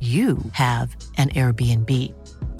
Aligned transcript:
you 0.00 0.38
have 0.52 0.96
an 1.18 1.28
Airbnb. 1.30 1.90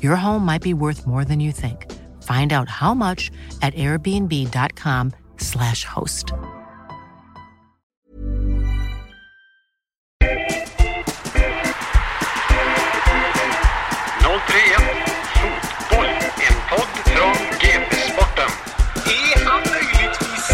Your 0.03 0.17
home 0.17 0.45
might 0.45 0.61
be 0.61 0.75
worth 0.75 1.07
more 1.07 1.25
than 1.25 1.41
you 1.41 1.53
think. 1.53 1.91
Find 2.23 2.53
out 2.53 2.69
how 2.69 2.93
much 2.93 3.31
at 3.63 3.73
airbnb.com/slash 3.75 5.85
host. 5.85 6.33
Fotboll, 15.91 16.07
en 16.49 16.55
podd 16.71 16.89
från 17.05 17.37
GP-sporten. 17.61 18.51
Är 19.07 19.45
han 19.45 19.61
möjligtvis 19.61 20.47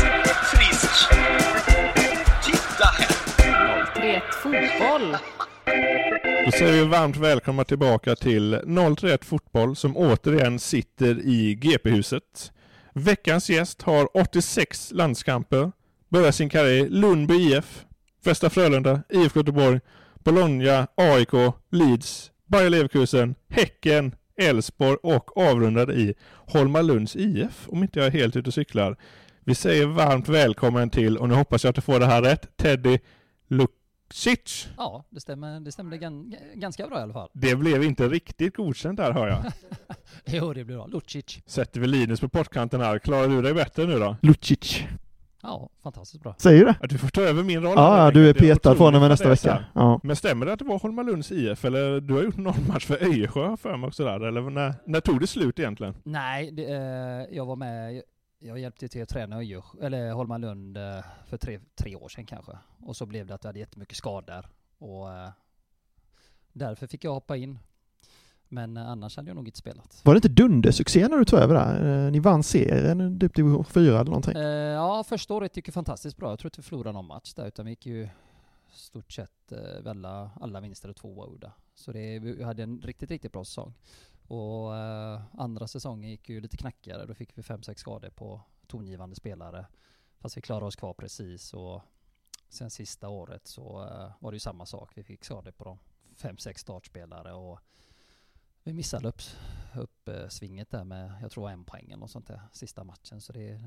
frisk? 0.50 1.08
Titta 2.44 2.88
här! 2.98 3.16
Vet 4.00 4.34
fotboll. 4.34 5.16
Då 6.44 6.52
säger 6.52 6.72
vi 6.72 6.84
varmt 6.84 7.16
välkomna 7.16 7.64
tillbaka 7.64 8.16
till 8.16 8.60
031 8.98 9.24
Fotboll 9.24 9.76
som 9.76 9.96
återigen 9.96 10.58
sitter 10.58 11.18
i 11.18 11.54
GP-huset. 11.54 12.52
Veckans 12.94 13.50
gäst 13.50 13.82
har 13.82 14.16
86 14.16 14.92
landskamper, 14.92 15.72
börjar 16.08 16.32
sin 16.32 16.48
karriär 16.48 16.86
i 16.86 16.88
Lundby 16.88 17.34
IF, 17.34 17.84
Västra 18.24 18.50
Frölunda, 18.50 19.02
IFK 19.08 19.40
Göteborg, 19.40 19.80
Bologna, 20.14 20.86
AIK, 20.94 21.32
Leeds, 21.70 22.30
Bayer 22.46 22.70
Leverkusen, 22.70 23.34
Häcken, 23.48 24.14
Elfsborg 24.36 24.96
och 25.02 25.36
avrundade 25.38 25.94
i 25.94 26.14
Holmalunds 26.46 27.16
IF, 27.16 27.68
om 27.68 27.82
inte 27.82 27.98
jag 27.98 28.06
är 28.06 28.10
helt 28.12 28.36
ute 28.36 28.48
och 28.48 28.54
cyklar. 28.54 28.96
Vi 29.44 29.54
säger 29.54 29.86
varmt 29.86 30.28
välkommen 30.28 30.90
till, 30.90 31.16
och 31.18 31.28
nu 31.28 31.34
hoppas 31.34 31.64
jag 31.64 31.70
att 31.70 31.76
du 31.76 31.82
får 31.82 32.00
det 32.00 32.06
här 32.06 32.22
rätt, 32.22 32.56
Teddy 32.56 32.98
Lucic. 34.10 34.68
Ja, 34.76 35.04
det 35.10 35.20
stämmer, 35.20 35.60
det 35.60 35.72
stämde 35.72 35.98
gan, 35.98 36.34
ganska 36.54 36.86
bra 36.86 36.98
i 36.98 37.02
alla 37.02 37.12
fall. 37.12 37.28
Det 37.32 37.56
blev 37.56 37.82
inte 37.82 38.08
riktigt 38.08 38.56
godkänt 38.56 38.96
där 38.96 39.12
hör 39.12 39.28
jag. 39.28 39.44
Jo, 40.26 40.52
det 40.52 40.64
blir 40.64 40.76
bra. 40.76 40.86
Lucic. 40.86 41.38
Sätter 41.46 41.80
vi 41.80 41.86
Linus 41.86 42.20
på 42.20 42.28
pottkanten 42.28 42.80
här. 42.80 42.98
Klarar 42.98 43.28
du 43.28 43.42
dig 43.42 43.54
bättre 43.54 43.86
nu 43.86 43.98
då? 43.98 44.16
Lucic. 44.22 44.82
Ja, 45.42 45.70
fantastiskt 45.82 46.22
bra. 46.22 46.34
Säger 46.38 46.60
du 46.60 46.66
det? 46.66 46.76
Ja, 46.80 46.86
du 46.86 46.98
får 46.98 47.08
ta 47.08 47.20
över 47.20 47.42
min 47.42 47.62
roll. 47.62 47.74
Ja, 47.76 47.94
här, 47.94 48.04
ja, 48.04 48.10
du 48.10 48.28
är 48.28 48.34
petad 48.34 48.74
från 48.74 48.94
och 48.94 49.00
med 49.00 49.10
nästa 49.10 49.28
vecka. 49.28 49.64
Ja. 49.72 50.00
Men 50.02 50.16
stämmer 50.16 50.46
det 50.46 50.52
att 50.52 50.58
det 50.58 50.64
var 50.64 50.78
Holmalunds 50.78 51.32
IF, 51.32 51.64
eller 51.64 52.00
du 52.00 52.14
har 52.14 52.22
gjort 52.22 52.36
någon 52.36 52.66
match 52.68 52.86
för 52.86 53.04
Öjersjö 53.04 53.56
för 53.56 53.76
mig 53.76 53.88
också 53.88 54.04
där, 54.04 54.20
eller 54.20 54.50
när, 54.50 54.74
när 54.86 55.00
tog 55.00 55.20
det 55.20 55.26
slut 55.26 55.58
egentligen? 55.58 55.94
Nej, 56.04 56.50
det, 56.50 56.62
eh, 56.64 57.36
jag 57.36 57.46
var 57.46 57.56
med, 57.56 58.02
jag 58.38 58.58
hjälpte 58.58 58.88
till 58.88 59.02
att 59.02 59.08
träna 59.08 59.36
Öje, 59.36 59.62
eller 59.82 60.12
Holmalund 60.12 60.76
eh, 60.76 61.04
för 61.26 61.36
tre, 61.36 61.60
tre 61.74 61.96
år 61.96 62.08
sedan 62.08 62.26
kanske. 62.26 62.52
Och 62.80 62.96
så 62.96 63.06
blev 63.06 63.26
det 63.26 63.34
att 63.34 63.44
vi 63.44 63.48
hade 63.48 63.58
jättemycket 63.58 63.96
skador. 63.96 64.46
Och 64.78 65.12
eh, 65.12 65.30
därför 66.52 66.86
fick 66.86 67.04
jag 67.04 67.14
hoppa 67.14 67.36
in. 67.36 67.58
Men 68.48 68.76
eh, 68.76 68.88
annars 68.88 69.16
hade 69.16 69.30
jag 69.30 69.36
nog 69.36 69.48
inte 69.48 69.58
spelat. 69.58 70.00
Var 70.04 70.14
det 70.14 70.18
inte 70.18 70.28
dundersuccé 70.28 71.08
när 71.08 71.16
du 71.16 71.24
tog 71.24 71.38
över 71.38 71.54
där? 71.54 72.10
Ni 72.10 72.18
vann 72.18 72.42
serien, 72.42 73.20
typ 73.20 73.34
division 73.34 73.64
4 73.64 74.00
eller 74.00 74.04
någonting? 74.04 74.36
Ja, 74.36 75.04
första 75.04 75.34
året 75.34 75.56
gick 75.56 75.68
ju 75.68 75.72
fantastiskt 75.72 76.16
bra. 76.16 76.30
Jag 76.30 76.38
tror 76.38 76.48
inte 76.48 76.60
vi 76.60 76.64
förlorade 76.64 76.92
någon 76.92 77.06
match 77.06 77.34
där, 77.34 77.46
utan 77.46 77.64
vi 77.64 77.70
gick 77.72 77.86
ju 77.86 78.08
stort 78.72 79.12
sett 79.12 79.52
alla, 79.86 80.30
alla 80.40 80.60
vinster 80.60 80.88
och 80.88 80.96
tvåa 80.96 81.26
udda. 81.26 81.52
Så 81.74 81.92
det, 81.92 82.18
vi 82.18 82.42
hade 82.42 82.62
en 82.62 82.80
riktigt, 82.80 83.10
riktigt 83.10 83.32
bra 83.32 83.44
säsong. 83.44 83.74
Och 84.28 84.76
eh, 84.76 85.22
andra 85.32 85.66
säsongen 85.66 86.10
gick 86.10 86.28
ju 86.28 86.40
lite 86.40 86.56
knackigare. 86.56 87.06
Då 87.06 87.14
fick 87.14 87.38
vi 87.38 87.42
fem 87.42 87.62
sex 87.62 87.80
skador 87.80 88.10
på 88.10 88.40
tongivande 88.66 89.16
spelare. 89.16 89.66
Fast 90.18 90.36
vi 90.36 90.40
klarade 90.40 90.66
oss 90.66 90.76
kvar 90.76 90.94
precis 90.94 91.54
och 91.54 91.82
sen 92.48 92.70
sista 92.70 93.08
året 93.08 93.46
så 93.46 93.84
eh, 93.84 94.12
var 94.20 94.30
det 94.30 94.36
ju 94.36 94.40
samma 94.40 94.66
sak. 94.66 94.92
Vi 94.94 95.04
fick 95.04 95.24
skador 95.24 95.50
på 95.50 95.64
de 95.64 95.78
fem 96.16 96.38
sex 96.38 96.60
startspelare 96.60 97.32
och 97.32 97.60
vi 98.62 98.72
missade 98.72 99.08
upp, 99.08 99.22
upp 99.74 100.08
eh, 100.08 100.28
svinget 100.28 100.70
där 100.70 100.84
med, 100.84 101.14
jag 101.22 101.30
tror 101.30 101.50
en 101.50 101.64
poäng 101.64 101.84
eller 101.86 101.96
något 101.96 102.10
sånt 102.10 102.26
där, 102.26 102.40
sista 102.52 102.84
matchen. 102.84 103.20
Så 103.20 103.32
det, 103.32 103.62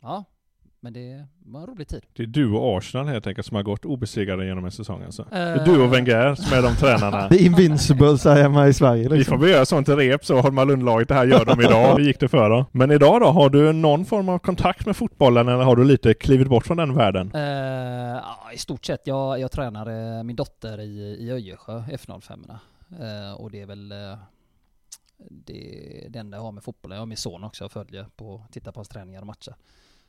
ja, 0.00 0.24
men 0.80 0.92
det 0.92 1.26
var 1.38 1.60
en 1.60 1.66
rolig 1.66 1.88
tid. 1.88 2.02
Det 2.16 2.22
är 2.22 2.26
du 2.26 2.50
och 2.52 2.78
Arsenal 2.78 3.06
helt 3.06 3.26
enkelt 3.26 3.46
som 3.46 3.56
har 3.56 3.62
gått 3.62 3.84
obesegrade 3.84 4.46
genom 4.46 4.64
en 4.64 4.70
säsong 4.70 5.02
alltså. 5.02 5.26
Det 5.30 5.36
är 5.36 5.56
Eh. 5.58 5.64
du 5.64 5.82
och 5.82 5.94
Wenger 5.94 6.34
som 6.34 6.58
är 6.58 6.62
de 6.62 6.76
tränarna. 6.76 7.28
The 7.30 7.44
Invincibles 7.44 8.24
här 8.24 8.42
hemma 8.42 8.68
i 8.68 8.72
Sverige 8.74 9.08
Vi 9.08 9.18
liksom. 9.18 9.38
får 9.38 9.44
väl 9.44 9.54
göra 9.54 9.66
sånt 9.66 9.88
i 9.88 9.92
rep 9.92 10.24
så 10.24 10.40
Holmalundlaget, 10.40 11.08
det 11.08 11.14
här 11.14 11.26
gör 11.26 11.44
de 11.44 11.60
idag. 11.60 11.92
Hur 11.96 12.04
gick 12.04 12.20
det 12.20 12.28
för 12.28 12.50
då? 12.50 12.66
Men 12.72 12.90
idag 12.90 13.20
då, 13.20 13.26
har 13.26 13.50
du 13.50 13.72
någon 13.72 14.04
form 14.04 14.28
av 14.28 14.38
kontakt 14.38 14.86
med 14.86 14.96
fotbollen 14.96 15.48
eller 15.48 15.64
har 15.64 15.76
du 15.76 15.84
lite 15.84 16.14
klivit 16.14 16.48
bort 16.48 16.66
från 16.66 16.76
den 16.76 16.94
världen? 16.94 17.30
Ja, 17.34 18.52
I 18.54 18.58
stort 18.58 18.84
sett. 18.84 19.06
Jag, 19.06 19.40
jag 19.40 19.50
tränar 19.52 20.16
eh, 20.18 20.22
min 20.24 20.36
dotter 20.36 20.80
i, 20.80 21.16
i 21.20 21.30
Öjersjö, 21.30 21.82
F05. 21.90 22.50
Uh, 23.00 23.32
och 23.40 23.50
det 23.50 23.60
är 23.60 23.66
väl 23.66 23.92
uh, 23.92 24.18
det, 25.30 26.06
det 26.08 26.18
enda 26.18 26.36
jag 26.36 26.42
har 26.42 26.52
med 26.52 26.64
fotbollen. 26.64 26.96
Jag 26.96 27.02
har 27.02 27.06
min 27.06 27.16
son 27.16 27.44
också 27.44 27.64
jag 27.64 27.72
följer 27.72 28.06
på, 28.16 28.42
tittar 28.52 28.72
på 28.72 28.78
hans 28.78 28.88
träningar 28.88 29.20
och 29.20 29.26
matcher. 29.26 29.54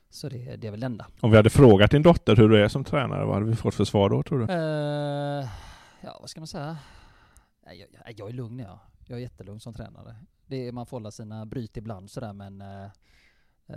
Så 0.09 0.29
det, 0.29 0.55
det 0.55 0.67
är 0.67 0.71
väl 0.71 0.79
det 0.79 0.85
enda. 0.85 1.07
Om 1.21 1.31
vi 1.31 1.37
hade 1.37 1.49
frågat 1.49 1.91
din 1.91 2.01
dotter 2.01 2.35
hur 2.35 2.49
du 2.49 2.63
är 2.63 2.67
som 2.67 2.83
tränare, 2.83 3.25
vad 3.25 3.33
hade 3.33 3.45
vi 3.45 3.55
fått 3.55 3.75
för 3.75 3.85
svar 3.85 4.09
då 4.09 4.23
tror 4.23 4.39
du? 4.39 4.53
Eh, 4.53 5.49
ja, 6.01 6.17
vad 6.19 6.29
ska 6.29 6.39
man 6.39 6.47
säga? 6.47 6.77
Jag, 7.65 7.75
jag, 7.77 8.13
jag 8.17 8.29
är 8.29 8.33
lugn 8.33 8.59
jag. 8.59 8.79
Jag 9.07 9.17
är 9.17 9.21
jättelugn 9.21 9.59
som 9.59 9.73
tränare. 9.73 10.15
Det 10.47 10.67
är, 10.67 10.71
man 10.71 10.85
får 10.85 10.97
hålla 10.97 11.11
sina 11.11 11.45
bryt 11.45 11.77
ibland 11.77 12.11
sådär 12.11 12.33
men 12.33 12.61
eh, 12.61 12.87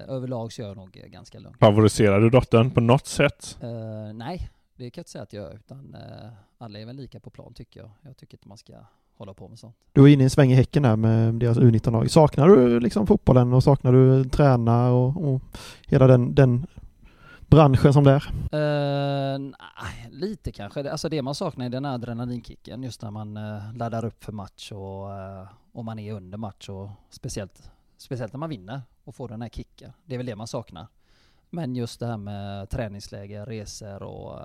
överlag 0.08 0.52
så 0.52 0.62
är 0.62 0.66
jag 0.66 0.76
nog 0.76 0.90
ganska 0.92 1.38
lugn. 1.38 1.56
Favoriserar 1.60 2.20
du 2.20 2.30
dottern 2.30 2.70
på 2.70 2.80
något 2.80 3.06
sätt? 3.06 3.58
Eh, 3.62 4.12
nej, 4.14 4.50
det 4.82 4.90
kan 4.90 5.00
jag 5.00 5.02
inte 5.02 5.10
säga 5.10 5.22
att 5.22 5.32
jag 5.32 5.44
gör 5.44 5.54
utan 5.54 5.94
eh, 5.94 6.30
alla 6.58 6.78
är 6.78 6.86
väl 6.86 6.96
lika 6.96 7.20
på 7.20 7.30
plan 7.30 7.54
tycker 7.54 7.80
jag. 7.80 7.90
Jag 8.02 8.16
tycker 8.16 8.36
inte 8.36 8.48
man 8.48 8.58
ska 8.58 8.72
hålla 9.16 9.34
på 9.34 9.48
med 9.48 9.58
sånt. 9.58 9.76
Du 9.92 10.02
är 10.02 10.08
inne 10.08 10.22
i 10.22 10.24
en 10.24 10.30
sväng 10.30 10.52
i 10.52 10.54
Häcken 10.54 10.82
där 10.82 10.96
med 10.96 11.34
deras 11.34 11.58
U19-lag. 11.58 12.10
Saknar 12.10 12.48
du 12.48 12.80
liksom 12.80 13.06
fotbollen 13.06 13.52
och 13.52 13.64
saknar 13.64 13.92
du 13.92 14.24
träna 14.24 14.92
och, 14.92 15.34
och 15.34 15.42
hela 15.86 16.06
den, 16.06 16.34
den 16.34 16.66
branschen 17.46 17.92
som 17.92 18.04
det 18.04 18.12
är? 18.12 18.32
Nej, 19.38 20.08
lite 20.10 20.52
kanske. 20.52 20.90
Alltså 20.90 21.08
det 21.08 21.22
man 21.22 21.34
saknar 21.34 21.66
är 21.66 21.70
den 21.70 21.84
här 21.84 21.94
adrenalinkicken 21.94 22.82
just 22.82 23.02
när 23.02 23.10
man 23.10 23.36
eh, 23.36 23.74
laddar 23.74 24.04
upp 24.04 24.24
för 24.24 24.32
match 24.32 24.72
och, 24.72 25.18
eh, 25.18 25.46
och 25.72 25.84
man 25.84 25.98
är 25.98 26.12
under 26.12 26.38
match 26.38 26.68
och 26.68 26.88
speciellt, 27.10 27.70
speciellt 27.96 28.32
när 28.32 28.38
man 28.38 28.50
vinner 28.50 28.82
och 29.04 29.14
får 29.14 29.28
den 29.28 29.42
här 29.42 29.48
kicken. 29.48 29.92
Det 30.04 30.14
är 30.14 30.18
väl 30.18 30.26
det 30.26 30.36
man 30.36 30.46
saknar. 30.46 30.86
Men 31.50 31.76
just 31.76 32.00
det 32.00 32.06
här 32.06 32.16
med 32.16 32.70
träningsläger, 32.70 33.46
resor 33.46 34.02
och 34.02 34.40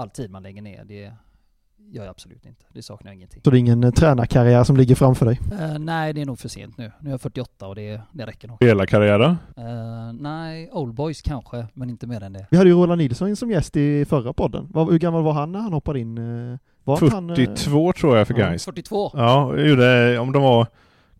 all 0.00 0.10
tid 0.10 0.30
man 0.30 0.42
lägger 0.42 0.62
ner, 0.62 0.84
det, 0.84 1.12
gör 1.92 2.02
jag 2.04 2.10
absolut 2.10 2.46
inte. 2.46 2.64
Det 2.74 2.82
saknar 2.82 3.10
jag 3.10 3.16
ingenting. 3.16 3.40
Så 3.44 3.50
det 3.50 3.56
är 3.56 3.58
ingen 3.58 3.84
eh, 3.84 3.90
tränarkarriär 3.90 4.64
som 4.64 4.76
ligger 4.76 4.94
framför 4.94 5.26
dig? 5.26 5.40
Eh, 5.60 5.78
nej, 5.78 6.12
det 6.12 6.20
är 6.20 6.26
nog 6.26 6.38
för 6.38 6.48
sent 6.48 6.78
nu. 6.78 6.92
Nu 7.00 7.08
är 7.10 7.12
jag 7.14 7.20
48 7.20 7.66
och 7.66 7.74
det, 7.74 8.00
det 8.12 8.26
räcker 8.26 8.48
nog. 8.48 8.56
Hela 8.64 8.86
karriären? 8.86 9.30
Eh, 9.56 10.12
nej, 10.20 10.70
Old 10.72 10.94
Boys 10.94 11.22
kanske, 11.22 11.66
men 11.74 11.90
inte 11.90 12.06
mer 12.06 12.22
än 12.22 12.32
det. 12.32 12.46
Vi 12.50 12.56
hade 12.56 12.70
ju 12.70 12.76
Roland 12.76 12.98
Nilsson 12.98 13.36
som 13.36 13.50
gäst 13.50 13.76
i 13.76 14.04
förra 14.04 14.32
podden. 14.32 14.66
Vad- 14.70 14.90
hur 14.90 14.98
gammal 14.98 15.22
var 15.22 15.32
han 15.32 15.52
när 15.52 15.60
han 15.60 15.72
hoppade 15.72 16.00
in? 16.00 16.14
Var 16.84 17.04
inte 17.04 17.14
han, 17.16 17.28
42 17.28 17.92
tror 17.92 18.16
jag 18.16 18.26
för 18.26 18.34
ja. 18.38 18.46
Gais. 18.46 18.64
42? 18.64 19.10
Ja, 19.14 19.56
gjorde, 19.58 20.18
om 20.18 20.32
de 20.32 20.42
var 20.42 20.66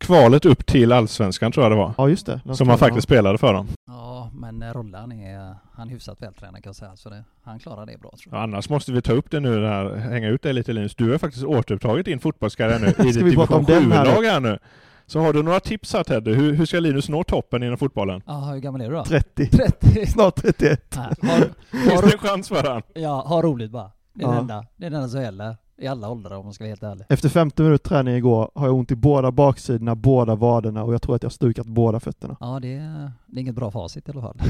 kvalet 0.01 0.45
upp 0.47 0.67
till 0.67 0.93
Allsvenskan 0.93 1.53
tror 1.53 1.65
jag 1.65 1.73
det 1.73 1.77
var. 1.77 1.95
Ja 1.99 2.09
just 2.09 2.27
det. 2.27 2.41
Som 2.55 2.69
han 2.69 2.79
faktiskt 2.79 3.05
spelade 3.05 3.39
för 3.39 3.53
dem. 3.53 3.67
Ja, 3.87 4.31
men 4.33 4.73
Rollan 4.75 5.13
är, 5.13 5.55
han 5.73 5.89
är 5.89 5.93
hyfsat 5.93 6.23
vältränad 6.23 6.63
kan 6.63 6.69
jag 6.69 6.77
säga, 6.77 6.97
så 6.97 7.09
det, 7.11 7.25
han 7.45 7.59
klarar 7.59 7.87
det 7.87 8.01
bra 8.01 8.11
tror 8.11 8.35
jag. 8.35 8.39
Ja, 8.39 8.43
annars 8.43 8.69
måste 8.69 8.93
vi 8.93 9.03
ta 9.03 9.13
upp 9.13 9.31
det 9.31 9.41
nu, 9.41 9.61
där, 9.61 9.97
hänga 9.97 10.29
ut 10.29 10.43
det 10.43 10.53
lite 10.53 10.73
Linus. 10.73 10.95
Du 10.95 11.11
har 11.11 11.19
faktiskt 11.19 11.45
återupptagit 11.45 12.05
din 12.07 12.21
fotbollskarriär 12.21 12.79
nu 12.79 12.87
i 13.09 13.13
ditt 13.13 13.15
division 13.25 13.65
den 13.65 13.93
här 13.93 14.05
7-lag 14.07 14.23
här 14.25 14.41
nu. 14.41 14.59
Så 15.07 15.21
har 15.21 15.33
du 15.33 15.43
några 15.43 15.61
tips 15.61 15.93
här 15.93 16.05
Teddy? 16.05 16.33
Hur, 16.35 16.53
hur 16.55 16.67
ska 16.67 16.81
Linus 16.81 17.09
nå 17.09 17.25
toppen 17.25 17.63
inom 17.63 17.79
fotbollen? 17.79 18.23
Ja, 18.27 18.41
hur 18.41 18.59
gammal 18.61 18.81
är 18.81 18.89
du 18.91 18.95
då? 18.97 19.05
30. 19.05 19.47
30? 19.47 20.07
Snart 20.07 20.37
31. 20.37 20.99
Nej, 21.21 21.33
har, 21.33 21.39
Finns 21.79 21.93
har, 21.95 22.03
det 22.03 22.13
en 22.13 22.19
chans 22.19 22.49
för 22.49 22.65
han? 22.71 22.83
ja, 22.95 23.21
ha 23.27 23.43
roligt 23.43 23.71
bara. 23.71 23.91
Det 24.15 24.25
är 24.25 24.29
Ja. 24.29 24.33
det 24.33 24.39
enda. 24.39 24.65
Det 24.77 24.87
är 24.87 24.91
det 24.91 24.97
enda 24.97 25.09
som 25.09 25.23
gäller. 25.23 25.57
I 25.81 25.87
alla 25.87 26.11
åldrar 26.11 26.37
om 26.37 26.45
man 26.45 26.55
ska 26.55 26.65
vara 26.65 26.71
helt 26.71 26.83
ärlig. 26.83 27.07
Efter 27.09 27.29
50 27.29 27.63
minuter 27.63 27.89
träning 27.89 28.15
igår 28.15 28.51
har 28.55 28.67
jag 28.67 28.75
ont 28.77 28.91
i 28.91 28.97
båda 28.97 29.31
baksidorna, 29.31 29.95
båda 29.95 30.35
vaderna 30.35 30.85
och 30.85 30.95
jag 30.95 31.03
tror 31.03 31.17
att 31.17 31.23
jag 31.23 31.29
har 31.29 31.33
stukat 31.33 31.67
båda 31.67 32.01
fötterna. 32.01 32.37
Ja, 32.41 32.61
det 32.61 32.75
är, 32.75 33.13
det 33.27 33.39
är 33.39 33.41
inget 33.41 33.55
bra 33.55 33.71
facit 33.71 34.09
i 34.09 34.11
alla 34.11 34.21
fall. 34.21 34.37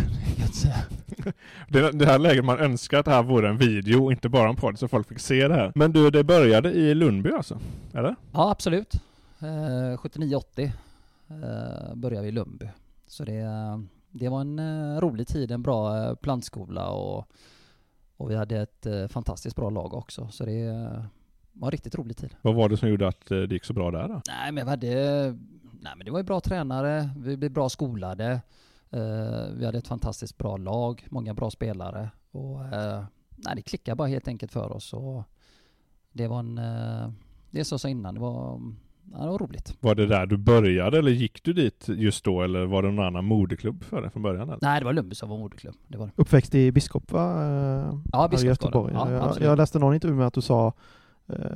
Det 1.68 1.92
det 1.92 2.06
här 2.06 2.18
läget 2.18 2.44
man 2.44 2.58
önskar 2.58 2.98
att 2.98 3.04
det 3.04 3.10
här 3.10 3.22
vore 3.22 3.48
en 3.48 3.56
video 3.56 4.04
och 4.04 4.12
inte 4.12 4.28
bara 4.28 4.48
en 4.48 4.56
podd 4.56 4.78
så 4.78 4.88
folk 4.88 5.08
fick 5.08 5.18
se 5.18 5.48
det 5.48 5.54
här. 5.54 5.72
Men 5.74 5.92
du, 5.92 6.10
det 6.10 6.24
började 6.24 6.72
i 6.72 6.94
Lundby 6.94 7.30
alltså? 7.32 7.58
Eller? 7.92 8.16
Ja, 8.32 8.50
absolut. 8.50 8.94
Eh, 9.38 9.46
79-80 9.46 10.42
eh, 10.62 11.94
började 11.94 12.22
vi 12.22 12.28
i 12.28 12.32
Lundby. 12.32 12.68
Så 13.06 13.24
det, 13.24 13.44
det 14.10 14.28
var 14.28 14.40
en 14.40 14.58
eh, 14.58 15.00
rolig 15.00 15.28
tid, 15.28 15.50
en 15.50 15.62
bra 15.62 15.98
eh, 15.98 16.14
plantskola 16.14 16.90
och, 16.90 17.26
och 18.16 18.30
vi 18.30 18.36
hade 18.36 18.60
ett 18.60 18.86
eh, 18.86 19.06
fantastiskt 19.06 19.56
bra 19.56 19.70
lag 19.70 19.94
också. 19.94 20.28
Så 20.30 20.44
det 20.44 20.60
eh, 21.54 21.60
var 21.60 21.68
en 21.68 21.72
riktigt 21.72 21.94
rolig 21.94 22.16
tid. 22.16 22.34
Vad 22.42 22.54
var 22.54 22.68
det 22.68 22.76
som 22.76 22.88
gjorde 22.88 23.08
att 23.08 23.30
eh, 23.30 23.38
det 23.38 23.54
gick 23.54 23.64
så 23.64 23.72
bra 23.72 23.90
där 23.90 24.08
då? 24.08 24.20
Nej 24.28 24.52
men 24.52 24.64
vi 24.64 24.70
hade, 24.70 24.86
nej 25.80 25.92
men 25.96 26.04
det 26.04 26.10
var 26.10 26.18
ju 26.18 26.24
bra 26.24 26.40
tränare, 26.40 27.10
vi 27.16 27.36
blev 27.36 27.50
bra 27.52 27.68
skolade. 27.68 28.40
Eh, 28.90 29.54
vi 29.56 29.66
hade 29.66 29.78
ett 29.78 29.88
fantastiskt 29.88 30.38
bra 30.38 30.56
lag, 30.56 31.06
många 31.10 31.34
bra 31.34 31.50
spelare 31.50 32.10
och 32.30 32.64
eh, 32.64 33.04
nej, 33.36 33.56
det 33.56 33.62
klickade 33.62 33.96
bara 33.96 34.08
helt 34.08 34.28
enkelt 34.28 34.52
för 34.52 34.72
oss 34.72 34.92
och 34.92 35.22
det 36.12 36.28
var 36.28 36.38
en, 36.38 36.54
det 37.50 37.64
som 37.64 37.74
jag 37.74 37.80
sa 37.80 37.88
innan, 37.88 38.14
det 38.14 38.20
var, 38.20 38.60
ja, 39.12 39.18
det 39.18 39.30
var 39.30 39.38
roligt. 39.38 39.76
Var 39.80 39.94
det 39.94 40.06
där 40.06 40.26
du 40.26 40.36
började 40.36 40.98
eller 40.98 41.10
gick 41.10 41.44
du 41.44 41.52
dit 41.52 41.88
just 41.88 42.24
då 42.24 42.42
eller 42.42 42.66
var 42.66 42.82
det 42.82 42.90
någon 42.90 43.06
annan 43.06 43.24
moderklubb 43.24 43.84
för 43.84 44.02
det 44.02 44.10
från 44.10 44.22
början? 44.22 44.48
Eller? 44.48 44.58
Nej 44.62 44.80
det 44.80 44.84
var 44.84 44.92
Lundby 44.92 45.14
som 45.14 45.28
var 45.28 45.38
moderklubb, 45.38 45.74
det 45.88 45.98
var 45.98 46.06
det. 46.06 46.12
Uppväxt 46.16 46.54
i 46.54 46.72
Biskop 46.72 47.12
va? 47.12 47.22
Ja, 48.12 48.28
Biskopsgården. 48.28 48.48
Göteborg. 48.48 48.94
Ja, 48.94 49.12
jag, 49.12 49.22
absolut. 49.22 49.46
jag 49.46 49.58
läste 49.58 49.78
någon 49.78 49.94
intervju 49.94 50.16
med 50.16 50.26
att 50.26 50.34
du 50.34 50.40
sa 50.42 50.72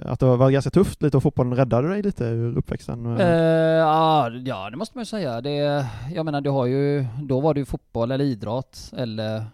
att 0.05 0.21
det 0.21 0.26
var 0.26 0.50
ganska 0.50 0.71
tufft 0.71 1.03
lite 1.03 1.17
och 1.17 1.23
fotbollen 1.23 1.56
räddade 1.56 1.88
dig 1.88 2.03
lite 2.03 2.25
ur 2.25 2.59
uppväxten. 2.59 3.17
Eh, 3.21 3.26
ja, 3.26 4.71
det 4.71 4.76
måste 4.76 4.97
man 4.97 5.03
ju 5.03 5.06
säga. 5.06 5.41
Det, 5.41 5.87
jag 6.15 6.25
menar, 6.25 6.41
du 6.41 6.50
har 6.50 6.67
ju, 6.67 7.06
då 7.23 7.41
var 7.41 7.55
det 7.55 7.61
ju 7.61 7.65
fotboll 7.65 8.11
eller 8.11 8.25
idrott 8.25 8.93
eller, 8.97 9.44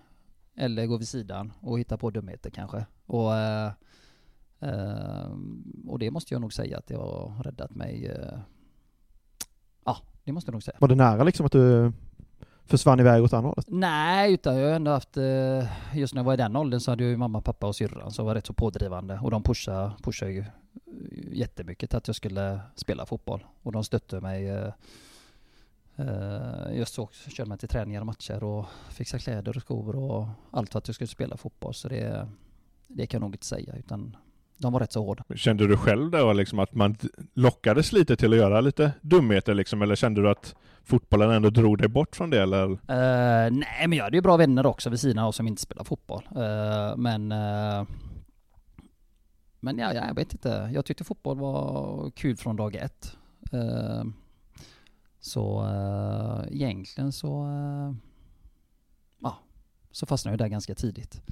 eller 0.57 0.87
gå 0.87 0.97
vid 0.97 1.09
sidan 1.09 1.53
och 1.61 1.79
hitta 1.79 1.97
på 1.97 2.11
dumheter 2.11 2.51
kanske. 2.51 2.87
Och, 3.07 3.37
eh, 3.37 3.73
eh, 4.61 5.31
och 5.87 5.99
det 5.99 6.11
måste 6.11 6.35
jag 6.35 6.41
nog 6.41 6.53
säga 6.53 6.79
att 6.79 6.87
det 6.87 6.95
har 6.95 7.43
räddat 7.43 7.75
mig. 7.75 8.07
Eh, 8.07 8.39
ja, 9.85 9.97
det 10.25 10.33
måste 10.33 10.49
jag 10.49 10.53
nog 10.53 10.63
säga. 10.63 10.77
Var 10.81 10.89
det 10.89 10.95
nära 10.95 11.25
liksom 11.25 11.47
att 11.47 11.53
du 11.53 11.93
försvann 12.71 13.01
iväg 13.01 13.23
åt 13.25 13.33
andra 13.33 13.49
hållet? 13.49 13.67
Nej, 13.69 14.33
utan 14.33 14.57
jag 14.57 14.69
har 14.69 14.75
ändå 14.75 14.91
haft, 14.91 15.17
eh, 15.17 15.97
just 15.99 16.15
när 16.15 16.21
jag 16.21 16.25
var 16.25 16.35
i 16.35 16.37
den 16.37 16.57
åldern 16.57 16.81
så 16.81 16.91
hade 16.91 17.03
jag 17.03 17.11
ju 17.11 17.17
mamma, 17.17 17.41
pappa 17.41 17.67
och 17.67 17.77
syrran 17.77 18.11
som 18.11 18.27
var 18.27 18.35
rätt 18.35 18.47
så 18.47 18.53
pådrivande. 18.53 19.21
Och 19.23 19.31
de 19.31 19.43
pushade, 19.43 19.93
pushade 20.03 20.33
ju 20.33 20.39
eh, 20.39 20.47
jättemycket 21.33 21.91
till 21.91 21.97
att 21.97 22.07
jag 22.07 22.17
skulle 22.17 22.61
spela 22.75 23.07
fotboll. 23.07 23.45
Och 23.63 23.73
de 23.73 23.85
stötte 23.85 24.21
mig 24.21 24.49
eh, 24.49 24.73
just 26.73 26.95
så 26.95 27.09
körde 27.29 27.49
mig 27.49 27.59
till 27.59 27.69
träningar 27.69 28.01
och 28.01 28.07
matcher 28.07 28.45
och 28.45 28.67
fixade 28.89 29.23
kläder 29.23 29.57
och 29.57 29.63
skor 29.63 29.97
och 29.97 30.27
allt 30.51 30.73
för 30.73 30.79
att 30.79 30.89
jag 30.89 30.95
skulle 30.95 31.09
spela 31.09 31.37
fotboll. 31.37 31.75
Så 31.75 31.89
det, 31.89 32.29
det 32.87 33.07
kan 33.07 33.19
jag 33.19 33.27
nog 33.27 33.35
inte 33.35 33.47
säga 33.47 33.77
utan 33.77 34.17
de 34.61 34.73
var 34.73 34.81
rätt 34.81 34.93
så 34.93 35.05
hårda. 35.05 35.25
Kände 35.35 35.67
du 35.67 35.77
själv 35.77 36.11
då 36.11 36.33
liksom 36.33 36.59
att 36.59 36.75
man 36.75 36.97
lockades 37.35 37.93
lite 37.93 38.17
till 38.17 38.33
att 38.33 38.39
göra 38.39 38.61
lite 38.61 38.93
dumheter 39.01 39.55
liksom 39.55 39.83
eller 39.83 39.95
kände 39.95 40.23
du 40.23 40.31
att 40.31 40.55
fotbollen 40.85 41.31
ändå 41.31 41.51
drog 41.51 41.79
dig 41.79 41.89
bort 41.89 42.17
från 42.17 42.31
det 42.31 42.43
eller? 42.43 42.71
Eh, 42.71 43.51
nej 43.51 43.87
men 43.89 43.93
jag 43.93 44.05
hade 44.05 44.17
ju 44.17 44.21
bra 44.21 44.37
vänner 44.37 44.67
också 44.67 44.91
vid 44.91 45.01
sidan 45.01 45.25
av 45.25 45.33
som 45.33 45.47
inte 45.47 45.63
spelar 45.63 45.85
fotboll. 45.85 46.29
Eh, 46.37 46.97
men 46.97 47.33
eh, 47.33 47.87
men 49.61 49.79
ja, 49.79 49.95
ja, 49.95 50.07
jag 50.07 50.15
vet 50.15 50.33
inte. 50.33 50.71
Jag 50.75 50.85
tyckte 50.85 51.05
fotboll 51.05 51.39
var 51.39 52.11
kul 52.11 52.37
från 52.37 52.57
dag 52.57 52.75
ett. 52.75 53.17
Så 55.21 55.63
uh, 55.63 56.55
egentligen 56.55 57.13
så 57.13 57.45
uh, 57.45 57.95
ja, 59.19 59.39
så 59.91 60.07
fastnade 60.07 60.33
jag 60.33 60.39
där 60.39 60.49
ganska 60.49 60.75
tidigt. 60.75 61.23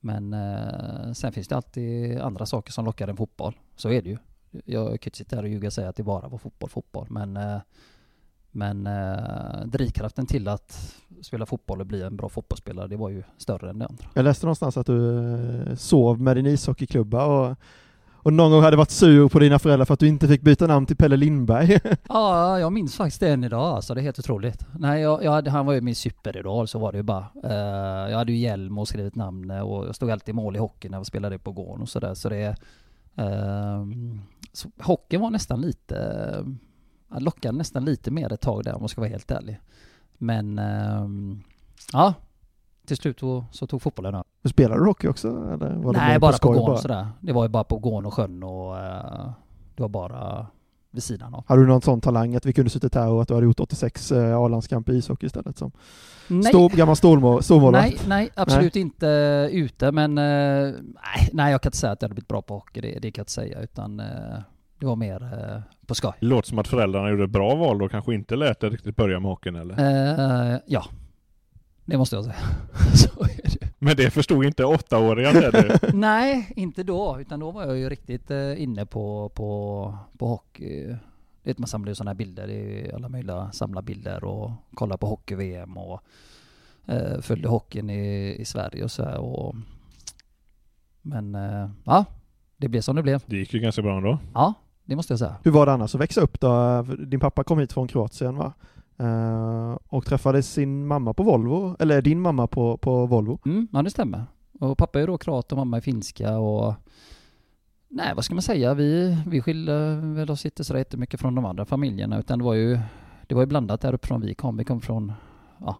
Men 0.00 0.34
eh, 0.34 1.12
sen 1.12 1.32
finns 1.32 1.48
det 1.48 1.56
alltid 1.56 2.18
andra 2.18 2.46
saker 2.46 2.72
som 2.72 2.84
lockar 2.84 3.08
än 3.08 3.16
fotboll. 3.16 3.54
Så 3.76 3.90
är 3.90 4.02
det 4.02 4.08
ju. 4.08 4.18
Jag 4.64 4.86
kan 4.86 5.10
inte 5.10 5.18
sitta 5.18 5.36
här 5.36 5.42
och 5.42 5.48
ljuga 5.48 5.66
och 5.66 5.72
säga 5.72 5.88
att 5.88 5.96
det 5.96 6.02
bara 6.02 6.28
var 6.28 6.38
fotboll, 6.38 6.70
fotboll. 6.70 7.06
Men 7.10 7.36
eh, 7.36 7.60
men 8.50 8.86
eh, 8.86 9.66
drivkraften 9.66 10.26
till 10.26 10.48
att 10.48 10.96
spela 11.22 11.46
fotboll 11.46 11.80
och 11.80 11.86
bli 11.86 12.02
en 12.02 12.16
bra 12.16 12.28
fotbollsspelare, 12.28 12.86
det 12.88 12.96
var 12.96 13.08
ju 13.08 13.22
större 13.36 13.70
än 13.70 13.78
det 13.78 13.86
andra. 13.86 14.04
Jag 14.14 14.24
läste 14.24 14.46
någonstans 14.46 14.76
att 14.76 14.86
du 14.86 15.18
eh, 15.34 15.74
sov 15.74 16.20
med 16.20 16.36
din 16.36 16.46
ishockeyklubba 16.46 17.24
och, 17.26 17.56
och 18.28 18.34
någon 18.34 18.50
gång 18.50 18.62
hade 18.62 18.76
varit 18.76 18.90
sur 18.90 19.28
på 19.28 19.38
dina 19.38 19.58
föräldrar 19.58 19.84
för 19.84 19.94
att 19.94 20.00
du 20.00 20.08
inte 20.08 20.28
fick 20.28 20.42
byta 20.42 20.66
namn 20.66 20.86
till 20.86 20.96
Pelle 20.96 21.16
Lindberg. 21.16 21.80
Ja, 22.08 22.58
jag 22.58 22.72
minns 22.72 22.96
faktiskt 22.96 23.20
det 23.20 23.28
än 23.28 23.44
idag 23.44 23.74
alltså, 23.74 23.94
det 23.94 24.00
är 24.00 24.02
helt 24.02 24.18
otroligt. 24.18 24.66
Nej, 24.78 25.02
jag, 25.02 25.24
jag 25.24 25.32
hade, 25.32 25.50
han 25.50 25.66
var 25.66 25.72
ju 25.72 25.80
min 25.80 25.94
superidol, 25.94 26.68
så 26.68 26.78
var 26.78 26.92
det 26.92 26.98
ju 26.98 27.02
bara. 27.02 27.26
Uh, 27.44 28.10
jag 28.10 28.18
hade 28.18 28.32
ju 28.32 28.38
hjälm 28.38 28.78
och 28.78 28.88
skrivit 28.88 29.14
namn 29.14 29.50
eh, 29.50 29.60
och 29.60 29.86
jag 29.86 29.94
stod 29.94 30.10
alltid 30.10 30.28
i 30.28 30.36
mål 30.36 30.56
i 30.56 30.58
hockey 30.58 30.88
när 30.88 30.98
vi 30.98 31.04
spelade 31.04 31.38
på 31.38 31.52
gården 31.52 31.82
och 31.82 31.88
sådär, 31.88 32.14
så 32.14 32.28
det... 32.28 32.56
Uh, 33.18 33.86
så 34.52 34.70
hockeyn 34.78 35.20
var 35.20 35.30
nästan 35.30 35.60
lite... 35.60 35.94
Uh, 37.10 37.20
lockade 37.20 37.58
nästan 37.58 37.84
lite 37.84 38.10
mer 38.10 38.32
ett 38.32 38.40
tag 38.40 38.64
där 38.64 38.74
om 38.74 38.82
man 38.82 38.88
ska 38.88 39.00
vara 39.00 39.10
helt 39.10 39.30
ärlig. 39.30 39.60
Men... 40.18 40.58
Uh, 40.58 41.08
ja. 41.92 42.14
Till 42.88 42.96
slut 42.96 43.20
så, 43.20 43.44
så 43.50 43.66
tog 43.66 43.82
fotbollen 43.82 44.14
över. 44.14 44.24
Men 44.42 44.50
Spelade 44.50 44.80
du 44.80 44.86
hockey 44.86 45.08
också? 45.08 45.28
Eller 45.28 45.74
var 45.76 45.92
det 45.92 45.98
Nej, 45.98 46.12
mer 46.12 46.18
bara 46.18 46.32
på 46.32 46.36
skoj 46.36 46.54
gården 46.54 46.66
bara? 46.66 46.78
sådär. 46.78 47.08
Det 47.20 47.32
var 47.32 47.42
ju 47.42 47.48
bara 47.48 47.64
på 47.64 47.78
gården 47.78 48.06
och 48.06 48.14
sjön 48.14 48.42
och 48.42 48.78
eh, 48.78 49.30
det 49.74 49.82
var 49.82 49.88
bara 49.88 50.46
vid 50.90 51.02
sidan 51.02 51.34
av. 51.34 51.44
Hade 51.48 51.62
du 51.62 51.66
någon 51.66 51.82
sån 51.82 52.00
talang 52.00 52.34
att 52.34 52.46
vi 52.46 52.52
kunde 52.52 52.70
suttit 52.70 52.94
här 52.94 53.08
och 53.08 53.22
att 53.22 53.28
du 53.28 53.34
hade 53.34 53.46
gjort 53.46 53.60
86 53.60 54.12
eh, 54.12 54.36
A-landskamper 54.38 54.92
i 54.92 54.96
ishockey 54.96 55.26
istället? 55.26 55.58
Som 55.58 55.72
Nej. 56.28 56.42
stor, 56.42 56.68
gammal 56.70 56.96
stormål, 56.96 57.42
stormålvakt? 57.42 57.86
Nej, 57.86 57.98
nej, 58.06 58.30
absolut 58.34 58.76
inte 58.76 59.06
ute, 59.52 59.92
men 59.92 60.18
eh, 60.18 60.24
nej, 60.84 61.30
nej, 61.32 61.52
jag 61.52 61.62
kan 61.62 61.68
inte 61.68 61.78
säga 61.78 61.92
att 61.92 62.02
jag 62.02 62.08
hade 62.08 62.14
blivit 62.14 62.28
bra 62.28 62.42
på 62.42 62.54
hockey, 62.54 62.80
det, 62.80 62.88
det 62.88 63.10
kan 63.10 63.20
jag 63.20 63.22
inte 63.22 63.32
säga, 63.32 63.60
utan 63.60 64.00
eh, 64.00 64.06
det 64.80 64.86
var 64.86 64.96
mer 64.96 65.62
på 65.86 65.94
skoj. 65.94 66.12
Det 66.20 66.26
låter 66.26 66.48
som 66.48 66.58
att 66.58 66.68
föräldrarna 66.68 67.10
gjorde 67.10 67.24
ett 67.24 67.30
bra 67.30 67.54
val 67.54 67.78
då, 67.78 67.88
kanske 67.88 68.14
inte 68.14 68.36
lät 68.36 68.60
det 68.60 68.68
riktigt 68.68 68.96
börja 68.96 69.20
med 69.20 69.30
hockeyn 69.30 69.56
eller? 69.56 69.74
Eh, 70.54 70.58
ja, 70.66 70.84
det 71.88 71.98
måste 71.98 72.16
jag 72.16 72.24
säga. 72.24 72.36
Så 72.94 73.22
är 73.22 73.60
det. 73.60 73.68
Men 73.78 73.96
det 73.96 74.10
förstod 74.10 74.44
inte 74.44 74.64
åttaåringen 74.64 75.32
Teddy. 75.32 75.68
Nej, 75.92 76.52
inte 76.56 76.82
då, 76.82 77.20
utan 77.20 77.40
då 77.40 77.50
var 77.50 77.64
jag 77.64 77.78
ju 77.78 77.88
riktigt 77.88 78.30
eh, 78.30 78.62
inne 78.62 78.86
på, 78.86 79.28
på, 79.34 79.94
på 80.18 80.26
hockey. 80.26 80.86
Det 81.42 81.50
vet, 81.50 81.58
man 81.58 81.68
samlar 81.68 81.88
ju 81.88 81.94
sådana 81.94 82.10
här 82.10 82.16
bilder, 82.16 82.46
det 82.46 82.52
är 82.52 82.86
ju 82.86 82.92
alla 82.92 83.08
möjliga 83.08 83.52
samla 83.52 83.82
bilder 83.82 84.24
och 84.24 84.50
kolla 84.74 84.96
på 84.96 85.06
hockey-VM 85.06 85.76
och 85.76 86.00
eh, 86.86 87.20
följde 87.20 87.48
hockeyn 87.48 87.90
i, 87.90 88.36
i 88.40 88.44
Sverige 88.44 88.84
och 88.84 88.90
så 88.90 89.04
här 89.04 89.18
och 89.18 89.54
Men 91.02 91.34
eh, 91.34 91.70
ja, 91.84 92.04
det 92.56 92.68
blev 92.68 92.80
som 92.80 92.96
det 92.96 93.02
blev. 93.02 93.22
Det 93.26 93.36
gick 93.36 93.54
ju 93.54 93.60
ganska 93.60 93.82
bra 93.82 93.96
ändå. 93.96 94.18
Ja, 94.34 94.54
det 94.84 94.96
måste 94.96 95.12
jag 95.12 95.18
säga. 95.18 95.36
Hur 95.42 95.50
var 95.50 95.66
det 95.66 95.72
annars 95.72 95.94
att 95.94 96.00
växa 96.00 96.20
upp 96.20 96.40
då? 96.40 96.82
Din 96.82 97.20
pappa 97.20 97.44
kom 97.44 97.58
hit 97.58 97.72
från 97.72 97.88
Kroatien 97.88 98.36
va? 98.36 98.52
Eh, 98.98 99.78
och 99.88 100.06
träffade 100.06 100.42
sin 100.42 100.86
mamma 100.86 101.14
på 101.14 101.22
Volvo, 101.22 101.76
eller 101.78 102.02
din 102.02 102.20
mamma 102.20 102.46
på, 102.46 102.76
på 102.76 103.06
Volvo. 103.06 103.38
Mm, 103.44 103.68
ja 103.72 103.82
det 103.82 103.90
stämmer. 103.90 104.24
Och 104.60 104.78
pappa 104.78 105.00
är 105.00 105.06
då 105.06 105.18
kroat 105.18 105.52
och 105.52 105.58
mamma 105.58 105.76
är 105.76 105.80
finska 105.80 106.38
och 106.38 106.74
Nej 107.88 108.12
vad 108.14 108.24
ska 108.24 108.34
man 108.34 108.42
säga, 108.42 108.74
vi, 108.74 109.18
vi 109.26 109.40
skilde 109.40 109.96
väl 109.96 110.30
oss 110.30 110.44
inte 110.44 110.64
så 110.64 110.78
jättemycket 110.78 111.20
från 111.20 111.34
de 111.34 111.44
andra 111.44 111.64
familjerna 111.64 112.18
utan 112.18 112.38
det 112.38 112.44
var 112.44 112.54
ju 112.54 112.78
Det 113.26 113.34
var 113.34 113.42
ju 113.42 113.46
blandat 113.46 113.80
där 113.80 113.94
uppifrån 113.94 114.20
vi 114.20 114.34
kom, 114.34 114.56
vi 114.56 114.64
kom 114.64 114.80
från 114.80 115.12
Ja 115.60 115.76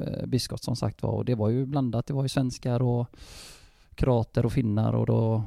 eh, 0.00 0.56
som 0.56 0.76
sagt 0.76 1.02
var 1.02 1.10
och 1.10 1.24
det 1.24 1.34
var 1.34 1.48
ju 1.48 1.66
blandat, 1.66 2.06
det 2.06 2.14
var 2.14 2.22
ju 2.22 2.28
svenskar 2.28 2.82
och 2.82 3.06
Kroater 3.94 4.46
och 4.46 4.52
finnar 4.52 4.92
och 4.92 5.06
då 5.06 5.42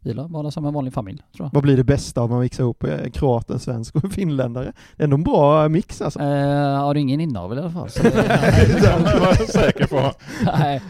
vi 0.00 0.12
var 0.12 0.50
som 0.50 0.66
en 0.66 0.74
vanlig 0.74 0.94
familj 0.94 1.22
tror 1.36 1.46
jag. 1.46 1.54
Vad 1.54 1.62
blir 1.62 1.76
det 1.76 1.84
bästa 1.84 2.22
om 2.22 2.30
man 2.30 2.40
mixar 2.40 2.64
ihop 2.64 2.84
eh, 2.84 3.10
kroat, 3.10 3.50
en 3.50 3.58
svensk 3.58 3.94
och 3.96 4.04
en 4.04 4.10
finländare? 4.10 4.72
Det 4.96 5.02
är 5.02 5.04
ändå 5.04 5.16
en 5.16 5.22
bra 5.22 5.68
mix 5.68 6.02
alltså. 6.02 6.20
Eh, 6.20 6.76
har 6.80 6.94
du 6.94 7.00
ingen 7.00 7.20
inavel 7.20 7.58
i 7.58 7.60
alla 7.60 7.70
fall? 7.70 7.90
Så 7.90 8.02
det 8.02 8.08
är 8.26 9.38
jag 9.38 9.48
säker 9.48 9.86
på. 9.86 10.12
Nej. 10.44 10.82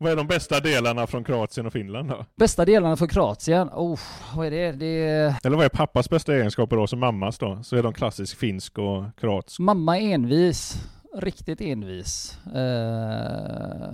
Vad 0.00 0.12
är 0.12 0.16
de 0.16 0.26
bästa 0.26 0.60
delarna 0.60 1.06
från 1.06 1.24
Kroatien 1.24 1.66
och 1.66 1.72
Finland 1.72 2.08
då? 2.08 2.24
Bästa 2.36 2.64
delarna 2.64 2.96
för 2.96 3.06
Kroatien? 3.06 3.68
Oh, 3.68 3.98
vad 4.36 4.46
är 4.46 4.50
det? 4.50 4.72
Det 4.72 5.06
är... 5.06 5.34
Eller 5.44 5.56
vad 5.56 5.64
är 5.64 5.68
pappas 5.68 6.10
bästa 6.10 6.34
egenskaper 6.34 6.76
då, 6.76 6.86
som 6.86 7.00
mammas 7.00 7.38
då? 7.38 7.58
Så 7.62 7.76
är 7.76 7.82
de 7.82 7.92
klassisk 7.92 8.38
finsk 8.38 8.78
och 8.78 9.04
kroatsk. 9.20 9.58
Mamma 9.58 9.98
är 9.98 10.14
envis. 10.14 10.74
Riktigt 11.20 11.60
envis. 11.60 12.38
Eh, 12.46 13.88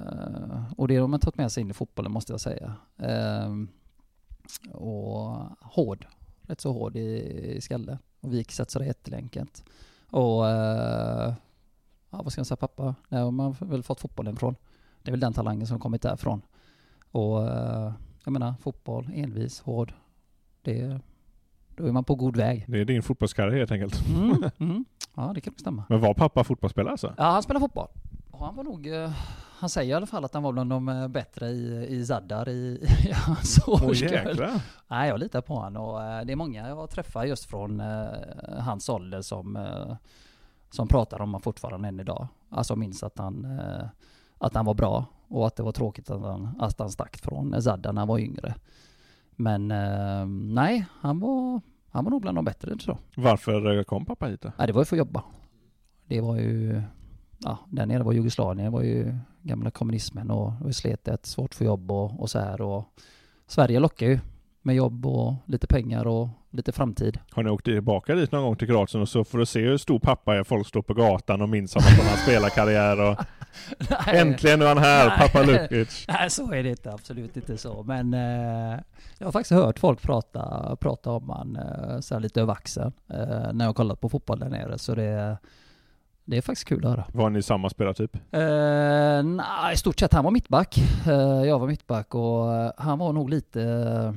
och 0.76 0.88
det 0.88 0.96
har 0.96 1.08
man 1.08 1.20
tagit 1.20 1.36
med 1.36 1.52
sig 1.52 1.60
in 1.60 1.70
i 1.70 1.74
fotbollen 1.74 2.12
måste 2.12 2.32
jag 2.32 2.40
säga. 2.40 2.74
Eh, 2.98 3.52
och 4.72 5.36
hård. 5.60 6.06
Rätt 6.42 6.60
så 6.60 6.72
hård 6.72 6.96
i, 6.96 7.18
i 7.56 7.60
skallen. 7.60 7.98
Och 8.20 8.34
vik 8.34 8.52
sätter 8.52 8.80
jätteenkelt. 8.80 9.64
Och 10.10 10.48
eh, 10.48 11.34
ja, 12.10 12.22
vad 12.22 12.32
ska 12.32 12.38
jag 12.38 12.46
säga 12.46 12.56
pappa? 12.56 12.94
Där 13.08 13.22
har 13.22 13.30
man 13.30 13.56
väl 13.60 13.82
fått 13.82 14.00
fotbollen 14.00 14.36
från. 14.36 14.56
Det 15.02 15.10
är 15.10 15.12
väl 15.12 15.20
den 15.20 15.32
talangen 15.32 15.66
som 15.66 15.80
kommit 15.80 16.02
därifrån. 16.02 16.42
Och 17.10 17.48
eh, 17.48 17.92
jag 18.24 18.32
menar 18.32 18.54
fotboll, 18.60 19.10
envis, 19.14 19.60
hård. 19.60 19.94
Det, 20.62 21.00
då 21.76 21.86
är 21.86 21.92
man 21.92 22.04
på 22.04 22.14
god 22.14 22.36
väg. 22.36 22.64
Det 22.68 22.80
är 22.80 22.84
din 22.84 23.02
fotbollskarriär 23.02 23.58
helt 23.58 23.70
enkelt. 23.72 24.08
Mm, 24.08 24.44
mm. 24.58 24.84
Ja, 25.16 25.32
det 25.34 25.40
kan 25.40 25.54
stämma. 25.58 25.84
Men 25.88 26.00
var 26.00 26.14
pappa 26.14 26.44
fotbollsspelare 26.44 26.90
alltså? 26.92 27.14
Ja, 27.16 27.24
han 27.24 27.42
spelar 27.42 27.60
fotboll. 27.60 27.88
Han 28.32 28.56
var 28.56 28.64
nog, 28.64 28.86
eh, 28.86 29.10
han 29.58 29.68
säger 29.68 29.90
i 29.90 29.94
alla 29.94 30.06
fall 30.06 30.24
att 30.24 30.34
han 30.34 30.42
var 30.42 30.52
bland 30.52 30.70
de 30.70 30.88
eh, 30.88 31.08
bättre 31.08 31.48
i, 31.48 31.86
i 31.88 32.06
Zaddar 32.06 32.48
i, 32.48 32.86
i 33.06 33.12
hans 33.12 33.60
årskull. 33.66 33.96
jäklar. 33.96 34.60
Nej, 34.88 35.08
jag 35.08 35.20
litar 35.20 35.40
på 35.40 35.54
honom 35.54 35.82
och 35.82 36.02
eh, 36.02 36.24
det 36.24 36.32
är 36.32 36.36
många 36.36 36.68
jag 36.68 36.90
träffar 36.90 37.24
just 37.24 37.44
från 37.44 37.82
hans 38.58 38.88
ålder 38.88 39.22
som, 39.22 39.66
som 40.70 40.88
pratar 40.88 41.16
om 41.20 41.28
honom 41.28 41.40
fortfarande 41.40 41.88
än 41.88 42.00
idag. 42.00 42.28
Alltså 42.50 42.76
minns 42.76 43.02
att 43.02 43.18
han, 43.18 43.60
att 44.38 44.54
han 44.54 44.64
var 44.64 44.74
bra 44.74 45.04
och 45.28 45.46
att 45.46 45.56
det 45.56 45.62
var 45.62 45.72
tråkigt 45.72 46.10
att 46.10 46.22
han, 46.22 46.48
att 46.60 46.78
han 46.78 46.90
stack 46.90 47.16
från 47.16 47.62
Zaddar 47.62 47.92
när 47.92 48.00
han 48.00 48.08
var 48.08 48.18
yngre. 48.18 48.54
Men 49.36 49.70
eh, 49.70 50.26
nej, 50.26 50.86
han 51.00 51.20
var, 51.20 51.60
han 51.90 52.04
var 52.04 52.10
nog 52.10 52.22
bland 52.22 52.38
de 52.38 52.44
bättre 52.44 52.76
jag. 52.86 52.98
Varför 53.16 53.78
eh, 53.78 53.82
kom 53.82 54.04
pappa 54.04 54.26
hit 54.26 54.40
då? 54.40 54.52
Nej, 54.58 54.66
det 54.66 54.72
var 54.72 54.80
ju 54.80 54.84
för 54.84 54.96
att 54.96 54.98
jobba. 54.98 55.24
Det 56.06 56.20
var 56.20 56.36
ju, 56.36 56.82
ja, 57.38 57.58
där 57.70 57.86
nere 57.86 58.02
var 58.02 58.12
Jugoslavien, 58.12 58.64
det 58.64 58.70
var 58.70 58.82
ju 58.82 59.14
gamla 59.42 59.70
kommunismen 59.70 60.30
och 60.30 60.52
det 60.58 60.64
var 60.64 60.72
sletet, 60.72 61.26
svårt 61.26 61.54
få 61.54 61.64
jobb 61.64 61.90
och, 61.90 62.20
och 62.20 62.30
så 62.30 62.38
här 62.38 62.60
och 62.60 62.84
Sverige 63.46 63.80
lockar 63.80 64.06
ju 64.06 64.18
med 64.64 64.74
jobb 64.74 65.06
och 65.06 65.34
lite 65.46 65.66
pengar 65.66 66.06
och 66.06 66.28
lite 66.50 66.72
framtid. 66.72 67.18
Har 67.30 67.42
ni 67.42 67.50
åkt 67.50 67.64
tillbaka 67.64 68.14
dit 68.14 68.32
någon 68.32 68.42
gång 68.42 68.56
till 68.56 68.68
Kroatien 68.68 69.02
och 69.02 69.08
så 69.08 69.24
får 69.24 69.38
du 69.38 69.46
se 69.46 69.60
hur 69.60 69.76
stor 69.76 69.98
pappa 69.98 70.36
är. 70.36 70.44
Folk 70.44 70.66
står 70.66 70.82
på 70.82 70.94
gatan 70.94 71.42
och 71.42 71.48
minns 71.48 71.74
honom 71.74 71.88
från 71.88 72.06
hans 72.06 72.20
spelarkarriär 72.22 73.00
och 73.10 73.18
äntligen 74.08 74.62
är 74.62 74.66
han 74.66 74.78
här, 74.78 75.08
Nej. 75.08 75.18
pappa 75.18 75.42
Lukic. 75.42 76.04
Nej, 76.08 76.30
så 76.30 76.52
är 76.52 76.62
det 76.62 76.70
inte, 76.70 76.92
absolut 76.92 77.36
inte 77.36 77.58
så. 77.58 77.82
Men 77.82 78.14
eh, 78.14 78.80
jag 79.18 79.26
har 79.26 79.32
faktiskt 79.32 79.50
hört 79.52 79.78
folk 79.78 80.02
prata, 80.02 80.76
prata 80.80 81.10
om 81.10 81.30
han 81.30 81.56
eh, 81.56 82.00
så 82.00 82.18
lite 82.18 82.40
över 82.40 82.52
axeln 82.52 82.92
eh, 83.10 83.52
när 83.52 83.64
jag 83.64 83.76
kollat 83.76 84.00
på 84.00 84.08
fotboll 84.08 84.38
där 84.38 84.48
nere. 84.48 84.78
Så 84.78 84.94
det, 84.94 85.38
det 86.24 86.36
är 86.36 86.42
faktiskt 86.42 86.68
kul 86.68 86.84
att 86.86 86.90
höra. 86.90 87.04
Var 87.12 87.30
ni 87.30 87.42
samma 87.42 87.70
spelartyp? 87.70 88.16
Eh, 88.16 89.22
nej, 89.22 89.74
i 89.74 89.76
stort 89.76 89.98
sett 90.00 90.12
han 90.12 90.24
var 90.24 90.30
mittback. 90.30 90.78
Eh, 91.06 91.12
jag 91.44 91.58
var 91.58 91.66
mittback 91.66 92.14
och 92.14 92.54
eh, 92.54 92.70
han 92.76 92.98
var 92.98 93.12
nog 93.12 93.30
lite, 93.30 94.14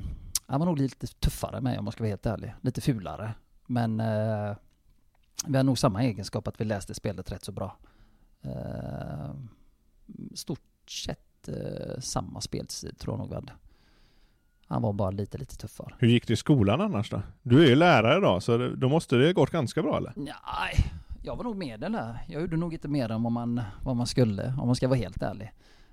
han 0.48 0.60
var 0.60 0.66
nog 0.66 0.80
lite 0.80 1.08
tuffare 1.08 1.62
med 1.62 1.80
om 1.80 1.86
man 1.86 1.92
ska 1.92 2.04
vara 2.04 2.10
helt 2.10 2.26
ärlig. 2.26 2.54
Lite 2.62 2.82
fulare. 2.82 3.34
Men 3.68 4.00
eh, 4.00 4.56
vi 5.48 5.58
har 5.58 5.64
nog 5.64 5.78
samma 5.78 6.04
egenskap 6.04 6.48
att 6.48 6.62
vi 6.62 6.66
läste 6.66 6.94
spelet 6.94 7.32
rätt 7.32 7.46
så 7.46 7.52
bra. 7.52 7.78
Eh, 8.42 9.30
stort 10.36 10.90
sett 10.90 11.48
eh, 11.48 12.00
samma 12.00 12.42
spelstil 12.42 12.96
tror 12.96 13.14
jag 13.14 13.20
nog 13.20 13.30
vi 13.30 13.36
hade. 13.36 13.52
Han 14.68 14.82
var 14.82 14.94
bara 14.94 15.12
lite, 15.12 15.38
lite 15.38 15.58
tuffare. 15.58 15.94
Hur 16.00 16.08
gick 16.08 16.28
det 16.28 16.34
i 16.34 16.36
skolan 16.36 16.82
annars 16.82 17.10
då? 17.10 17.22
Du 17.44 17.64
är 17.64 17.68
ju 17.68 17.76
lärare 17.76 18.18
idag, 18.18 18.44
så 18.44 18.58
då 18.58 18.90
måste 18.90 19.16
det 19.16 19.34
gått 19.34 19.50
ganska 19.50 19.82
bra 19.82 19.98
eller? 19.98 20.14
Nej, 20.16 20.92
jag 21.24 21.36
var 21.36 21.44
nog 21.44 21.56
medel 21.56 21.92
där. 21.92 22.24
Jag 22.28 22.42
gjorde 22.42 22.58
nog 22.58 22.74
inte 22.74 22.88
mer 22.88 23.12
än 23.12 23.24
vad 23.24 23.32
man, 23.32 23.62
vad 23.84 23.96
man 23.96 24.08
skulle, 24.08 24.54
om 24.60 24.68
man 24.68 24.76
ska 24.76 24.88
vara 24.88 25.00
helt 25.00 25.22
ärlig. 25.22 25.52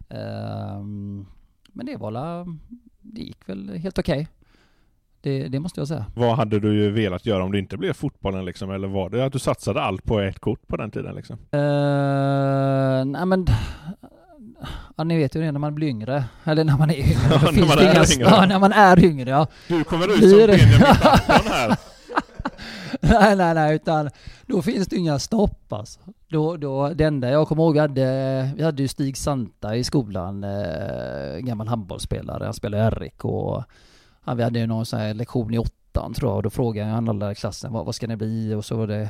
Ehm, 0.08 1.26
men 1.66 1.86
det 1.86 1.96
var 1.96 2.10
la, 2.10 2.46
det 3.00 3.20
gick 3.20 3.48
väl 3.48 3.70
helt 3.70 3.98
okej. 3.98 4.28
Det, 5.24 5.48
det 5.48 5.60
måste 5.60 5.80
jag 5.80 5.88
säga. 5.88 6.06
Vad 6.14 6.36
hade 6.36 6.60
du 6.60 6.74
ju 6.74 6.90
velat 6.90 7.26
göra 7.26 7.44
om 7.44 7.52
det 7.52 7.58
inte 7.58 7.76
blev 7.76 7.92
fotbollen 7.92 8.44
liksom? 8.44 8.70
Eller 8.70 8.88
var 8.88 9.10
det 9.10 9.24
att 9.24 9.32
du 9.32 9.38
satsade 9.38 9.82
allt 9.82 10.04
på 10.04 10.20
ett 10.20 10.38
kort 10.38 10.68
på 10.68 10.76
den 10.76 10.90
tiden 10.90 11.14
liksom? 11.14 11.36
Uh, 11.36 13.04
nej 13.04 13.26
men, 13.26 13.46
ja, 14.96 15.04
ni 15.04 15.18
vet 15.18 15.36
ju 15.36 15.40
det 15.40 15.52
när 15.52 15.60
man 15.60 15.74
blir 15.74 15.88
yngre. 15.88 16.24
Eller 16.44 16.64
när 16.64 16.78
man 16.78 16.90
är 16.90 16.94
yngre. 16.94 17.16
Ja, 17.30 17.50
när 17.52 17.66
man 17.66 17.78
är 17.78 18.12
yngre. 18.14 18.30
Ja, 18.30 18.46
när 18.46 18.58
man 18.58 18.72
är 18.72 19.04
yngre 19.04 19.30
ja. 19.30 19.46
Du 19.68 19.84
kommer 19.84 20.12
ut 20.12 20.18
Blir 20.18 20.28
som 20.28 20.38
Benjamin 20.38 20.86
här. 21.50 21.76
nej, 23.00 23.36
nej, 23.36 23.54
nej, 23.54 23.74
utan 23.76 24.10
då 24.46 24.62
finns 24.62 24.88
det 24.88 24.96
inga 24.96 25.18
stopp 25.18 25.72
alltså. 25.72 26.00
Då, 26.28 26.56
då, 26.56 26.88
det 26.88 27.04
enda 27.04 27.30
jag 27.30 27.48
kommer 27.48 27.62
ihåg, 27.62 27.74
vi 27.74 27.80
hade, 27.80 28.50
vi 28.56 28.62
hade 28.62 28.82
ju 28.82 28.88
Stig 28.88 29.16
Santa 29.16 29.76
i 29.76 29.84
skolan, 29.84 30.44
eh, 30.44 31.38
gammal 31.38 31.68
handbollsspelare, 31.68 32.44
han 32.44 32.54
spelade 32.54 32.96
i 32.96 33.00
RIK 33.00 33.24
och 33.24 33.64
ja, 34.24 34.34
vi 34.34 34.42
hade 34.42 34.58
ju 34.58 34.66
någon 34.66 34.86
sån 34.86 34.98
här 34.98 35.14
lektion 35.14 35.54
i 35.54 35.58
åttan 35.58 36.14
tror 36.14 36.30
jag 36.30 36.36
och 36.36 36.42
då 36.42 36.50
frågade 36.50 36.90
han 36.90 37.08
alla 37.08 37.32
i 37.32 37.34
klassen 37.34 37.72
vad, 37.72 37.84
vad 37.84 37.94
ska 37.94 38.06
ni 38.06 38.16
bli 38.16 38.54
och 38.54 38.64
så 38.64 38.76
var 38.76 38.86
det 38.86 39.08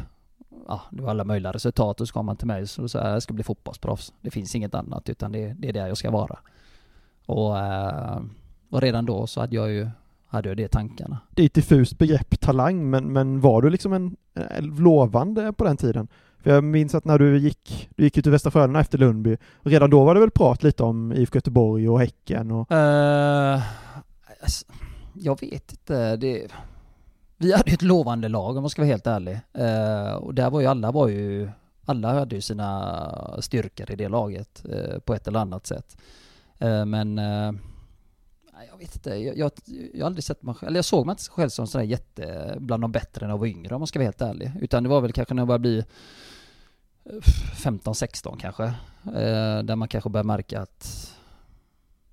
Ja, 0.68 0.82
det 0.90 1.02
var 1.02 1.10
alla 1.10 1.24
möjliga 1.24 1.52
resultat 1.52 2.00
och 2.00 2.08
så 2.08 2.14
kom 2.14 2.28
han 2.28 2.36
till 2.36 2.46
mig 2.46 2.62
och 2.62 2.68
så 2.68 2.88
sa 2.88 2.98
jag, 2.98 3.14
jag 3.14 3.22
ska 3.22 3.34
bli 3.34 3.44
fotbollsproffs. 3.44 4.12
Det 4.20 4.30
finns 4.30 4.54
inget 4.54 4.74
annat 4.74 5.08
utan 5.08 5.32
det, 5.32 5.54
det 5.58 5.68
är 5.68 5.72
där 5.72 5.86
jag 5.86 5.96
ska 5.96 6.10
vara. 6.10 6.38
Och, 7.26 7.58
eh, 7.58 8.20
och 8.70 8.80
redan 8.80 9.06
då 9.06 9.26
så 9.26 9.40
hade 9.40 9.56
jag 9.56 9.70
ju 9.70 9.88
hade 10.26 10.48
jag 10.48 10.56
det 10.56 10.62
i 10.62 10.68
tankarna. 10.68 11.18
Det 11.30 11.42
är 11.42 11.46
ett 11.46 11.54
diffust 11.54 11.98
begrepp, 11.98 12.40
talang, 12.40 12.90
men, 12.90 13.12
men 13.12 13.40
var 13.40 13.62
du 13.62 13.70
liksom 13.70 13.92
en, 13.92 14.16
en 14.34 14.76
lovande 14.76 15.52
på 15.52 15.64
den 15.64 15.76
tiden? 15.76 16.08
För 16.38 16.50
jag 16.50 16.64
minns 16.64 16.94
att 16.94 17.04
när 17.04 17.18
du 17.18 17.38
gick, 17.38 17.88
du 17.96 18.04
gick 18.04 18.16
ju 18.16 18.22
till 18.22 18.32
Västra 18.32 18.50
Frölunda 18.50 18.80
efter 18.80 18.98
Lundby, 18.98 19.36
och 19.54 19.70
redan 19.70 19.90
då 19.90 20.04
var 20.04 20.14
det 20.14 20.20
väl 20.20 20.30
prat 20.30 20.62
lite 20.62 20.82
om 20.82 21.12
IFK 21.12 21.36
Göteborg 21.36 21.88
och 21.88 22.00
Häcken 22.00 22.50
och... 22.50 22.72
Eh, 22.72 23.62
alltså, 24.42 24.66
jag 25.14 25.40
vet 25.40 25.72
inte. 25.72 26.16
Det, 26.16 26.48
vi 27.36 27.52
hade 27.52 27.70
ju 27.70 27.74
ett 27.74 27.82
lovande 27.82 28.28
lag 28.28 28.56
om 28.56 28.62
man 28.62 28.70
ska 28.70 28.82
vara 28.82 28.90
helt 28.90 29.06
ärlig. 29.06 29.40
Eh, 29.52 30.14
och 30.14 30.34
där 30.34 30.50
var 30.50 30.60
ju 30.60 30.66
alla 30.66 30.92
var 30.92 31.08
ju, 31.08 31.50
alla 31.84 32.12
hade 32.12 32.34
ju 32.34 32.40
sina 32.40 33.40
styrkor 33.40 33.90
i 33.90 33.96
det 33.96 34.08
laget 34.08 34.64
eh, 34.70 34.98
på 34.98 35.14
ett 35.14 35.28
eller 35.28 35.38
annat 35.38 35.66
sätt. 35.66 35.96
Eh, 36.58 36.84
men 36.84 37.18
eh, 37.18 37.52
jag 38.70 38.78
vet 38.78 38.94
inte, 38.94 39.10
jag, 39.10 39.38
jag, 39.38 39.50
jag 39.92 40.00
har 40.00 40.06
aldrig 40.06 40.24
sett 40.24 40.42
mig 40.42 40.54
själv, 40.54 40.68
eller 40.68 40.78
jag 40.78 40.84
såg 40.84 41.06
mig 41.06 41.12
inte 41.12 41.30
själv 41.30 41.48
som 41.48 41.66
sådär 41.66 41.84
jätte, 41.84 42.56
bland 42.60 42.82
de 42.82 42.92
bättre 42.92 43.26
när 43.26 43.32
jag 43.32 43.38
var 43.38 43.46
yngre 43.46 43.74
om 43.74 43.80
man 43.80 43.86
ska 43.86 43.98
vara 43.98 44.06
helt 44.06 44.22
ärlig. 44.22 44.52
Utan 44.60 44.82
det 44.82 44.88
var 44.88 45.00
väl 45.00 45.12
kanske 45.12 45.34
när 45.34 45.40
jag 45.40 45.48
började 45.48 45.62
bli 45.62 45.78
eh, 47.04 47.12
15-16 47.64 48.38
kanske. 48.40 48.64
Eh, 49.04 49.62
där 49.62 49.76
man 49.76 49.88
kanske 49.88 50.10
började 50.10 50.26
märka 50.26 50.60
att, 50.60 51.12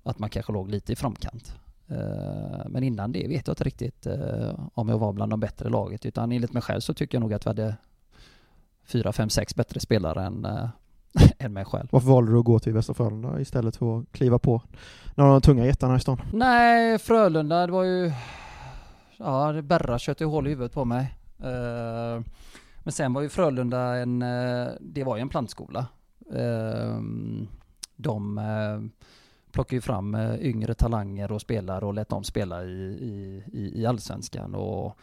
att 0.02 0.18
man 0.18 0.30
kanske 0.30 0.52
låg 0.52 0.70
lite 0.70 0.92
i 0.92 0.96
framkant. 0.96 1.54
Eh, 1.92 2.68
men 2.68 2.82
innan 2.82 3.12
det 3.12 3.28
vet 3.28 3.46
jag 3.46 3.52
inte 3.52 3.64
riktigt 3.64 4.06
eh, 4.06 4.54
om 4.74 4.88
jag 4.88 4.98
var 4.98 5.12
bland 5.12 5.32
de 5.32 5.40
bättre 5.40 5.68
laget. 5.68 6.06
Utan 6.06 6.32
enligt 6.32 6.52
mig 6.52 6.62
själv 6.62 6.80
så 6.80 6.94
tycker 6.94 7.18
jag 7.18 7.20
nog 7.20 7.34
att 7.34 7.46
vi 7.46 7.50
hade 7.50 7.76
fyra, 8.84 9.12
fem, 9.12 9.28
sex 9.30 9.54
bättre 9.54 9.80
spelare 9.80 10.24
än, 10.24 10.44
äh, 10.44 10.68
än 11.38 11.52
mig 11.52 11.64
själv. 11.64 11.88
Varför 11.92 12.08
valde 12.08 12.32
du 12.32 12.38
att 12.38 12.44
gå 12.44 12.58
till 12.58 12.72
Västra 12.72 12.94
Frölunda 12.94 13.40
istället 13.40 13.76
för 13.76 13.98
att 13.98 14.12
kliva 14.12 14.38
på 14.38 14.62
några 15.14 15.30
av 15.30 15.40
de 15.40 15.44
tunga 15.46 15.66
jättarna 15.66 15.96
i 15.96 16.00
stan? 16.00 16.20
Nej, 16.32 16.98
Frölunda, 16.98 17.66
det 17.66 17.72
var 17.72 17.84
ju... 17.84 18.12
Ja, 19.16 19.62
Berra 19.62 19.98
ju 19.98 20.26
hål 20.26 20.46
i 20.46 20.50
huvudet 20.50 20.72
på 20.72 20.84
mig. 20.84 21.18
Eh, 21.38 22.24
men 22.84 22.92
sen 22.92 23.12
var 23.12 23.22
ju 23.22 23.28
Frölunda 23.28 23.96
en... 23.96 24.22
eh, 24.22 24.68
det 24.80 25.04
var 25.04 25.16
ju 25.16 25.22
en 25.22 25.28
plantskola. 25.28 25.86
Eh, 26.34 27.00
de 27.96 28.40
plockade 29.52 29.76
ju 29.76 29.80
fram 29.80 30.14
eh, 30.14 30.34
yngre 30.40 30.74
talanger 30.74 31.32
och 31.32 31.40
spelare 31.40 31.84
och 31.84 31.94
lät 31.94 32.08
dem 32.08 32.24
spela 32.24 32.64
i, 32.64 33.42
i, 33.52 33.72
i, 33.74 33.86
allsvenskan. 33.86 34.54
Och 34.54 34.98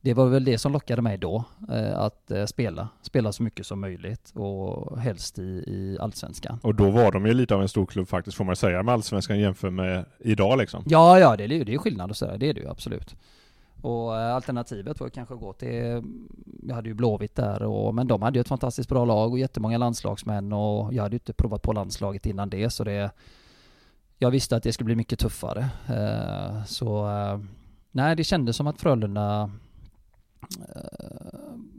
det 0.00 0.14
var 0.14 0.26
väl 0.26 0.44
det 0.44 0.58
som 0.58 0.72
lockade 0.72 1.02
mig 1.02 1.18
då, 1.18 1.44
eh, 1.72 1.98
att 1.98 2.30
eh, 2.30 2.44
spela. 2.44 2.88
Spela 3.02 3.32
så 3.32 3.42
mycket 3.42 3.66
som 3.66 3.80
möjligt 3.80 4.32
och 4.34 4.98
helst 4.98 5.38
i, 5.38 5.42
i 5.66 5.98
allsvenskan. 6.00 6.58
Och 6.62 6.74
då 6.74 6.90
var 6.90 7.12
de 7.12 7.26
ju 7.26 7.34
lite 7.34 7.54
av 7.54 7.62
en 7.62 7.68
stor 7.68 7.86
klubb 7.86 8.08
faktiskt 8.08 8.36
får 8.36 8.44
man 8.44 8.56
säga 8.56 8.82
med 8.82 8.94
Allsvenskan 8.94 9.38
jämfört 9.38 9.72
med 9.72 10.04
idag 10.18 10.58
liksom. 10.58 10.84
Ja, 10.86 11.18
ja, 11.18 11.36
det 11.36 11.44
är, 11.44 11.64
det 11.64 11.74
är 11.74 11.78
skillnad 11.78 12.10
och 12.10 12.16
sådär, 12.16 12.38
det 12.38 12.48
är 12.48 12.54
det 12.54 12.60
ju 12.60 12.68
absolut. 12.68 13.16
Och 13.82 14.14
alternativet 14.14 15.00
var 15.00 15.08
kanske 15.08 15.34
att 15.34 15.40
gå 15.40 15.52
till, 15.52 16.02
jag 16.62 16.74
hade 16.74 16.88
ju 16.88 16.94
Blåvitt 16.94 17.34
där 17.34 17.62
och, 17.62 17.94
men 17.94 18.06
de 18.06 18.22
hade 18.22 18.38
ju 18.38 18.40
ett 18.40 18.48
fantastiskt 18.48 18.88
bra 18.88 19.04
lag 19.04 19.32
och 19.32 19.38
jättemånga 19.38 19.78
landslagsmän 19.78 20.52
och 20.52 20.94
jag 20.94 21.02
hade 21.02 21.14
ju 21.14 21.18
inte 21.18 21.32
provat 21.32 21.62
på 21.62 21.72
landslaget 21.72 22.26
innan 22.26 22.50
det 22.50 22.70
så 22.70 22.84
det 22.84 23.10
jag 24.18 24.30
visste 24.30 24.56
att 24.56 24.62
det 24.62 24.72
skulle 24.72 24.84
bli 24.84 24.94
mycket 24.96 25.18
tuffare. 25.18 25.68
Eh, 25.88 26.64
så 26.64 27.08
eh, 27.10 27.40
nej, 27.90 28.16
det 28.16 28.24
kändes 28.24 28.56
som 28.56 28.66
att 28.66 28.80
Frölunda 28.80 29.50
eh, 30.58 30.82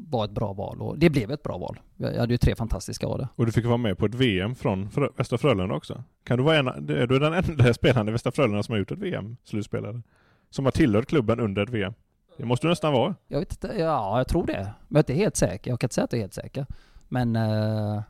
var 0.10 0.25
ett 0.25 0.32
bra 0.32 0.53
val 0.53 0.82
och 0.82 1.00
det 1.00 1.10
blev 1.10 1.32
ett 1.32 1.44
bra 1.44 1.58
val. 1.58 1.79
Jag 1.98 2.20
hade 2.20 2.34
ju 2.34 2.38
tre 2.38 2.56
fantastiska 2.56 3.08
år. 3.08 3.27
Och 3.36 3.46
du 3.46 3.51
fick 3.51 3.65
vara 3.65 3.77
med 3.77 3.98
på 3.98 4.06
ett 4.06 4.15
VM 4.15 4.56
från 4.56 4.89
Frö- 4.89 5.12
Västra 5.17 5.38
Frölunda 5.38 5.75
också. 5.75 6.03
Kan 6.24 6.38
du 6.38 6.44
vara 6.44 6.58
en, 6.58 6.67
är 6.67 7.08
du 7.08 7.20
den 7.20 7.34
enda 7.34 7.74
spelaren 7.74 8.10
i 8.10 8.12
Västra 8.12 8.32
Frölunda 8.32 8.63
som 8.63 8.74
har 8.74 8.79
gjort 8.79 8.91
ett 8.91 9.00
VM-slutspelare? 9.00 10.01
Som 10.50 10.65
har 10.65 10.72
tillhört 10.72 11.06
klubben 11.06 11.39
under 11.39 11.63
ett 11.63 11.70
VM? 11.70 11.94
Det 12.38 12.46
måste 12.46 12.67
du 12.67 12.70
nästan 12.70 12.94
vara. 12.94 13.15
Jag 13.27 13.39
vet 13.39 13.51
inte, 13.51 13.75
ja 13.79 14.17
jag 14.17 14.27
tror 14.27 14.46
det. 14.46 14.53
Men 14.53 14.74
jag 14.88 14.96
är 14.98 15.00
inte 15.00 15.13
helt 15.13 15.36
säker. 15.36 15.72
Jag 15.72 15.79
kan 15.79 15.86
inte 15.86 15.96
säga 15.96 16.06
att 16.06 16.12
jag 16.13 16.17
är 16.20 16.24
helt 16.24 16.34
säker. 16.34 16.65
Men 17.08 17.36
eh, 17.36 18.01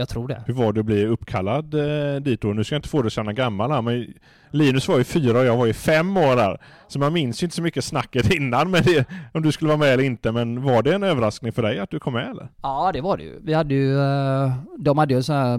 jag 0.00 0.08
tror 0.08 0.28
det. 0.28 0.42
Hur 0.46 0.54
var 0.54 0.72
det 0.72 0.80
att 0.80 0.86
bli 0.86 1.06
uppkallad 1.06 1.74
eh, 1.74 2.20
dit 2.20 2.40
då? 2.40 2.48
Nu 2.48 2.64
ska 2.64 2.74
jag 2.74 2.78
inte 2.78 2.88
få 2.88 3.02
dig 3.02 3.06
att 3.06 3.12
känna 3.12 3.32
gammal 3.32 3.70
här, 3.70 3.82
men 3.82 4.14
Linus 4.50 4.88
var 4.88 4.98
ju 4.98 5.04
fyra 5.04 5.38
och 5.38 5.44
jag 5.44 5.56
var 5.56 5.66
ju 5.66 5.72
fem 5.72 6.16
år 6.16 6.36
där. 6.36 6.60
Så 6.88 6.98
man 6.98 7.12
minns 7.12 7.42
ju 7.42 7.44
inte 7.44 7.56
så 7.56 7.62
mycket 7.62 7.84
snacket 7.84 8.34
innan 8.34 8.70
med 8.70 8.84
det, 8.84 9.08
om 9.34 9.42
du 9.42 9.52
skulle 9.52 9.68
vara 9.68 9.78
med 9.78 9.88
eller 9.88 10.04
inte. 10.04 10.32
Men 10.32 10.62
var 10.62 10.82
det 10.82 10.94
en 10.94 11.02
överraskning 11.02 11.52
för 11.52 11.62
dig 11.62 11.78
att 11.78 11.90
du 11.90 11.98
kom 12.00 12.12
med 12.12 12.30
eller? 12.30 12.48
Ja 12.62 12.90
det 12.92 13.00
var 13.00 13.16
det 13.16 13.22
ju. 13.22 13.38
Vi 13.42 13.54
hade 13.54 13.74
ju, 13.74 13.98
eh, 14.00 14.52
de 14.78 14.98
hade 14.98 15.14
ju 15.14 15.16
en 15.16 15.24
sån 15.24 15.36
här 15.36 15.58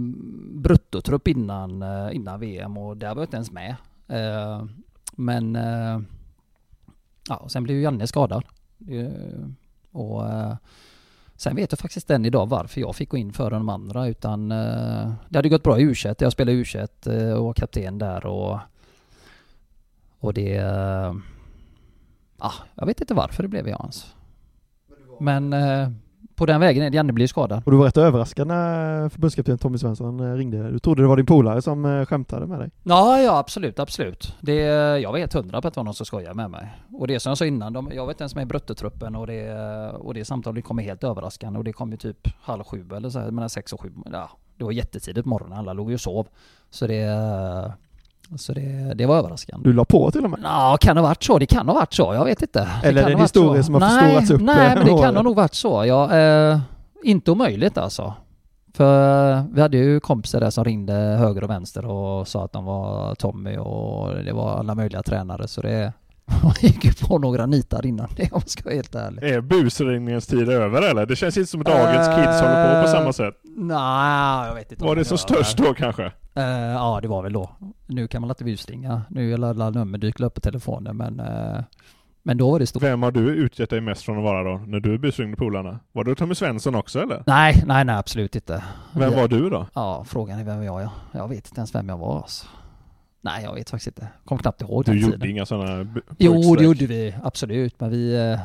bruttotrupp 0.61 1.27
innan, 1.27 1.81
eh, 1.81 2.15
innan 2.15 2.39
VM 2.39 2.77
och 2.77 2.97
där 2.97 3.07
var 3.09 3.15
jag 3.15 3.23
inte 3.23 3.35
ens 3.37 3.51
med. 3.51 3.75
Eh, 4.07 4.65
Men 5.15 5.57
ja, 7.29 7.45
sen 7.49 7.63
blev 7.63 7.77
ju 7.77 7.83
Janne 7.83 8.07
skadad. 8.07 8.43
Och 9.91 10.23
sen 11.41 11.55
vet 11.55 11.71
jag 11.71 11.79
faktiskt 11.79 12.11
än 12.11 12.25
idag 12.25 12.49
varför 12.49 12.81
jag 12.81 12.95
fick 12.95 13.09
gå 13.09 13.17
in 13.17 13.33
före 13.33 13.49
de 13.49 13.69
andra 13.69 14.07
utan 14.07 14.51
eh, 14.51 15.13
det 15.29 15.37
hade 15.37 15.49
gått 15.49 15.63
bra 15.63 15.79
i 15.79 15.85
U21. 15.85 16.15
Jag 16.19 16.31
spelade 16.31 16.57
i 16.57 16.63
U21 16.63 17.27
eh, 17.29 17.33
och 17.33 17.45
var 17.45 17.53
kapten 17.53 17.97
där 17.97 18.25
och 18.25 18.59
och 20.19 20.33
det... 20.33 20.55
eh, 20.55 21.13
Ja, 22.39 22.53
jag 22.75 22.85
vet 22.85 23.01
inte 23.01 23.13
varför 23.13 23.43
det 23.43 23.49
blev 23.49 23.67
jag 23.67 23.79
ens. 23.79 24.15
Men 25.19 25.53
eh, 25.53 25.89
på 26.41 26.45
den 26.45 26.61
vägen 26.61 26.93
Janne 26.93 27.13
blir 27.13 27.27
skadad. 27.27 27.61
Och 27.65 27.71
du 27.71 27.77
var 27.77 27.85
rätt 27.85 27.97
överraskad 27.97 28.47
när 28.47 29.09
förbundskapten 29.09 29.57
Tommy 29.57 29.77
Svensson 29.77 30.19
eh, 30.19 30.33
ringde. 30.33 30.71
Du 30.71 30.79
trodde 30.79 31.01
det 31.01 31.07
var 31.07 31.17
din 31.17 31.25
polare 31.25 31.61
som 31.61 31.85
eh, 31.85 32.05
skämtade 32.05 32.47
med 32.47 32.59
dig. 32.59 32.69
Ja, 32.83 33.19
ja 33.19 33.37
absolut, 33.37 33.79
absolut. 33.79 34.35
Det, 34.39 34.53
jag 34.99 35.11
var 35.11 35.19
helt 35.19 35.33
hundra 35.33 35.61
på 35.61 35.67
att 35.67 35.73
det 35.73 35.79
var 35.79 35.83
någon 35.83 35.93
som 35.93 36.05
skojade 36.05 36.35
med 36.35 36.51
mig. 36.51 36.77
Och 36.93 37.07
det 37.07 37.19
som 37.19 37.29
jag 37.29 37.37
sa 37.37 37.45
innan, 37.45 37.73
de, 37.73 37.91
jag 37.93 38.07
vet 38.07 38.13
inte 38.13 38.23
ens 38.23 38.35
med 38.35 38.41
i 38.41 38.45
bruttotruppen 38.45 39.15
och 39.15 39.27
det, 39.27 39.53
och 39.91 40.13
det 40.13 40.25
samtalet 40.25 40.65
kom 40.65 40.77
helt 40.77 41.03
överraskande 41.03 41.57
och 41.57 41.63
det 41.63 41.73
kom 41.73 41.91
ju 41.91 41.97
typ 41.97 42.27
halv 42.41 42.63
sju 42.63 42.85
eller 42.95 43.09
så 43.09 43.19
här, 43.19 43.31
mellan 43.31 43.49
sex 43.49 43.73
och 43.73 43.81
sju. 43.81 43.91
Ja, 44.11 44.29
det 44.57 44.63
var 44.63 44.71
jättetidigt 44.71 45.23
på 45.23 45.29
morgonen, 45.29 45.57
alla 45.57 45.73
låg 45.73 45.89
ju 45.89 45.93
och 45.93 46.01
sov. 46.01 46.27
Så 46.69 46.87
det, 46.87 47.03
så 48.37 48.53
det, 48.53 48.93
det 48.95 49.05
var 49.05 49.17
överraskande. 49.17 49.69
Du 49.69 49.73
la 49.73 49.85
på 49.85 50.11
till 50.11 50.23
och 50.23 50.29
med. 50.29 50.39
Ja, 50.43 50.77
kan 50.81 50.95
det 50.95 51.01
ha 51.01 51.07
varit 51.07 51.23
så? 51.23 51.39
Det 51.39 51.45
kan 51.45 51.67
ha 51.67 51.75
varit 51.75 51.93
så. 51.93 52.13
Jag 52.13 52.25
vet 52.25 52.41
inte. 52.41 52.69
Det 52.81 52.87
Eller 52.87 53.03
kan 53.03 53.11
en 53.11 53.19
historia 53.19 53.63
så. 53.63 53.65
som 53.65 53.73
har 53.73 53.81
nej, 53.81 53.89
förstorats 53.89 54.31
upp, 54.31 54.41
Nej, 54.41 54.75
men 54.75 54.85
det 54.85 55.01
kan 55.01 55.15
ha 55.15 55.23
nog 55.23 55.35
varit 55.35 55.53
så. 55.53 55.85
Ja, 55.85 56.17
eh, 56.17 56.59
inte 57.03 57.31
omöjligt 57.31 57.77
alltså. 57.77 58.13
För 58.73 59.41
vi 59.53 59.61
hade 59.61 59.77
ju 59.77 59.99
kompisar 59.99 60.39
där 60.39 60.49
som 60.49 60.63
ringde 60.63 60.93
höger 60.93 61.43
och 61.43 61.49
vänster 61.49 61.85
och 61.85 62.27
sa 62.27 62.45
att 62.45 62.51
de 62.53 62.65
var 62.65 63.15
Tommy 63.15 63.57
och 63.57 64.15
det 64.25 64.33
var 64.33 64.57
alla 64.57 64.75
möjliga 64.75 65.03
tränare 65.03 65.47
så 65.47 65.61
det 65.61 65.93
man 66.43 66.53
gick 66.59 66.85
ju 66.85 66.93
på 66.93 67.17
några 67.17 67.45
nitar 67.45 67.85
innan 67.85 68.09
det 68.15 68.23
om 68.31 68.41
jag 68.43 68.49
ska 68.49 68.63
vara 68.63 68.75
helt 68.75 68.95
ärlig. 68.95 69.23
Är 69.23 69.41
busringningens 69.41 70.27
tid 70.27 70.49
över 70.49 70.81
eller? 70.81 71.05
Det 71.05 71.15
känns 71.15 71.37
inte 71.37 71.49
som 71.49 71.61
att 71.61 71.67
dagens 71.67 72.07
kids 72.07 72.41
håller 72.41 72.75
på 72.75 72.81
på 72.81 72.87
samma 72.91 73.13
sätt. 73.13 73.33
Nej, 73.43 74.47
jag 74.47 74.55
vet 74.55 74.71
inte. 74.71 74.83
Var 74.83 74.95
det 74.95 75.05
som 75.05 75.17
störst 75.17 75.57
då 75.57 75.73
kanske? 75.73 76.11
Eh, 76.35 76.43
ja, 76.43 76.99
det 77.01 77.07
var 77.07 77.23
väl 77.23 77.33
då. 77.33 77.49
Nu 77.87 78.07
kan 78.07 78.21
man 78.21 78.29
alltid 78.29 78.45
busringa. 78.45 79.01
Nu 79.09 79.33
är 79.33 79.49
alla 79.49 79.69
nummer 79.69 79.97
dyker 79.97 80.23
upp 80.23 80.33
på 80.33 80.41
telefonen 80.41 80.97
men 80.97 81.19
eh, 81.19 81.63
men 82.23 82.37
då 82.37 82.51
var 82.51 82.59
det 82.59 82.67
stort. 82.67 82.83
Vem 82.83 83.03
har 83.03 83.11
du 83.11 83.19
utgett 83.19 83.69
dig 83.69 83.81
mest 83.81 84.03
från 84.03 84.17
att 84.17 84.23
vara 84.23 84.43
då? 84.43 84.61
När 84.67 84.79
du 84.79 84.97
busringde 84.97 85.37
polarna? 85.37 85.79
Var 85.91 86.03
det 86.03 86.15
Tommy 86.15 86.35
Svensson 86.35 86.75
också 86.75 87.01
eller? 87.01 87.23
Nej, 87.27 87.63
nej, 87.65 87.85
nej 87.85 87.95
absolut 87.95 88.35
inte. 88.35 88.63
Vem 88.95 89.13
var 89.15 89.27
du 89.27 89.49
då? 89.49 89.67
Ja, 89.73 90.05
frågan 90.07 90.39
är 90.39 90.43
vem 90.43 90.63
jag 90.63 90.81
är. 90.81 90.89
Jag 91.11 91.27
vet 91.27 91.47
inte 91.47 91.59
ens 91.59 91.75
vem 91.75 91.89
jag 91.89 91.97
var 91.97 92.17
alltså. 92.17 92.47
Nej, 93.21 93.43
jag 93.43 93.55
vet 93.55 93.69
faktiskt 93.69 93.87
inte. 93.87 94.07
Kom 94.25 94.37
knappt 94.37 94.61
ihåg 94.61 94.85
Du 94.85 94.91
den 94.91 95.01
gjorde 95.01 95.13
tiden. 95.13 95.29
inga 95.29 95.45
sådana 95.45 96.01
Jo, 96.17 96.55
det 96.55 96.63
gjorde 96.63 96.85
vi. 96.85 97.15
Absolut. 97.23 97.79
Men 97.79 97.89
vi... 97.91 98.15
eh, 98.15 98.39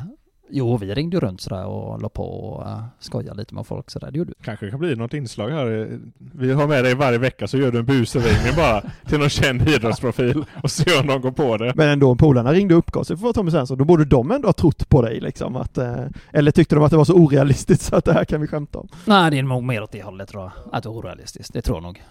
Jo, 0.51 0.77
vi 0.77 0.95
ringde 0.95 1.21
runt 1.21 1.41
sådär 1.41 1.67
och 1.67 2.03
la 2.03 2.09
på 2.09 2.23
och 2.25 2.67
uh, 2.67 2.83
skojade 2.99 3.39
lite 3.39 3.55
med 3.55 3.67
folk 3.67 3.91
sådär. 3.91 4.11
Det 4.11 4.19
gjorde 4.19 4.33
vi. 4.39 4.45
Kanske 4.45 4.71
kan 4.71 4.79
bli 4.79 4.97
något 4.97 5.15
inslag 5.15 5.51
här. 5.51 5.99
Vi 6.19 6.53
har 6.53 6.67
med 6.69 6.85
dig 6.85 6.95
varje 6.95 7.19
vecka 7.19 7.47
så 7.47 7.59
gör 7.59 7.73
du 7.73 7.79
en 7.79 7.85
busringning 7.85 8.57
bara 8.57 8.83
till 9.07 9.19
någon 9.19 9.29
känd 9.29 9.69
idrottsprofil 9.69 10.45
och 10.63 10.71
ser 10.71 11.01
om 11.01 11.07
de 11.07 11.21
går 11.21 11.31
på 11.31 11.57
det. 11.57 11.73
Men 11.77 11.89
ändå, 11.89 12.17
polarna 12.17 12.53
ringde 12.53 12.75
och 12.75 12.79
uppgav 12.79 13.05
sig 13.05 13.17
för 13.17 13.21
att 13.21 13.23
vara 13.23 13.33
Tommy 13.33 13.51
Svensson. 13.51 13.79
Då 13.79 13.85
borde 13.85 14.05
de 14.05 14.31
ändå 14.31 14.49
ha 14.49 14.53
trott 14.53 14.89
på 14.89 15.03
dig 15.03 15.21
liksom. 15.21 15.57
Att, 15.57 15.79
eh, 15.79 16.05
eller 16.33 16.51
tyckte 16.51 16.75
de 16.75 16.85
att 16.85 16.91
det 16.91 16.97
var 16.97 17.05
så 17.05 17.15
orealistiskt 17.15 17.85
så 17.85 17.97
att 17.97 18.05
det 18.05 18.13
här 18.13 18.25
kan 18.25 18.41
vi 18.41 18.47
skämta 18.47 18.79
om. 18.79 18.89
Nej, 19.05 19.31
det 19.31 19.39
är 19.39 19.43
nog 19.43 19.63
mer 19.63 19.83
åt 19.83 19.93
det 19.93 20.03
hållet 20.03 20.29
tror 20.29 20.43
jag. 20.43 20.53
Att 20.73 20.83
det 20.83 20.89
var 20.89 20.97
orealistiskt. 20.97 21.53
Det 21.53 21.63
tror 21.63 21.77
jag 21.77 21.83
nog. 21.83 22.03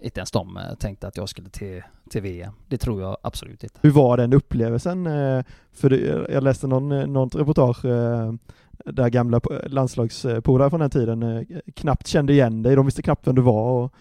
Inte 0.00 0.20
ens 0.20 0.30
de 0.30 0.56
eh, 0.56 0.62
tänkte 0.78 1.08
att 1.08 1.16
jag 1.16 1.28
skulle 1.28 1.48
till, 1.48 1.82
till 2.10 2.22
VM. 2.22 2.52
Det 2.68 2.78
tror 2.78 3.02
jag 3.02 3.16
absolut 3.22 3.62
inte. 3.64 3.78
Hur 3.82 3.90
var 3.90 4.16
den 4.16 4.32
upplevelsen? 4.32 5.06
Eh, 5.06 5.44
För 5.72 5.90
jag 6.30 6.42
läste 6.42 6.66
någon, 6.66 6.92
eh, 6.92 7.06
något 7.06 7.34
reportage 7.34 7.82
där 8.84 9.08
gamla 9.08 9.38
po- 9.38 9.68
landslagspolare 9.68 10.70
från 10.70 10.80
den 10.80 10.90
tiden 10.90 11.46
knappt 11.74 12.06
kände 12.06 12.32
igen 12.32 12.62
dig, 12.62 12.76
de 12.76 12.86
visste 12.86 13.02
knappt 13.02 13.26
vem 13.26 13.34
du 13.34 13.42
var 13.42 13.70
och 13.70 13.92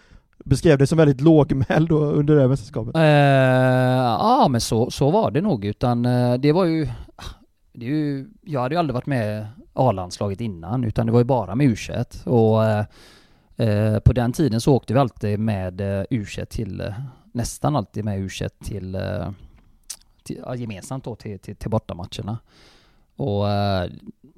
beskrev 0.45 0.77
dig 0.77 0.87
som 0.87 0.97
väldigt 0.97 1.21
lågmäld 1.21 1.91
under 1.91 2.35
det 2.35 2.47
mästerskapet. 2.47 2.95
Eh, 2.95 3.01
ja, 3.03 4.47
men 4.49 4.61
så, 4.61 4.91
så 4.91 5.11
var 5.11 5.31
det 5.31 5.41
nog. 5.41 5.65
Utan 5.65 6.03
det 6.39 6.51
var 6.51 6.65
ju... 6.65 6.87
Det 7.73 7.85
är 7.85 7.89
ju 7.89 8.27
jag 8.41 8.61
hade 8.61 8.75
ju 8.75 8.79
aldrig 8.79 8.93
varit 8.93 9.05
med 9.05 9.47
A-landslaget 9.73 10.41
innan, 10.41 10.83
utan 10.83 11.05
det 11.05 11.11
var 11.11 11.19
ju 11.19 11.25
bara 11.25 11.55
med 11.55 11.67
U21. 11.67 12.27
Och 12.27 12.85
Eh, 13.57 13.99
på 13.99 14.13
den 14.13 14.33
tiden 14.33 14.61
så 14.61 14.73
åkte 14.73 14.93
vi 14.93 14.99
alltid 14.99 15.39
med 15.39 15.81
eh, 15.81 16.03
U21 16.09 16.45
till... 16.45 16.81
Eh, 16.81 16.93
nästan 17.31 17.75
alltid 17.75 18.05
med 18.05 18.19
U21 18.19 18.49
till... 18.63 18.97
Till 20.23 20.39
ja, 20.45 20.55
gemensamt 20.55 21.03
då 21.03 21.15
till, 21.15 21.39
till, 21.39 21.55
till 21.55 21.69
bortamatcherna. 21.69 22.37
Och 23.15 23.45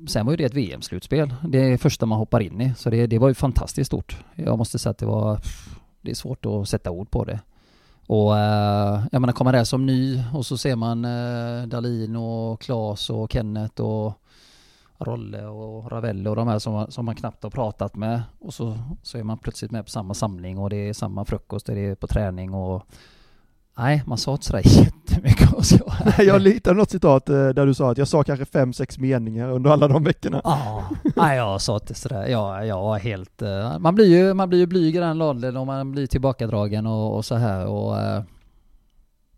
sen 0.07 0.25
var 0.25 0.33
ju 0.33 0.37
det 0.37 0.43
ett 0.43 0.53
VM-slutspel. 0.53 1.33
Det 1.43 1.57
är 1.57 1.77
första 1.77 2.05
man 2.05 2.17
hoppar 2.17 2.39
in 2.39 2.61
i. 2.61 2.73
Så 2.77 2.89
det, 2.89 3.07
det 3.07 3.19
var 3.19 3.27
ju 3.27 3.33
fantastiskt 3.33 3.87
stort. 3.87 4.17
Jag 4.35 4.57
måste 4.57 4.79
säga 4.79 4.91
att 4.91 4.97
det 4.97 5.05
var... 5.05 5.39
Det 6.01 6.11
är 6.11 6.15
svårt 6.15 6.45
att 6.45 6.69
sätta 6.69 6.91
ord 6.91 7.11
på 7.11 7.23
det. 7.23 7.39
Och 8.07 8.31
jag 9.11 9.21
menar 9.21 9.31
komma 9.31 9.51
där 9.51 9.63
som 9.63 9.85
ny 9.85 10.23
och 10.33 10.45
så 10.45 10.57
ser 10.57 10.75
man 10.75 11.01
Dalin 11.69 12.15
och 12.15 12.61
Klas 12.61 13.09
och 13.09 13.31
Kenneth 13.31 13.81
och 13.81 14.21
Rolle 14.99 15.45
och 15.45 15.91
Ravelli 15.91 16.29
och 16.29 16.35
de 16.35 16.47
här 16.47 16.59
som, 16.59 16.85
som 16.91 17.05
man 17.05 17.15
knappt 17.15 17.43
har 17.43 17.49
pratat 17.49 17.95
med. 17.95 18.21
Och 18.39 18.53
så, 18.53 18.77
så 19.03 19.17
är 19.17 19.23
man 19.23 19.37
plötsligt 19.37 19.71
med 19.71 19.85
på 19.85 19.91
samma 19.91 20.13
samling 20.13 20.57
och 20.57 20.69
det 20.69 20.89
är 20.89 20.93
samma 20.93 21.25
frukost, 21.25 21.65
det 21.65 21.79
är 21.79 21.95
på 21.95 22.07
träning 22.07 22.53
och 22.53 22.83
Nej, 23.79 24.03
man 24.05 24.17
sa 24.17 24.31
inte 24.31 24.45
sådär 24.45 24.61
jättemycket 24.65 25.53
och 25.53 25.65
så. 25.65 25.93
Jag 26.23 26.39
hittade 26.47 26.77
något 26.77 26.89
citat 26.91 27.29
eh, 27.29 27.35
där 27.49 27.65
du 27.65 27.73
sa 27.73 27.91
att 27.91 27.97
jag 27.97 28.07
sa 28.07 28.23
kanske 28.23 28.45
fem, 28.45 28.73
sex 28.73 28.97
meningar 28.97 29.49
under 29.51 29.69
alla 29.71 29.87
de 29.87 30.03
veckorna. 30.03 30.41
Ja, 30.43 30.83
nej 31.15 31.37
jag 31.37 31.61
sa 31.61 31.75
inte 31.75 31.93
sådär. 31.93 32.27
Jag, 32.27 32.67
jag 32.67 32.81
var 32.81 32.99
helt... 32.99 33.41
eh, 33.41 33.79
Man 33.79 33.95
blir 33.95 34.05
ju, 34.05 34.33
man 34.33 34.49
blir 34.49 34.59
ju 34.59 34.65
blyg 34.65 34.95
i 34.95 34.99
den 34.99 35.21
åldern 35.21 35.57
och 35.57 35.65
man 35.65 35.91
blir 35.91 36.07
tillbakadragen 36.07 36.87
och, 36.87 37.15
och 37.15 37.25
så 37.25 37.35
här 37.35 37.65
och... 37.67 37.99
eh, 37.99 38.23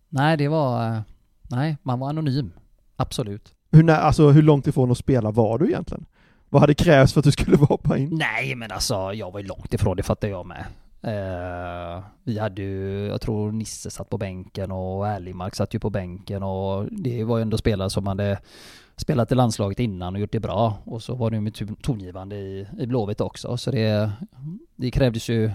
Nej, 0.09 0.37
det 0.37 0.47
var... 0.47 1.01
Nej, 1.49 1.77
man 1.83 1.99
var 1.99 2.09
anonym. 2.09 2.51
Absolut. 2.95 3.53
Hur, 3.71 3.83
när, 3.83 3.95
alltså, 3.95 4.29
hur 4.29 4.41
långt 4.41 4.67
ifrån 4.67 4.91
att 4.91 4.97
spela 4.97 5.31
var 5.31 5.57
du 5.57 5.67
egentligen? 5.67 6.05
Vad 6.49 6.61
hade 6.61 6.73
krävts 6.73 7.13
för 7.13 7.19
att 7.19 7.25
du 7.25 7.31
skulle 7.31 7.57
hoppa 7.69 7.97
in? 7.97 8.09
Nej, 8.17 8.55
men 8.55 8.71
alltså 8.71 9.13
jag 9.13 9.31
var 9.31 9.39
ju 9.39 9.45
långt 9.45 9.73
ifrån, 9.73 9.97
det 9.97 10.03
fattar 10.03 10.27
jag 10.27 10.45
med. 10.45 10.65
Uh, 11.07 12.03
vi 12.23 12.39
hade 12.39 12.61
ju, 12.61 13.07
jag 13.07 13.21
tror 13.21 13.51
Nisse 13.51 13.89
satt 13.89 14.09
på 14.09 14.17
bänken 14.17 14.71
och 14.71 15.07
Erlingmark 15.07 15.55
satt 15.55 15.75
ju 15.75 15.79
på 15.79 15.89
bänken 15.89 16.43
och 16.43 16.85
det 16.91 17.23
var 17.23 17.37
ju 17.37 17.41
ändå 17.41 17.57
spelare 17.57 17.89
som 17.89 18.07
hade 18.07 18.39
spelat 18.95 19.31
i 19.31 19.35
landslaget 19.35 19.79
innan 19.79 20.15
och 20.15 20.21
gjort 20.21 20.31
det 20.31 20.39
bra. 20.39 20.77
Och 20.83 21.03
så 21.03 21.15
var 21.15 21.29
det 21.29 21.35
ju 21.35 21.41
med 21.41 21.81
tongivande 21.81 22.35
i, 22.35 22.67
i 22.79 22.87
Blåvitt 22.87 23.21
också. 23.21 23.57
Så 23.57 23.71
det, 23.71 24.11
det 24.75 24.91
krävdes 24.91 25.29
ju 25.29 25.51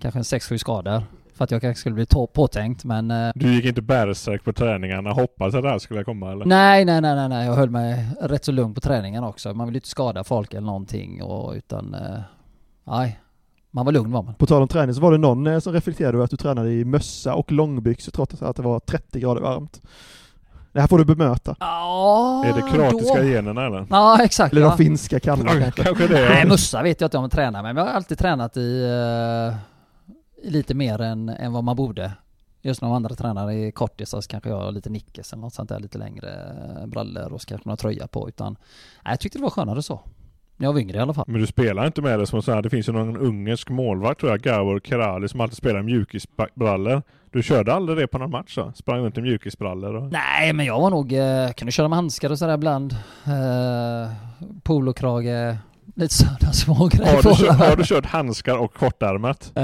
kanske 0.00 0.18
en 0.18 0.22
6-7 0.22 0.58
skador 0.58 1.02
för 1.34 1.44
att 1.44 1.50
jag 1.50 1.60
kanske 1.60 1.80
skulle 1.80 1.94
bli 1.94 2.06
påtänkt. 2.32 2.84
Men 2.84 3.10
eh, 3.10 3.30
Du 3.34 3.54
gick 3.54 3.64
inte 3.64 3.82
bärsärk 3.82 4.44
på 4.44 4.52
träningarna, 4.52 5.10
hoppades 5.12 5.54
att 5.54 5.62
det 5.62 5.68
här 5.68 5.78
skulle 5.78 6.04
komma 6.04 6.32
eller? 6.32 6.44
nej, 6.44 6.84
nej, 6.84 7.00
nej, 7.00 7.14
nej, 7.14 7.28
nej, 7.28 7.46
jag 7.46 7.54
höll 7.54 7.70
mig 7.70 8.06
rätt 8.20 8.44
så 8.44 8.52
lugn 8.52 8.74
på 8.74 8.80
träningen 8.80 9.24
också. 9.24 9.54
Man 9.54 9.66
vill 9.66 9.74
ju 9.74 9.78
inte 9.78 9.88
skada 9.88 10.24
folk 10.24 10.54
eller 10.54 10.66
någonting 10.66 11.22
och 11.22 11.52
utan, 11.52 11.94
eh, 11.94 12.20
nej, 12.84 13.20
man 13.70 13.84
var 13.84 13.92
lugn 13.92 14.12
var 14.12 14.22
man. 14.22 14.34
På 14.34 14.46
tal 14.46 14.62
om 14.62 14.68
träning 14.68 14.94
så 14.94 15.00
var 15.00 15.12
det 15.12 15.18
någon 15.18 15.46
eh, 15.46 15.58
som 15.58 15.72
reflekterade 15.72 16.16
över 16.16 16.24
att 16.24 16.30
du 16.30 16.36
tränade 16.36 16.70
i 16.72 16.84
mössa 16.84 17.34
och 17.34 17.52
långbyxor 17.52 18.12
trots 18.12 18.42
att 18.42 18.56
det 18.56 18.62
var 18.62 18.80
30 18.80 19.20
grader 19.20 19.40
varmt. 19.40 19.80
Det 20.72 20.80
här 20.80 20.86
får 20.88 20.98
du 20.98 21.04
bemöta. 21.04 21.56
Ja, 21.60 22.44
Är 22.46 22.52
det 22.52 22.70
kroatiska 22.70 23.22
då. 23.22 23.28
generna 23.28 23.66
eller? 23.66 23.86
Ja, 23.90 24.22
exakt. 24.22 24.52
Eller 24.52 24.62
ja. 24.62 24.68
de 24.68 24.76
finska 24.76 25.20
kallar 25.20 25.60
kanske. 25.60 25.82
Kanske 25.82 26.06
det. 26.08 26.28
Nej, 26.28 26.46
mössa 26.46 26.82
vet 26.82 27.00
jag 27.00 27.06
inte 27.06 27.16
om 27.18 27.24
jag 27.24 27.30
tränar 27.32 27.62
med, 27.62 27.74
men 27.74 27.84
jag 27.84 27.90
har 27.90 27.96
alltid 27.96 28.18
tränat 28.18 28.56
i, 28.56 28.82
eh, 28.82 28.88
i 28.88 29.56
lite 30.42 30.74
mer 30.74 31.00
än, 31.00 31.28
än 31.28 31.52
vad 31.52 31.64
man 31.64 31.76
borde. 31.76 32.12
Just 32.62 32.82
när 32.82 32.88
de 32.88 32.94
andra 32.94 33.14
tränare 33.14 33.54
är 33.54 33.70
kortisar 33.70 34.20
så 34.20 34.28
kanske 34.28 34.50
jag 34.50 34.56
har 34.56 34.72
lite 34.72 34.90
nickes 34.90 35.32
eller 35.32 35.40
något 35.40 35.54
sånt 35.54 35.68
där, 35.68 35.80
lite 35.80 35.98
längre 35.98 36.28
eh, 36.80 36.86
brallor 36.86 37.32
och 37.32 37.40
så 37.40 37.46
kanske 37.46 37.68
någon 37.68 37.76
tröja 37.76 38.06
på 38.06 38.28
utan 38.28 38.56
nej, 39.04 39.12
jag 39.12 39.20
tyckte 39.20 39.38
det 39.38 39.42
var 39.42 39.50
skönare 39.50 39.82
så. 39.82 40.00
När 40.56 40.66
jag 40.66 40.72
var 40.72 40.80
yngre 40.80 40.96
i 40.96 41.00
alla 41.00 41.14
fall. 41.14 41.24
Men 41.28 41.40
du 41.40 41.46
spelar 41.46 41.86
inte 41.86 42.02
med 42.02 42.18
det 42.18 42.26
som 42.26 42.42
så 42.42 42.52
här, 42.52 42.62
det 42.62 42.70
finns 42.70 42.88
ju 42.88 42.92
någon 42.92 43.16
ungersk 43.16 43.70
målvakt 43.70 44.20
tror 44.20 44.32
jag, 44.32 44.40
Gavor 44.40 44.80
Kerali, 44.80 45.28
som 45.28 45.40
alltid 45.40 45.56
spelar 45.56 45.82
mjukisbrallor. 45.82 47.02
Du 47.30 47.42
körde 47.42 47.74
aldrig 47.74 47.98
det 47.98 48.06
på 48.06 48.18
någon 48.18 48.30
match 48.30 48.54
då? 48.56 48.72
Sprang 48.74 49.00
runt 49.00 49.18
i 49.18 49.20
mjukisbrallor 49.20 49.94
och... 49.94 50.12
Nej, 50.12 50.52
men 50.52 50.66
jag 50.66 50.80
var 50.80 50.90
nog, 50.90 51.12
eh, 51.12 51.50
kunde 51.52 51.72
köra 51.72 51.88
med 51.88 51.96
handskar 51.96 52.30
och 52.30 52.38
sådär 52.38 52.54
ibland. 52.54 52.92
Eh, 53.26 54.12
polokrage, 54.62 55.56
lite 55.94 56.14
sådana 56.14 56.52
små 56.52 56.88
grejer. 56.92 57.14
Har 57.14 57.22
du, 57.22 57.34
kört, 57.46 57.56
har 57.56 57.76
du 57.76 57.84
kört 57.84 58.06
handskar 58.06 58.56
och 58.56 58.74
kortärmat? 58.74 59.52
Eh, 59.54 59.62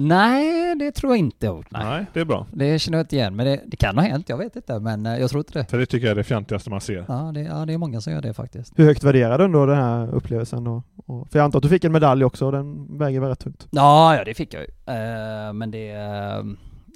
nej, 0.00 0.74
det 0.78 0.92
tror 0.92 1.12
jag 1.12 1.18
inte 1.18 1.46
jag 1.46 1.52
har 1.52 1.56
gjort. 1.58 1.70
Nej. 1.70 1.84
Nej, 1.84 2.06
det 2.12 2.20
är 2.20 2.24
bra. 2.24 2.46
Det 2.52 2.78
känner 2.78 2.98
jag 2.98 3.02
inte 3.04 3.16
igen, 3.16 3.36
men 3.36 3.46
det, 3.46 3.60
det 3.66 3.76
kan 3.76 3.98
ha 3.98 4.04
hänt, 4.04 4.28
jag 4.28 4.38
vet 4.38 4.56
inte, 4.56 4.78
men 4.80 5.06
eh, 5.06 5.18
jag 5.18 5.30
tror 5.30 5.40
inte 5.40 5.58
det. 5.58 5.64
För 5.70 5.78
det 5.78 5.86
tycker 5.86 6.06
jag 6.06 6.10
är 6.12 6.16
det 6.16 6.24
fjantigaste 6.24 6.70
man 6.70 6.80
ser. 6.80 7.04
Ja 7.08 7.30
det, 7.34 7.40
ja, 7.40 7.66
det 7.66 7.72
är 7.72 7.78
många 7.78 8.00
som 8.00 8.12
gör 8.12 8.20
det 8.22 8.34
faktiskt. 8.34 8.72
Hur 8.76 8.84
högt 8.84 9.04
värderar 9.04 9.38
du 9.38 9.44
ändå 9.44 9.66
den 9.66 9.76
här 9.76 10.14
upplevelsen 10.14 10.64
då? 10.64 10.82
Och, 11.06 11.30
för 11.30 11.38
jag 11.38 11.44
antar 11.44 11.58
att 11.58 11.62
du 11.62 11.68
fick 11.68 11.84
en 11.84 11.92
medalj 11.92 12.24
också, 12.24 12.50
den 12.50 12.98
väger 12.98 13.20
väl 13.20 13.28
rätt 13.28 13.38
tungt? 13.40 13.66
Ja, 13.70 14.16
ja 14.16 14.24
det 14.24 14.34
fick 14.34 14.54
jag 14.54 14.62
ju. 14.62 14.68
Eh, 14.94 15.52
men 15.52 15.70
det, 15.70 15.90
eh, 15.90 16.44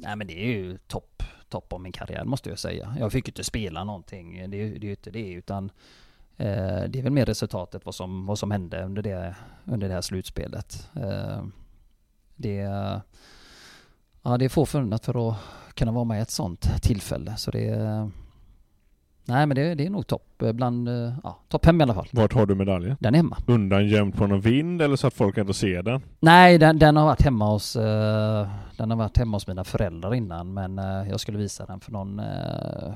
nej 0.02 0.16
men 0.16 0.26
det 0.26 0.32
är 0.44 0.46
ju 0.46 0.78
topp, 0.88 1.22
topp 1.48 1.72
av 1.72 1.80
min 1.80 1.92
karriär 1.92 2.24
måste 2.24 2.48
jag 2.48 2.58
säga. 2.58 2.94
Jag 2.98 3.12
fick 3.12 3.28
ju 3.28 3.30
inte 3.30 3.44
spela 3.44 3.84
någonting, 3.84 4.50
det, 4.50 4.56
är 4.56 4.64
ju- 4.66 4.78
det 4.78 4.84
är 4.84 4.88
ju 4.88 4.90
inte 4.90 5.10
det, 5.10 5.32
utan 5.32 5.70
det 6.88 6.98
är 6.98 7.02
väl 7.02 7.12
mer 7.12 7.26
resultatet 7.26 7.84
vad 7.84 7.94
som, 7.94 8.26
vad 8.26 8.38
som 8.38 8.50
hände 8.50 8.84
under 8.84 9.02
det, 9.02 9.36
under 9.64 9.88
det 9.88 9.94
här 9.94 10.00
slutspelet. 10.00 10.88
Eh, 10.96 11.44
det, 12.36 12.56
ja, 14.22 14.38
det 14.38 14.44
är 14.44 14.48
få 14.48 14.66
förunnat 14.66 15.04
för 15.04 15.30
att 15.30 15.36
kunna 15.74 15.92
vara 15.92 16.04
med 16.04 16.18
i 16.18 16.22
ett 16.22 16.30
sånt 16.30 16.82
tillfälle, 16.82 17.36
så 17.36 17.50
det 17.50 18.10
Nej 19.30 19.46
men 19.46 19.54
det, 19.54 19.74
det 19.74 19.86
är 19.86 19.90
nog 19.90 20.06
topp, 20.06 20.42
eh, 20.42 20.52
bland, 20.52 20.88
eh, 20.88 21.12
ja, 21.22 21.38
topp 21.48 21.64
fem 21.64 21.80
i 21.80 21.82
alla 21.84 21.94
fall. 21.94 22.08
Vart 22.12 22.32
har 22.32 22.46
du 22.46 22.54
medaljen? 22.54 22.96
Den 23.00 23.14
är 23.14 23.18
hemma. 23.18 23.36
Undangömd 23.46 24.14
på 24.14 24.26
någon 24.26 24.40
vind 24.40 24.82
eller 24.82 24.96
så 24.96 25.06
att 25.06 25.14
folk 25.14 25.38
ändå 25.38 25.52
ser 25.52 25.82
den? 25.82 26.00
Nej, 26.20 26.58
den, 26.58 26.78
den 26.78 26.96
har 26.96 27.04
varit 27.04 27.22
hemma 27.22 27.50
hos 27.50 27.76
eh, 27.76 28.48
Den 28.76 28.90
har 28.90 28.96
varit 28.96 29.18
hemma 29.18 29.36
hos 29.36 29.46
mina 29.46 29.64
föräldrar 29.64 30.14
innan 30.14 30.54
men 30.54 30.78
eh, 30.78 31.10
jag 31.10 31.20
skulle 31.20 31.38
visa 31.38 31.66
den 31.66 31.80
för 31.80 31.92
någon 31.92 32.18
eh, 32.18 32.94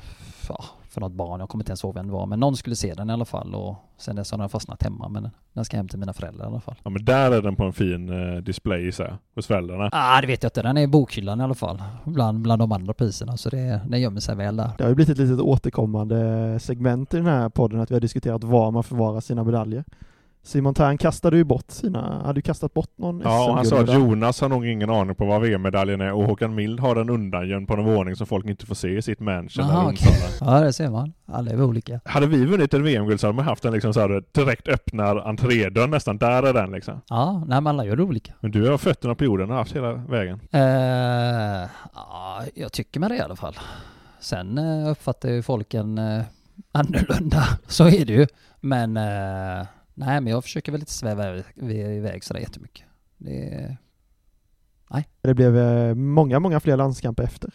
ja, 0.49 0.65
För 0.95 1.01
något 1.01 1.13
barn, 1.13 1.41
jag 1.41 1.49
kommer 1.49 1.63
inte 1.63 1.71
ens 1.71 1.85
ihåg 1.85 1.95
vem 1.95 2.07
det 2.07 2.13
var 2.13 2.27
men 2.27 2.41
någon 2.41 2.57
skulle 2.57 2.77
se 2.77 2.95
den 2.95 3.11
i 3.11 3.13
alla 3.13 3.25
fall. 3.25 3.55
Och 3.55 3.77
Sen 3.97 4.17
dess 4.17 4.31
har 4.31 4.39
den 4.39 4.49
fastnat 4.49 4.83
hemma 4.83 5.09
men 5.09 5.31
den 5.53 5.65
ska 5.65 5.77
hem 5.77 5.89
till 5.89 5.99
mina 5.99 6.13
föräldrar 6.13 6.45
i 6.45 6.49
alla 6.49 6.61
fall. 6.61 6.75
Ja 6.85 6.91
men 6.91 7.05
där 7.05 7.31
är 7.31 7.43
den 7.43 7.57
på 7.57 7.65
en 7.65 7.73
fin 7.73 8.09
eh, 8.09 8.37
display 8.43 8.93
så 8.93 9.03
här, 9.03 9.17
hos 9.35 9.47
föräldrarna. 9.47 9.89
Ah, 9.93 10.21
det 10.21 10.27
vet 10.27 10.43
jag 10.43 10.49
inte, 10.51 10.63
den 10.63 10.77
är 10.77 10.83
i 10.83 10.87
bokhyllan 10.87 11.41
i 11.41 11.45
alla 11.45 11.55
fall. 11.55 11.83
Bland, 12.05 12.43
bland 12.43 12.63
de 12.63 12.73
andra 12.73 12.95
priserna 12.95 13.37
så 13.37 13.51
det, 13.51 13.81
den 13.89 14.01
gömmer 14.01 14.21
sig 14.21 14.37
väl 14.37 14.57
där. 14.57 14.71
Det 14.79 14.85
har 14.85 14.89
ju 14.89 14.95
blivit 14.95 15.19
ett 15.19 15.19
litet 15.19 15.41
återkommande 15.41 16.59
segment 16.61 17.15
i 17.15 17.17
den 17.17 17.27
här 17.27 17.49
podden 17.49 17.81
att 17.81 17.91
vi 17.91 17.95
har 17.95 18.01
diskuterat 18.01 18.45
var 18.45 18.71
man 18.71 18.85
förvarar 18.85 19.21
sina 19.21 19.45
medaljer. 19.45 19.85
Simon 20.47 20.75
Tern 20.75 20.99
kastade 20.99 21.37
ju 21.37 21.45
bort 21.45 21.71
sina, 21.71 22.23
hade 22.25 22.39
ju 22.39 22.43
kastat 22.43 22.75
bort 22.75 22.91
någon 22.97 23.21
Ja, 23.25 23.49
och 23.51 23.57
han 23.57 23.67
sa 23.67 23.81
att. 23.81 23.95
Jonas 23.95 24.41
har 24.41 24.49
nog 24.49 24.67
ingen 24.67 24.91
aning 24.91 25.15
på 25.15 25.25
vad 25.25 25.43
VM-medaljen 25.43 26.01
är 26.01 26.13
och 26.13 26.25
Håkan 26.25 26.55
Mild 26.55 26.81
har 26.81 26.95
den 26.95 27.11
undangömd 27.11 27.69
på 27.69 27.75
en 27.75 27.85
våning 27.85 28.17
som 28.17 28.27
folk 28.27 28.47
inte 28.47 28.67
får 28.67 28.75
se 28.75 28.89
i 28.97 29.03
sitt 29.03 29.21
mansion 29.21 29.65
okej. 29.65 29.87
Onsala. 29.87 30.53
Ja 30.59 30.61
det 30.61 30.73
ser 30.73 30.91
man, 30.91 31.13
alla 31.27 31.51
är 31.51 31.63
olika 31.63 32.01
Hade 32.05 32.27
vi 32.27 32.45
vunnit 32.45 32.75
ett 32.75 32.81
VM-guld 32.81 33.21
så 33.21 33.27
hade 33.27 33.37
man 33.37 33.45
haft 33.45 33.63
den 33.63 33.73
liksom 33.73 33.95
så 33.95 34.01
här 34.01 34.23
direkt 34.33 34.69
öppnar 34.69 35.17
entrédörren 35.17 35.91
nästan, 35.91 36.19
där 36.19 36.43
är 36.43 36.53
den 36.53 36.71
liksom. 36.73 37.01
Ja, 37.09 37.33
nej 37.47 37.61
men 37.61 37.67
alla 37.67 37.85
gör 37.85 37.97
det 37.97 38.03
olika 38.03 38.33
Men 38.41 38.51
du 38.51 38.71
har 38.71 38.79
fötterna 38.79 39.15
på 39.15 39.25
jorden 39.25 39.51
och 39.51 39.57
haft 39.57 39.77
hela 39.77 39.93
vägen. 39.93 40.41
Eh, 40.53 41.69
ja, 41.95 42.43
jag 42.55 42.73
tycker 42.73 43.01
med 43.01 43.11
det 43.11 43.17
i 43.17 43.21
alla 43.21 43.37
fall. 43.37 43.55
Sen 44.21 44.59
eh, 44.59 44.91
uppfattar 44.91 45.29
ju 45.29 45.43
folk 45.43 45.75
en 45.75 45.99
eh, 45.99 46.23
annorlunda, 46.73 47.43
så 47.67 47.89
är 47.89 48.05
det 48.05 48.13
ju. 48.13 48.27
Men 48.61 48.97
eh, 48.97 49.67
nej, 49.95 50.21
men 50.21 50.27
jag 50.33 50.43
försöker 50.45 50.73
väl 50.73 50.81
inte 50.81 50.93
sväva 50.93 51.37
iväg- 51.57 52.25
sådär 52.25 52.41
jättemycket. 52.41 52.87
Det, 53.19 53.77
Det 55.21 55.35
blev 55.35 55.57
eh, 55.59 55.95
många, 55.95 56.39
många 56.41 56.61
fler 56.61 56.77
landskamper 56.77 57.23
efter 57.23 57.51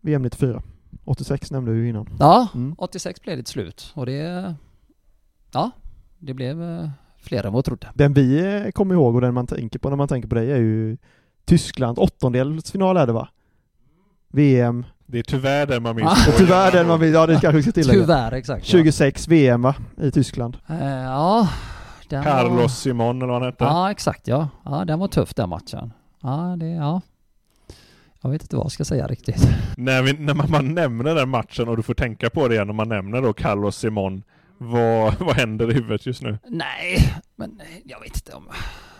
VM 0.00 0.22
94. 0.22 0.62
86 1.04 1.50
nämnde 1.50 1.72
du 1.72 1.88
innan. 1.88 2.08
ja, 2.18 2.48
Mm. 2.54 2.74
86 2.78 3.22
blev 3.22 3.36
det 3.36 3.42
till 3.42 3.52
slut 3.52 3.92
och 3.96 4.06
det, 4.06 4.54
ja, 5.52 5.70
det 6.18 6.34
blev 6.34 6.62
eh, 6.62 6.88
fler 7.18 7.46
än 7.46 7.52
vad 7.52 7.58
jag 7.58 7.64
trodde. 7.64 7.90
Den 7.94 8.12
vi 8.12 8.54
eh, 8.64 8.70
kommer 8.70 8.94
ihåg 8.94 9.14
och 9.14 9.20
den 9.20 9.34
man 9.34 9.46
tänker 9.46 9.78
på 9.78 9.88
när 9.90 9.96
man 9.96 10.08
tänker 10.08 10.28
på 10.28 10.34
dig 10.34 10.52
är 10.52 10.56
ju 10.56 10.96
Tyskland, 11.44 11.98
åttondelsfinal 11.98 12.96
är 12.96 13.06
det 13.06 13.12
va? 13.12 13.28
VM, 14.28 14.84
Det 15.10 15.18
är 15.18 15.22
tyvärr 15.22 15.66
den 15.66 15.82
man 15.82 15.96
minns. 15.96 16.28
Ah. 16.28 16.32
tyvärr 16.38 16.72
den 16.72 16.86
man 16.86 17.00
vill, 17.00 17.12
ja 17.12 17.26
det 17.26 17.32
kanske 17.40 17.56
vi 17.56 17.62
ska 17.62 17.72
tillägga. 17.72 18.00
Tyvärr, 18.00 18.32
exakt. 18.32 18.66
ja. 18.66 18.70
26 18.78 19.28
VM 19.28 19.62
va? 19.62 19.74
I 20.02 20.10
Tyskland. 20.10 20.56
Eh, 20.68 20.86
ja, 20.88 21.48
den 22.08 22.24
var- 22.24 22.30
Carlos 22.30 22.78
Simon 22.78 23.16
eller 23.16 23.26
vad 23.32 23.42
han 23.42 23.50
hette. 23.50 23.64
Ja, 23.64 23.90
exakt 23.90 24.28
ja. 24.28 24.48
Ja, 24.64 24.84
den 24.84 24.98
var 24.98 25.08
tuff 25.08 25.34
den 25.34 25.48
matchen. 25.48 25.92
Ja, 26.22 26.56
det, 26.60 26.66
ja. 26.68 27.00
Jag 28.22 28.30
vet 28.30 28.42
inte 28.42 28.56
vad 28.56 28.64
jag 28.64 28.72
ska 28.72 28.84
säga 28.84 29.06
riktigt. 29.06 29.48
När, 29.76 30.02
vi, 30.02 30.12
när 30.12 30.34
man, 30.34 30.50
man 30.50 30.74
nämner 30.74 31.14
den 31.14 31.28
matchen 31.28 31.68
och 31.68 31.76
du 31.76 31.82
får 31.82 31.94
tänka 31.94 32.30
på 32.30 32.48
det 32.48 32.54
igen, 32.54 32.66
när 32.66 32.74
man 32.74 32.88
nämner 32.88 33.22
då 33.22 33.32
Carlos 33.32 33.76
Simon, 33.76 34.22
vad, 34.58 35.14
vad 35.20 35.36
händer 35.36 35.70
i 35.70 35.74
huvudet 35.74 36.06
just 36.06 36.22
nu? 36.22 36.38
Nej, 36.46 37.14
men 37.36 37.60
jag 37.84 38.00
vet 38.00 38.14
inte 38.16 38.32
om... 38.32 38.48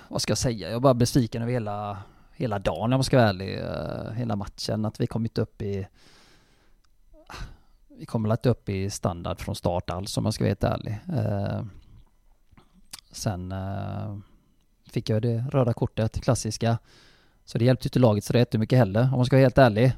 Vad 0.09 0.23
ska 0.23 0.31
jag 0.31 0.39
säga? 0.39 0.69
Jag 0.69 0.77
är 0.77 0.81
bara 0.81 0.95
besviken 0.95 1.43
över 1.43 1.53
hela, 1.53 1.97
hela 2.41 2.59
dagen 2.59 2.93
om 2.93 2.93
jag 2.93 3.05
ska 3.05 3.17
vara 3.17 3.29
ärlig. 3.29 3.59
Eh, 3.59 4.13
hela 4.13 4.37
matchen, 4.37 4.85
att 4.85 5.01
vi 5.01 5.07
kommit 5.07 5.39
upp 5.39 5.63
i... 5.63 5.87
Vi 7.99 8.07
kommer 8.07 8.33
inte 8.33 8.49
upp 8.49 8.69
i 8.69 8.91
standard 8.91 9.41
från 9.41 9.55
start 9.55 9.91
alls 9.91 10.17
om 10.17 10.25
jag 10.25 10.35
ska 10.35 10.45
vara 10.45 10.51
helt 10.51 10.65
ärlig. 10.65 10.99
Eh, 11.13 11.63
sen 13.11 13.53
eh, 13.53 14.17
fick 14.91 15.11
jag 15.11 15.23
det 15.23 15.45
röda 15.51 15.73
kortet, 15.73 16.21
klassiska. 16.21 16.79
Så 17.45 17.59
det 17.59 17.65
hjälpte 17.65 17.87
inte 17.87 17.99
laget 17.99 18.25
så 18.25 18.33
det 18.33 18.39
jättemycket 18.39 18.79
heller 18.79 19.03
om 19.03 19.11
man 19.11 19.27
ska 19.27 19.37
vara 19.37 19.45
helt 19.45 19.59
ärlig. 19.59 19.93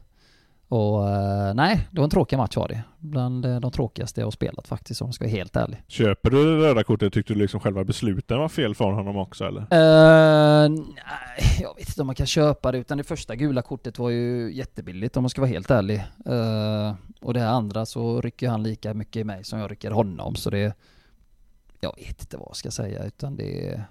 Och 0.73 1.09
eh, 1.09 1.55
nej, 1.55 1.89
det 1.91 1.99
var 1.99 2.05
en 2.05 2.11
tråkig 2.11 2.37
match 2.37 2.57
var 2.57 2.69
det. 2.69 2.83
Bland 2.99 3.45
eh, 3.45 3.61
de 3.61 3.71
tråkigaste 3.71 4.21
jag 4.21 4.27
har 4.27 4.31
spelat 4.31 4.69
faktiskt 4.69 5.03
om 5.03 5.09
jag 5.09 5.15
ska 5.15 5.25
vara 5.25 5.31
helt 5.33 5.57
ärlig. 5.57 5.83
Köper 5.89 6.31
du 6.31 6.45
det 6.45 6.67
röda 6.67 6.85
kortet? 6.85 7.13
Tyckte 7.13 7.33
du 7.33 7.39
liksom 7.39 7.61
själva 7.61 7.85
besluten 7.85 8.39
var 8.39 8.49
fel 8.49 8.75
från 8.75 8.95
honom 8.95 9.17
också 9.17 9.45
eller? 9.45 9.61
Eh, 9.61 10.69
nej, 10.71 11.59
jag 11.61 11.75
vet 11.77 11.89
inte 11.89 12.01
om 12.01 12.07
man 12.07 12.15
kan 12.15 12.27
köpa 12.27 12.73
det 12.73 12.79
utan 12.79 12.99
det 12.99 13.05
första 13.05 13.37
gula 13.37 13.63
kortet 13.63 13.99
var 13.99 14.11
ju 14.11 14.53
jättebilligt 14.55 15.17
om 15.17 15.23
man 15.23 15.31
ska 15.31 15.41
vara 15.41 15.51
helt 15.51 15.71
ärlig. 15.71 16.05
Eh, 16.27 16.95
och 17.21 17.35
det 17.35 17.41
här 17.41 17.51
andra 17.51 17.87
så 17.87 18.21
rycker 18.21 18.49
han 18.49 18.63
lika 18.63 18.95
mycket 18.95 19.21
i 19.21 19.25
mig 19.25 19.45
som 19.45 19.59
jag 19.59 19.71
rycker 19.71 19.91
honom 19.91 20.35
så 20.35 20.51
det... 20.51 20.77
Jag 21.81 21.97
vet 21.97 22.21
inte 22.21 22.37
vad 22.37 22.49
jag 22.49 22.57
ska 22.57 22.71
säga 22.71 23.05
utan 23.05 23.37
det... 23.37 23.83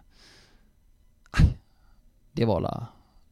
Det 2.32 2.46
var 2.46 2.60
la, 2.60 2.88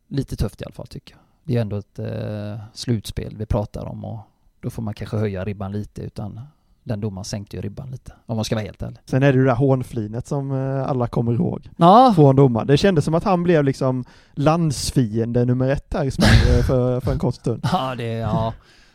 lite 0.08 0.36
tufft 0.36 0.62
i 0.62 0.66
alla 0.66 0.74
fall 0.74 0.88
tycker 0.88 1.16
jag. 1.16 1.29
Det 1.44 1.58
är 1.58 1.62
ändå 1.62 1.78
ett 1.78 2.00
eh, 2.00 2.60
slutspel 2.74 3.38
vi 3.38 3.46
pratar 3.46 3.86
om 3.86 4.06
och 4.06 4.20
då 4.62 4.70
får 4.70 4.84
man 4.84 4.94
kanske 4.94 5.18
höja 5.18 5.46
ribban 5.46 5.72
lite 5.72 6.02
utan 6.02 6.40
den 6.84 7.02
domaren 7.02 7.26
sänkte 7.26 7.56
ju 7.56 7.62
ribban 7.62 7.92
lite 7.92 8.14
om 8.26 8.36
man 8.36 8.46
ska 8.46 8.56
vara 8.56 8.66
helt 8.66 8.82
ärlig. 8.82 8.98
Sen 9.06 9.24
är 9.24 9.32
det 9.32 9.38
ju 9.38 9.44
det 9.44 9.50
där 9.50 9.56
hånflinet 9.56 10.28
som 10.28 10.52
eh, 10.52 10.90
alla 10.90 11.08
kommer 11.08 11.34
ihåg 11.34 11.70
Ja, 11.78 12.14
från 12.16 12.36
domaren. 12.36 12.68
Det 12.68 12.78
kändes 12.78 13.06
som 13.06 13.14
att 13.14 13.24
han 13.24 13.44
blev 13.44 13.64
liksom 13.64 14.06
landsfiende 14.34 15.46
nummer 15.46 15.70
ett 15.70 15.94
här 15.94 16.06
i 16.06 16.12
Sverige 16.12 16.64
för, 16.68 17.00
för 17.00 17.12
en 17.12 17.20
kort 17.20 17.36
stund. 17.36 17.66
Ja, 17.72 17.96
det, 17.96 18.14
ja. 18.14 18.54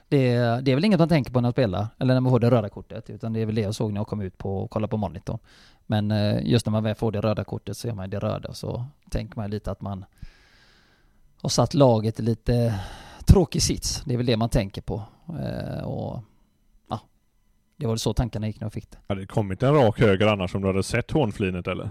Det, 0.08 0.34
det 0.36 0.70
är 0.70 0.74
väl 0.74 0.84
inget 0.84 0.98
man 0.98 1.08
tänker 1.08 1.32
på 1.32 1.40
när 1.40 1.46
man 1.46 1.52
spelar, 1.52 1.86
eller 1.98 2.14
när 2.14 2.20
man 2.20 2.30
får 2.32 2.40
det 2.40 2.50
röda 2.50 2.68
kortet, 2.68 3.10
utan 3.10 3.32
det 3.32 3.40
är 3.40 3.46
väl 3.46 3.54
det 3.54 3.60
jag 3.60 3.74
såg 3.74 3.92
när 3.92 4.00
jag 4.00 4.06
kom 4.06 4.20
ut 4.20 4.38
på 4.38 4.58
och 4.58 4.70
kollade 4.70 4.90
på 4.90 4.96
monitorn. 4.96 5.38
Men 5.86 6.10
eh, 6.10 6.46
just 6.46 6.66
när 6.66 6.70
man 6.70 6.82
väl 6.82 6.94
får 6.94 7.12
det 7.12 7.20
röda 7.20 7.44
kortet 7.44 7.76
så 7.76 7.88
är 7.88 7.92
man 7.92 8.10
det 8.10 8.18
röda, 8.18 8.52
så 8.52 8.84
tänker 9.10 9.36
man 9.36 9.50
lite 9.50 9.70
att 9.70 9.80
man 9.80 10.04
har 11.44 11.48
satt 11.48 11.74
laget 11.74 12.20
i 12.20 12.22
lite 12.22 12.80
tråkig 13.26 13.62
sits. 13.62 14.02
Det 14.04 14.14
är 14.14 14.16
väl 14.16 14.26
det 14.26 14.36
man 14.36 14.48
tänker 14.48 14.82
på. 14.82 15.02
Eh, 15.28 15.84
och 15.84 16.22
ja, 16.88 17.00
det 17.76 17.86
var 17.86 17.96
så 17.96 18.12
tankarna 18.12 18.46
gick 18.46 18.60
när 18.60 18.64
jag 18.64 18.72
fick 18.72 18.90
det. 18.90 18.98
Hade 19.08 19.20
det 19.20 19.26
kommit 19.26 19.62
en 19.62 19.74
rak 19.74 20.00
höger 20.00 20.26
annars 20.26 20.54
om 20.54 20.60
du 20.60 20.66
hade 20.66 20.82
sett 20.82 21.10
hånflinet 21.10 21.66
eller? 21.66 21.90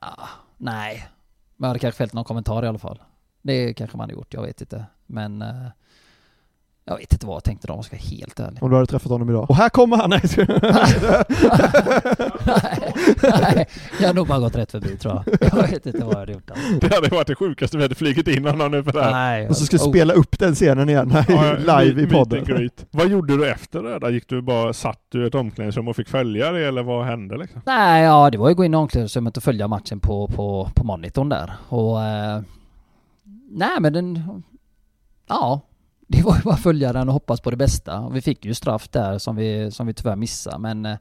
Ah, 0.00 0.28
nej, 0.56 1.08
men 1.56 1.66
jag 1.66 1.68
hade 1.68 1.78
kanske 1.78 1.98
fällt 1.98 2.12
någon 2.12 2.24
kommentar 2.24 2.64
i 2.64 2.68
alla 2.68 2.78
fall. 2.78 3.02
Det 3.42 3.74
kanske 3.74 3.96
man 3.96 4.04
hade 4.04 4.12
gjort, 4.12 4.34
jag 4.34 4.42
vet 4.42 4.60
inte. 4.60 4.84
Men 5.06 5.42
eh, 5.42 5.66
jag 6.90 6.96
vet 6.96 7.12
inte 7.12 7.26
vad 7.26 7.34
jag 7.34 7.44
tänkte 7.44 7.66
då 7.66 7.72
om 7.72 7.78
jag 7.78 7.84
ska 7.84 7.96
vara 7.96 8.02
helt 8.02 8.40
ärlig. 8.40 8.62
Om 8.62 8.70
du 8.70 8.76
hade 8.76 8.86
träffat 8.86 9.12
honom 9.12 9.30
idag. 9.30 9.50
Och 9.50 9.56
här 9.56 9.68
kommer 9.68 9.96
han! 9.96 10.10
Nej, 10.10 10.20
nej, 13.22 13.54
nej, 13.54 13.68
jag 14.00 14.06
har 14.08 14.14
nog 14.14 14.26
bara 14.26 14.38
gått 14.38 14.56
rätt 14.56 14.70
förbi 14.70 14.96
tror 14.96 15.14
jag. 15.14 15.24
Jag 15.40 15.68
vet 15.68 15.86
inte 15.86 16.04
vad 16.04 16.14
jag 16.14 16.18
hade 16.18 16.32
gjort. 16.32 16.50
Alltså. 16.50 16.72
Det 16.80 16.94
hade 16.94 17.08
varit 17.08 17.26
det 17.26 17.34
sjukaste 17.34 17.76
vi 17.76 17.82
hade 17.82 17.94
flugit 17.94 18.28
in 18.28 18.46
honom 18.46 18.70
nu 18.70 18.84
för 18.84 18.92
det 18.92 19.02
här. 19.02 19.10
Nej, 19.10 19.48
och 19.48 19.56
så 19.56 19.66
ska 19.66 19.76
oh, 19.76 19.90
spela 19.90 20.14
upp 20.14 20.38
den 20.38 20.54
scenen 20.54 20.88
igen 20.88 21.10
här, 21.10 21.26
Ja, 21.28 21.82
live 21.82 22.02
i 22.02 22.06
podden. 22.06 22.70
Vad 22.90 23.08
gjorde 23.08 23.36
du 23.36 23.50
efter 23.50 23.82
det 23.82 23.98
där? 23.98 24.10
Gick 24.10 24.28
du 24.28 24.42
bara, 24.42 24.72
satt 24.72 25.00
du 25.08 25.24
i 25.24 25.26
ett 25.26 25.34
omklädningsrum 25.34 25.88
och 25.88 25.96
fick 25.96 26.08
följa 26.08 26.52
det 26.52 26.66
eller 26.66 26.82
vad 26.82 27.06
hände 27.06 27.36
liksom? 27.36 27.60
Nej, 27.66 28.04
ja 28.04 28.30
det 28.30 28.38
var 28.38 28.48
ju 28.48 28.50
att 28.50 28.56
gå 28.56 28.64
in 28.64 28.74
i 28.74 28.76
omklädningsrummet 28.76 29.36
och 29.36 29.42
följa 29.42 29.68
matchen 29.68 30.00
på, 30.00 30.28
på, 30.28 30.68
på 30.74 30.84
monitorn 30.84 31.28
där. 31.28 31.52
Och... 31.68 32.02
Eh, 32.02 32.40
nej 33.50 33.80
men 33.80 33.92
den... 33.92 34.42
ja, 35.28 35.60
det 36.12 36.22
var 36.22 36.36
ju 36.36 36.42
bara 36.42 36.54
att 36.54 36.62
följa 36.62 36.92
den 36.92 37.08
och 37.08 37.14
hoppas 37.14 37.40
på 37.40 37.50
det 37.50 37.56
bästa. 37.56 38.00
Och 38.00 38.16
Vi 38.16 38.20
fick 38.20 38.44
ju 38.44 38.54
straff 38.54 38.88
där 38.88 39.18
som 39.18 39.36
vi, 39.36 39.70
som 39.70 39.86
vi 39.86 39.94
tyvärr 39.94 40.16
missade, 40.16 40.58
men 40.58 40.86
eh, 40.86 40.98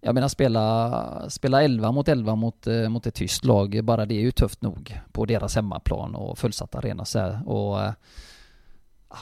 jag 0.00 0.14
menar 0.14 0.28
spela, 0.28 1.30
spela 1.30 1.62
11 1.62 1.92
mot 1.92 2.08
11 2.08 2.34
mot, 2.34 2.66
eh, 2.66 2.88
mot 2.88 3.06
ett 3.06 3.14
tyskt 3.14 3.44
lag, 3.44 3.84
bara 3.84 4.06
det 4.06 4.14
är 4.14 4.20
ju 4.20 4.30
tufft 4.30 4.62
nog 4.62 5.00
på 5.12 5.24
deras 5.24 5.54
hemmaplan 5.54 6.14
och 6.14 6.38
fullsatt 6.38 6.74
arena 6.74 7.04
så 7.04 7.18
här. 7.18 7.48
Och 7.48 7.82
äh, 7.82 7.92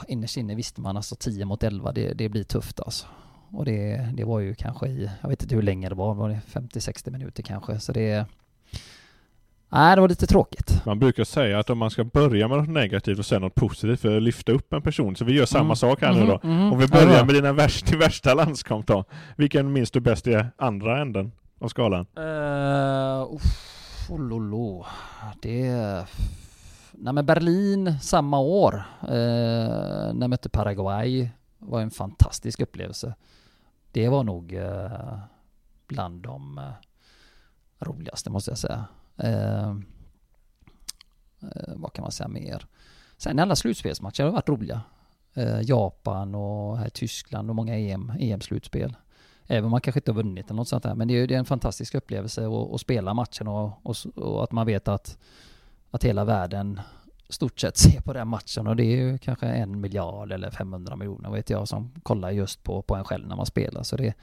innerst 0.07 0.37
inne 0.37 0.55
visste 0.55 0.81
man 0.81 0.97
alltså 0.97 1.15
10 1.15 1.45
mot 1.45 1.63
11, 1.63 1.91
det, 1.91 2.13
det 2.13 2.29
blir 2.29 2.43
tufft 2.43 2.79
alltså. 2.79 3.07
Och 3.51 3.65
det, 3.65 4.09
det 4.13 4.23
var 4.23 4.39
ju 4.39 4.55
kanske 4.55 4.87
i, 4.87 5.09
jag 5.21 5.29
vet 5.29 5.43
inte 5.43 5.55
hur 5.55 5.61
länge 5.61 5.89
det 5.89 5.95
var, 5.95 6.13
var 6.13 6.29
det 6.29 6.41
50-60 6.47 7.11
minuter 7.11 7.43
kanske, 7.43 7.79
så 7.79 7.91
det 7.91 8.25
Nej, 9.69 9.95
det 9.95 10.01
var 10.01 10.09
lite 10.09 10.27
tråkigt. 10.27 10.81
Man 10.85 10.99
brukar 10.99 11.23
säga 11.23 11.59
att 11.59 11.69
om 11.69 11.77
man 11.77 11.89
ska 11.89 12.03
börja 12.03 12.47
med 12.47 12.57
något 12.57 12.69
negativt 12.69 13.19
och 13.19 13.25
sen 13.25 13.41
något 13.41 13.55
positivt 13.55 13.99
för 14.01 14.17
att 14.17 14.23
lyfta 14.23 14.51
upp 14.51 14.73
en 14.73 14.81
person, 14.81 15.15
så 15.15 15.25
vi 15.25 15.33
gör 15.33 15.45
samma 15.45 15.63
Mm. 15.63 15.75
sak 15.75 16.01
här 16.01 16.13
nu 16.13 16.25
då. 16.25 16.39
Mhm. 16.43 16.71
Om 16.73 16.77
vi 16.79 16.85
Ja, 16.85 16.91
börjar 16.91 17.07
bra. 17.17 17.25
med 17.25 17.35
dina 17.35 17.53
värsta, 17.53 17.85
din 17.91 17.99
värsta 17.99 18.33
landskamp 18.33 18.87
då. 18.87 19.03
Vilken 19.35 19.73
minns 19.73 19.91
du 19.91 19.99
bäst 19.99 20.27
i 20.27 20.45
andra 20.57 21.01
änden 21.01 21.31
av 21.59 21.67
skalan? 21.67 22.05
Uh, 22.17 23.33
uff, 23.35 24.09
oh, 24.09 24.19
lolo. 24.19 24.85
Det... 25.41 25.71
Nej 26.91 27.13
men 27.13 27.25
Berlin 27.25 27.99
samma 28.01 28.39
år, 28.39 28.73
uh, 29.03 29.09
när 30.13 30.21
jag 30.21 30.29
mötte 30.29 30.49
Paraguay, 30.49 31.29
var 31.59 31.81
en 31.81 31.91
fantastisk 31.91 32.59
upplevelse. 32.59 33.15
Det 33.91 34.09
var 34.09 34.23
nog 34.23 34.53
eh, 34.53 35.17
bland 35.87 36.23
de 36.23 36.57
eh, 36.57 36.63
roligaste 37.79 38.29
måste 38.29 38.51
jag 38.51 38.57
säga. 38.57 38.85
Eh, 39.17 39.69
eh, 41.41 41.73
vad 41.75 41.93
kan 41.93 42.03
man 42.03 42.11
säga 42.11 42.27
mer? 42.27 42.65
Sen 43.17 43.39
alla 43.39 43.55
slutspelsmatcher 43.55 44.23
har 44.23 44.31
varit 44.31 44.49
roliga. 44.49 44.81
Eh, 45.33 45.61
Japan 45.61 46.35
och 46.35 46.77
här 46.77 46.89
Tyskland 46.89 47.49
och 47.49 47.55
många 47.55 47.77
EM, 47.77 48.13
EM-slutspel. 48.19 48.95
Även 49.47 49.65
om 49.65 49.71
man 49.71 49.81
kanske 49.81 49.99
inte 49.99 50.11
har 50.11 50.15
vunnit 50.15 50.45
eller 50.45 50.55
något 50.55 50.67
sånt 50.67 50.83
där. 50.83 50.95
Men 50.95 51.07
det 51.07 51.13
är, 51.13 51.27
det 51.27 51.35
är 51.35 51.39
en 51.39 51.45
fantastisk 51.45 51.95
upplevelse 51.95 52.45
att, 52.47 52.73
att 52.73 52.81
spela 52.81 53.13
matchen 53.13 53.47
och, 53.47 53.71
och, 53.83 53.95
och 54.15 54.43
att 54.43 54.51
man 54.51 54.65
vet 54.65 54.87
att, 54.87 55.17
att 55.91 56.03
hela 56.03 56.25
världen 56.25 56.79
stort 57.29 57.59
sett 57.59 57.77
ser 57.77 58.01
på 58.01 58.13
den 58.13 58.27
matchen 58.27 58.67
och 58.67 58.75
det 58.75 58.83
är 58.83 58.97
ju 58.97 59.17
kanske 59.17 59.47
en 59.47 59.81
miljard 59.81 60.31
eller 60.31 60.51
500 60.51 60.95
miljoner 60.95 61.29
vet 61.29 61.49
jag 61.49 61.67
som 61.67 61.91
kollar 62.03 62.31
just 62.31 62.63
på, 62.63 62.81
på 62.81 62.95
en 62.95 63.03
själv 63.03 63.27
när 63.27 63.35
man 63.35 63.45
spelar. 63.45 63.83
Så 63.83 63.97
det, 63.97 64.13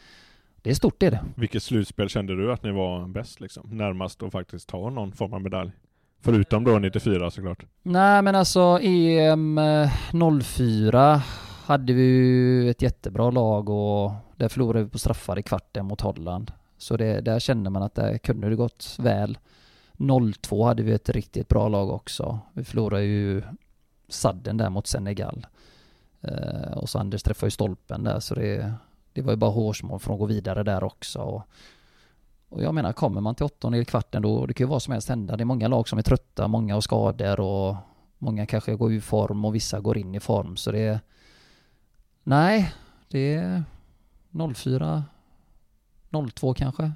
det 0.62 0.70
är 0.70 0.74
stort 0.74 1.00
det 1.00 1.06
är 1.06 1.10
det. 1.10 1.24
Vilket 1.34 1.62
slutspel 1.62 2.08
kände 2.08 2.36
du 2.36 2.52
att 2.52 2.62
ni 2.62 2.72
var 2.72 3.08
bäst 3.08 3.40
liksom? 3.40 3.68
Närmast 3.72 4.22
att 4.22 4.32
faktiskt 4.32 4.68
ta 4.68 4.90
någon 4.90 5.12
form 5.12 5.32
av 5.32 5.42
medalj? 5.42 5.70
Förutom 6.20 6.64
då 6.64 6.78
94 6.78 7.30
såklart. 7.30 7.64
Nej 7.82 8.22
men 8.22 8.34
alltså 8.34 8.78
EM 8.82 9.58
eh, 9.58 9.90
04 10.42 11.22
hade 11.64 11.92
vi 11.92 12.02
ju 12.02 12.70
ett 12.70 12.82
jättebra 12.82 13.30
lag 13.30 13.68
och 13.68 14.12
där 14.36 14.48
förlorade 14.48 14.84
vi 14.84 14.90
på 14.90 14.98
straffar 14.98 15.38
i 15.38 15.42
kvarten 15.42 15.86
mot 15.86 16.00
Holland. 16.00 16.52
Så 16.78 16.96
det, 16.96 17.20
där 17.20 17.38
kände 17.38 17.70
man 17.70 17.82
att 17.82 17.94
det 17.94 18.18
kunde 18.18 18.48
det 18.48 18.56
gått 18.56 18.96
väl. 18.98 19.38
02 20.42 20.64
hade 20.64 20.82
vi 20.82 20.92
ett 20.92 21.08
riktigt 21.08 21.48
bra 21.48 21.68
lag 21.68 21.90
också. 21.90 22.38
Vi 22.52 22.64
förlorade 22.64 23.04
ju 23.04 23.42
sadden 24.08 24.56
där 24.56 24.70
mot 24.70 24.86
Senegal. 24.86 25.46
Eh, 26.20 26.72
och 26.72 26.88
så 26.88 26.98
Anders 26.98 27.22
träffade 27.22 27.46
ju 27.46 27.50
stolpen 27.50 28.04
där 28.04 28.20
så 28.20 28.34
det, 28.34 28.72
det 29.12 29.22
var 29.22 29.32
ju 29.32 29.36
bara 29.36 29.50
hårsmål 29.50 30.00
från 30.00 30.14
att 30.14 30.20
gå 30.20 30.26
vidare 30.26 30.62
där 30.62 30.84
också. 30.84 31.18
Och, 31.18 31.42
och 32.48 32.62
jag 32.62 32.74
menar, 32.74 32.92
kommer 32.92 33.20
man 33.20 33.34
till 33.34 33.46
åttonde 33.46 33.78
i 33.78 33.84
kvarten 33.84 34.22
då, 34.22 34.46
det 34.46 34.54
kan 34.54 34.66
ju 34.66 34.68
vad 34.68 34.82
som 34.82 34.92
helst 34.92 35.08
hända. 35.08 35.36
Det 35.36 35.42
är 35.42 35.44
många 35.44 35.68
lag 35.68 35.88
som 35.88 35.98
är 35.98 36.02
trötta, 36.02 36.48
många 36.48 36.74
har 36.74 36.80
skador 36.80 37.40
och 37.40 37.76
många 38.18 38.46
kanske 38.46 38.76
går 38.76 38.92
ur 38.92 39.00
form 39.00 39.44
och 39.44 39.54
vissa 39.54 39.80
går 39.80 39.98
in 39.98 40.14
i 40.14 40.20
form. 40.20 40.56
Så 40.56 40.72
det 40.72 40.80
är... 40.80 41.00
Nej, 42.22 42.74
det 43.08 43.34
är 43.34 43.64
04, 44.54 45.04
02 46.34 46.54
kanske. 46.54 46.92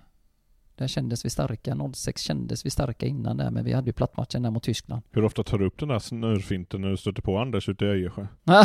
Där 0.77 0.87
kändes 0.87 1.25
vi 1.25 1.31
starka. 1.31 1.77
06 1.95 2.23
kändes 2.23 2.67
vi 2.67 2.71
starka 2.71 3.07
innan 3.07 3.37
där, 3.37 3.51
men 3.51 3.65
vi 3.65 3.73
hade 3.73 3.87
ju 3.87 3.93
plattmatchen 3.93 4.43
där 4.43 4.51
mot 4.51 4.63
Tyskland. 4.63 5.03
Hur 5.13 5.25
ofta 5.25 5.43
tar 5.43 5.59
du 5.59 5.67
upp 5.67 5.79
den 5.79 5.89
där 5.89 5.99
snurrfinten 5.99 6.81
när 6.81 6.89
du 6.89 6.97
stöter 6.97 7.23
på 7.23 7.39
Anders 7.39 7.69
ute 7.69 7.85
i 7.85 7.89
Öjersjö? 7.89 8.27
nej, 8.45 8.65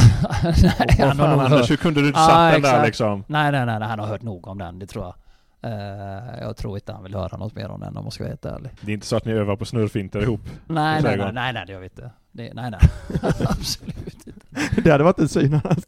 han 1.00 1.20
har 1.20 1.28
nog 1.32 1.40
Anders, 1.40 1.60
hört- 1.60 1.70
hur 1.70 1.76
kunde 1.78 2.02
du 2.02 2.08
inte 2.08 2.20
Ja, 2.20 2.26
satt 2.28 2.54
den 2.54 2.62
där 2.62 2.70
exakt. 2.70 2.86
liksom? 2.88 3.24
Nej, 3.28 3.52
nej, 3.52 3.66
nej, 3.66 3.80
nej, 3.80 3.88
han 3.88 4.00
har 4.00 4.08
hört 4.08 4.22
nog 4.22 4.48
om 4.48 4.58
den, 4.58 4.80
det 4.80 4.86
tror 4.86 5.04
jag. 5.06 5.16
Eh, 5.64 6.40
jag 6.42 6.58
tror 6.58 6.78
inte 6.78 6.94
han 6.94 7.04
vill 7.04 7.16
höra 7.16 7.38
något 7.38 7.56
mer 7.56 7.70
om 7.70 7.80
den 7.80 7.98
om 7.98 8.04
jag 8.04 8.14
ska 8.14 8.24
vara 8.24 8.30
helt 8.32 8.46
ärlig. 8.46 8.72
Det 8.82 8.92
är 8.92 8.94
inte 8.94 9.06
så 9.06 9.16
att 9.16 9.26
ni 9.26 9.32
övar 9.32 9.56
på 9.56 9.66
snurrfinter 9.66 10.22
ihop? 10.22 10.42
Nej, 10.68 11.02
nej, 11.04 11.18
nej, 11.18 11.34
nej, 11.34 11.54
nej, 11.54 11.64
det 11.68 11.72
gör 11.74 11.80
vi 11.80 11.86
inte. 11.86 12.12
Det, 12.32 12.54
nej, 12.54 12.72
nej. 12.72 12.80
Absolut 13.50 14.28
inte. 14.28 14.82
Det 14.84 14.92
hade 14.92 15.04
varit 15.04 15.20
en 15.20 15.30
syn. 15.30 15.60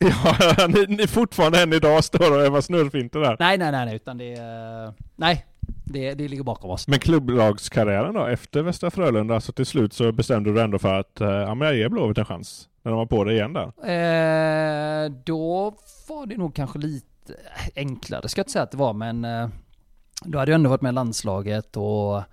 Ja, 0.58 0.68
ni, 0.68 0.86
ni 0.96 1.08
fortfarande 1.08 1.62
än 1.64 1.74
idag 1.74 2.04
står 2.04 2.32
och 2.32 2.42
övar 2.46 2.62
snurrfinter 2.62 3.20
där. 3.20 3.36
Nej, 3.40 3.58
nej, 3.58 3.72
nej, 3.72 3.86
nej, 3.86 3.96
utan 3.96 4.18
det... 4.18 4.34
eh, 4.34 4.92
nej, 5.16 5.46
det, 5.84 6.14
det 6.14 6.28
ligger 6.28 6.44
bakom 6.44 6.70
oss. 6.70 6.88
Men 6.88 7.00
klubblagskarriären 7.00 8.14
då, 8.14 8.26
efter 8.26 8.62
Västra 8.62 8.92
Frölunda, 8.92 9.42
så 9.42 9.52
till 9.52 9.66
slut 9.66 9.94
så 9.94 10.12
bestämde 10.12 10.54
du 10.54 10.62
ändå 10.62 10.80
för 10.80 11.00
att, 11.00 11.22
eh, 11.22 11.28
ja 11.28 11.56
men 11.56 11.68
jag 11.68 11.78
ger 11.78 11.90
Blåvitt 11.90 12.18
en 12.18 12.26
chans. 12.26 12.70
När 12.84 12.92
de 12.92 12.98
var 12.98 13.06
på 13.06 13.24
det 13.24 13.34
igen 13.34 13.54
där. 13.54 13.66
Eh, 13.66 15.12
då 15.26 15.76
var 16.10 16.26
det 16.26 16.38
nog 16.38 16.56
kanske 16.56 16.80
lite 16.80 17.36
enklare, 17.76 18.30
ska 18.30 18.40
jag 18.40 18.44
inte 18.44 18.52
säga 18.52 18.64
att 18.64 18.72
det 18.72 18.78
var, 18.78 18.94
men 18.94 19.26
eh, 19.26 19.48
då 20.26 20.40
hade 20.40 20.52
jag 20.52 20.56
ändå 20.56 20.70
varit 20.70 20.82
med 20.82 20.90
i 20.90 20.94
landslaget 20.94 21.78
och 21.78 22.24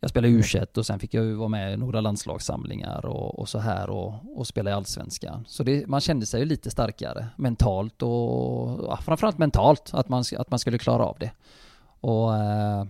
jag 0.00 0.10
spelade 0.10 0.32
u 0.32 0.42
och 0.76 0.86
sen 0.86 0.98
fick 0.98 1.14
jag 1.14 1.24
ju 1.24 1.34
vara 1.34 1.48
med 1.48 1.72
i 1.72 1.76
några 1.76 2.00
landslagssamlingar 2.00 3.06
och, 3.06 3.38
och 3.38 3.48
så 3.48 3.58
här 3.58 3.90
och, 3.90 4.14
och 4.36 4.46
spela 4.46 4.70
i 4.70 4.72
Allsvenskan. 4.72 5.44
Så 5.48 5.62
det, 5.62 5.86
man 5.86 6.00
kände 6.00 6.26
sig 6.26 6.40
ju 6.40 6.46
lite 6.46 6.70
starkare 6.70 7.26
mentalt 7.36 8.02
och 8.02 8.84
ja, 8.84 8.98
framförallt 9.02 9.38
mentalt 9.38 9.90
att 9.92 10.08
man, 10.08 10.24
att 10.38 10.50
man 10.50 10.58
skulle 10.58 10.78
klara 10.78 11.04
av 11.04 11.16
det. 11.20 11.30
Och 12.00 12.34
eh, 12.36 12.84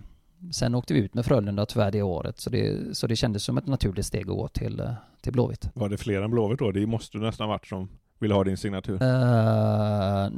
sen 0.51 0.75
åkte 0.75 0.93
vi 0.93 0.99
ut 0.99 1.13
med 1.13 1.25
Frölunda 1.25 1.65
tyvärr 1.65 1.91
det 1.91 2.01
året 2.01 2.39
så 2.39 2.49
det, 2.49 2.97
så 2.97 3.07
det 3.07 3.15
kändes 3.15 3.43
som 3.43 3.57
ett 3.57 3.67
naturligt 3.67 4.05
steg 4.05 4.21
att 4.21 4.27
gå 4.37 4.47
till, 4.47 4.79
eh, 4.79 4.91
till 5.21 5.33
Blåvitt. 5.33 5.69
Var 5.73 5.89
det 5.89 5.97
fler 5.97 6.21
än 6.21 6.31
Blåvitt 6.31 6.59
då? 6.59 6.71
Det 6.71 6.85
måste 6.85 7.17
du 7.17 7.23
nästan 7.23 7.49
varit 7.49 7.67
som 7.67 7.89
ville 8.19 8.33
ha 8.33 8.43
din 8.43 8.57
signatur. 8.57 8.93
Uh, 8.93 10.29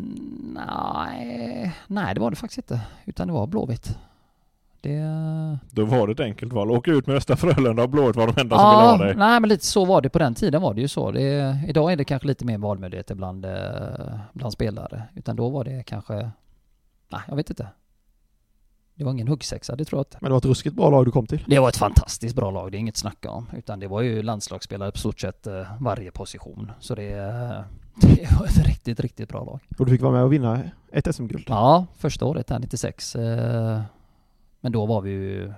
nej, 0.55 1.75
nej 1.87 2.13
det 2.13 2.19
var 2.21 2.29
det 2.29 2.35
faktiskt 2.35 2.57
inte. 2.57 2.81
Utan 3.05 3.27
det 3.27 3.33
var 3.33 3.47
Blåvitt. 3.47 3.97
Det... 4.81 4.99
Då 5.71 5.85
var 5.85 6.07
det 6.07 6.13
ett 6.13 6.19
enkelt 6.19 6.53
val. 6.53 6.71
Åka 6.71 6.91
ut 6.91 7.07
med 7.07 7.13
Västra 7.13 7.35
Frölunda 7.35 7.83
och 7.83 7.89
Blåvitt 7.89 8.15
var 8.15 8.27
de 8.27 8.41
enda 8.41 8.57
som 8.57 8.69
ville 8.69 8.83
Ja, 8.83 8.91
ha 8.91 8.97
dig. 8.97 9.15
nej 9.15 9.39
men 9.39 9.49
lite 9.49 9.65
så 9.65 9.85
var 9.85 10.01
det 10.01 10.09
på 10.09 10.19
den 10.19 10.35
tiden 10.35 10.61
var 10.61 10.73
det 10.73 10.81
ju 10.81 10.87
så. 10.87 11.11
Det, 11.11 11.57
idag 11.67 11.91
är 11.91 11.95
det 11.95 12.03
kanske 12.03 12.27
lite 12.27 12.45
mer 12.45 12.57
valmöjligheter 12.57 13.15
bland, 13.15 13.45
eh, 13.45 14.19
bland 14.33 14.53
spelare. 14.53 15.03
Utan 15.15 15.35
då 15.35 15.49
var 15.49 15.63
det 15.63 15.83
kanske, 15.83 16.13
nej 17.09 17.21
jag 17.27 17.35
vet 17.35 17.49
inte. 17.49 17.67
Det 18.99 19.05
var 19.05 19.11
ingen 19.11 19.27
huggsexa, 19.27 19.75
det 19.75 19.85
tror 19.85 19.99
jag 19.99 20.01
inte. 20.01 20.17
Men 20.21 20.29
det 20.29 20.33
var 20.33 20.37
ett 20.37 20.45
ruskigt 20.45 20.75
bra 20.75 20.89
lag 20.89 21.05
du 21.05 21.11
kom 21.11 21.27
till. 21.27 21.43
Det 21.47 21.59
var 21.59 21.69
ett 21.69 21.77
fantastiskt 21.77 22.35
bra 22.35 22.51
lag, 22.51 22.71
det 22.71 22.77
är 22.77 22.79
inget 22.79 22.93
att 22.93 22.97
snacka 22.97 23.31
om. 23.31 23.49
Utan 23.57 23.79
det 23.79 23.87
var 23.87 24.01
ju 24.01 24.23
landslagsspelare 24.23 24.91
på 24.91 24.97
stort 24.97 25.19
sett 25.19 25.47
eh, 25.47 25.67
varje 25.79 26.11
position. 26.11 26.71
Så 26.79 26.95
det, 26.95 27.11
eh, 27.13 27.61
det 28.15 28.39
var 28.39 28.45
ett 28.45 28.65
riktigt, 28.67 28.99
riktigt 28.99 29.29
bra 29.29 29.43
lag. 29.43 29.59
Och 29.77 29.85
du 29.85 29.91
fick 29.91 30.01
vara 30.01 30.11
med 30.13 30.23
och 30.23 30.33
vinna 30.33 30.63
ett 30.91 31.15
SM-guld. 31.15 31.45
Ja, 31.47 31.85
första 31.97 32.25
året 32.25 32.49
här 32.49 32.59
96. 32.59 33.15
eh, 33.15 33.81
Men 34.61 34.71
då 34.71 34.85
var 34.85 35.01
vi 35.01 35.09
ju, 35.11 35.53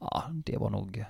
ja 0.00 0.24
det 0.44 0.56
var 0.56 0.70
nog, 0.70 1.04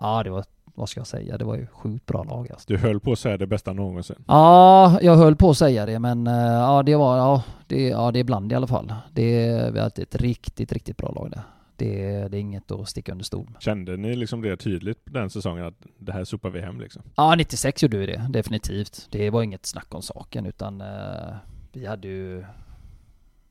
ja 0.00 0.22
det 0.22 0.30
var, 0.30 0.44
vad 0.78 0.88
ska 0.88 1.00
jag 1.00 1.06
säga, 1.06 1.38
det 1.38 1.44
var 1.44 1.56
ju 1.56 1.66
sjukt 1.66 2.06
bra 2.06 2.24
lag 2.24 2.52
alltså. 2.52 2.64
Du 2.68 2.78
höll 2.78 3.00
på 3.00 3.12
att 3.12 3.18
säga 3.18 3.36
det 3.36 3.46
bästa 3.46 3.72
någonsin. 3.72 4.24
Ja, 4.26 4.98
jag 5.02 5.16
höll 5.16 5.36
på 5.36 5.50
att 5.50 5.58
säga 5.58 5.86
det 5.86 5.98
men 5.98 6.26
eh, 6.26 6.34
ja 6.34 6.82
det 6.82 6.96
var, 6.96 7.16
ja 7.16 7.44
det, 7.66 7.88
ja, 7.88 8.10
det 8.12 8.20
är 8.20 8.24
bland 8.24 8.52
i 8.52 8.54
alla 8.54 8.66
fall. 8.66 8.94
Det, 9.12 9.78
haft 9.78 9.98
ett 9.98 10.14
riktigt, 10.14 10.72
riktigt 10.72 10.96
bra 10.96 11.12
lag 11.12 11.30
där. 11.30 11.42
Det, 11.76 12.28
det 12.28 12.36
är 12.36 12.40
inget 12.40 12.70
att 12.70 12.88
sticka 12.88 13.12
under 13.12 13.24
stol 13.24 13.46
med. 13.50 13.62
Kände 13.62 13.96
ni 13.96 14.16
liksom 14.16 14.42
det 14.42 14.56
tydligt 14.56 14.98
den 15.04 15.30
säsongen 15.30 15.64
att 15.64 15.86
det 15.98 16.12
här 16.12 16.24
sopar 16.24 16.50
vi 16.50 16.60
hem 16.60 16.80
liksom? 16.80 17.02
Ja, 17.14 17.34
96 17.34 17.82
gjorde 17.82 17.98
vi 17.98 18.06
det, 18.06 18.26
definitivt. 18.28 19.06
Det 19.10 19.30
var 19.30 19.42
inget 19.42 19.66
snack 19.66 19.94
om 19.94 20.02
saken 20.02 20.46
utan 20.46 20.80
eh, 20.80 21.36
vi 21.72 21.86
hade 21.86 22.08
ju... 22.08 22.44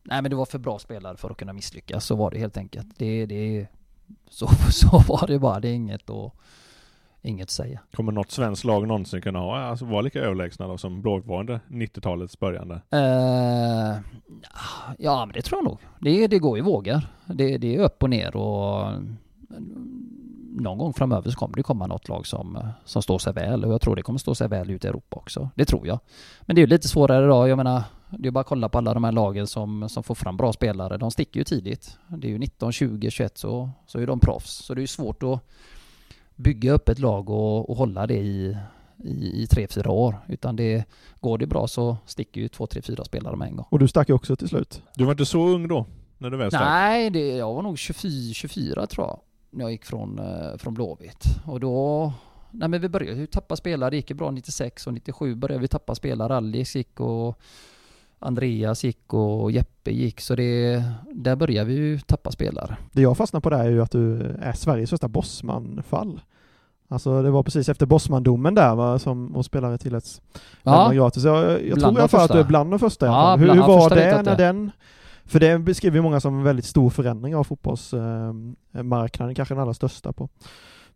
Nej 0.04 0.22
men 0.22 0.30
det 0.30 0.36
var 0.36 0.46
för 0.46 0.60
bra 0.60 0.80
spelare 0.80 1.18
för 1.18 1.30
att 1.30 1.38
kunna 1.38 1.54
misslyckas, 1.54 2.06
så 2.06 2.16
var 2.16 2.32
det 2.32 2.40
helt 2.40 2.58
enkelt. 2.58 2.88
Det, 2.98 3.26
det, 3.26 3.68
så, 4.30 4.48
så 4.72 5.00
var 5.08 5.28
det 5.28 5.40
bara, 5.40 5.60
det 5.60 5.70
är 5.70 5.74
inget 5.74 6.10
att, 6.10 6.34
inget 7.28 7.44
att 7.44 7.50
säga. 7.50 7.80
Kommer 7.96 8.12
något 8.12 8.32
svenskt 8.32 8.64
lag 8.64 8.88
någonsin 8.88 9.22
kunna 9.22 9.40
ha, 9.40 9.58
alltså 9.60 9.86
vara 9.86 10.02
lika 10.02 10.20
överlägsna 10.20 10.68
då 10.68 10.78
som 10.78 11.02
Blåvitt 11.02 11.26
var 11.26 11.40
under 11.40 11.60
90-talets 11.68 12.40
början 12.40 12.68
där? 12.68 12.82
Eh, 12.92 13.98
ja 14.98 15.26
men 15.26 15.34
det 15.34 15.42
tror 15.42 15.58
jag 15.58 15.66
nog. 15.66 15.80
Det, 16.00 16.28
det 16.28 16.40
går 16.40 16.58
i 16.58 16.62
vågor. 16.62 17.02
Det, 17.26 17.58
det 17.58 17.76
är 17.76 17.80
upp 17.80 18.04
och 18.04 18.10
ner 18.10 18.36
och 18.36 18.92
någon 20.60 20.78
gång 20.78 20.94
framöver 20.94 21.32
så 21.32 21.38
kommer 21.38 21.56
det 21.56 21.64
komma 21.64 21.88
något 21.88 22.10
lag 22.10 22.28
som, 22.28 22.70
som 22.86 23.02
står 23.02 23.20
sig 23.20 23.34
väl 23.34 23.66
och 23.66 23.74
jag 23.74 23.82
tror 23.82 23.96
det 23.96 24.02
kommer 24.02 24.20
stå 24.20 24.36
sig 24.36 24.48
väl 24.48 24.70
ute 24.70 24.88
i 24.88 24.90
Europa 24.90 25.18
också. 25.18 25.50
Det 25.56 25.66
tror 25.66 25.88
jag. 25.88 26.00
Men 26.42 26.56
det 26.56 26.60
är 26.60 26.64
ju 26.64 26.68
lite 26.68 26.88
svårare 26.88 27.26
idag. 27.26 27.50
Jag 27.50 27.58
menar, 27.58 27.84
det 28.10 28.28
är 28.28 28.32
bara 28.32 28.40
att 28.40 28.48
kolla 28.48 28.70
på 28.70 28.78
alla 28.78 28.94
de 28.94 29.04
här 29.04 29.12
lagen 29.12 29.48
som, 29.48 29.90
som 29.90 30.04
får 30.04 30.16
fram 30.16 30.38
bra 30.38 30.54
spelare. 30.54 30.98
De 30.98 31.12
sticker 31.12 31.40
ju 31.40 31.44
tidigt. 31.44 31.98
Det 32.08 32.28
är 32.28 32.32
ju 32.32 32.38
19, 32.38 32.72
20, 32.72 33.12
21 33.12 33.38
så, 33.38 33.70
så 33.88 34.00
är 34.00 34.08
de 34.08 34.20
proffs. 34.20 34.52
Så 34.52 34.74
det 34.74 34.80
är 34.80 34.82
ju 34.84 34.88
svårt 34.88 35.24
att 35.24 35.44
bygga 36.38 36.72
upp 36.72 36.90
ett 36.90 37.00
lag 37.00 37.30
och, 37.30 37.70
och 37.70 37.78
hålla 37.78 38.08
det 38.08 38.18
i, 38.18 38.58
i, 39.04 39.44
i 39.44 39.48
tre, 39.48 39.68
fyra 39.68 39.92
år. 39.92 40.16
Utan 40.28 40.56
det, 40.56 40.86
går 41.20 41.38
det 41.38 41.48
bra 41.48 41.68
så 41.68 41.98
sticker 42.06 42.42
ju 42.42 42.48
två, 42.48 42.68
tre, 42.68 42.82
fyra 42.82 43.04
spelare 43.06 43.36
med 43.36 43.48
en 43.48 43.56
gång. 43.56 43.66
Och 43.70 43.80
du 43.80 43.88
stack 43.88 44.10
ju 44.10 44.16
också 44.16 44.36
till 44.36 44.50
slut. 44.50 44.82
Du 44.96 45.04
var 45.04 45.12
inte 45.12 45.26
så 45.26 45.48
ung 45.48 45.68
då? 45.68 45.86
När 46.18 46.30
du 46.30 46.38
väl 46.38 46.52
stack? 46.52 46.62
Nej, 46.62 47.10
det, 47.10 47.28
jag 47.38 47.54
var 47.54 47.62
nog 47.62 47.78
24, 47.78 48.34
24 48.34 48.88
tror 48.88 49.08
jag. 49.08 49.20
När 49.50 49.64
jag 49.64 49.72
gick 49.72 49.86
från, 49.86 50.20
eh, 50.20 50.58
från 50.58 50.74
Blåvitt. 50.74 51.24
Och 51.46 51.60
då, 51.60 52.14
nej 52.52 52.70
men 52.70 52.82
vi 52.82 52.90
började 52.90 53.20
ju 53.20 53.28
tappa 53.28 53.56
spelare. 53.56 53.90
Det 53.90 53.96
gick 53.96 54.10
ju 54.10 54.16
bra 54.16 54.32
96 54.32 54.88
och 54.88 54.94
97 54.94 55.36
började 55.36 55.62
vi 55.62 55.68
tappa 55.68 55.96
spelare. 55.96 56.36
Alice 56.36 56.78
gick 56.78 57.00
och 57.00 57.40
Andreas 58.20 58.84
gick 58.84 59.14
och 59.14 59.52
Jeppe 59.52 59.92
gick. 59.92 60.22
Så 60.22 60.36
det, 60.36 60.84
där 61.14 61.36
började 61.36 61.70
vi 61.70 61.74
ju 61.74 62.00
tappa 62.00 62.32
spelare. 62.32 62.78
Det 62.92 63.02
jag 63.02 63.18
fastnar 63.18 63.42
på 63.42 63.50
där 63.50 63.66
är 63.66 63.70
ju 63.70 63.82
att 63.82 63.92
du 63.92 64.22
är 64.42 64.54
Sveriges 64.54 64.90
första 64.90 65.08
Bosman-fall. 65.08 66.22
Alltså 66.90 67.22
det 67.22 67.30
var 67.30 67.44
precis 67.44 67.70
efter 67.70 67.86
Bosman-domen 67.86 68.56
där 68.56 68.76
va, 68.76 69.00
som 69.00 69.36
och 69.36 69.46
spelare 69.46 69.78
tilläts 69.78 70.22
lämna 70.62 70.94
gratis. 70.94 71.24
Jag, 71.24 71.66
jag 71.68 71.80
tror 71.80 71.98
alla 71.98 72.08
fall 72.08 72.22
att 72.26 72.32
du 72.32 72.40
är 72.40 72.44
bland 72.44 72.72
de 72.72 72.80
första 72.80 73.06
Ja. 73.06 73.36
Hur, 73.36 73.54
hur 73.54 73.62
var 73.62 73.82
jag 73.82 73.92
det 73.92 74.22
när 74.22 74.38
den... 74.38 74.72
För 75.26 75.40
det 75.40 75.60
beskriver 75.60 75.98
ju 75.98 76.02
många 76.02 76.20
som 76.20 76.38
en 76.38 76.44
väldigt 76.44 76.66
stor 76.66 76.90
förändring 76.90 77.36
av 77.36 77.44
fotbollsmarknaden, 77.44 79.36
kanske 79.36 79.54
den 79.54 79.62
allra 79.62 79.74
största 79.74 80.14
på 80.14 80.30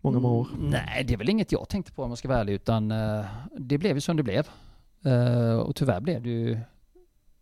många, 0.01 0.19
många 0.19 0.35
år. 0.35 0.47
Mm, 0.57 0.69
Nej, 0.69 1.03
det 1.07 1.13
är 1.13 1.17
väl 1.17 1.29
inget 1.29 1.51
jag 1.51 1.69
tänkte 1.69 1.91
på 1.91 2.03
om 2.03 2.09
jag 2.11 2.17
ska 2.17 2.27
vara 2.27 2.39
ärlig, 2.39 2.53
utan 2.53 2.91
eh, 2.91 3.25
det 3.57 3.77
blev 3.77 3.95
ju 3.95 4.01
som 4.01 4.17
det 4.17 4.23
blev. 4.23 4.47
Eh, 5.05 5.55
och 5.55 5.75
tyvärr 5.75 5.99
blev 5.99 6.21
det 6.23 6.29
ju 6.29 6.59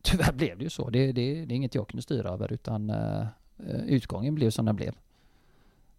Tyvärr 0.02 0.34
blev 0.34 0.58
det 0.58 0.64
ju 0.64 0.70
så. 0.70 0.90
Det, 0.90 1.12
det, 1.12 1.46
det 1.46 1.54
är 1.54 1.56
inget 1.56 1.76
jag 1.76 1.88
kunde 1.88 2.02
styra 2.02 2.30
över, 2.30 2.54
utan 2.54 2.90
eh, 2.90 3.26
utgången 3.88 4.36
blev 4.36 4.50
som 4.50 4.66
den 4.66 4.76
blev. 4.76 4.94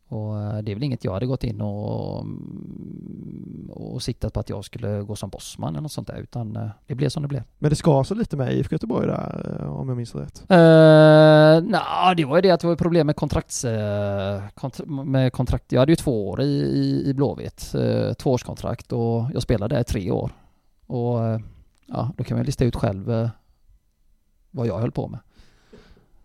Och 0.09 0.41
eh, 0.41 0.59
det 0.59 0.71
är 0.71 0.75
väl 0.75 0.83
inget 0.83 1.05
jag 1.05 1.13
hade 1.13 1.27
gått 1.27 1.45
in 1.45 1.61
och, 1.61 2.27
och 3.69 4.03
siktat 4.03 4.33
på 4.33 4.41
att 4.41 4.49
jag 4.49 4.65
skulle 4.65 5.03
gå 5.03 5.17
som 5.17 5.31
bossman 5.31 5.75
eller 5.75 5.83
något 5.83 5.93
sånt 5.93 6.09
där, 6.09 6.17
utan 6.17 6.57
eh, 6.57 6.69
det 6.87 6.95
blev 6.95 7.09
som 7.09 7.23
det 7.23 7.29
blev. 7.29 7.43
Men 7.59 7.71
det 7.71 7.77
skar 7.77 8.03
så 8.03 8.15
lite 8.15 8.37
med 8.37 8.53
IFK 8.53 8.75
Göteborg 8.75 9.07
där, 9.07 9.67
om 9.67 9.89
jag 9.89 9.97
minns 9.97 10.15
rätt. 10.15 10.43
Uh, 10.51 11.71
nah, 11.71 12.15
det 12.17 12.25
var 12.25 12.37
ju 12.37 12.43
det 12.43 12.51
att 12.51 12.61
det 12.61 12.67
var 12.67 12.77
problem 12.77 13.07
med 13.07 13.17
kontrakts... 13.17 13.65
eh, 13.65 14.43
kont- 14.55 15.05
med 15.05 15.33
kontrakt. 15.33 15.73
Jag 15.73 15.81
hade 15.81 15.93
ju 15.93 15.97
två 15.97 16.29
år 16.29 16.41
i, 16.41 16.61
i, 16.61 17.09
i 17.11 17.15
Blåvitt. 17.15 17.75
Uh, 17.75 18.13
tvåårskontrakt 18.13 18.93
och 18.93 19.25
jag 19.35 19.43
spelade 19.43 19.75
där 19.75 19.83
tre 19.83 20.11
år. 20.11 20.31
Och 20.87 21.19
ja, 21.87 22.11
då 22.17 22.25
kan 22.25 22.37
man 22.37 22.47
lista 22.47 22.65
ut 22.65 22.77
själv 22.77 23.29
vad 24.51 24.67
jag 24.67 24.79
höll 24.79 24.91
på 24.91 25.09
med. 25.09 25.21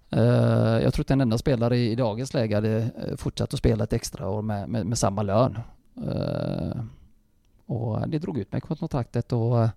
Eh, 0.09 0.83
jag 0.83 0.93
tror 0.93 1.03
att 1.03 1.07
den 1.07 1.21
enda 1.21 1.37
spelare 1.37 1.77
i, 1.77 1.95
dagens 1.95 2.33
läge 2.33 2.55
hade 2.55 2.77
eh, 2.77 3.15
fortsatt 3.17 3.53
att 3.53 3.59
spela 3.59 3.83
ett 3.83 3.93
extra 3.93 4.29
år 4.29 4.41
med, 4.41 4.69
med, 4.69 4.85
med 4.85 4.97
samma 4.97 5.23
lön. 5.23 5.59
Eh, 6.07 6.81
och 7.65 8.09
det 8.09 8.19
drog 8.19 8.37
ut 8.37 8.51
mig 8.51 8.61
kontraktet 8.61 9.33
och 9.33 9.69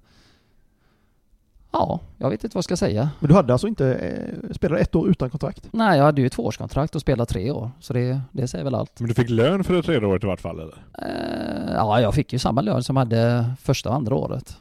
ja, 1.72 2.00
jag 2.16 2.30
vet 2.30 2.44
inte 2.44 2.54
vad 2.54 2.58
jag 2.58 2.64
ska 2.64 2.76
säga. 2.76 3.10
Men 3.20 3.28
du 3.28 3.34
hade 3.34 3.52
alltså 3.52 3.68
inte 3.68 3.94
eh, 3.94 4.52
spelat 4.52 4.80
ett 4.80 4.94
år 4.94 5.08
utan 5.08 5.30
kontrakt? 5.30 5.68
Nej, 5.72 5.98
jag 5.98 6.04
hade 6.04 6.20
ju 6.20 6.26
ett 6.26 6.32
tvåårskontrakt 6.32 6.94
och 6.94 7.00
spelade 7.00 7.26
tre 7.26 7.50
år. 7.50 7.70
Så 7.80 7.92
det, 7.92 8.20
det 8.32 8.48
säger 8.48 8.64
väl 8.64 8.74
allt. 8.74 9.00
Men 9.00 9.08
du 9.08 9.14
fick 9.14 9.30
lön 9.30 9.64
för 9.64 9.74
det 9.74 9.82
tredje 9.82 10.08
året 10.08 10.24
i 10.24 10.26
vart 10.26 10.40
fall 10.40 10.60
eller? 10.60 10.84
Eh, 10.98 11.74
ja, 11.74 12.00
jag 12.00 12.14
fick 12.14 12.32
ju 12.32 12.38
samma 12.38 12.60
lön 12.60 12.82
som 12.82 12.96
jag 12.96 13.00
hade 13.04 13.50
första 13.60 13.88
och 13.88 13.94
andra 13.94 14.14
året. 14.14 14.56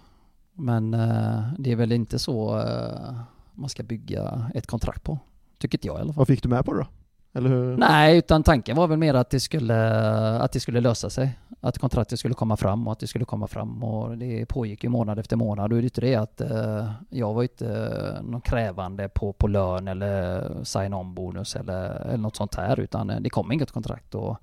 Men 0.54 0.94
eh, 0.94 1.42
det 1.58 1.72
är 1.72 1.76
väl 1.76 1.92
inte 1.92 2.20
så 2.20 2.60
eh, 2.60 3.20
man 3.58 3.70
ska 3.70 3.84
bygga 3.84 4.52
ett 4.54 4.68
kontrakt 4.68 5.04
på. 5.04 5.20
Tycker 5.58 5.78
inte 5.78 5.88
jag 5.88 5.98
i 5.98 6.02
alla 6.02 6.14
fall. 6.14 6.18
Vad 6.18 6.28
fick 6.28 6.44
du 6.44 6.50
med 6.50 6.66
på 6.66 6.74
det 6.74 6.80
då? 6.80 6.88
Eller 7.34 7.50
hur? 7.50 7.78
Nej, 7.78 8.18
utan 8.18 8.44
tanken 8.44 8.76
var 8.76 8.88
väl 8.88 8.98
mer 8.98 9.14
att 9.14 9.30
det 9.30 9.40
skulle, 9.40 10.00
att 10.40 10.52
det 10.52 10.60
skulle 10.60 10.82
lösa 10.82 11.10
sig. 11.10 11.40
Att 11.62 11.78
kontraktet 11.78 12.20
skulle 12.20 12.34
komma 12.34 12.58
fram 12.58 12.88
och 12.88 12.94
att 12.94 13.00
det 13.00 13.08
skulle 13.08 13.26
komma 13.26 13.48
fram 13.48 13.84
och 13.84 14.18
det 14.18 14.46
pågick 14.46 14.84
ju 14.84 14.90
månad 14.90 15.20
efter 15.20 15.36
månad. 15.36 15.64
Och 15.64 15.70
det 15.70 15.82
är 15.82 15.84
inte 15.84 16.02
det 16.02 16.16
att 16.16 16.42
eh, 16.42 16.92
jag 17.10 17.34
var 17.34 17.44
inte 17.44 17.68
eh, 17.68 18.24
någon 18.24 18.42
krävande 18.42 19.10
på, 19.10 19.34
på 19.34 19.48
lön 19.48 19.88
eller 19.88 20.44
sign-on 20.64 21.14
bonus 21.14 21.56
eller, 21.56 21.90
eller 21.90 22.18
något 22.18 22.36
sånt 22.36 22.56
här 22.56 22.80
utan 22.80 23.10
eh, 23.10 23.20
det 23.20 23.30
kom 23.30 23.52
inget 23.52 23.72
kontrakt 23.72 24.16
och 24.16 24.38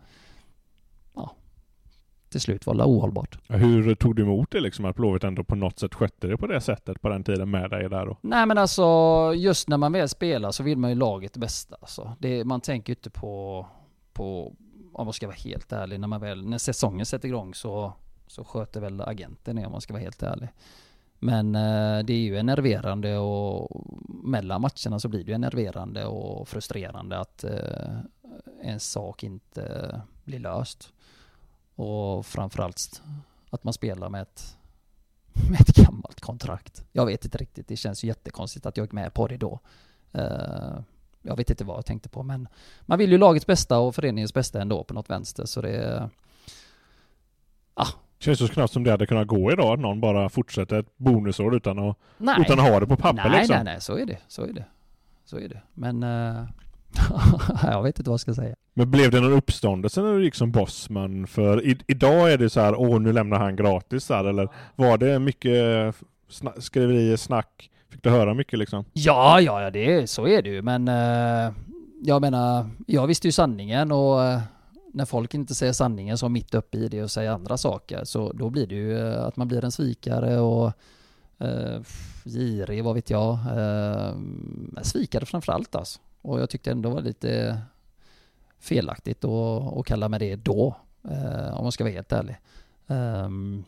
till 2.34 2.40
slut 2.40 2.66
var 2.66 2.74
det 2.74 2.84
ohållbart. 2.84 3.38
Hur 3.48 3.94
tog 3.94 4.16
du 4.16 4.22
emot 4.22 4.50
det 4.50 4.60
liksom 4.60 4.84
att 4.84 4.96
Blåvitt 4.96 5.24
ändå 5.24 5.44
på 5.44 5.54
något 5.54 5.78
sätt 5.78 5.94
skötte 5.94 6.26
det 6.26 6.36
på 6.36 6.46
det 6.46 6.60
sättet 6.60 7.02
på 7.02 7.08
den 7.08 7.24
tiden 7.24 7.50
med 7.50 7.70
dig 7.70 7.88
där 7.88 8.06
då? 8.06 8.16
Nej 8.20 8.46
men 8.46 8.58
alltså, 8.58 8.82
just 9.36 9.68
när 9.68 9.76
man 9.76 9.92
väl 9.92 10.08
spelar 10.08 10.50
så 10.50 10.62
vill 10.62 10.78
man 10.78 10.90
ju 10.90 10.96
laget 10.96 11.36
bästa 11.36 11.76
alltså. 11.80 12.16
det, 12.18 12.44
Man 12.44 12.60
tänker 12.60 12.90
ju 12.90 12.94
inte 12.94 13.10
på, 13.10 13.66
på, 14.12 14.54
om 14.92 15.06
man 15.06 15.12
ska 15.12 15.26
vara 15.26 15.36
helt 15.36 15.72
ärlig, 15.72 16.00
när 16.00 16.08
man 16.08 16.20
väl, 16.20 16.46
när 16.46 16.58
säsongen 16.58 17.06
sätter 17.06 17.28
igång 17.28 17.54
så, 17.54 17.92
så 18.26 18.44
sköter 18.44 18.80
väl 18.80 19.00
agenten 19.00 19.56
det 19.56 19.66
om 19.66 19.72
man 19.72 19.80
ska 19.80 19.92
vara 19.92 20.02
helt 20.02 20.22
ärlig. 20.22 20.48
Men 21.18 21.54
eh, 21.54 22.04
det 22.04 22.12
är 22.12 22.24
ju 22.24 22.38
enerverande 22.38 23.18
och 23.18 23.82
mellan 24.24 24.60
matcherna 24.60 24.98
så 24.98 25.08
blir 25.08 25.24
det 25.24 25.30
ju 25.30 25.34
enerverande 25.34 26.04
och 26.04 26.48
frustrerande 26.48 27.18
att 27.18 27.44
eh, 27.44 27.98
en 28.62 28.80
sak 28.80 29.22
inte 29.22 30.00
blir 30.24 30.38
löst. 30.38 30.93
Och 31.74 32.26
framförallt 32.26 33.02
att 33.50 33.64
man 33.64 33.72
spelar 33.72 34.08
med 34.08 34.22
ett 34.22 34.56
med 35.50 35.60
ett 35.60 35.76
gammalt 35.76 36.20
kontrakt. 36.20 36.84
Jag 36.92 37.06
vet 37.06 37.24
inte 37.24 37.38
riktigt, 37.38 37.68
det 37.68 37.76
känns 37.76 38.04
ju 38.04 38.08
jättekonstigt 38.08 38.66
att 38.66 38.76
jag 38.76 38.84
gick 38.84 38.92
med 38.92 39.14
på 39.14 39.26
det 39.26 39.36
då. 39.36 39.60
Eh, 40.12 40.78
jag 41.22 41.36
vet 41.36 41.50
inte 41.50 41.64
vad 41.64 41.76
jag 41.76 41.86
tänkte 41.86 42.08
på, 42.08 42.22
men 42.22 42.48
man 42.80 42.98
vill 42.98 43.12
ju 43.12 43.18
lagets 43.18 43.46
bästa 43.46 43.78
och 43.78 43.94
föreningens 43.94 44.34
bästa 44.34 44.62
ändå 44.62 44.84
på 44.84 44.94
något 44.94 45.10
vänster, 45.10 45.44
så 45.44 45.60
det... 45.62 46.10
Känns 48.18 48.40
ju 48.40 48.48
knappt 48.48 48.72
som 48.72 48.84
det 48.84 48.90
hade 48.90 49.06
kunnat 49.06 49.26
gå 49.26 49.52
idag, 49.52 49.72
att 49.74 49.80
någon 49.80 50.00
bara 50.00 50.28
fortsätter 50.28 50.78
ett 50.78 50.96
bonusår 50.96 51.56
utan 51.56 51.78
att, 51.78 51.96
Nej. 52.18 52.36
utan 52.40 52.60
att 52.60 52.70
ha 52.70 52.80
det 52.80 52.86
på 52.86 52.96
papper 52.96 53.28
nej, 53.28 53.38
liksom. 53.38 53.54
Nej, 53.54 53.64
nej, 53.64 53.80
så 53.80 53.96
är 53.96 54.06
det, 54.06 54.18
så 54.28 54.42
är 54.42 54.52
det. 54.52 54.64
Så 55.24 55.38
är 55.38 55.48
det. 55.48 55.62
Men... 55.74 56.02
eh, 56.02 56.44
jag 57.62 57.82
vet 57.82 57.98
inte 57.98 58.10
vad 58.10 58.14
jag 58.14 58.20
ska 58.20 58.34
säga. 58.34 58.54
Men 58.74 58.90
blev 58.90 59.10
det 59.10 59.20
någon 59.20 59.32
uppståndelse 59.32 60.02
när 60.02 60.12
du 60.12 60.24
gick 60.24 60.34
som 60.34 60.52
bossman? 60.52 61.26
För 61.26 61.66
i, 61.66 61.78
idag 61.86 62.32
är 62.32 62.38
det 62.38 62.50
så 62.50 62.60
här, 62.60 62.74
åh 62.74 63.00
nu 63.00 63.12
lämnar 63.12 63.38
han 63.38 63.56
gratis 63.56 64.08
här, 64.08 64.24
eller 64.24 64.48
var 64.76 64.98
det 64.98 65.18
mycket 65.18 65.52
sna- 66.30 66.60
skriverier, 66.60 67.16
snack? 67.16 67.70
Fick 67.90 68.02
du 68.02 68.10
höra 68.10 68.34
mycket 68.34 68.58
liksom? 68.58 68.84
Ja, 68.92 69.40
ja, 69.40 69.62
ja, 69.62 69.70
det 69.70 70.10
så 70.10 70.26
är 70.26 70.42
det 70.42 70.48
ju, 70.48 70.62
men 70.62 70.88
eh, 70.88 71.52
jag 72.02 72.20
menar, 72.20 72.70
jag 72.86 73.06
visste 73.06 73.28
ju 73.28 73.32
sanningen 73.32 73.92
och 73.92 74.24
eh, 74.24 74.40
när 74.92 75.04
folk 75.04 75.34
inte 75.34 75.54
säger 75.54 75.72
sanningen 75.72 76.18
så 76.18 76.28
mitt 76.28 76.54
uppe 76.54 76.78
i 76.78 76.88
det 76.88 77.02
och 77.02 77.10
säger 77.10 77.30
andra 77.30 77.56
saker 77.56 78.04
så 78.04 78.32
då 78.32 78.50
blir 78.50 78.66
det 78.66 78.74
ju 78.74 78.98
eh, 78.98 79.24
att 79.24 79.36
man 79.36 79.48
blir 79.48 79.64
en 79.64 79.72
svikare 79.72 80.38
och 80.38 80.72
eh, 81.38 81.80
girig, 82.24 82.84
vad 82.84 82.94
vet 82.94 83.10
jag. 83.10 83.32
Eh, 83.32 84.14
svikare 84.82 85.26
framförallt 85.26 85.74
alltså. 85.74 86.00
Och 86.24 86.40
jag 86.40 86.50
tyckte 86.50 86.70
ändå 86.70 86.90
var 86.90 87.00
lite 87.00 87.58
felaktigt 88.60 89.24
att, 89.24 89.76
att 89.78 89.86
kalla 89.86 90.08
mig 90.08 90.18
det 90.18 90.36
då, 90.36 90.76
eh, 91.10 91.56
om 91.56 91.62
man 91.64 91.72
ska 91.72 91.84
vara 91.84 91.92
helt 91.94 92.12
ärlig. 92.12 92.36
Ehm, 92.86 93.64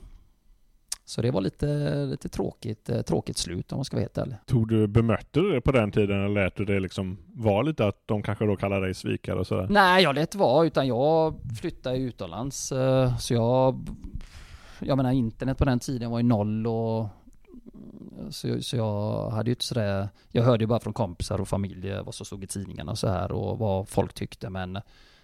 så 1.05 1.23
det 1.23 1.31
var 1.31 1.41
lite, 1.41 1.67
lite 2.07 2.29
tråkigt, 2.29 2.89
eh, 2.89 3.03
tråkigt 3.03 3.39
slut 3.39 3.73
om 3.73 3.79
man 3.79 3.85
ska 3.85 3.97
vara 3.97 4.03
helt 4.03 4.19
ärlig. 4.19 4.37
Tog 4.47 4.69
du, 4.69 4.87
bemötte 4.87 5.41
du 5.41 5.53
det 5.53 5.61
på 5.61 5.73
den 5.73 5.91
tiden 5.93 6.25
eller 6.25 6.45
lät 6.45 6.57
du 6.57 6.65
det 6.65 6.81
liksom 6.81 7.19
vara 7.35 7.63
lite 7.63 7.87
att 7.87 8.03
de 8.07 8.23
kanske 8.23 8.47
då 8.47 8.57
kallar 8.57 8.81
dig 8.81 8.95
svikare 8.95 9.39
och 9.39 9.47
sådär? 9.47 9.67
Nej, 9.71 10.03
jag 10.03 10.15
lät 10.15 10.35
vara 10.35 10.67
utan 10.67 10.87
jag 10.87 11.35
flyttade 11.61 11.97
utomlands. 11.97 12.73
eh, 12.73 13.17
Så 13.19 13.35
jag... 13.35 13.89
Jag 14.81 14.97
menar 14.97 15.13
internet 15.13 15.59
på 15.59 15.65
den 15.65 15.79
tiden 15.79 16.11
var 16.11 16.19
ju 16.19 16.23
noll 16.25 16.67
och... 16.67 17.07
Så, 18.31 18.63
så 18.63 18.77
jag 18.77 19.31
hade 19.31 19.51
ju 19.51 19.53
inte 19.53 19.65
sådär... 19.65 20.09
Jag 20.31 20.43
hörde 20.43 20.65
ju 20.65 20.69
bara 20.69 20.81
från 20.81 20.93
kompisar 20.93 21.41
och 21.41 21.49
familj 21.49 21.93
vad 22.05 22.15
som 22.15 22.27
stod 22.27 22.45
i 22.45 22.47
tidningarna 22.47 22.91
och 22.93 22.99
så 22.99 23.09
här 23.09 23.33
och 23.33 23.59
vad 23.59 23.89
folk 23.89 24.15
tyckte 24.15 24.51
men 24.51 24.79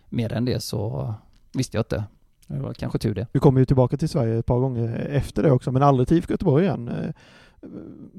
mer 0.08 0.32
än 0.32 0.44
det 0.44 0.60
så 0.62 1.14
visste 1.54 1.76
jag 1.76 1.80
inte. 1.82 2.04
Det 2.46 2.58
var 2.60 2.74
kanske 2.74 2.98
tur 2.98 3.14
det. 3.14 3.26
Du 3.32 3.40
kommer 3.40 3.60
ju 3.60 3.64
tillbaka 3.66 3.96
till 3.96 4.08
Sverige 4.08 4.38
ett 4.38 4.46
par 4.46 4.58
gånger 4.58 4.96
efter 5.10 5.42
det 5.42 5.50
också, 5.50 5.72
men 5.72 5.82
aldrig 5.82 6.08
till 6.08 6.16
IFK 6.16 6.32
Göteborg 6.32 6.64
igen. 6.64 6.88
Eh, 6.88 7.10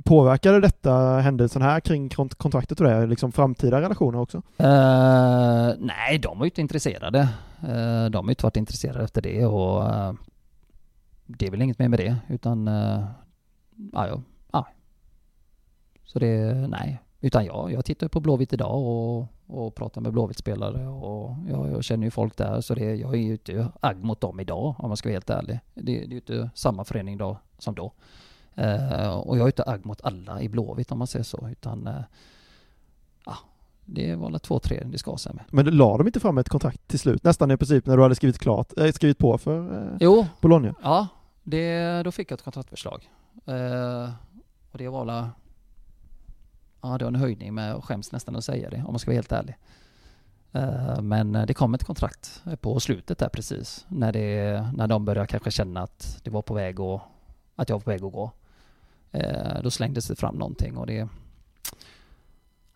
Påverkade 0.03 0.59
detta 0.59 0.93
händelsen 1.19 1.61
här 1.61 1.79
kring 1.79 2.09
kont- 2.09 2.35
kontraktet 2.35 2.79
och 2.79 2.87
det, 2.87 3.05
liksom 3.05 3.31
framtida 3.31 3.81
relationer 3.81 4.19
också? 4.19 4.37
Eh, 4.57 5.71
nej, 5.79 6.19
de 6.21 6.37
var 6.39 6.45
ju 6.45 6.49
inte 6.49 6.61
intresserade. 6.61 7.19
Eh, 7.61 8.05
de 8.09 8.15
har 8.17 8.23
ju 8.23 8.29
inte 8.29 8.45
varit 8.45 8.57
intresserade 8.57 9.03
efter 9.03 9.21
det 9.21 9.45
och 9.45 9.89
eh, 9.89 10.13
det 11.25 11.47
är 11.47 11.51
väl 11.51 11.61
inget 11.61 11.79
mer 11.79 11.87
med 11.89 11.99
det 11.99 12.15
utan 12.29 12.67
uh, 12.67 13.03
ja, 13.93 14.07
ja. 14.07 14.21
Så 16.13 16.19
det, 16.19 16.53
nej. 16.67 16.99
Utan 17.21 17.45
jag, 17.45 17.71
jag 17.71 17.85
tittar 17.85 18.07
på 18.07 18.19
Blåvitt 18.19 18.53
idag 18.53 18.81
och, 18.81 19.27
och 19.47 19.75
pratar 19.75 20.01
med 20.01 20.11
Blåvitt-spelare 20.11 20.87
och 20.87 21.35
jag, 21.49 21.71
jag 21.71 21.83
känner 21.83 22.07
ju 22.07 22.11
folk 22.11 22.37
där 22.37 22.61
så 22.61 22.75
det, 22.75 22.95
jag 22.95 23.13
är 23.13 23.17
ju 23.17 23.31
inte 23.31 23.67
agg 23.79 24.03
mot 24.03 24.21
dem 24.21 24.39
idag 24.39 24.75
om 24.77 24.89
man 24.89 24.97
ska 24.97 25.09
vara 25.09 25.15
helt 25.15 25.29
ärlig. 25.29 25.59
Det, 25.73 25.81
det 25.81 26.03
är 26.03 26.07
ju 26.07 26.15
inte 26.15 26.49
samma 26.55 26.83
förening 26.83 27.17
då 27.17 27.37
som 27.57 27.75
då. 27.75 27.93
Eh, 28.55 29.09
och 29.09 29.37
jag 29.37 29.43
är 29.43 29.47
inte 29.47 29.63
agg 29.63 29.85
mot 29.85 30.01
alla 30.01 30.41
i 30.41 30.49
Blåvitt 30.49 30.91
om 30.91 30.97
man 30.97 31.07
säger 31.07 31.23
så 31.23 31.49
utan 31.51 31.87
eh, 31.87 32.01
ja, 33.25 33.37
det 33.85 34.15
var 34.15 34.31
väl 34.31 34.39
två, 34.39 34.59
tre 34.59 34.83
det 34.85 34.97
ska 34.97 35.17
sig 35.17 35.33
med. 35.33 35.43
Men 35.49 35.65
la 35.65 35.97
de 35.97 36.07
inte 36.07 36.19
fram 36.19 36.37
ett 36.37 36.49
kontrakt 36.49 36.87
till 36.87 36.99
slut? 36.99 37.23
Nästan 37.23 37.51
i 37.51 37.57
princip 37.57 37.85
när 37.85 37.97
du 37.97 38.03
hade 38.03 38.15
skrivit 38.15 38.39
klart, 38.39 38.77
äh, 38.77 38.91
skrivit 38.91 39.17
på 39.17 39.37
för 39.37 39.81
eh, 39.81 39.97
Jo, 39.99 40.25
Bologna? 40.41 40.75
Ja, 40.83 41.07
det, 41.43 42.03
då 42.03 42.11
fick 42.11 42.31
jag 42.31 42.35
ett 42.35 42.43
kontraktförslag. 42.43 43.09
Eh, 43.45 44.09
och 44.71 44.77
det 44.77 44.89
var 44.89 45.05
la, 45.05 45.29
Ja, 46.83 46.97
det 46.97 47.05
var 47.05 47.11
en 47.11 47.15
höjning 47.15 47.53
med, 47.53 47.75
och 47.75 47.85
skäms 47.85 48.11
nästan 48.11 48.35
att 48.35 48.43
säga 48.43 48.69
det 48.69 48.77
om 48.77 48.93
man 48.93 48.99
ska 48.99 49.11
vara 49.11 49.17
helt 49.17 49.31
ärlig. 49.31 49.55
Eh, 50.51 51.01
men 51.01 51.31
det 51.31 51.53
kom 51.53 51.73
ett 51.73 51.83
kontrakt 51.83 52.43
på 52.61 52.79
slutet 52.79 53.17
där 53.17 53.29
precis. 53.29 53.85
När, 53.87 54.11
det, 54.11 54.67
när 54.73 54.87
de 54.87 55.05
började 55.05 55.27
kanske 55.27 55.51
känna 55.51 55.81
att 55.81 56.19
det 56.23 56.29
var 56.29 56.41
på 56.41 56.53
väg 56.53 56.79
att, 56.79 57.01
att 57.55 57.69
jag 57.69 57.75
var 57.75 57.81
på 57.81 57.89
väg 57.89 58.03
att 58.03 58.13
gå. 58.13 58.31
Eh, 59.11 59.61
då 59.63 59.71
slängdes 59.71 60.07
det 60.07 60.15
fram 60.15 60.35
någonting 60.35 60.77
och 60.77 60.87
det... 60.87 61.07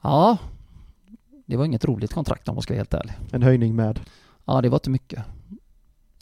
Ja, 0.01 0.37
det 1.45 1.57
var 1.57 1.65
inget 1.65 1.85
roligt 1.85 2.13
kontrakt 2.13 2.47
om 2.47 2.55
man 2.55 2.61
ska 2.61 2.73
vara 2.73 2.79
helt 2.79 2.93
ärlig. 2.93 3.13
En 3.31 3.43
höjning 3.43 3.75
med? 3.75 3.99
Ja, 4.45 4.61
det 4.61 4.69
var 4.69 4.75
inte 4.75 4.89
mycket. 4.89 5.23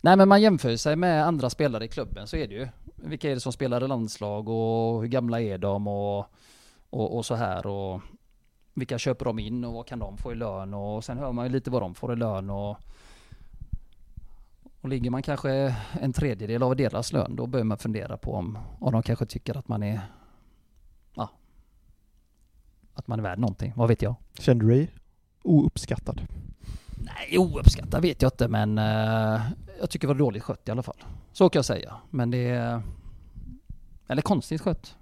Nej 0.01 0.15
men 0.15 0.27
man 0.27 0.41
jämför 0.41 0.75
sig 0.75 0.95
med 0.95 1.25
andra 1.25 1.49
spelare 1.49 1.85
i 1.85 1.87
klubben 1.87 2.27
så 2.27 2.37
är 2.37 2.47
det 2.47 2.53
ju. 2.53 2.67
Vilka 2.95 3.29
är 3.29 3.33
det 3.33 3.41
som 3.41 3.53
spelar 3.53 3.83
i 3.83 3.87
landslag 3.87 4.49
och 4.49 5.01
hur 5.01 5.07
gamla 5.07 5.41
är 5.41 5.57
de 5.57 5.87
och, 5.87 6.25
och, 6.89 7.17
och 7.17 7.25
så 7.25 7.35
här 7.35 7.67
och 7.67 8.01
vilka 8.73 8.97
köper 8.97 9.25
de 9.25 9.39
in 9.39 9.63
och 9.63 9.73
vad 9.73 9.87
kan 9.87 9.99
de 9.99 10.17
få 10.17 10.31
i 10.31 10.35
lön 10.35 10.73
och 10.73 11.03
sen 11.03 11.17
hör 11.17 11.31
man 11.31 11.45
ju 11.45 11.51
lite 11.51 11.69
vad 11.69 11.81
de 11.81 11.95
får 11.95 12.13
i 12.13 12.15
lön 12.15 12.49
och 12.49 12.77
och 14.81 14.89
ligger 14.89 15.09
man 15.09 15.21
kanske 15.21 15.75
en 16.01 16.13
tredjedel 16.13 16.63
av 16.63 16.75
deras 16.75 17.13
lön 17.13 17.35
då 17.35 17.47
börjar 17.47 17.63
man 17.63 17.77
fundera 17.77 18.17
på 18.17 18.33
om, 18.33 18.57
om 18.79 18.91
de 18.91 19.03
kanske 19.03 19.25
tycker 19.25 19.57
att 19.57 19.67
man 19.67 19.83
är 19.83 20.01
ja, 21.13 21.29
att 22.93 23.07
man 23.07 23.19
är 23.19 23.23
värd 23.23 23.39
någonting, 23.39 23.73
vad 23.75 23.87
vet 23.87 24.01
jag. 24.01 24.15
Kände 24.39 24.65
du 24.65 24.71
dig 24.71 24.91
ouppskattad? 25.41 26.21
Nej, 26.97 27.37
ouppskattad 27.37 28.01
vet 28.01 28.21
jag 28.21 28.29
inte 28.29 28.47
men 28.47 28.77
eh, 28.77 29.41
jag 29.79 29.89
tycker 29.89 30.07
det 30.07 30.13
var 30.13 30.19
dåligt 30.19 30.43
skött 30.43 30.67
i 30.67 30.71
alla 30.71 30.83
fall. 30.83 31.03
Så 31.31 31.49
kan 31.49 31.57
jag 31.57 31.65
säga. 31.65 31.95
Men 32.09 32.31
det 32.31 32.49
är... 32.49 32.81
Eller 34.07 34.21
konstigt 34.21 34.61
skött. 34.61 34.95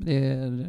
Det, 0.00 0.20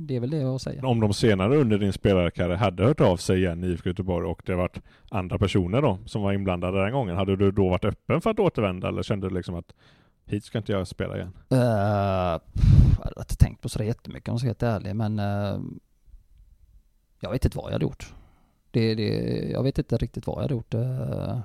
det 0.01 0.15
är 0.15 0.19
väl 0.19 0.29
det 0.29 0.43
att 0.43 0.61
säga. 0.61 0.87
Om 0.87 0.99
de 0.99 1.13
senare 1.13 1.57
under 1.57 1.77
din 1.77 1.93
spelarkarriär 1.93 2.55
hade 2.57 2.83
hört 2.83 3.01
av 3.01 3.17
sig 3.17 3.37
igen 3.37 3.63
i 3.63 3.67
IFK 3.67 3.89
Göteborg 3.89 4.27
och 4.27 4.41
det 4.45 4.55
varit 4.55 4.81
andra 5.09 5.37
personer 5.37 5.81
då 5.81 5.99
som 6.05 6.21
var 6.21 6.33
inblandade 6.33 6.83
den 6.83 6.91
gången, 6.91 7.15
hade 7.15 7.35
du 7.35 7.51
då 7.51 7.69
varit 7.69 7.85
öppen 7.85 8.21
för 8.21 8.29
att 8.29 8.39
återvända 8.39 8.87
eller 8.87 9.03
kände 9.03 9.29
du 9.29 9.35
liksom 9.35 9.55
att 9.55 9.73
hit 10.25 10.43
ska 10.43 10.57
inte 10.57 10.71
jag 10.71 10.87
spela 10.87 11.15
igen? 11.15 11.37
Uh, 11.53 11.59
jag 11.59 13.03
hade 13.03 13.19
inte 13.19 13.35
tänkt 13.35 13.61
på 13.61 13.69
så 13.69 13.83
jättemycket 13.83 14.29
om 14.29 14.33
jag 14.33 14.39
ska 14.39 14.47
vara 14.47 14.71
helt 14.71 14.85
ärlig 14.85 14.95
men 14.95 15.19
uh, 15.19 15.61
jag 17.19 17.31
vet 17.31 17.45
inte 17.45 17.57
vad 17.57 17.67
jag 17.67 17.73
hade 17.73 17.85
gjort. 17.85 18.13
Det, 18.71 18.95
det, 18.95 19.09
jag 19.51 19.63
vet 19.63 19.77
inte 19.77 19.97
riktigt 19.97 20.27
vad 20.27 20.37
jag 20.37 20.41
hade 20.41 20.53
gjort. 20.53 20.73
Uh, 20.73 21.39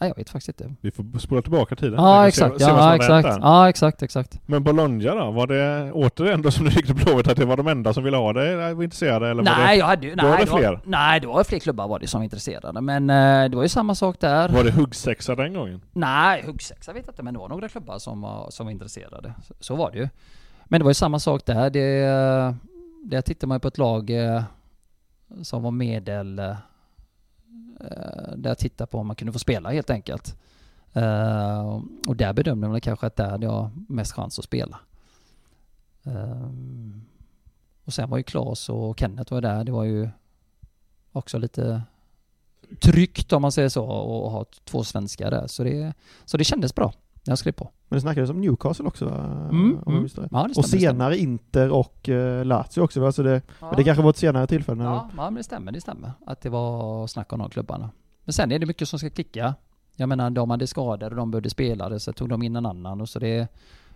Nej, 0.00 0.08
jag 0.08 0.16
vet 0.16 0.30
faktiskt 0.30 0.60
inte. 0.60 0.74
Vi 0.80 0.90
får 0.90 1.18
spola 1.18 1.42
tillbaka 1.42 1.76
tiden. 1.76 1.94
Ja, 1.94 2.28
exakt. 2.28 2.58
Se, 2.58 2.64
se 2.64 2.70
ja, 2.70 2.96
exakt. 2.96 3.38
Ja, 3.42 3.68
exakt, 3.68 4.02
exakt. 4.02 4.40
Men 4.46 4.64
Bologna 4.64 5.14
då? 5.14 5.30
Var 5.30 5.46
det 5.46 5.92
återigen 5.92 6.42
då 6.42 6.50
som 6.50 6.64
du 6.64 6.70
gick 6.70 6.86
till 6.86 6.94
Blåvitt 6.94 7.28
att 7.28 7.36
det 7.36 7.44
var 7.44 7.56
de 7.56 7.66
enda 7.68 7.92
som 7.92 8.04
ville 8.04 8.16
ha 8.16 8.32
dig, 8.32 8.74
var 8.74 8.82
intresserade? 8.82 9.30
Eller 9.30 9.42
nej, 9.42 9.54
var 9.54 9.66
det, 9.66 9.74
jag 9.76 9.86
hade. 9.86 10.06
Nej, 10.06 10.30
var 10.30 10.38
det 10.38 10.46
fler? 10.46 10.70
Var, 10.72 10.80
nej, 10.84 11.20
det 11.20 11.26
var 11.26 11.44
fler 11.44 11.58
klubbar 11.58 11.88
var 11.88 11.98
det 11.98 12.06
som 12.06 12.20
var 12.20 12.24
intresserade. 12.24 12.80
Men 12.80 13.10
eh, 13.10 13.50
det 13.50 13.56
var 13.56 13.62
ju 13.62 13.68
samma 13.68 13.94
sak 13.94 14.20
där. 14.20 14.48
Var 14.48 14.64
det 14.64 14.70
huggsexa 14.70 15.34
den 15.34 15.54
gången? 15.54 15.80
Nej, 15.92 16.42
huggsexa 16.46 16.92
vet 16.92 17.06
jag 17.06 17.12
inte, 17.12 17.22
men 17.22 17.34
det 17.34 17.40
var 17.40 17.48
några 17.48 17.68
klubbar 17.68 17.98
som 17.98 18.20
var, 18.20 18.50
som 18.50 18.66
var 18.66 18.70
intresserade. 18.70 19.34
Så, 19.46 19.54
så 19.60 19.76
var 19.76 19.90
det 19.90 19.98
ju. 19.98 20.08
Men 20.64 20.80
det 20.80 20.84
var 20.84 20.90
ju 20.90 20.94
samma 20.94 21.18
sak 21.18 21.46
där. 21.46 21.70
Det, 21.70 22.00
där 23.04 23.20
tittade 23.22 23.46
man 23.48 23.56
ju 23.56 23.60
på 23.60 23.68
ett 23.68 23.78
lag 23.78 24.10
eh, 24.10 24.42
som 25.42 25.62
var 25.62 25.70
medel... 25.70 26.38
Eh, 26.38 26.56
Eh, 27.80 28.36
där 28.36 28.50
jag 28.50 28.58
tittade 28.58 28.90
på 28.90 28.98
om 28.98 29.06
man 29.06 29.16
kunde 29.16 29.32
få 29.32 29.38
spela 29.38 29.70
helt 29.70 29.90
enkelt. 29.90 30.36
Uh, 30.96 31.82
och 32.08 32.16
där 32.16 32.32
bedömde 32.32 32.68
man 32.68 32.80
kanske 32.80 33.06
att 33.06 33.16
där 33.16 33.30
hade 33.30 33.46
jag 33.46 33.70
mest 33.88 34.12
chans 34.12 34.38
att 34.38 34.44
spela. 34.44 34.80
Uh, 36.06 36.50
och 37.84 37.92
sen 37.92 38.10
var 38.10 38.18
ju 38.18 38.22
Claes 38.22 38.68
och 38.68 38.98
Kenneth 39.00 39.32
var 39.32 39.40
där. 39.40 39.64
Det 39.64 39.72
var 39.72 39.84
ju 39.84 40.08
också 41.12 41.38
lite 41.38 41.82
tryggt 42.80 43.32
om 43.32 43.42
man 43.42 43.52
säger 43.52 43.68
så 43.68 43.84
och 43.84 44.30
ha 44.30 44.44
två 44.64 44.84
svenskar 44.84 45.30
där. 45.30 45.46
Så 45.46 45.64
det, 45.64 45.94
så 46.24 46.36
det 46.36 46.44
kändes 46.44 46.74
bra 46.74 46.92
jag 47.30 47.38
skrev 47.38 47.52
på. 47.52 47.70
Men 47.88 47.96
det 47.96 48.00
snackades 48.00 48.30
om 48.30 48.40
Newcastle 48.40 48.86
också 48.86 49.04
va? 49.04 49.48
Mm, 49.50 49.78
om 49.86 49.92
mm. 49.96 50.08
det. 50.14 50.28
Ja, 50.30 50.48
det 50.48 50.58
och 50.58 50.64
senare 50.64 51.18
Inter 51.18 51.70
och 51.70 52.08
uh, 52.08 52.44
Lazio 52.44 52.80
också 52.80 53.00
va? 53.00 53.12
Så 53.12 53.22
det, 53.22 53.42
ja. 53.60 53.66
men 53.66 53.76
det 53.76 53.84
kanske 53.84 54.02
var 54.02 54.10
ett 54.10 54.16
senare 54.16 54.46
tillfälle? 54.46 54.84
Ja, 54.84 55.10
ja, 55.16 55.24
men 55.24 55.34
det 55.34 55.42
stämmer, 55.42 55.72
det 55.72 55.80
stämmer. 55.80 56.12
Att 56.26 56.40
det 56.40 56.50
var 56.50 57.06
snack 57.06 57.32
om 57.32 57.38
de 57.38 57.50
klubbarna. 57.50 57.90
Men 58.24 58.32
sen 58.32 58.52
är 58.52 58.58
det 58.58 58.66
mycket 58.66 58.88
som 58.88 58.98
ska 58.98 59.10
klicka. 59.10 59.54
Jag 59.96 60.08
menar, 60.08 60.30
de 60.30 60.50
hade 60.50 60.66
skador 60.66 61.10
och 61.10 61.16
de 61.16 61.30
behövde 61.30 61.50
spelare 61.50 62.00
så 62.00 62.12
tog 62.12 62.28
de 62.28 62.42
in 62.42 62.56
en 62.56 62.66
annan 62.66 63.00
och 63.00 63.08
så 63.08 63.18
det, 63.18 63.48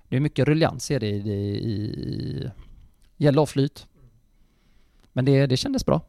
det 0.09 0.17
är 0.17 0.21
mycket 0.21 0.49
ruljans 0.49 0.91
i 0.91 0.99
det 0.99 1.07
i, 1.07 1.31
i, 1.31 1.71
i 1.71 2.51
gälla 3.17 3.41
och 3.43 3.49
flyt. 3.49 3.87
Men 5.13 5.25
det, 5.25 5.47
det 5.47 5.57
kändes 5.57 5.87
bra 5.87 6.01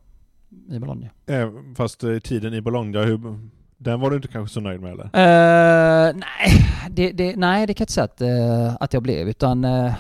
i 0.70 0.80
Bologna. 0.80 1.08
Eh, 1.26 1.52
fast 1.76 2.04
eh, 2.04 2.20
tiden 2.20 2.54
i 2.54 2.62
Bologna, 2.62 3.02
hur, 3.02 3.40
den 3.84 4.00
var 4.00 4.10
du 4.10 4.16
inte 4.16 4.28
kanske 4.28 4.54
så 4.54 4.60
nöjd 4.60 4.82
med 4.82 4.92
eller? 4.92 5.06
Uh, 5.06 6.16
nej, 6.16 6.68
det, 6.90 7.12
det, 7.12 7.36
nej, 7.36 7.68
det 7.68 7.74
kan 7.74 7.82
jag 7.82 7.86
inte 7.86 7.94
säga 7.94 8.04
att, 8.04 8.22
uh, 8.22 8.78
att 8.80 8.94
jag 8.94 9.04
blev 9.04 9.30
utan 9.30 9.66
uh, 9.66 9.94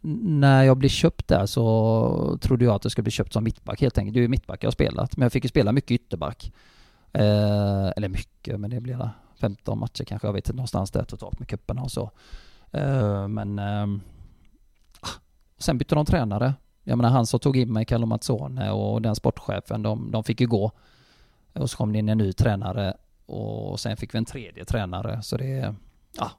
när 0.00 0.62
jag 0.62 0.76
blev 0.76 0.88
köpt 0.88 1.28
där 1.28 1.46
så 1.46 2.38
trodde 2.40 2.64
jag 2.64 2.74
att 2.74 2.84
jag 2.84 2.92
skulle 2.92 3.02
bli 3.02 3.12
köpt 3.12 3.32
som 3.32 3.44
mittback 3.44 3.80
helt 3.80 3.98
enkelt. 3.98 4.14
Det 4.14 4.20
är 4.20 4.22
ju 4.22 4.28
mittback 4.28 4.64
jag 4.64 4.66
har 4.66 4.72
spelat, 4.72 5.16
men 5.16 5.22
jag 5.22 5.32
fick 5.32 5.44
ju 5.44 5.48
spela 5.48 5.72
mycket 5.72 5.90
ytterback. 5.90 6.52
eller 7.12 8.08
mycket, 8.08 8.60
men 8.60 8.70
det 8.70 8.80
blev 8.80 9.08
15 9.40 9.78
matcher 9.78 10.04
kanske, 10.04 10.28
jag 10.28 10.32
vet 10.32 10.48
inte 10.48 10.56
någonstans 10.56 10.90
där 10.90 11.04
totalt 11.04 11.38
med 11.38 11.48
cuperna 11.48 11.82
och 11.82 11.90
så. 11.90 12.10
Uh, 12.76 13.28
men 13.28 13.58
uh, 13.58 13.98
sen 15.58 15.78
bytte 15.78 15.94
de 15.94 16.06
tränare. 16.06 16.54
Jag 16.84 16.96
menar 16.96 17.10
han 17.10 17.26
som 17.26 17.40
tog 17.40 17.56
in 17.56 17.72
mig, 17.72 17.84
Carlo 17.84 18.06
Mazzone 18.06 18.70
och 18.70 19.02
den 19.02 19.14
sportchefen, 19.14 19.82
de, 19.82 20.10
de 20.10 20.24
fick 20.24 20.40
ju 20.40 20.46
gå. 20.46 20.72
Och 21.52 21.70
så 21.70 21.76
kom 21.76 21.92
det 21.92 21.98
in 21.98 22.08
en 22.08 22.18
ny 22.18 22.32
tränare 22.32 22.94
och 23.26 23.80
sen 23.80 23.96
fick 23.96 24.14
vi 24.14 24.18
en 24.18 24.24
tredje 24.24 24.64
tränare. 24.64 25.22
Så 25.22 25.36
det, 25.36 25.74
ja. 26.18 26.30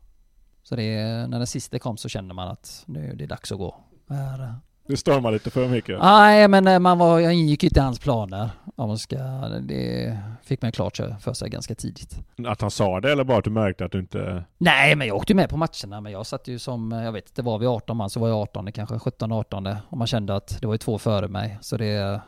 Så 0.63 0.75
det, 0.75 0.95
när 1.27 1.37
den 1.37 1.47
sista 1.47 1.79
kom 1.79 1.97
så 1.97 2.09
kände 2.09 2.33
man 2.33 2.47
att 2.47 2.83
nu 2.85 3.11
är 3.11 3.15
det 3.15 3.25
dags 3.25 3.51
att 3.51 3.57
gå. 3.57 3.75
Här, 4.09 4.53
det 4.87 4.97
stormade 4.97 5.33
lite 5.33 5.49
för 5.49 5.67
mycket? 5.67 5.99
Nej, 5.99 6.47
men 6.47 6.81
man 6.81 6.97
var, 6.97 7.19
jag 7.19 7.33
ingick 7.33 7.63
inte 7.63 7.79
i 7.79 7.83
hans 7.83 7.99
planer. 7.99 8.49
Om 8.75 8.87
man 8.87 8.97
ska, 8.97 9.17
det 9.61 10.19
fick 10.43 10.61
man 10.61 10.71
klart 10.71 10.99
för 11.19 11.33
sig 11.33 11.49
ganska 11.49 11.75
tidigt. 11.75 12.19
Att 12.47 12.61
han 12.61 12.71
sa 12.71 13.01
det 13.01 13.11
eller 13.11 13.23
bara 13.23 13.37
att 13.37 13.43
du 13.43 13.49
märkte 13.49 13.85
att 13.85 13.91
du 13.91 13.99
inte... 13.99 14.43
Nej, 14.57 14.95
men 14.95 15.07
jag 15.07 15.17
åkte 15.17 15.33
med 15.33 15.49
på 15.49 15.57
matcherna. 15.57 16.01
Men 16.01 16.11
jag 16.11 16.25
satt 16.25 16.47
ju 16.47 16.59
som, 16.59 16.91
jag 16.91 17.11
vet 17.11 17.29
inte, 17.29 17.41
var 17.41 17.59
vi 17.59 17.67
18 17.67 17.97
man 17.97 18.09
så 18.09 18.19
var 18.19 18.27
jag 18.27 18.37
18 18.37 18.71
kanske 18.71 18.95
17-18 18.95 19.77
och 19.89 19.97
man 19.97 20.07
kände 20.07 20.35
att 20.35 20.61
det 20.61 20.67
var 20.67 20.73
ju 20.73 20.77
två 20.77 20.97
före 20.97 21.27
mig. 21.27 21.57
Så 21.61 21.77
det... 21.77 22.21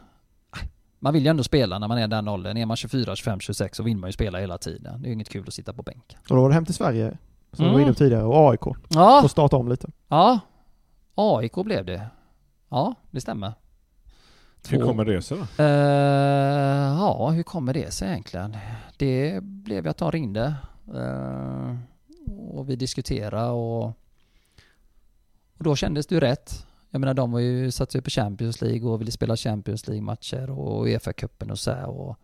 Man 0.99 1.13
vill 1.13 1.23
ju 1.23 1.29
ändå 1.29 1.43
spela 1.43 1.79
när 1.79 1.87
man 1.87 1.97
är 1.97 2.07
den 2.07 2.27
åldern. 2.27 2.57
Är 2.57 2.65
man 2.65 2.77
24, 2.77 3.15
25, 3.15 3.39
26 3.39 3.77
så 3.77 3.83
vill 3.83 3.97
man 3.97 4.07
ju 4.07 4.11
spela 4.11 4.39
hela 4.39 4.57
tiden. 4.57 5.01
Det 5.01 5.05
är 5.05 5.07
ju 5.07 5.13
inget 5.13 5.29
kul 5.29 5.43
att 5.47 5.53
sitta 5.53 5.73
på 5.73 5.83
bänken. 5.83 6.19
Och 6.29 6.35
då 6.35 6.41
var 6.41 6.49
det 6.49 6.55
hem 6.55 6.65
till 6.65 6.73
Sverige, 6.75 7.17
som 7.53 7.65
Mm. 7.65 7.69
vi 7.69 7.73
var 7.75 7.81
inne 7.81 7.93
på 7.93 7.97
tidigare, 7.97 8.23
och 8.23 8.51
AIK. 8.51 8.61
Ja, 8.89 9.23
Och 9.23 9.31
starta 9.31 9.57
om 9.57 9.67
lite. 9.67 9.87
ja. 10.07 10.39
AIK 11.15 11.53
blev 11.55 11.85
det. 11.85 12.07
Ja, 12.69 12.95
det 13.11 13.21
stämmer. 13.21 13.53
Hur 14.69 14.81
kommer 14.85 15.05
det 15.05 15.21
sig 15.21 15.37
då? 15.37 15.63
Eh, 15.63 15.69
ja, 16.99 17.29
hur 17.29 17.43
kommer 17.43 17.73
det 17.73 17.93
sig 17.93 18.09
egentligen? 18.09 18.57
Det 18.97 19.43
blev 19.43 19.87
att 19.87 19.97
de 19.97 20.11
ringde 20.11 20.55
eh, 20.95 21.75
och 22.49 22.69
vi 22.69 22.75
diskuterade 22.75 23.49
och, 23.49 23.83
och 25.57 25.63
då 25.63 25.75
kändes 25.75 26.07
det 26.07 26.15
ju 26.15 26.21
rätt. 26.21 26.66
Jag 26.89 26.99
menar 26.99 27.13
de 27.13 27.31
var 27.31 27.39
ju 27.39 27.71
satt 27.71 27.91
sig 27.91 28.01
på 28.01 28.09
Champions 28.09 28.61
League 28.61 28.89
och 28.89 29.01
ville 29.01 29.11
spela 29.11 29.35
Champions 29.35 29.87
League-matcher 29.87 30.49
och 30.49 30.87
Uefa-cupen 30.87 31.51
och 31.51 31.59
så 31.59 31.71
här 31.71 31.89
och 31.89 32.19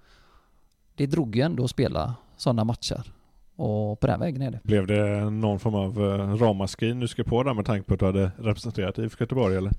det 0.96 1.06
drog 1.06 1.36
ju 1.36 1.42
ändå 1.42 1.64
att 1.64 1.70
spela 1.70 2.16
sådana 2.38 2.64
matcher 2.64 3.14
och 3.56 4.00
på 4.00 4.08
den 4.08 4.20
vägen 4.20 4.42
är 4.42 4.52
det. 4.52 4.60
Blev 4.64 4.88
det 4.88 5.30
någon 5.30 5.60
form 5.60 5.76
av 5.76 6.00
uh, 6.00 6.36
ramaskrin 6.36 7.00
du 7.00 7.08
ska 7.08 7.24
på 7.24 7.44
där 7.44 7.54
med 7.54 7.66
tanke 7.66 7.88
på 7.88 7.94
att 7.94 8.00
du 8.00 8.06
hade 8.06 8.32
representerat 8.38 8.98
IFK 8.98 9.24
Göteborg 9.24 9.58
eller? 9.58 9.72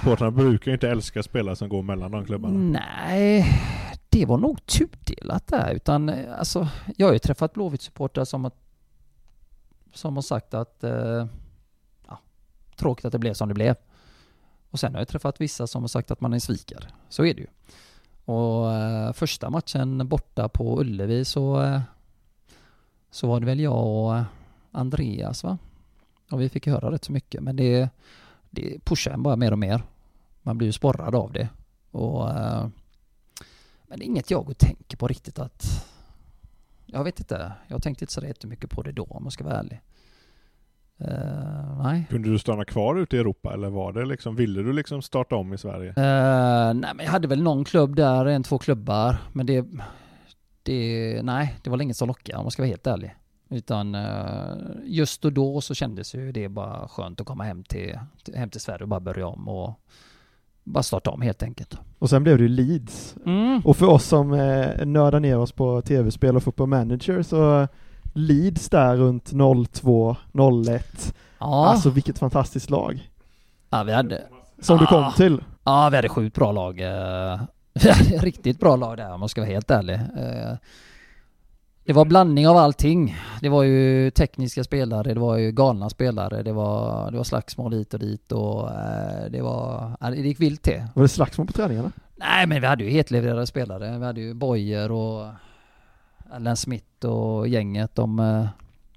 Supportrarna 0.00 0.30
brukar 0.30 0.70
ju 0.70 0.74
inte 0.74 0.88
älska 0.88 1.22
spelare 1.22 1.56
som 1.56 1.68
går 1.68 1.82
mellan 1.82 2.10
de 2.10 2.24
klubbarna. 2.24 2.58
Nej, 2.58 3.44
det 4.08 4.26
var 4.26 4.38
nog 4.38 4.66
tudelat 4.66 5.46
där 5.46 5.74
utan 5.74 6.08
eh, 6.08 6.38
alltså 6.38 6.68
jag 6.96 7.06
har 7.06 7.12
ju 7.12 7.18
träffat 7.18 7.54
Blåvitt-supportrar 7.54 8.24
som 8.24 8.44
har 8.44 8.52
som 9.94 10.14
har 10.14 10.22
sagt 10.22 10.54
att 10.54 10.84
eh, 10.84 11.26
tråkigt 12.78 13.04
att 13.04 13.12
det 13.12 13.18
blev 13.18 13.34
som 13.34 13.48
det 13.48 13.54
blev. 13.54 13.74
Och 14.70 14.80
sen 14.80 14.94
har 14.94 15.00
jag 15.00 15.08
träffat 15.08 15.40
vissa 15.40 15.66
som 15.66 15.82
har 15.82 15.88
sagt 15.88 16.10
att 16.10 16.20
man 16.20 16.32
är 16.32 16.38
svikare. 16.38 16.88
Så 17.08 17.24
är 17.24 17.34
det 17.34 17.40
ju. 17.40 17.46
Och 18.24 18.72
eh, 18.74 19.12
första 19.12 19.50
matchen 19.50 20.08
borta 20.08 20.48
på 20.48 20.80
Ullevi 20.80 21.24
så 21.24 21.62
eh, 21.62 21.80
så 23.10 23.26
var 23.26 23.40
det 23.40 23.46
väl 23.46 23.60
jag 23.60 23.86
och 23.86 24.16
eh, 24.16 24.24
Andreas 24.72 25.44
va? 25.44 25.58
Och 26.30 26.40
vi 26.40 26.48
fick 26.48 26.66
höra 26.66 26.92
rätt 26.92 27.04
så 27.04 27.12
mycket 27.12 27.42
men 27.42 27.56
det, 27.56 27.88
det 28.50 28.84
pushar 28.84 29.10
en 29.10 29.22
bara 29.22 29.36
mer 29.36 29.52
och 29.52 29.58
mer. 29.58 29.82
Man 30.42 30.58
blir 30.58 30.68
ju 30.68 30.72
sporrad 30.72 31.14
av 31.14 31.32
det. 31.32 31.48
Och, 31.90 32.30
eh, 32.30 32.68
men 33.86 33.98
det 33.98 34.04
är 34.04 34.06
inget 34.06 34.30
jag 34.30 34.44
går 34.44 34.50
och 34.50 34.58
tänker 34.58 34.96
på 34.96 35.08
riktigt 35.08 35.38
att 35.38 35.86
jag 36.86 37.04
vet 37.04 37.20
inte. 37.20 37.52
Jag 37.68 37.82
tänkte 37.82 38.04
inte 38.04 38.14
så 38.14 38.24
jättemycket 38.24 38.70
på 38.70 38.82
det 38.82 38.92
då 38.92 39.04
om 39.04 39.24
jag 39.24 39.32
ska 39.32 39.44
vara 39.44 39.58
ärlig. 39.58 39.80
Eh, 41.00 41.82
nej. 41.82 42.06
Kunde 42.10 42.28
du 42.30 42.38
stanna 42.38 42.64
kvar 42.64 42.96
ute 42.96 43.16
i 43.16 43.20
Europa 43.20 43.52
eller 43.54 43.68
var 43.70 43.92
det 43.92 44.04
liksom, 44.04 44.36
ville 44.36 44.62
du 44.62 44.72
liksom 44.72 45.02
starta 45.02 45.36
om 45.36 45.52
i 45.52 45.58
Sverige? 45.58 45.88
Eh, 45.90 46.74
nej 46.74 46.90
men 46.94 47.04
jag 47.04 47.12
hade 47.12 47.28
väl 47.28 47.42
någon 47.42 47.64
klubb 47.64 47.96
där, 47.96 48.26
en, 48.26 48.42
två 48.42 48.58
klubbar. 48.58 49.16
Men 49.32 49.46
det, 49.46 49.66
det, 50.62 51.20
nej, 51.24 51.58
det 51.62 51.70
var 51.70 51.76
väl 51.76 51.82
inget 51.82 51.96
som 51.96 52.08
lockade 52.08 52.38
om 52.38 52.44
jag 52.44 52.52
ska 52.52 52.62
vara 52.62 52.68
helt 52.68 52.86
ärlig. 52.86 53.14
Utan 53.50 53.94
eh, 53.94 54.56
just 54.84 55.24
och 55.24 55.32
då 55.32 55.60
så 55.60 55.74
kändes 55.74 56.14
ju 56.14 56.32
det 56.32 56.48
bara 56.48 56.88
skönt 56.88 57.20
att 57.20 57.26
komma 57.26 57.44
hem 57.44 57.62
till, 57.64 57.98
till- 58.24 58.34
hem 58.36 58.50
till 58.50 58.60
Sverige 58.60 58.82
och 58.82 58.88
bara 58.88 59.00
börja 59.00 59.26
om 59.26 59.48
och 59.48 59.80
bara 60.64 60.82
starta 60.82 61.10
om 61.10 61.22
helt 61.22 61.42
enkelt. 61.42 61.78
Och 61.98 62.10
sen 62.10 62.22
blev 62.22 62.36
det 62.36 62.42
ju 62.42 62.48
Leeds. 62.48 63.16
Mm. 63.26 63.60
Och 63.64 63.76
för 63.76 63.86
oss 63.86 64.04
som 64.04 64.32
eh, 64.32 64.86
nördar 64.86 65.20
ner 65.20 65.38
oss 65.38 65.52
på 65.52 65.82
tv-spel 65.82 66.36
och 66.36 66.42
football 66.42 66.68
manager 66.68 67.22
så 67.22 67.68
Leeds 68.12 68.68
där 68.68 68.96
runt 68.96 69.32
02, 69.72 70.16
01. 70.66 71.14
Ja, 71.38 71.66
Alltså 71.68 71.90
vilket 71.90 72.18
fantastiskt 72.18 72.70
lag. 72.70 73.10
ja, 73.70 73.82
vi 73.82 73.92
hade, 73.92 74.22
Som 74.60 74.78
du 74.78 74.86
kom 74.86 75.12
till. 75.16 75.40
ja, 75.64 75.88
vi 75.90 75.96
hade 75.96 76.08
sjukt 76.08 76.36
bra 76.36 76.52
lag. 76.52 76.80
eh, 76.80 77.40
Vi 77.82 77.90
hade 77.90 78.18
riktigt 78.18 78.60
bra 78.60 78.76
lag 78.76 78.96
där 78.96 79.12
om 79.14 79.20
man 79.20 79.28
ska 79.28 79.40
vara 79.40 79.50
helt 79.50 79.70
ärlig. 79.70 79.94
Eh, 79.94 80.56
Det 81.84 81.92
var 81.92 82.04
blandning 82.04 82.48
av 82.48 82.56
allting. 82.56 83.16
Det 83.40 83.48
var 83.48 83.62
ju 83.62 84.10
tekniska 84.10 84.64
spelare, 84.64 85.14
det 85.14 85.20
var 85.20 85.36
ju 85.36 85.52
galna 85.52 85.90
spelare, 85.90 86.42
det 86.42 86.52
var, 86.52 87.10
det 87.10 87.16
var 87.16 87.24
slagsmål 87.24 87.72
hit 87.72 87.94
och 87.94 88.00
dit 88.00 88.32
och 88.32 88.70
eh, 88.70 89.30
det 89.30 89.42
var, 89.42 89.90
ja, 90.00 90.10
det 90.10 90.16
gick 90.16 90.40
vilt 90.40 90.62
till. 90.62 90.82
Var 90.94 91.02
det 91.02 91.08
slagsmål 91.08 91.46
på 91.46 91.52
träningarna? 91.52 91.92
Nej 92.16 92.46
men 92.46 92.60
vi 92.60 92.66
hade 92.66 92.84
ju 92.84 92.90
hetlevererade 92.90 93.46
spelare. 93.46 93.98
Vi 93.98 94.04
hade 94.04 94.20
ju 94.20 94.34
Boyer 94.34 94.92
och 94.92 95.26
Alan 96.32 96.56
Smith 96.56 97.06
och 97.06 97.48
gänget. 97.48 97.94
De, 97.94 98.18
eh, 98.18 98.46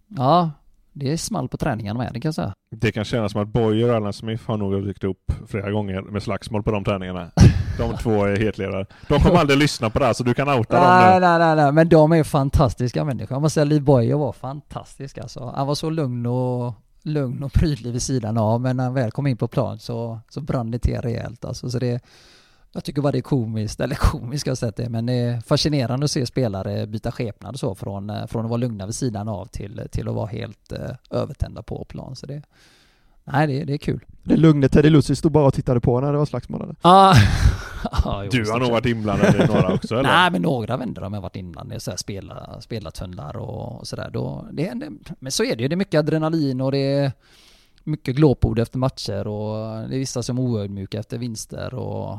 ja, 0.08 0.52
det 0.94 1.18
small 1.18 1.50
på 1.50 1.58
träningarna 1.58 2.00
med, 2.00 2.14
det 2.14 2.20
kan 2.20 2.28
jag 2.30 2.36
säga. 2.36 2.54
Det 2.76 2.92
kan 2.92 3.04
kännas 3.06 3.32
som 3.32 3.42
att 3.42 3.48
Boyer 3.48 3.90
och 3.90 3.96
Alan 3.96 4.14
Smith 4.14 4.44
har 4.48 4.58
nog 4.58 4.86
dykt 4.86 5.04
upp 5.04 5.32
flera 5.48 5.72
gånger 5.72 6.02
med 6.02 6.24
slagsmål 6.24 6.64
på 6.64 6.72
de 6.72 6.84
träningarna. 6.84 7.32
De 7.78 7.98
två 7.98 8.26
är 8.26 8.38
hetledare. 8.38 8.86
De 9.08 9.20
kommer 9.20 9.40
aldrig 9.40 9.60
lyssna 9.60 9.90
på 9.90 10.00
det 10.00 10.06
här 10.06 10.14
så 10.14 10.24
du 10.24 10.34
kan 10.34 10.50
outa 10.50 10.80
Nej, 10.80 11.12
dem 11.12 11.22
nu. 11.22 11.28
nej, 11.28 11.40
nej, 11.40 11.56
nej, 11.56 11.72
men 11.72 11.90
de 11.90 12.12
är 12.12 12.24
fantastiska 12.24 13.04
människor. 13.06 13.36
Jag 13.36 13.42
måste 13.42 13.54
säga, 13.54 13.66
Lee 13.66 13.80
Boyer 13.80 14.16
var 14.16 14.32
fantastisk 14.32 15.18
alltså. 15.18 15.54
Han 15.56 15.68
var 15.68 15.76
så 15.76 15.90
lugn 15.90 16.26
och 16.26 16.74
lugn 17.04 17.44
och 17.44 17.54
prydlig 17.54 17.92
vid 17.92 18.02
sidan 18.02 18.38
av, 18.38 18.62
men 18.62 18.78
när 18.78 18.84
han 18.84 18.94
väl 18.94 19.12
kom 19.12 19.28
in 19.28 19.38
på 19.38 19.48
plan 19.48 19.80
så, 19.80 20.20
så 20.30 20.42
brann 20.42 20.72
det 20.72 20.80
till 20.80 21.02
rejält 21.02 21.46
alltså. 21.46 21.70
Så 21.70 21.80
det, 21.80 22.04
jag 22.74 22.84
tycker 22.84 23.02
bara 23.02 23.12
det 23.12 23.18
är 23.18 23.22
komiskt, 23.22 23.80
eller 23.80 23.96
komiskt 23.96 24.42
ska 24.42 24.50
jag 24.50 24.58
säga 24.58 24.74
det, 24.76 24.90
men 24.90 25.06
det 25.06 25.14
är 25.14 25.42
fascinerande 25.42 26.04
att 26.04 26.12
se 26.12 26.26
spelare 26.26 26.88
byta 26.88 27.12
skepnad 27.12 27.60
så 27.60 27.76
från, 27.76 28.10
eh, 28.10 28.26
från 28.28 28.44
att 28.46 28.50
vara 28.50 28.58
lugna 28.58 28.86
vid 28.86 28.96
sidan 28.96 29.28
av 29.28 29.46
till, 29.46 29.82
till 29.92 30.08
att 30.08 30.16
vara 30.16 30.28
helt 30.28 30.72
eh, 30.72 30.80
övertända 31.10 31.64
på 31.64 31.86
plan. 31.86 32.16
Så 32.16 32.26
det, 32.26 32.42
nej, 33.24 33.48
det, 33.48 33.64
det 33.64 33.74
är 33.74 33.78
kul. 33.78 34.06
Det 34.24 34.38
lugne 34.38 34.70
Teddy 34.70 34.90
Lucy 34.90 35.16
stod 35.16 35.32
bara 35.32 35.46
och 35.46 35.54
tittade 35.54 35.80
på 35.80 36.00
när 36.02 36.12
det 36.12 36.18
var 36.18 36.26
slagsmål 36.26 36.62
eller? 36.62 36.76
Ah. 36.82 37.16
Jo, 38.24 38.30
Du 38.32 38.52
har 38.52 38.60
nog 38.60 38.66
sett. 38.68 38.72
varit 38.72 38.86
inblandad 38.86 39.36
i 39.36 39.38
några 39.48 39.74
också 39.74 39.94
eller? 39.96 40.10
Nej 40.10 40.32
men 40.32 40.42
några 40.42 40.78
vändor 40.78 41.02
har 41.02 41.12
jag 41.12 41.22
varit 41.22 41.36
inblandad 41.36 41.78
i, 41.78 41.80
så 41.80 41.92
här 41.92 41.98
spela, 41.98 42.62
spelartunnlar 42.62 43.38
och, 43.38 43.80
och 43.80 43.88
sådär. 43.88 44.12
Men 45.20 45.32
så 45.32 45.44
är 45.44 45.56
det 45.56 45.62
ju, 45.62 45.68
det 45.68 45.76
är 45.76 45.78
mycket 45.78 46.00
adrenalin 46.00 46.62
och 46.62 46.72
det 46.72 46.78
är 46.94 47.12
mycket 47.84 48.16
glåpord 48.16 48.60
efter 48.60 48.78
matcher 48.78 49.28
och 49.28 49.56
det 49.90 49.96
är 49.96 50.00
vissa 50.00 50.24
som 50.24 50.38
är 50.38 50.42
oödmjuka 50.42 51.00
efter 51.00 51.18
vinster 51.18 51.74
och, 51.74 52.18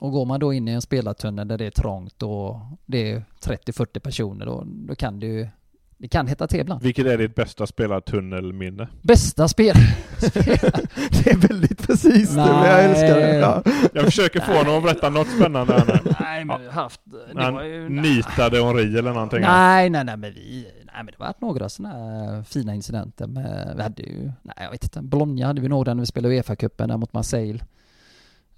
och 0.00 0.12
går 0.12 0.26
man 0.26 0.40
då 0.40 0.52
in 0.52 0.68
i 0.68 0.70
en 0.70 0.82
spelartunnel 0.82 1.48
där 1.48 1.58
det 1.58 1.66
är 1.66 1.70
trångt 1.70 2.22
och 2.22 2.56
det 2.86 3.10
är 3.12 3.24
30-40 3.40 4.00
personer 4.00 4.46
då, 4.46 4.62
då 4.66 4.94
kan 4.94 5.20
det 5.20 5.26
ju, 5.26 5.48
det 5.98 6.08
kan 6.08 6.26
hetta 6.26 6.46
till 6.46 6.60
ibland. 6.60 6.82
Vilket 6.82 7.06
är 7.06 7.18
ditt 7.18 7.34
bästa 7.34 7.66
spelartunnelminne? 7.66 8.88
Bästa 9.02 9.48
spel... 9.48 9.74
Det 11.24 11.30
är 11.30 11.48
väldigt 11.48 11.86
precis 11.86 12.30
det, 12.30 12.36
men 12.36 12.70
jag 12.70 12.84
älskar 12.84 13.16
det. 13.16 13.34
Ja. 13.34 13.62
Jag 13.92 14.04
försöker 14.04 14.40
få 14.40 14.52
honom 14.52 14.76
att 14.76 14.82
berätta 14.82 15.10
något 15.10 15.28
spännande 15.28 15.72
här 15.72 16.00
nu. 16.04 16.14
Nej 16.20 16.44
men 16.44 16.60
vi 16.60 16.66
har 16.66 16.72
haft... 16.72 17.00
Det 17.34 17.50
var 17.50 17.62
ju, 17.62 17.88
nitade 17.88 18.64
Henri 18.64 18.98
eller 18.98 19.12
någonting. 19.12 19.40
Nej, 19.40 19.90
nej, 19.90 20.04
nej, 20.04 20.16
men 20.16 20.32
vi, 20.34 20.66
nej 20.84 20.94
men 20.96 21.06
det 21.06 21.18
varit 21.18 21.40
några 21.40 21.68
sådana 21.68 22.44
fina 22.44 22.74
incidenter 22.74 23.26
med, 23.26 23.72
vi 23.76 23.82
hade 23.82 24.02
ju, 24.02 24.32
nej 24.42 24.56
jag 24.58 24.70
vet 24.70 24.84
inte, 24.84 25.02
Bologna 25.02 25.46
hade 25.46 25.60
vi 25.60 25.68
några 25.68 25.94
när 25.94 26.00
vi 26.00 26.06
spelade 26.06 26.34
Uefa-cupen 26.34 26.88
där 26.88 26.96
mot 26.96 27.12
Marseille. 27.12 27.60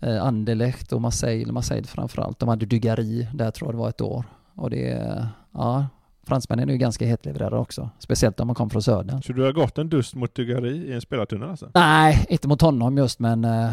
Eh, 0.00 0.22
Anderlecht 0.22 0.92
och 0.92 1.00
Marseille, 1.00 1.52
Marseille 1.52 1.86
framförallt. 1.86 2.38
De 2.38 2.48
hade 2.48 2.66
Dugari, 2.66 3.28
där 3.34 3.50
tror 3.50 3.68
jag 3.68 3.74
det 3.74 3.78
var 3.78 3.88
ett 3.88 4.00
år. 4.00 4.24
Och 4.54 4.70
det, 4.70 5.28
ja, 5.52 5.86
fransmännen 6.26 6.68
är 6.68 6.72
ju 6.72 6.78
ganska 6.78 7.06
hetlevererade 7.06 7.56
också. 7.56 7.90
Speciellt 7.98 8.40
om 8.40 8.46
man 8.46 8.56
kommer 8.56 8.70
från 8.70 8.82
södern. 8.82 9.22
Så 9.22 9.32
du 9.32 9.42
har 9.42 9.52
gått 9.52 9.78
en 9.78 9.88
dust 9.88 10.14
mot 10.14 10.34
Dugari 10.34 10.76
i 10.76 10.92
en 10.92 11.00
spelartunnel 11.00 11.50
alltså? 11.50 11.70
Nej, 11.74 12.26
inte 12.28 12.48
mot 12.48 12.60
honom 12.60 12.96
just 12.96 13.18
men 13.18 13.44
eh, 13.44 13.72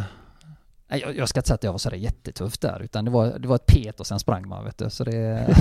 jag, 0.87 1.17
jag 1.17 1.29
ska 1.29 1.39
inte 1.39 1.47
säga 1.47 1.55
att 1.55 1.63
jag 1.63 1.71
var 1.71 1.77
sådär 1.79 1.97
jättetufft 1.97 2.61
där 2.61 2.81
utan 2.83 3.05
det 3.05 3.11
var, 3.11 3.39
det 3.39 3.47
var 3.47 3.55
ett 3.55 3.65
pet 3.65 3.99
och 3.99 4.07
sen 4.07 4.19
sprang 4.19 4.47
man 4.47 4.65
vet 4.65 4.77
du. 4.77 4.89
Så 4.89 5.03
det, 5.03 5.47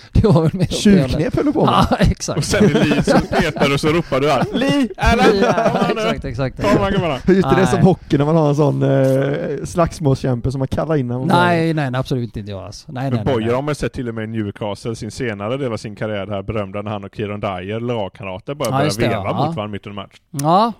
det 0.12 0.26
var 0.26 0.42
väl 0.42 0.54
mer 0.54 0.64
åt 0.64 0.68
det. 0.70 0.74
Tjuvknep 0.74 1.36
höll 1.36 1.44
du 1.46 1.52
på 1.52 1.64
med. 1.64 1.86
Ja, 1.90 1.96
exakt. 2.00 2.38
Och 2.38 2.44
sen 2.44 2.64
i 2.64 2.68
Leeds 2.68 3.10
så 3.10 3.18
petar 3.18 3.68
du 3.68 3.78
så 3.78 3.88
ropar 3.88 4.20
du 4.20 4.30
här 4.30 4.44
Li! 4.52 4.88
Eller? 4.96 5.42
Ja, 5.42 5.90
exakt, 5.90 6.24
exakt. 6.24 6.62
Ta 6.62 6.68
de 6.68 6.78
här 6.78 6.90
gubbarna! 6.90 7.18
Hur 7.24 7.36
inte 7.36 7.54
det 7.54 7.62
är 7.62 7.66
som 7.66 7.74
Nej. 7.74 7.84
hockey 7.84 8.18
när 8.18 8.24
man 8.24 8.36
har 8.36 8.48
en 8.48 8.56
sån 8.56 8.82
eh, 8.82 9.64
slagsmålskämpe 9.64 10.52
som 10.52 10.58
man 10.58 10.68
kallar 10.68 10.96
in 10.96 11.08
när 11.08 11.18
man 11.18 11.28
Nej, 11.28 11.74
nej, 11.74 11.90
nej, 11.90 11.98
absolut 12.00 12.36
inte 12.36 12.50
jag 12.50 12.64
alltså. 12.64 12.92
Nej, 12.92 13.02
nej, 13.02 13.10
Men 13.10 13.24
nej, 13.24 13.34
Boyer 13.34 13.46
nej. 13.46 13.54
har 13.54 13.62
man 13.62 13.74
sett 13.74 13.92
till 13.92 14.08
och 14.08 14.14
med 14.14 14.24
i 14.24 14.26
Newcastle, 14.26 14.96
sin 14.96 15.10
senare 15.10 15.56
del 15.56 15.72
av 15.72 15.76
sin 15.76 15.96
karriär 15.96 16.26
här, 16.26 16.42
berömda 16.42 16.82
när 16.82 16.90
han 16.90 17.04
och 17.04 17.14
Kieran 17.14 17.40
Dyer, 17.40 17.80
lagkamrater, 17.80 18.54
bara 18.54 18.64
Ja, 18.64 18.70
började 18.70 18.84
just 18.84 19.00
det, 19.00 19.08
veva 19.08 19.24
ja. 19.24 19.46
mot 19.46 19.56
varandra 19.56 19.72
mitt 19.72 19.86
under 19.86 20.02
match. 20.02 20.16
Ja. 20.30 20.72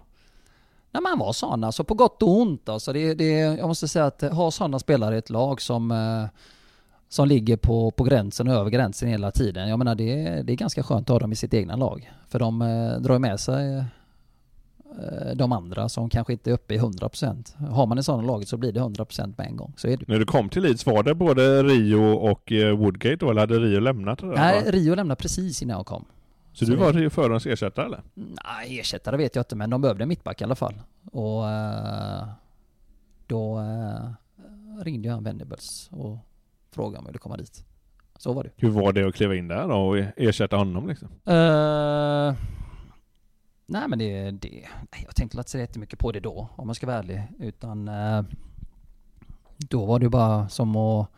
Nej, 0.93 1.03
men 1.03 1.07
han 1.11 1.19
var 1.19 1.33
sån 1.33 1.65
alltså, 1.65 1.85
på 1.85 1.95
gott 1.95 2.23
och 2.23 2.41
ont 2.41 2.69
alltså. 2.69 2.93
Det, 2.93 3.15
det, 3.15 3.31
jag 3.39 3.69
måste 3.69 3.89
säga 3.89 4.07
att 4.07 4.23
ha 4.23 4.51
sådana 4.51 4.79
spelare 4.79 5.15
i 5.15 5.19
ett 5.19 5.31
lag 5.31 5.61
som, 5.61 5.91
eh, 5.91 6.25
som 7.09 7.29
ligger 7.29 7.57
på, 7.57 7.91
på 7.91 8.05
gränsen 8.05 8.49
och 8.49 8.55
över 8.55 8.71
gränsen 8.71 9.09
hela 9.09 9.31
tiden. 9.31 9.69
Jag 9.69 9.79
menar 9.79 9.95
det, 9.95 10.27
är- 10.27 10.43
det 10.43 10.53
är 10.53 10.57
ganska 10.57 10.83
skönt 10.83 11.11
att 11.11 11.15
ha 11.15 11.19
dem 11.19 11.33
i 11.33 11.37
sitt 11.37 11.55
egna 11.55 11.77
lag. 11.77 12.13
För 12.29 12.39
de 12.39 12.63
eh, 12.63 13.01
drar 13.01 13.19
med 13.19 13.41
sig 13.41 13.77
eh, 13.79 13.85
de 15.37 15.53
andra 15.53 15.89
som 15.89 16.11
kanske 16.11 16.33
inte 16.33 16.51
är 16.51 16.55
uppe 16.55 16.75
i 16.75 16.79
100%. 16.79 17.67
Har 17.71 17.87
man 17.87 17.99
en 17.99 18.05
sån 18.05 18.27
laget 18.27 18.49
så 18.49 18.57
blir 18.57 18.73
det 18.73 18.81
100% 18.81 19.35
med 19.37 19.47
en 19.47 19.57
gång. 19.57 19.73
Så 19.77 19.89
är 19.89 19.97
det. 19.97 20.05
När 20.09 20.19
du 20.19 20.25
kom 20.25 20.49
till 20.49 20.63
Leeds, 20.63 20.87
var 20.87 21.03
det 21.03 21.15
både 21.15 21.63
Rio 21.63 22.13
och 22.13 22.53
eh, 22.53 22.77
Woodgate 22.77 23.17
då, 23.17 23.31
eller 23.31 23.41
hade 23.41 23.59
Rio 23.59 23.81
lämnat 23.81 24.19
det 24.19 24.27
där? 24.27 24.35
Nej, 24.37 24.65
va? 24.65 24.71
Rio 24.71 24.95
lämnade 24.95 25.17
precis 25.21 25.63
innan 25.63 25.77
jag 25.77 25.87
kom. 25.87 26.05
Så 26.53 26.65
du 26.65 26.77
var 26.77 26.93
Rio 26.93 27.11
förarens 27.11 27.47
ersättare 27.47 27.87
eller? 27.87 28.03
Nej, 28.15 28.79
ersättare 28.81 29.17
vet 29.17 29.35
jag 29.37 29.41
inte, 29.41 29.57
men 29.57 29.71
de 29.71 29.81
behövde 29.81 30.03
en 30.05 30.09
mittback 30.09 30.41
i 30.41 30.45
alla 30.45 30.55
fall. 30.55 30.75
Och 31.13 31.49
eh, 31.49 32.29
då 33.27 33.59
eh, 33.59 34.11
ringde 34.85 35.09
jag 35.09 35.23
Venables 35.25 35.89
och 35.93 36.17
frågade 36.79 36.99
om 36.99 37.05
jag 37.05 37.13
ville 37.13 37.19
komma 37.19 37.37
dit. 37.37 37.65
Så 38.19 38.33
var 38.33 38.45
det. 38.45 38.51
Hur 38.57 38.71
var 38.71 38.93
det 38.93 39.09
att 39.09 39.15
kliva 39.15 39.35
in 39.35 39.49
där 39.49 39.71
och 39.71 39.99
ersätta 40.17 40.57
honom 40.57 40.89
liksom? 40.89 41.09
Eh, 41.09 42.35
nej 43.67 43.89
men 43.89 43.99
det, 43.99 44.31
det 44.31 44.65
jag 45.05 45.17
tänkte 45.17 45.39
inte 45.39 45.51
så 45.51 45.59
jättemycket 45.59 45.99
på 45.99 46.13
det 46.13 46.21
då, 46.21 46.49
om 46.57 46.67
man 46.67 46.75
ska 46.75 46.87
vara 46.87 46.99
ärlig. 46.99 47.23
Utan 47.39 47.89
eh, 47.89 48.23
då 49.59 49.85
var 49.85 49.99
det 49.99 50.09
bara 50.09 50.49
som 50.49 50.77
att 50.77 51.09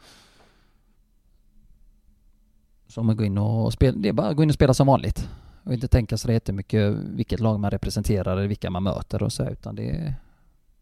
som 2.89 3.11
att 3.11 3.17
gå 3.17 3.25
in 3.25 3.39
och 3.39 3.73
spela, 3.73 3.99
det 3.99 4.09
är 4.09 4.13
bara 4.13 4.29
att 4.29 4.37
gå 4.37 4.43
in 4.43 4.49
och 4.49 4.55
spela 4.55 4.75
som 4.75 4.87
vanligt. 4.87 5.29
Och 5.65 5.73
inte 5.73 5.89
tänka 5.89 6.17
så 6.17 6.33
jättemycket 6.33 6.95
vilket 6.95 7.41
lag 7.41 7.61
man 7.61 7.71
representerar 7.71 8.37
eller 8.37 8.49
vilka 8.49 8.71
man 8.71 8.83
möter 8.83 9.23
och 9.23 9.33
så 9.33 9.49
utan 9.49 9.77
det 9.77 9.91
är 9.91 10.15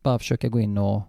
bara 0.03 0.15
att 0.15 0.21
försöka 0.21 0.49
gå 0.49 0.61
in 0.61 0.79
och 0.79 1.03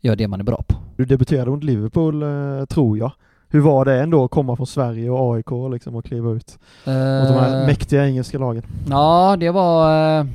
göra 0.00 0.16
det 0.16 0.28
man 0.28 0.40
är 0.40 0.44
bra 0.44 0.62
på. 0.68 0.85
Du 0.96 1.04
debuterade 1.04 1.50
mot 1.50 1.64
Liverpool, 1.64 2.22
eh, 2.22 2.64
tror 2.64 2.98
jag. 2.98 3.12
Hur 3.48 3.60
var 3.60 3.84
det 3.84 4.02
ändå 4.02 4.24
att 4.24 4.30
komma 4.30 4.56
från 4.56 4.66
Sverige 4.66 5.10
och 5.10 5.34
AIK 5.36 5.50
liksom 5.72 5.94
och 5.94 6.04
kliva 6.04 6.30
ut 6.30 6.58
mot 6.84 7.28
de 7.28 7.34
här 7.34 7.60
Eh, 7.60 7.66
mäktiga 7.66 8.06
engelska 8.06 8.38
lagen? 8.38 8.62
Ja, 8.90 9.36
det 9.40 9.50
var... 9.50 10.18
eh, 10.20 10.26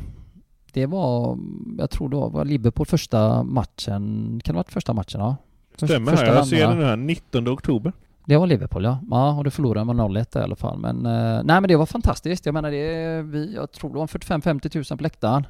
Det 0.73 0.85
var, 0.85 1.37
jag 1.77 1.89
tror 1.89 2.09
det 2.09 2.15
var 2.15 2.45
Liverpool 2.45 2.85
första 2.85 3.43
matchen. 3.43 4.41
Kan 4.43 4.53
det 4.53 4.57
ha 4.57 4.63
varit 4.63 4.71
första 4.71 4.93
matchen? 4.93 5.21
Ja. 5.21 5.35
Stämmer 5.75 6.11
här, 6.11 6.17
första 6.17 6.35
jag 6.35 6.47
ser 6.47 6.67
den 6.67 6.85
här 6.85 6.95
19 6.95 7.47
oktober. 7.47 7.93
Det 8.25 8.37
var 8.37 8.47
Liverpool 8.47 8.83
ja. 8.83 8.97
Ja, 9.11 9.37
och 9.37 9.43
det 9.43 9.51
förlorade 9.51 9.85
med 9.85 9.95
0-1 9.95 10.39
i 10.39 10.43
alla 10.43 10.55
fall. 10.55 10.77
Men 10.79 10.95
nej 11.45 11.61
men 11.61 11.67
det 11.67 11.75
var 11.75 11.85
fantastiskt. 11.85 12.45
Jag 12.45 12.53
menar 12.53 12.71
det, 12.71 13.21
vi, 13.21 13.55
jag 13.55 13.71
tror 13.71 13.89
det 13.93 13.99
var 13.99 14.07
45-50 14.07 14.69
tusen 14.69 14.97
på 14.97 15.03
läktaren. 15.03 15.47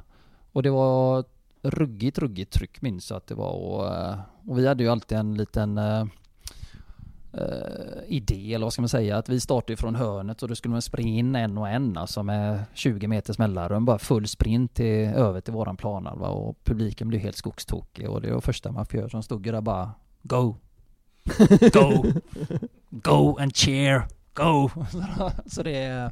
Och 0.52 0.62
det 0.62 0.70
var 0.70 1.24
ruggigt, 1.62 2.18
ruggigt 2.18 2.52
tryck 2.52 2.82
minns 2.82 3.10
jag 3.10 3.16
att 3.16 3.26
det 3.26 3.34
var. 3.34 3.52
Och, 3.52 3.94
eh, 3.94 4.18
och 4.46 4.58
vi 4.58 4.68
hade 4.68 4.82
ju 4.82 4.90
alltid 4.90 5.18
en 5.18 5.34
liten 5.34 5.78
eh, 5.78 6.04
idé, 8.06 8.54
eller 8.54 8.66
vad 8.66 8.72
ska 8.72 8.82
man 8.82 8.88
säga, 8.88 9.16
att 9.16 9.28
vi 9.28 9.40
startade 9.40 9.76
från 9.76 9.94
hörnet 9.94 10.42
och 10.42 10.48
då 10.48 10.54
skulle 10.54 10.72
man 10.72 10.82
springa 10.82 11.18
in 11.18 11.36
en 11.36 11.58
och 11.58 11.68
en, 11.68 11.96
alltså 11.96 12.22
med 12.22 12.64
20 12.74 13.06
meters 13.06 13.38
mellanrum, 13.38 13.84
bara 13.84 13.98
full 13.98 14.28
sprint 14.28 14.74
till, 14.74 15.08
över 15.08 15.40
till 15.40 15.52
våran 15.52 15.76
planhalva 15.76 16.28
och 16.28 16.64
publiken 16.64 17.08
blev 17.08 17.20
helt 17.20 17.36
skogstokig 17.36 18.10
och 18.10 18.20
det 18.20 18.32
var 18.32 18.40
första 18.40 18.72
man 18.72 18.86
så 18.86 19.06
de 19.06 19.22
stod 19.22 19.42
där 19.42 19.60
bara 19.60 19.90
Go! 20.22 20.56
Go! 21.72 22.04
Go 22.90 23.36
and 23.40 23.56
cheer! 23.56 24.02
Go! 24.34 24.70
så 25.46 25.62
det, 25.62 26.10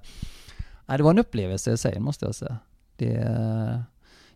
nej, 0.86 0.98
det 0.98 1.02
var 1.02 1.10
en 1.10 1.18
upplevelse 1.18 1.72
i 1.72 1.76
sig 1.76 2.00
måste 2.00 2.24
jag 2.24 2.34
säga. 2.34 2.58
Det, 2.96 3.84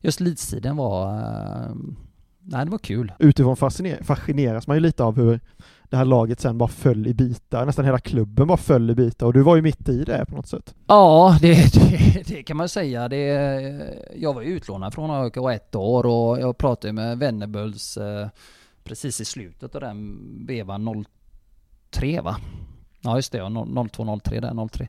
just 0.05 0.21
Leeds-tiden 0.21 0.77
var, 0.77 1.15
eh, 1.19 1.75
nej 2.41 2.65
det 2.65 2.71
var 2.71 2.79
kul. 2.79 3.13
Utifrån 3.19 3.57
fasciner- 3.57 4.03
fascineras 4.03 4.67
man 4.67 4.77
ju 4.77 4.81
lite 4.81 5.05
av 5.05 5.17
hur 5.17 5.41
det 5.85 5.97
här 5.97 6.05
laget 6.05 6.41
sen 6.41 6.59
bara 6.59 6.69
föll 6.69 7.07
i 7.07 7.15
bitar, 7.15 7.67
nästan 7.67 7.85
hela 7.85 7.99
klubben 7.99 8.47
bara 8.49 8.57
föll 8.57 8.91
i 8.91 8.95
bitar 8.95 9.27
och 9.27 9.33
du 9.33 9.43
var 9.43 9.57
ju 9.57 9.63
mitt 9.63 9.89
i 9.89 10.05
det 10.05 10.27
på 10.29 10.37
något 10.37 10.47
sätt. 10.49 10.75
Ja, 10.87 11.39
det, 11.41 11.75
det, 11.75 12.23
det 12.27 12.43
kan 12.43 12.57
man 12.57 12.69
säga. 12.69 13.09
Det, 13.09 13.17
jag 14.17 14.35
var 14.35 14.43
ju 14.43 14.49
utlånad 14.49 14.95
från 14.95 15.11
AIK 15.11 15.37
ett 15.37 15.75
år 15.75 16.07
och 16.07 16.41
jag 16.41 16.59
pratade 16.59 16.93
med 16.93 17.19
Wennerbulls 17.19 17.97
eh, 17.97 18.29
precis 18.85 19.21
i 19.21 19.25
slutet 19.25 19.75
av 19.75 19.81
den 19.81 20.19
vevan 20.47 21.05
03 21.91 22.21
va? 22.21 22.37
Ja 23.01 23.17
just 23.17 23.33
det, 23.33 23.39
ja, 23.39 23.47
02-03 23.49 24.41
där, 24.41 24.69
03. 24.69 24.89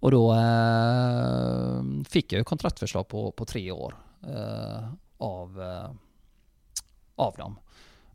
Och 0.00 0.10
då 0.10 0.32
eh, 0.34 1.82
fick 2.08 2.32
jag 2.32 2.38
ju 2.38 2.44
kontraktförslag 2.44 3.08
på, 3.08 3.32
på 3.32 3.44
tre 3.44 3.70
år 3.72 3.94
eh, 4.22 4.88
av, 5.18 5.62
eh, 5.62 5.90
av 7.16 7.34
dem. 7.34 7.58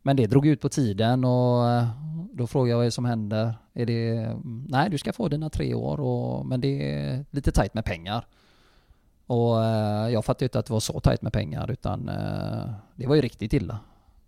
Men 0.02 0.16
det 0.16 0.26
drog 0.26 0.46
ut 0.46 0.60
på 0.60 0.68
tiden 0.68 1.24
och 1.24 1.70
eh, 1.70 1.88
då 2.32 2.46
frågade 2.46 2.70
jag 2.70 2.84
vad 2.84 2.92
som 2.92 3.04
händer. 3.04 3.54
Är 3.74 3.86
det, 3.86 4.36
nej 4.68 4.90
du 4.90 4.98
ska 4.98 5.12
få 5.12 5.28
dina 5.28 5.50
tre 5.50 5.74
år 5.74 6.00
och, 6.00 6.46
men 6.46 6.60
det 6.60 6.92
är 6.92 7.24
lite 7.30 7.52
tajt 7.52 7.74
med 7.74 7.84
pengar. 7.84 8.26
Och 9.26 9.64
eh, 9.64 10.08
jag 10.08 10.24
fattade 10.24 10.44
inte 10.44 10.58
att 10.58 10.66
det 10.66 10.72
var 10.72 10.80
så 10.80 11.00
tajt 11.00 11.22
med 11.22 11.32
pengar 11.32 11.70
utan 11.70 12.08
eh, 12.08 12.72
det 12.96 13.06
var 13.06 13.14
ju 13.14 13.20
riktigt 13.20 13.52
illa. 13.52 13.78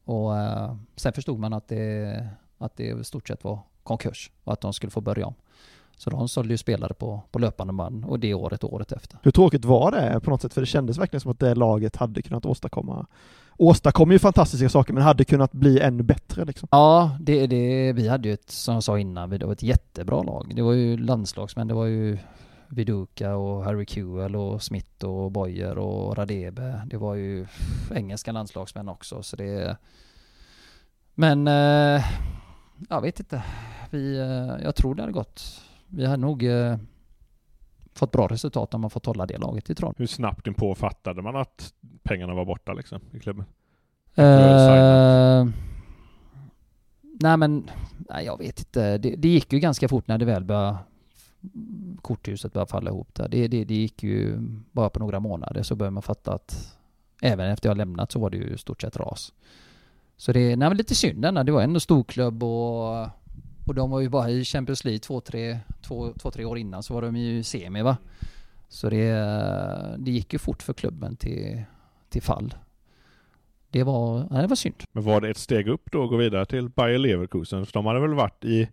Och 0.05 0.33
sen 0.97 1.13
förstod 1.13 1.39
man 1.39 1.53
att 1.53 1.69
det, 1.69 2.29
att 2.59 2.77
det 2.77 2.85
i 2.85 3.05
stort 3.05 3.29
sett 3.29 3.45
var 3.45 3.59
konkurs 3.83 4.31
och 4.45 4.53
att 4.53 4.61
de 4.61 4.73
skulle 4.73 4.91
få 4.91 5.01
börja 5.01 5.27
om. 5.27 5.35
Så 5.97 6.11
de 6.11 6.29
sålde 6.29 6.55
ju 6.55 6.59
spelare 6.59 6.95
på, 6.95 7.23
på 7.31 7.39
löpande 7.39 7.73
band 7.73 8.05
och 8.05 8.21
det 8.21 8.35
året 8.35 8.65
och 8.65 8.75
året 8.75 8.93
efter. 8.93 9.19
Hur 9.23 9.31
tråkigt 9.31 9.65
var 9.65 9.91
det 9.91 10.21
på 10.21 10.31
något 10.31 10.43
sätt? 10.43 10.55
För 10.55 10.61
det 10.61 10.67
kändes 10.67 10.99
verkligen 10.99 11.21
som 11.21 11.31
att 11.31 11.41
det 11.41 11.55
laget 11.55 11.97
hade 11.97 12.23
kunnat 12.23 12.47
åstadkomma 12.47 13.07
åstadkom 13.59 14.13
ju 14.13 14.19
fantastiska 14.19 14.69
saker 14.69 14.93
men 14.93 15.03
hade 15.03 15.25
kunnat 15.25 15.53
bli 15.53 15.81
ännu 15.81 16.03
bättre 16.03 16.45
liksom. 16.45 16.69
Ja, 16.73 17.19
det, 17.21 17.47
det, 17.47 17.93
vi 17.93 18.09
hade 18.09 18.29
ju 18.29 18.35
ett, 18.35 18.51
som 18.51 18.75
jag 18.75 18.83
sa 18.83 18.99
innan, 18.99 19.31
det 19.31 19.47
var 19.47 19.53
ett 19.53 19.63
jättebra 19.63 20.23
lag. 20.23 20.53
Det 20.57 20.63
var 20.63 20.73
ju 20.73 20.97
landslagsmän, 20.97 21.69
det 21.69 21.75
var 21.75 21.87
ju 21.87 22.19
Viduka 22.69 23.37
och 23.37 23.65
Harry 23.65 23.87
Kewell 23.87 24.37
och 24.37 24.63
Smith 24.63 25.05
och 25.05 25.33
Boyer 25.33 25.79
och 25.79 26.19
Radebe. 26.19 26.83
Det 26.87 26.97
var 26.97 27.15
ju 27.15 27.47
engelska 27.95 28.33
landslagsmän 28.33 28.89
också 28.89 29.23
så 29.23 29.37
det... 29.37 29.77
Men... 31.15 31.49
Eh, 31.49 32.05
jag 32.89 33.01
vet 33.01 33.21
inte. 33.21 33.43
Vi, 33.91 34.19
eh, 34.19 34.65
jag 34.65 34.75
tror 34.75 34.95
det 34.95 35.03
hade 35.03 35.13
gått. 35.13 35.63
Vi 35.89 36.07
hade 36.07 36.23
nog 36.23 36.45
eh, 36.45 36.79
fått 37.95 38.13
bra 38.13 38.27
resultat 38.27 38.75
om 38.75 38.81
man 38.81 38.91
fått 38.91 39.07
hålla 39.07 39.27
det 39.27 39.39
laget 39.39 39.71
i 39.71 39.75
tråd. 39.75 39.95
Hur 39.99 40.07
snabbt 40.07 40.47
inpå 40.47 40.75
fattade 40.75 41.23
man 41.23 41.37
att 41.37 41.73
pengarna 42.03 42.35
var 42.35 42.45
borta 42.45 42.73
liksom 42.73 43.01
i 43.13 43.21
klubben? 43.21 43.45
Eh, 44.15 45.49
nej 47.21 47.37
men, 47.37 47.71
nej, 47.99 48.25
jag 48.25 48.39
vet 48.39 48.59
inte. 48.59 48.99
Det, 48.99 49.17
det 49.17 49.29
gick 49.29 49.53
ju 49.53 49.59
ganska 49.59 49.89
fort 49.89 50.09
när 50.09 50.19
det 50.19 50.25
väl 50.25 50.45
började 50.45 50.79
korthuset 52.03 52.53
började 52.53 52.71
falla 52.71 52.91
ihop 52.91 53.15
där. 53.15 53.29
Det, 53.29 53.49
det, 53.49 53.65
det 53.65 53.75
gick 53.75 54.03
ju 54.03 54.39
bara 54.73 54.91
på 54.91 54.99
några 54.99 55.21
månader 55.21 55.63
så 55.63 55.77
började 55.77 55.95
man 55.95 56.03
fatta 56.03 56.35
att 56.35 56.77
även 57.23 57.51
efter 57.51 57.69
jag 57.69 57.77
lämnat 57.77 58.13
så 58.13 58.19
var 58.19 58.31
det 58.31 58.37
ju 58.37 58.57
stort 58.57 58.83
sett 58.83 58.97
ras. 58.97 59.33
Så 60.17 60.33
det 60.33 60.53
är 60.53 60.75
lite 60.75 60.95
synd 60.95 61.23
denna. 61.23 61.45
Det 61.45 61.53
var 61.53 61.63
ändå 61.63 61.81
storklubb 61.81 62.43
och, 62.43 63.09
och 63.67 63.75
de 63.75 63.91
var 63.91 64.01
ju 64.01 64.09
bara 64.09 64.31
i 64.31 64.45
Champions 64.45 64.85
League 64.85 64.99
två, 64.99 65.21
tre, 65.21 65.59
två, 65.83 66.13
två, 66.19 66.31
tre 66.31 66.45
år 66.45 66.59
innan 66.59 66.83
så 66.83 66.95
var 66.95 67.03
de 67.03 67.17
ju 67.17 67.43
semi 67.43 67.83
va. 67.83 67.97
Så 68.69 68.91
det, 68.91 69.13
det 69.99 70.11
gick 70.11 70.33
ju 70.33 70.39
fort 70.39 70.63
för 70.63 70.73
klubben 70.73 71.17
till, 71.17 71.63
till 72.09 72.23
fall. 72.23 72.55
Det 73.71 73.83
var, 73.83 74.27
nej, 74.31 74.43
det 74.43 74.49
var 74.49 74.57
synd. 74.57 74.75
Men 74.93 75.05
var 75.05 75.21
det 75.21 75.29
ett 75.31 75.37
steg 75.39 75.69
upp 75.69 75.83
då 75.93 76.05
att 76.05 76.11
gå 76.11 76.17
vidare 76.17 76.47
till 76.47 76.69
Bayer 76.69 76.99
Leverkusen? 76.99 77.67
För 77.67 77.73
de 77.73 77.87
hade 77.87 78.01
väl 78.01 78.15
varit 78.15 78.45
i 78.45 78.69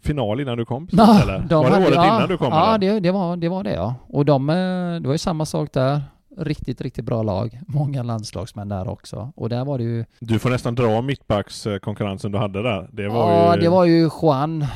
final 0.00 0.40
innan 0.40 0.58
du 0.58 0.64
kom? 0.64 0.88
Ja, 0.92 1.22
eller? 1.22 1.38
de 1.38 1.54
var 1.54 1.64
det 1.64 1.70
hade- 1.70 1.86
året 1.86 1.94
ja, 1.94 2.16
innan 2.16 2.28
du 2.28 2.36
kom? 2.38 2.48
Ja, 2.52 2.78
det, 2.78 3.00
det, 3.00 3.10
var, 3.10 3.36
det 3.36 3.48
var 3.48 3.64
det 3.64 3.74
ja. 3.74 3.94
Och 4.08 4.24
de, 4.24 4.50
eh, 4.50 4.54
det 5.00 5.06
var 5.08 5.14
ju 5.14 5.18
samma 5.18 5.46
sak 5.46 5.72
där. 5.72 6.02
Riktigt, 6.36 6.80
riktigt 6.80 7.04
bra 7.04 7.22
lag. 7.22 7.60
Många 7.66 8.02
landslagsmän 8.02 8.68
där 8.68 8.88
också. 8.88 9.32
Och 9.36 9.48
där 9.48 9.64
var 9.64 9.78
det 9.78 9.84
ju... 9.84 10.04
Du 10.18 10.38
får 10.38 10.50
nästan 10.50 10.74
dra 10.74 11.02
mittbackskonkurrensen 11.02 12.32
du 12.32 12.38
hade 12.38 12.62
där. 12.62 12.88
Det 12.92 13.08
var 13.08 13.32
ja, 13.32 13.54
ju... 13.54 13.60
det 13.60 13.68
var 13.68 13.84
ju 13.84 14.10
Juan, 14.22 14.66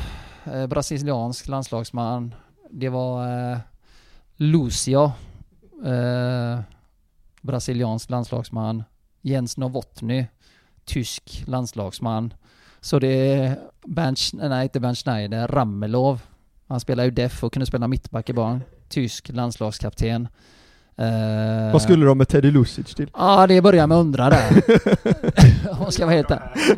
eh, 0.44 0.66
brasiliansk 0.66 1.48
landslagsman. 1.48 2.34
Det 2.70 2.88
var 2.88 3.50
eh, 3.52 3.59
Lucio, 4.36 5.12
eh, 5.84 6.61
brasiliansk 7.42 8.11
landslagsman. 8.11 8.84
Jens 9.22 9.56
Novotny, 9.56 10.26
tysk 10.84 11.44
landslagsman. 11.46 12.34
Så 12.80 12.98
det 12.98 13.32
är 13.32 13.59
Bernd, 13.86 14.16
Sch- 14.16 14.48
nej 14.48 14.62
inte 14.62 14.80
Bernd 14.80 14.98
Schneider, 14.98 15.48
Ramelov. 15.48 16.20
Han 16.66 16.80
spelar 16.80 17.04
ju 17.04 17.11
def 17.11 17.44
och 17.44 17.52
kunde 17.52 17.66
spela 17.66 17.88
mittback 17.88 18.30
i 18.30 18.32
barn. 18.32 18.62
Tysk 18.88 19.28
landslagskapten. 19.28 20.28
Eh, 20.99 21.72
Vad 21.72 21.82
skulle 21.82 22.07
de 22.07 22.18
med 22.18 22.28
Teddy 22.28 22.51
Lucic 22.51 22.94
till? 22.94 23.11
Ja, 23.14 23.46
det 23.46 23.62
börjar 23.62 23.86
med 23.86 23.99
undra 23.99 24.30
där. 24.30 24.51
Om 25.70 25.78
jag 25.80 25.92
ska 25.92 26.07
vara 26.07 26.16
helt. 26.16 26.28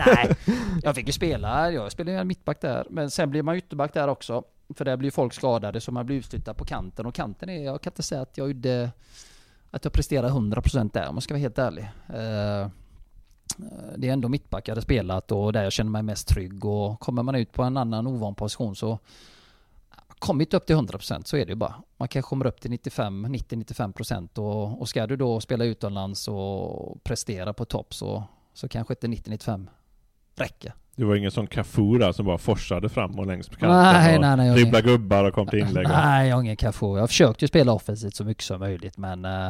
Nej, 0.07 0.37
jag 0.83 0.95
fick 0.95 1.07
ju 1.07 1.13
spela. 1.13 1.73
Jag 1.73 1.93
spelade 1.93 2.19
ju 2.19 2.25
mittback 2.25 2.61
där. 2.61 2.87
Men 2.91 3.11
sen 3.11 3.31
blir 3.31 3.43
man 3.43 3.57
ytterback 3.57 3.95
där 3.95 4.09
också. 4.09 4.43
För 4.75 4.85
där 4.85 4.97
blir 4.97 5.11
folk 5.11 5.33
skadade 5.33 5.81
så 5.81 5.93
man 5.93 6.07
blir 6.07 6.17
utflyttad 6.17 6.57
på 6.57 6.65
kanten. 6.65 7.07
Och 7.07 7.15
kanten 7.15 7.49
är, 7.49 7.65
jag 7.65 7.81
kan 7.81 7.91
inte 7.91 8.03
säga 8.03 8.21
att 8.21 8.39
jag 8.39 8.49
gjorde... 8.49 8.91
Att 9.71 9.85
jag 9.85 9.93
presterade 9.93 10.33
100% 10.33 10.91
där 10.93 11.09
om 11.09 11.17
jag 11.17 11.23
ska 11.23 11.35
vara 11.35 11.41
helt 11.41 11.59
ärlig. 11.59 11.83
Eh, 12.09 12.69
det 13.97 14.09
är 14.09 14.13
ändå 14.13 14.29
mittback 14.29 14.69
jag 14.69 14.73
hade 14.73 14.83
spelat 14.83 15.33
och 15.33 15.53
där 15.53 15.63
jag 15.63 15.73
känner 15.73 15.91
mig 15.91 16.03
mest 16.03 16.29
trygg. 16.29 16.65
Och 16.65 17.01
kommer 17.01 17.23
man 17.23 17.35
ut 17.35 17.53
på 17.53 17.63
en 17.63 17.77
annan 17.77 18.07
ovan 18.07 18.35
position 18.35 18.77
så 18.77 18.99
kommit 20.21 20.55
upp 20.55 20.67
till 20.67 20.77
100% 20.77 21.23
så 21.25 21.37
är 21.37 21.47
det 21.47 21.51
ju 21.51 21.57
bara. 21.57 21.75
Man 21.97 22.09
kanske 22.09 22.29
kommer 22.29 22.47
upp 22.47 22.61
till 22.61 22.71
95, 22.71 23.27
90-95% 23.27 24.39
och, 24.39 24.81
och 24.81 24.89
ska 24.89 25.07
du 25.07 25.17
då 25.17 25.41
spela 25.41 25.65
utomlands 25.65 26.29
och 26.29 27.05
prestera 27.05 27.53
på 27.53 27.65
topp 27.65 27.95
så, 27.95 28.25
så 28.55 28.69
kanske 28.69 28.95
inte 28.95 29.07
90-95 29.07 29.67
räcker. 30.37 30.75
Det 30.97 31.05
var 31.05 31.15
ingen 31.15 31.31
sån 31.31 31.47
Cafu 31.47 31.99
där 31.99 32.13
som 32.13 32.27
bara 32.27 32.39
forsade 32.39 32.89
fram 32.89 33.19
och 33.19 33.27
längs 33.27 33.49
på 33.49 33.57
kanten 33.57 34.19
Nej, 34.21 34.37
nej, 34.37 34.55
dribblade 34.55 34.89
gubbar 34.89 35.25
och 35.25 35.35
kom 35.35 35.47
till 35.47 35.59
inlägg. 35.59 35.89
Nej, 35.89 36.29
jag 36.29 36.37
har 36.37 36.43
ingen 36.43 36.57
Cafu. 36.57 36.87
Jag 36.87 37.01
har 37.01 37.07
försökt 37.07 37.43
ju 37.43 37.49
spela 37.49 37.73
offensivt 37.73 38.15
så 38.15 38.25
mycket 38.25 38.45
som 38.45 38.61
möjligt 38.61 38.99
men 38.99 39.25
eh, 39.25 39.49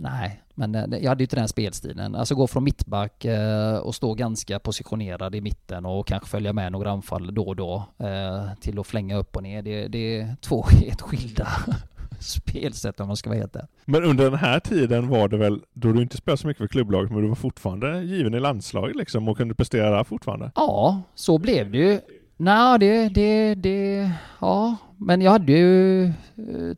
Nej, 0.00 0.42
men 0.54 0.74
eh, 0.74 0.98
jag 1.02 1.08
hade 1.08 1.22
ju 1.22 1.24
inte 1.24 1.36
den 1.36 1.48
spelstilen. 1.48 2.14
Alltså 2.14 2.34
gå 2.34 2.46
från 2.46 2.64
mittback 2.64 3.24
eh, 3.24 3.76
och 3.76 3.94
stå 3.94 4.14
ganska 4.14 4.58
positionerad 4.58 5.34
i 5.34 5.40
mitten 5.40 5.86
och 5.86 6.06
kanske 6.06 6.28
följa 6.28 6.52
med 6.52 6.72
några 6.72 6.90
anfall 6.90 7.34
då 7.34 7.42
och 7.42 7.56
då 7.56 7.84
eh, 7.98 8.46
till 8.60 8.78
att 8.78 8.86
flänga 8.86 9.16
upp 9.16 9.36
och 9.36 9.42
ner. 9.42 9.62
Det, 9.62 9.88
det 9.88 10.20
är 10.20 10.36
två 10.40 10.64
helt 10.70 11.00
skilda 11.00 11.48
spelsätt 12.20 13.00
om 13.00 13.06
man 13.06 13.16
ska 13.16 13.30
vara 13.30 13.38
helt. 13.38 13.56
Men 13.84 14.04
under 14.04 14.30
den 14.30 14.38
här 14.38 14.60
tiden 14.60 15.08
var 15.08 15.28
det 15.28 15.36
väl, 15.36 15.60
då 15.72 15.92
du 15.92 16.02
inte 16.02 16.16
spelade 16.16 16.38
så 16.38 16.46
mycket 16.46 16.58
för 16.58 16.68
klubblaget, 16.68 17.10
men 17.10 17.22
du 17.22 17.28
var 17.28 17.34
fortfarande 17.34 18.02
given 18.02 18.34
i 18.34 18.40
landslaget 18.40 18.96
liksom 18.96 19.28
och 19.28 19.36
kunde 19.36 19.54
prestera 19.54 19.90
där 19.90 20.04
fortfarande? 20.04 20.50
Ja, 20.54 21.02
så 21.14 21.38
blev 21.38 21.70
det 21.70 21.78
ju. 21.78 22.00
Nej, 22.36 22.78
det, 22.78 23.08
det, 23.08 23.54
det, 23.54 24.10
ja, 24.40 24.76
men 24.96 25.20
jag 25.20 25.30
hade 25.30 25.52
ju 25.52 26.12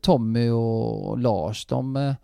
Tommy 0.01 0.49
och 0.49 1.19
Lars, 1.19 1.65
de, 1.65 2.15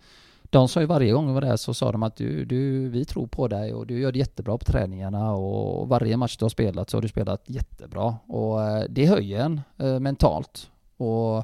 de 0.49 0.67
sa 0.67 0.79
ju 0.79 0.85
varje 0.85 1.11
gång 1.11 1.27
jag 1.27 1.33
var 1.33 1.41
där 1.41 1.57
så 1.57 1.73
sa 1.73 1.91
de 1.91 2.03
att 2.03 2.15
du, 2.15 2.45
du, 2.45 2.89
vi 2.89 3.05
tror 3.05 3.27
på 3.27 3.47
dig 3.47 3.73
och 3.73 3.87
du 3.87 3.99
gör 3.99 4.11
det 4.11 4.19
jättebra 4.19 4.57
på 4.57 4.65
träningarna 4.65 5.31
och 5.33 5.89
varje 5.89 6.17
match 6.17 6.37
du 6.37 6.45
har 6.45 6.49
spelat 6.49 6.89
så 6.89 6.97
har 6.97 7.01
du 7.01 7.07
spelat 7.07 7.43
jättebra 7.45 8.17
och 8.27 8.63
eh, 8.63 8.83
det 8.89 9.05
höjer 9.05 9.39
en 9.39 9.61
eh, 9.77 9.99
mentalt 9.99 10.71
och 10.97 11.37
eh, 11.37 11.43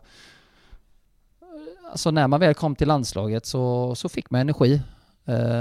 alltså 1.92 2.12
när 2.12 2.28
man 2.28 2.40
väl 2.40 2.54
kom 2.54 2.76
till 2.76 2.88
landslaget 2.88 3.46
så, 3.46 3.96
så 3.96 4.10
fick 4.10 4.30
man 4.30 4.42
energi. 4.42 4.82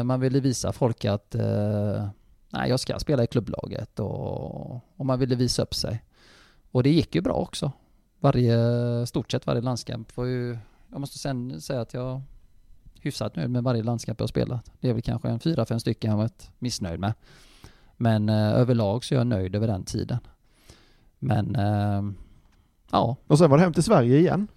Man 0.04 0.20
ville 0.20 0.40
visa 0.40 0.72
folk 0.72 1.04
att 1.04 1.34
nej, 2.50 2.70
jag 2.70 2.80
ska 2.80 2.98
spela 2.98 3.24
i 3.24 3.26
klubblaget 3.26 4.00
och, 4.00 4.74
och 4.96 5.06
man 5.06 5.18
ville 5.18 5.34
visa 5.34 5.62
upp 5.62 5.74
sig. 5.74 6.04
Och 6.70 6.82
det 6.82 6.90
gick 6.90 7.14
ju 7.14 7.20
bra 7.20 7.34
också. 7.34 7.72
Varje, 8.20 8.56
stort 9.06 9.32
sett 9.32 9.46
varje 9.46 9.60
landskamp 9.60 10.16
var 10.16 10.24
ju, 10.24 10.58
jag 10.90 11.00
måste 11.00 11.18
sen 11.18 11.60
säga 11.60 11.80
att 11.80 11.94
jag 11.94 12.22
hyfsat 13.04 13.36
nöjd 13.36 13.50
med 13.50 13.62
varje 13.62 13.82
landskamp 13.82 14.20
jag 14.20 14.22
har 14.22 14.28
spelat. 14.28 14.70
Det 14.80 14.88
är 14.88 14.92
väl 14.92 15.02
kanske 15.02 15.28
en 15.28 15.40
fyra, 15.40 15.64
fem 15.64 15.80
stycken 15.80 16.10
jag 16.10 16.16
har 16.16 16.22
varit 16.22 16.50
missnöjd 16.58 17.00
med. 17.00 17.12
Men 17.96 18.28
eh, 18.28 18.52
överlag 18.52 19.04
så 19.04 19.14
är 19.14 19.18
jag 19.18 19.26
nöjd 19.26 19.56
över 19.56 19.66
den 19.66 19.84
tiden. 19.84 20.18
Men 21.18 21.56
eh, 21.56 22.02
ja, 22.90 23.16
Och 23.26 23.38
sen 23.38 23.50
var 23.50 23.56
det 23.58 23.62
hem 23.64 23.72
till 23.72 23.82
Sverige 23.82 24.18
igen. 24.18 24.48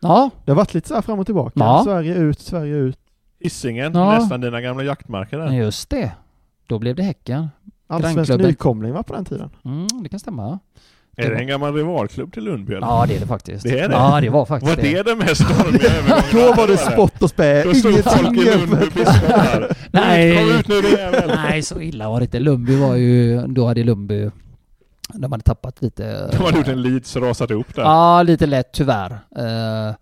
ja, 0.00 0.30
Det 0.44 0.50
har 0.50 0.56
varit 0.56 0.74
lite 0.74 0.88
så 0.88 0.94
här 0.94 1.02
fram 1.02 1.18
och 1.18 1.26
tillbaka. 1.26 1.52
Ja. 1.60 1.82
Sverige 1.84 2.14
ut, 2.14 2.38
Sverige 2.40 2.74
ut. 2.76 2.98
Hisingen, 3.40 3.92
Ja. 3.94 4.18
nästan 4.18 4.40
dina 4.40 4.60
gamla 4.60 4.82
jaktmarker 4.84 5.38
där. 5.38 5.50
just 5.52 5.90
det. 5.90 6.12
Då 6.66 6.78
blev 6.78 6.96
det 6.96 7.02
Häcken. 7.02 7.48
Allsvensk 7.86 8.38
nykomling 8.38 8.92
var 8.92 9.02
på 9.02 9.12
den 9.14 9.24
tiden. 9.24 9.50
Mm, 9.64 9.86
det 10.02 10.08
kan 10.08 10.20
stämma. 10.20 10.58
Är 11.16 11.30
det 11.30 11.36
en 11.36 11.46
gammal 11.46 11.74
rivalklubb 11.74 12.32
till 12.32 12.44
Lundby 12.44 12.74
eller? 12.74 12.86
Ja 12.86 13.04
det 13.08 13.16
är 13.16 13.20
det 13.20 13.26
faktiskt. 13.26 13.64
Det 13.64 13.78
är 13.80 13.88
det? 13.88 13.94
Ja 13.94 14.20
det 14.20 14.30
var 14.30 14.44
faktiskt 14.46 14.76
Var 14.76 14.82
det 14.82 15.02
den 15.02 15.18
mest 15.18 15.44
stormiga 15.44 15.90
övergången? 15.98 16.24
Då 16.32 16.54
var 16.60 16.66
det 16.68 16.76
spott 16.76 17.22
och 17.22 17.30
spe, 17.30 17.62
Då 17.62 17.74
stod 17.74 18.04
folk 18.04 18.38
i 18.38 18.44
Lundby 18.44 18.76
biskopar. 18.94 19.76
Nej. 19.90 20.36
Kom 20.48 20.58
ut 20.58 20.68
nu 20.68 20.80
din 20.80 20.90
jävel! 20.90 21.28
Nej 21.36 21.62
så 21.62 21.80
illa 21.80 22.08
var 22.08 22.20
det 22.20 22.24
inte. 22.24 22.38
Lundby 22.40 22.76
var 22.76 22.94
ju, 22.94 23.46
då 23.46 23.66
hade 23.66 23.84
Lundby, 23.84 24.30
de 25.14 25.32
hade 25.32 25.44
tappat 25.44 25.82
lite... 25.82 26.28
De 26.30 26.36
hade 26.36 26.58
gjort 26.58 26.68
en 26.68 26.82
Leeds 26.82 27.16
rasat 27.16 27.50
ihop 27.50 27.74
där. 27.74 27.82
Ja, 27.82 28.22
lite 28.22 28.46
lätt 28.46 28.72
tyvärr. 28.72 29.10
Eh, 29.36 29.94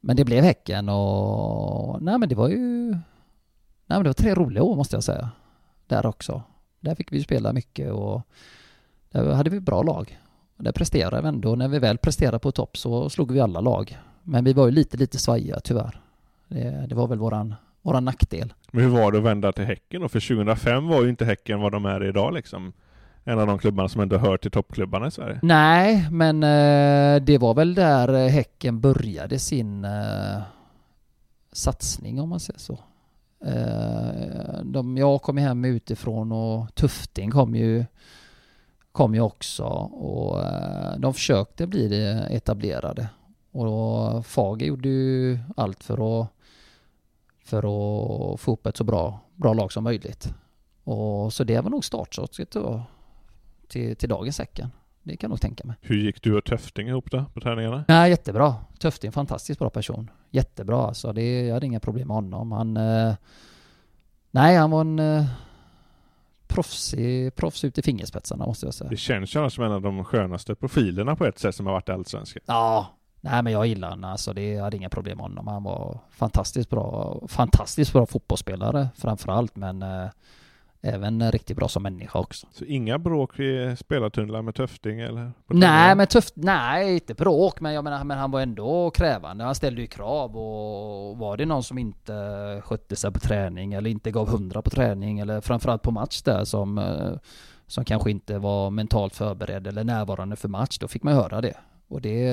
Men 0.00 0.16
det 0.16 0.24
blev 0.24 0.44
Häcken 0.44 0.88
och... 0.88 2.02
Nej 2.02 2.18
men 2.18 2.28
det 2.28 2.34
var 2.34 2.48
ju... 2.48 2.58
Nej 3.86 3.98
men 3.98 4.02
det 4.02 4.08
var 4.08 4.14
tre 4.14 4.34
roliga 4.34 4.62
år 4.62 4.76
måste 4.76 4.96
jag 4.96 5.04
säga. 5.04 5.30
Där 5.86 6.06
också. 6.06 6.42
Där 6.80 6.94
fick 6.94 7.12
vi 7.12 7.22
spela 7.22 7.52
mycket 7.52 7.92
och 7.92 8.22
där 9.12 9.32
hade 9.32 9.50
vi 9.50 9.60
bra 9.60 9.82
lag. 9.82 10.18
Och 10.56 10.64
där 10.64 10.72
presterade 10.72 11.22
vi 11.22 11.28
ändå. 11.28 11.54
När 11.54 11.68
vi 11.68 11.78
väl 11.78 11.98
presterade 11.98 12.38
på 12.38 12.52
topp 12.52 12.76
så 12.76 13.10
slog 13.10 13.32
vi 13.32 13.40
alla 13.40 13.60
lag. 13.60 13.98
Men 14.22 14.44
vi 14.44 14.52
var 14.52 14.66
ju 14.66 14.72
lite, 14.72 14.96
lite 14.96 15.18
svajiga 15.18 15.60
tyvärr. 15.60 16.00
Det, 16.48 16.86
det 16.88 16.94
var 16.94 17.08
väl 17.08 17.18
våran, 17.18 17.54
våran 17.82 18.04
nackdel. 18.04 18.52
Men 18.70 18.82
hur 18.84 18.90
var 18.90 19.12
det 19.12 19.18
att 19.18 19.24
vända 19.24 19.52
till 19.52 19.64
Häcken 19.64 20.00
då? 20.00 20.08
För 20.08 20.20
2005 20.20 20.88
var 20.88 21.02
ju 21.02 21.08
inte 21.08 21.24
Häcken 21.24 21.60
vad 21.60 21.72
de 21.72 21.84
är 21.84 22.04
idag 22.04 22.34
liksom. 22.34 22.72
En 23.24 23.38
av 23.38 23.46
de 23.46 23.58
klubbarna 23.58 23.88
som 23.88 24.00
ändå 24.00 24.16
hör 24.18 24.36
till 24.36 24.50
toppklubbarna 24.50 25.06
i 25.06 25.10
Sverige. 25.10 25.38
Nej, 25.42 26.08
men 26.10 26.42
eh, 26.42 27.22
det 27.22 27.38
var 27.38 27.54
väl 27.54 27.74
där 27.74 28.28
Häcken 28.28 28.80
började 28.80 29.38
sin 29.38 29.84
eh, 29.84 30.42
satsning 31.52 32.20
om 32.20 32.28
man 32.28 32.40
säger 32.40 32.58
så. 32.58 32.78
Eh, 33.46 34.64
de, 34.64 34.96
jag 34.96 35.22
kom 35.22 35.36
hem 35.36 35.64
utifrån 35.64 36.32
och 36.32 36.74
Tufting 36.74 37.30
kom 37.30 37.54
ju, 37.54 37.84
kom 38.94 39.14
ju 39.14 39.20
också 39.20 39.62
och 39.62 40.42
eh, 40.42 40.98
de 40.98 41.14
försökte 41.14 41.66
bli 41.66 41.88
det 41.88 42.26
etablerade. 42.30 43.08
Och 43.50 44.26
Fager 44.26 44.66
gjorde 44.66 44.88
ju 44.88 45.38
allt 45.56 45.84
för 45.84 46.20
att, 46.20 46.28
för 47.44 47.58
att 47.58 48.40
få 48.40 48.52
upp 48.52 48.66
ett 48.66 48.76
så 48.76 48.84
bra, 48.84 49.20
bra 49.34 49.52
lag 49.52 49.72
som 49.72 49.84
möjligt. 49.84 50.34
Och 50.84 51.32
så 51.32 51.44
det 51.44 51.60
var 51.60 51.70
nog 51.70 51.84
startskottet 51.84 52.56
till, 53.68 53.96
till 53.96 54.08
dagens 54.08 54.38
Häcken. 54.38 54.70
Det 55.02 55.16
kan 55.16 55.28
jag 55.28 55.30
nog 55.30 55.40
tänka 55.40 55.66
mig. 55.66 55.76
Hur 55.80 55.96
gick 55.96 56.22
du 56.22 56.38
och 56.38 56.44
Töfting 56.44 56.88
ihop 56.88 57.10
då 57.10 57.24
på 57.34 57.40
träningarna? 57.40 57.84
Nej, 57.88 58.10
jättebra. 58.10 58.54
Tufting, 58.78 59.12
fantastiskt 59.12 59.58
bra 59.58 59.70
person. 59.70 60.10
Jättebra 60.30 60.86
alltså. 60.86 61.12
Det, 61.12 61.46
jag 61.46 61.54
hade 61.54 61.66
inga 61.66 61.80
problem 61.80 62.08
med 62.08 62.14
honom. 62.14 62.52
Han... 62.52 62.76
Eh, 62.76 63.14
nej, 64.30 64.56
han 64.56 64.70
var 64.70 64.80
en 64.80 64.98
eh, 64.98 65.24
proffsig, 66.54 67.34
proffs 67.34 67.64
ut 67.64 67.78
i 67.78 67.82
fingerspetsarna 67.82 68.46
måste 68.46 68.66
jag 68.66 68.74
säga. 68.74 68.90
Det 68.90 68.96
känns 68.96 69.34
ju 69.34 69.40
annars 69.40 69.54
som 69.54 69.64
en 69.64 69.72
av 69.72 69.82
de 69.82 70.04
skönaste 70.04 70.54
profilerna 70.54 71.16
på 71.16 71.26
ett 71.26 71.38
sätt 71.38 71.54
som 71.54 71.66
har 71.66 71.72
varit 71.72 71.88
i 71.88 71.92
Allsvenskan. 71.92 72.42
Ja, 72.46 72.86
nej 73.20 73.42
men 73.42 73.52
jag 73.52 73.66
gillar 73.66 73.90
honom 73.90 74.10
alltså. 74.10 74.32
Det, 74.32 74.56
hade 74.56 74.76
inga 74.76 74.88
problem 74.88 75.16
med 75.16 75.24
honom. 75.24 75.46
Han 75.46 75.62
var 75.62 75.98
fantastiskt 76.10 76.70
bra, 76.70 77.20
fantastiskt 77.28 77.92
bra 77.92 78.06
fotbollsspelare 78.06 78.88
framför 78.96 79.32
allt, 79.32 79.56
men 79.56 79.82
eh, 79.82 80.06
även 80.84 81.32
riktigt 81.32 81.56
bra 81.56 81.68
som 81.68 81.82
människa 81.82 82.18
också. 82.18 82.46
Så 82.52 82.64
inga 82.64 82.98
bråk 82.98 83.38
i 83.38 83.76
spelartunnlar 83.78 84.42
med 84.42 84.54
Töfting 84.54 85.00
eller? 85.00 85.32
Nej 85.46 85.94
men 85.94 86.06
tufft, 86.06 86.34
nej 86.36 86.94
inte 86.94 87.14
bråk 87.14 87.60
men 87.60 87.72
jag 87.72 87.84
menar 87.84 88.04
men 88.04 88.18
han 88.18 88.30
var 88.30 88.40
ändå 88.40 88.90
krävande. 88.90 89.44
Han 89.44 89.54
ställde 89.54 89.80
ju 89.80 89.86
krav 89.86 90.36
och 90.36 91.18
var 91.18 91.36
det 91.36 91.46
någon 91.46 91.62
som 91.62 91.78
inte 91.78 92.12
skötte 92.64 92.96
sig 92.96 93.12
på 93.12 93.20
träning 93.20 93.72
eller 93.72 93.90
inte 93.90 94.10
gav 94.10 94.28
hundra 94.28 94.62
på 94.62 94.70
träning 94.70 95.18
eller 95.18 95.40
framförallt 95.40 95.82
på 95.82 95.90
match 95.90 96.22
där 96.22 96.44
som 96.44 96.78
eh, 96.78 97.12
som 97.66 97.84
kanske 97.84 98.10
inte 98.10 98.38
var 98.38 98.70
mentalt 98.70 99.14
förberedd 99.14 99.66
eller 99.66 99.84
närvarande 99.84 100.36
för 100.36 100.48
match, 100.48 100.78
då 100.78 100.88
fick 100.88 101.02
man 101.02 101.14
höra 101.14 101.40
det. 101.40 101.56
Och 101.94 102.00
det, 102.00 102.32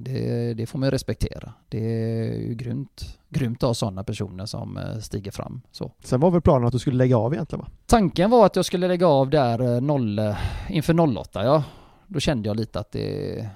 det, 0.00 0.54
det 0.54 0.66
får 0.66 0.78
man 0.78 0.86
ju 0.86 0.90
respektera. 0.90 1.52
Det 1.68 1.78
är 1.78 2.38
ju 2.38 2.54
grymt, 2.54 3.18
grymt 3.28 3.62
att 3.62 3.66
ha 3.66 3.74
sådana 3.74 4.04
personer 4.04 4.46
som 4.46 4.76
eh, 4.76 4.98
stiger 4.98 5.30
fram. 5.30 5.60
Så. 5.70 5.92
Sen 6.04 6.20
var 6.20 6.30
väl 6.30 6.40
planen 6.40 6.66
att 6.66 6.72
du 6.72 6.78
skulle 6.78 6.96
lägga 6.96 7.16
av 7.16 7.34
egentligen 7.34 7.60
va? 7.60 7.70
Tanken 7.86 8.30
var 8.30 8.46
att 8.46 8.56
jag 8.56 8.64
skulle 8.64 8.88
lägga 8.88 9.06
av 9.06 9.30
där 9.30 9.74
eh, 9.74 9.80
noll, 9.80 10.18
eh, 10.18 10.36
inför 10.68 11.18
08 11.18 11.44
ja. 11.44 11.64
Då 12.06 12.20
kände 12.20 12.48
jag 12.48 12.56
lite 12.56 12.80
att 12.80 12.92
det... 12.92 13.48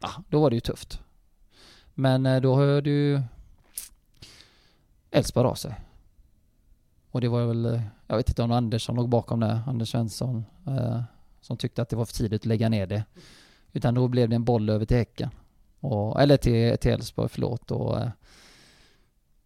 Ja, 0.00 0.10
då 0.28 0.40
var 0.40 0.50
det 0.50 0.56
ju 0.56 0.60
tufft. 0.60 1.00
Men 1.94 2.26
eh, 2.26 2.40
då 2.40 2.54
hörde 2.56 2.90
ju 2.90 3.20
Elfsborg 5.10 5.48
av 5.48 5.54
sig. 5.54 5.74
Och 7.10 7.20
det 7.20 7.28
var 7.28 7.46
väl, 7.46 7.66
eh, 7.66 7.80
jag 8.06 8.16
vet 8.16 8.28
inte 8.28 8.42
om 8.42 8.52
Anders 8.52 8.84
som 8.86 8.96
låg 8.96 9.08
bakom 9.08 9.40
det, 9.40 9.60
Anders 9.66 9.88
Svensson, 9.88 10.44
eh, 10.66 11.02
som 11.40 11.56
tyckte 11.56 11.82
att 11.82 11.88
det 11.88 11.96
var 11.96 12.04
för 12.04 12.14
tidigt 12.14 12.42
att 12.42 12.46
lägga 12.46 12.68
ner 12.68 12.86
det. 12.86 13.04
Utan 13.76 13.94
då 13.94 14.08
blev 14.08 14.28
det 14.28 14.36
en 14.36 14.44
boll 14.44 14.70
över 14.70 14.84
till 14.86 14.96
Häcken. 14.96 15.30
Och, 15.80 16.20
eller 16.22 16.36
till 16.36 16.78
till 16.78 16.90
Elfsborg, 16.90 17.28
förlåt. 17.28 17.70
Och, 17.70 17.98
eh, 18.00 18.08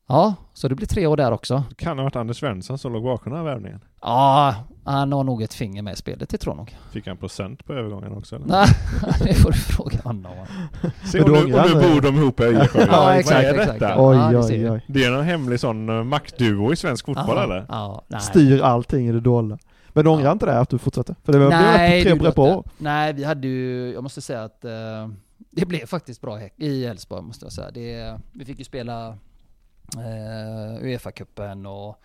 ja, 0.08 0.34
så 0.54 0.68
det 0.68 0.74
blir 0.74 0.86
tre 0.86 1.06
år 1.06 1.16
där 1.16 1.32
också. 1.32 1.64
Det 1.68 1.74
kan 1.74 1.98
ha 1.98 2.04
varit 2.04 2.16
Anders 2.16 2.38
Svensson 2.40 2.78
som 2.78 2.92
låg 2.92 3.02
bakom 3.02 3.32
den 3.32 3.40
här 3.44 3.48
värvningen. 3.52 3.80
Ja, 4.00 4.54
han 4.84 5.12
har 5.12 5.24
nog 5.24 5.42
ett 5.42 5.54
finger 5.54 5.82
med 5.82 5.92
i 5.92 5.96
spelet, 5.96 6.28
det 6.28 6.38
tror 6.38 6.52
jag 6.52 6.56
nog. 6.56 6.76
Fick 6.90 7.06
han 7.06 7.16
procent 7.16 7.64
på 7.64 7.72
övergången 7.72 8.12
också 8.12 8.36
eller? 8.36 8.46
Nej, 8.46 8.66
det 9.24 9.34
får 9.34 9.50
du 9.50 9.58
fråga 9.58 9.98
honom 10.04 10.32
om. 10.38 10.90
Se, 11.04 11.20
och 11.20 11.28
då 11.28 11.34
nu, 11.34 11.54
och 11.54 11.66
nu 11.68 11.74
bor 11.74 12.00
de 12.00 12.16
ihop 12.16 12.40
i 12.40 12.42
Öjersjö. 12.42 12.86
Ja, 12.90 13.00
Vad 13.04 13.16
exakt, 13.16 13.44
är 13.44 13.54
exakt. 13.54 13.80
detta? 13.80 13.94
Oj, 13.98 14.36
oj, 14.36 14.70
oj. 14.70 14.84
Det 14.86 15.04
är 15.04 15.10
någon 15.10 15.24
hemlig 15.24 15.60
sån 15.60 15.88
eh, 15.88 16.04
maktduo 16.04 16.72
i 16.72 16.76
svensk 16.76 17.06
fotboll 17.06 17.36
Ja, 17.36 17.42
eller? 17.44 17.66
Ja, 17.68 18.02
nej. 18.08 18.20
Styr 18.20 18.60
allting 18.62 19.08
i 19.08 19.12
det 19.12 19.20
dolda. 19.20 19.58
Men 19.92 20.04
du 20.04 20.10
ångrar 20.10 20.24
Ja. 20.24 20.32
inte 20.32 20.46
det 20.46 20.58
att 20.60 20.68
du 20.70 20.78
fortsatte? 20.78 21.14
För 21.24 21.32
det 21.32 21.38
var 21.38 21.50
Nej, 21.50 22.02
tre 22.02 22.14
det 22.14 22.32
på. 22.32 22.64
Nej, 22.78 23.12
vi 23.12 23.24
hade 23.24 23.48
ju, 23.48 23.92
jag 23.92 24.02
måste 24.02 24.20
säga 24.20 24.44
att 24.44 24.64
eh, 24.64 25.08
det 25.50 25.66
blev 25.66 25.86
faktiskt 25.86 26.20
bra 26.20 26.40
i 26.56 26.84
Elfsborg 26.84 27.22
måste 27.22 27.44
jag 27.44 27.52
säga. 27.52 27.70
Det, 27.70 28.20
vi 28.32 28.44
fick 28.44 28.58
ju 28.58 28.64
spela 28.64 29.08
eh, 29.96 30.82
Uefa-cupen 30.82 31.66
och 31.66 32.00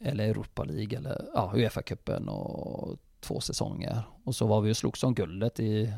eller 0.00 0.28
Europa 0.28 0.64
League 0.64 0.98
eller 0.98 1.24
ja, 1.34 1.52
Uefa-cupen 1.54 2.28
och 2.28 2.96
två 3.20 3.40
säsonger. 3.40 4.02
Och 4.24 4.34
så 4.34 4.46
var 4.46 4.60
vi 4.60 4.72
och 4.72 4.76
slogs 4.76 5.02
om 5.02 5.14
guldet 5.14 5.60
i 5.60 5.92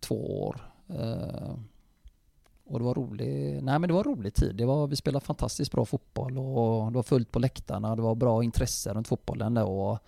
två 0.00 0.42
år. 0.46 0.60
Eh, 0.88 1.54
och 2.64 2.78
det 2.78 2.84
var 2.84 2.94
rolig, 2.94 3.62
nej 3.62 3.78
men 3.78 3.88
det 3.88 3.92
var 3.94 4.04
rolig 4.04 4.34
tid. 4.34 4.56
Det 4.56 4.64
var, 4.64 4.86
vi 4.86 4.96
spelade 4.96 5.24
fantastiskt 5.24 5.72
bra 5.72 5.84
fotboll 5.84 6.38
och 6.38 6.92
det 6.92 6.96
var 6.96 7.02
fullt 7.02 7.30
på 7.32 7.38
läktarna. 7.38 7.96
Det 7.96 8.02
var 8.02 8.14
bra 8.14 8.44
intresse 8.44 8.92
runt 8.94 9.08
fotbollen 9.08 9.54
då. 9.54 9.62
Och, 9.62 9.98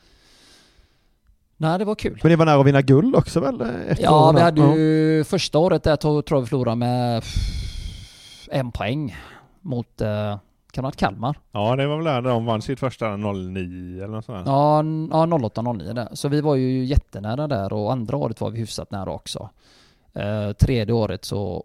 nej, 1.57 1.79
det 1.79 1.85
var 1.85 1.95
kul. 1.95 2.21
Men 2.23 2.31
ni 2.31 2.37
var 2.37 2.47
nära 2.47 2.61
att 2.61 2.67
vinna 2.67 2.83
guld 2.83 3.17
också 3.17 3.41
väl? 3.41 3.63
Ja, 3.99 4.33
vi 4.33 4.41
hade 4.41 4.61
ju 4.61 5.25
första 5.25 5.59
året 5.59 5.83
där 5.83 5.97
tog- 5.97 6.25
tror 6.27 6.39
jag 6.39 6.43
vi 6.43 6.49
förlorade 6.49 6.77
med 6.77 7.23
en 8.51 8.73
poäng 8.73 9.17
mot, 9.61 10.01
eh, 10.01 10.09
kan 10.09 10.39
det 10.73 10.81
ha 10.81 10.83
varit 10.83 10.97
Kalmar? 10.97 11.39
Ja, 11.53 11.77
det 11.77 11.87
var 11.87 11.97
väl 11.97 12.05
där 12.05 12.23
de 12.23 12.45
vann 12.47 12.63
sitt 12.63 12.81
första 12.81 13.17
09 13.17 14.05
eller 14.05 14.15
något 14.15 14.25
sånt. 14.25 14.47
Ja, 14.47 14.77
ja 15.11 15.27
08-09 15.27 15.93
där. 15.93 16.09
Så 16.13 16.29
vi 16.29 16.41
var 16.41 16.55
ju 16.55 16.85
jättenära 16.85 17.47
där 17.49 17.73
och 17.73 17.93
andra 17.93 18.17
året 18.17 18.41
var 18.41 18.51
vi 18.51 18.59
hyfsat 18.59 18.91
nära 18.91 19.11
också. 19.13 19.49
Eh, 20.13 20.53
tredje 20.53 20.95
året 20.95 21.25
så, 21.25 21.65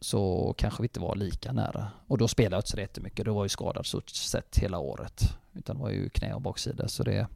så 0.00 0.54
kanske 0.58 0.82
vi 0.82 0.84
inte 0.86 1.00
var 1.00 1.16
lika 1.16 1.52
nära. 1.52 1.86
Och 2.06 2.18
då 2.18 2.28
spelade 2.28 2.54
jag 2.56 2.58
inte 2.60 2.70
så 2.70 2.80
jättemycket. 2.80 3.26
Då 3.26 3.32
var 3.34 3.40
jag 3.40 3.44
ju 3.44 3.48
skadad 3.48 3.86
så 3.86 4.00
sett 4.06 4.58
hela 4.58 4.78
året. 4.78 5.22
Utan 5.54 5.76
det 5.76 5.82
var 5.82 5.90
ju 5.90 6.08
knä 6.08 6.34
och 6.34 6.40
baksida. 6.42 6.88
Så 6.88 7.02
det... 7.02 7.26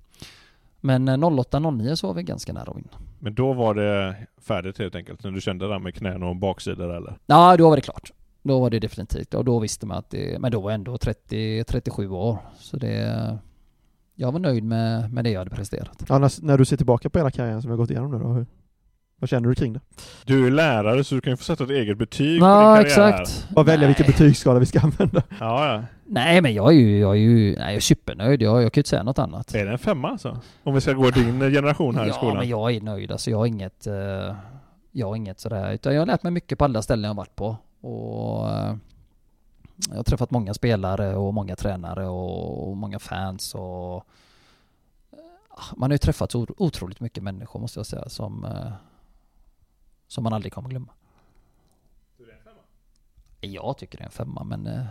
Men 0.80 1.08
eh, 1.08 1.16
08-09 1.16 1.94
så 1.94 2.06
var 2.06 2.14
vi 2.14 2.22
ganska 2.22 2.52
nära 2.52 2.70
att 2.70 2.76
vinna. 2.76 2.88
Men 3.18 3.34
då 3.34 3.52
var 3.52 3.74
det 3.74 4.16
färdigt 4.40 4.78
helt 4.78 4.94
enkelt, 4.94 5.24
när 5.24 5.30
du 5.30 5.40
kände 5.40 5.64
det 5.66 5.72
där 5.72 5.78
med 5.78 5.94
knän 5.94 6.22
och 6.22 6.36
baksidor 6.36 6.96
eller? 6.96 7.18
Ja, 7.26 7.56
då 7.56 7.68
var 7.68 7.76
det 7.76 7.82
klart. 7.82 8.12
Då 8.42 8.60
var 8.60 8.70
det 8.70 8.78
definitivt. 8.78 9.34
Och 9.34 9.44
då 9.44 9.58
visste 9.58 9.86
man 9.86 9.98
att 9.98 10.10
det, 10.10 10.40
men 10.40 10.52
då 10.52 10.60
var 10.60 10.70
jag 10.70 10.74
ändå 10.74 10.98
30, 10.98 11.64
37 11.64 12.10
år. 12.10 12.38
Så 12.58 12.76
det, 12.76 13.38
jag 14.14 14.32
var 14.32 14.40
nöjd 14.40 14.64
med, 14.64 15.12
med 15.12 15.24
det 15.24 15.30
jag 15.30 15.40
hade 15.40 15.50
presterat. 15.50 16.04
Ja, 16.08 16.18
när, 16.18 16.44
när 16.44 16.58
du 16.58 16.64
ser 16.64 16.76
tillbaka 16.76 17.10
på 17.10 17.18
hela 17.18 17.30
karriären 17.30 17.62
som 17.62 17.70
vi 17.70 17.72
har 17.72 17.78
gått 17.78 17.90
igenom 17.90 18.10
nu 18.10 18.18
då, 18.18 18.28
hur, 18.28 18.46
vad 19.18 19.30
känner 19.30 19.48
du 19.48 19.54
kring 19.54 19.72
det? 19.72 19.80
Du 20.24 20.46
är 20.46 20.50
lärare 20.50 21.04
så 21.04 21.14
du 21.14 21.20
kan 21.20 21.32
ju 21.32 21.36
få 21.36 21.44
sätta 21.44 21.64
ett 21.64 21.70
eget 21.70 21.98
betyg 21.98 22.40
på 22.40 22.46
Ja, 22.46 22.76
din 22.76 22.90
karriär 22.90 23.20
exakt. 23.20 23.48
Bara 23.50 23.64
välja 23.64 23.78
Nej. 23.78 23.86
vilken 23.86 24.06
betygsskala 24.06 24.58
vi 24.58 24.66
ska 24.66 24.80
använda. 24.80 25.22
Ja, 25.40 25.74
ja. 25.74 25.82
Nej, 26.06 26.40
men 26.40 26.54
jag 26.54 26.68
är 26.68 26.76
ju, 26.76 26.98
jag 26.98 27.10
är 27.10 27.20
ju, 27.20 27.56
nej, 27.56 27.64
jag 27.64 27.74
är 27.74 27.80
supernöjd. 27.80 28.42
Jag, 28.42 28.62
jag 28.62 28.72
kan 28.72 28.78
ju 28.78 28.80
inte 28.80 28.90
säga 28.90 29.02
något 29.02 29.18
annat. 29.18 29.54
Är 29.54 29.64
det 29.64 29.72
en 29.72 29.78
femma 29.78 30.10
alltså? 30.10 30.40
Om 30.64 30.74
vi 30.74 30.80
ska 30.80 30.92
gå 30.92 31.10
din 31.10 31.40
generation 31.40 31.96
här 31.96 32.04
i 32.04 32.08
ja, 32.08 32.14
skolan. 32.14 32.36
men 32.36 32.48
jag 32.48 32.74
är 32.74 32.80
nöjd. 32.80 33.12
Alltså 33.12 33.30
jag 33.30 33.38
har 33.38 33.46
inget, 33.46 33.86
eh, 33.86 34.34
jag 34.92 35.06
har 35.06 35.16
inget 35.16 35.40
sådär, 35.40 35.72
utan 35.72 35.94
jag 35.94 36.00
har 36.00 36.06
lärt 36.06 36.22
mig 36.22 36.32
mycket 36.32 36.58
på 36.58 36.64
alla 36.64 36.82
ställen 36.82 37.04
jag 37.04 37.10
har 37.10 37.16
varit 37.16 37.36
på. 37.36 37.56
Och 37.80 38.50
eh, 38.50 38.74
jag 39.88 39.96
har 39.96 40.04
träffat 40.04 40.30
många 40.30 40.54
spelare 40.54 41.16
och 41.16 41.34
många 41.34 41.56
tränare 41.56 42.06
och, 42.08 42.68
och 42.68 42.76
många 42.76 42.98
fans 42.98 43.54
och 43.54 43.96
eh, 45.12 45.76
man 45.76 45.90
har 45.90 45.94
ju 45.94 45.98
träffat 45.98 46.32
så 46.32 46.46
otroligt 46.56 47.00
mycket 47.00 47.22
människor 47.22 47.60
måste 47.60 47.78
jag 47.78 47.86
säga 47.86 48.08
som, 48.08 48.46
som 50.08 50.24
man 50.24 50.32
aldrig 50.32 50.52
kommer 50.52 50.68
glömma. 50.68 50.92
Jag 53.40 53.78
tycker 53.78 53.98
det 53.98 54.02
är 54.02 54.06
en 54.06 54.12
femma 54.12 54.44
men 54.44 54.66
eh, 54.66 54.84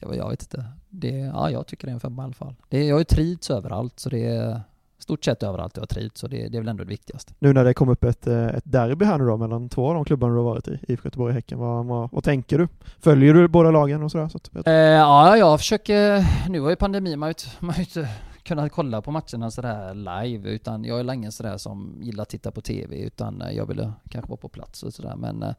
jag, 0.00 0.16
jag 0.16 0.30
vet 0.30 0.42
inte. 0.42 0.64
Det, 0.88 1.18
ja, 1.18 1.50
jag 1.50 1.66
tycker 1.66 1.86
det 1.86 1.90
är 1.90 1.94
en 1.94 2.00
femma 2.00 2.22
i 2.22 2.24
alla 2.24 2.34
fall. 2.34 2.54
Det, 2.68 2.84
jag 2.84 2.94
har 2.94 3.00
ju 3.00 3.04
trivts 3.04 3.50
överallt 3.50 4.00
så 4.00 4.08
det 4.08 4.60
stort 4.98 5.24
sett 5.24 5.42
överallt 5.42 5.76
jag 5.76 5.82
har 5.82 5.86
trivts 5.86 6.20
så 6.20 6.28
det, 6.28 6.48
det 6.48 6.56
är 6.56 6.60
väl 6.60 6.68
ändå 6.68 6.84
det 6.84 6.90
viktigaste. 6.90 7.32
Nu 7.38 7.52
när 7.52 7.64
det 7.64 7.74
kom 7.74 7.88
upp 7.88 8.04
ett, 8.04 8.26
eh, 8.26 8.46
ett 8.46 8.64
derby 8.66 9.04
här 9.04 9.18
nu 9.18 9.26
då 9.26 9.36
mellan 9.36 9.68
två 9.68 9.88
av 9.88 9.94
de 9.94 10.04
klubbarna 10.04 10.32
du 10.32 10.38
har 10.38 10.44
varit 10.44 10.68
i, 10.68 10.78
IFK 10.88 11.06
Göteborg 11.06 11.30
och 11.30 11.34
Häcken, 11.34 11.58
vad, 11.58 11.86
vad, 11.86 12.08
vad 12.12 12.24
tänker 12.24 12.58
du? 12.58 12.68
Följer 13.00 13.34
du 13.34 13.48
båda 13.48 13.70
lagen 13.70 14.02
och 14.02 14.10
sådär? 14.10 14.28
Så 14.28 14.36
att, 14.36 14.66
Eh, 14.66 14.72
ja, 14.74 15.36
jag 15.36 15.58
försöker, 15.58 16.24
nu 16.48 16.60
har 16.60 16.70
ju 16.70 16.76
pandemin, 16.76 17.18
man 17.18 17.34
har 17.60 17.74
ju 17.76 17.80
inte, 17.82 18.08
kunnat 18.44 18.72
kolla 18.72 19.02
på 19.02 19.10
matcherna 19.10 19.50
sådär 19.50 19.94
live 19.94 20.50
utan 20.50 20.84
jag 20.84 21.00
är 21.00 21.12
ingen 21.12 21.32
sådär 21.32 21.56
som 21.56 21.98
gillar 22.02 22.22
att 22.22 22.28
titta 22.28 22.50
på 22.50 22.60
TV 22.60 22.96
utan 22.96 23.42
eh, 23.42 23.50
jag 23.50 23.66
ville 23.66 23.82
eh, 23.82 23.92
kanske 24.10 24.28
vara 24.28 24.40
på 24.40 24.48
plats 24.48 24.82
och 24.82 24.94
sådär 24.94 25.16
men 25.16 25.42
eh, 25.42 25.54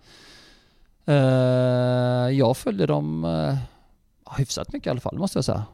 eh, 1.15 2.29
jag 2.29 2.57
följer 2.57 2.87
dem 2.87 3.25
eh, 3.25 3.57
hyfsat 4.37 4.73
mycket 4.73 4.87
i 4.87 4.89
alla 4.89 4.99
fall 4.99 5.17
måste 5.17 5.37
jag 5.37 5.45
säga. 5.45 5.65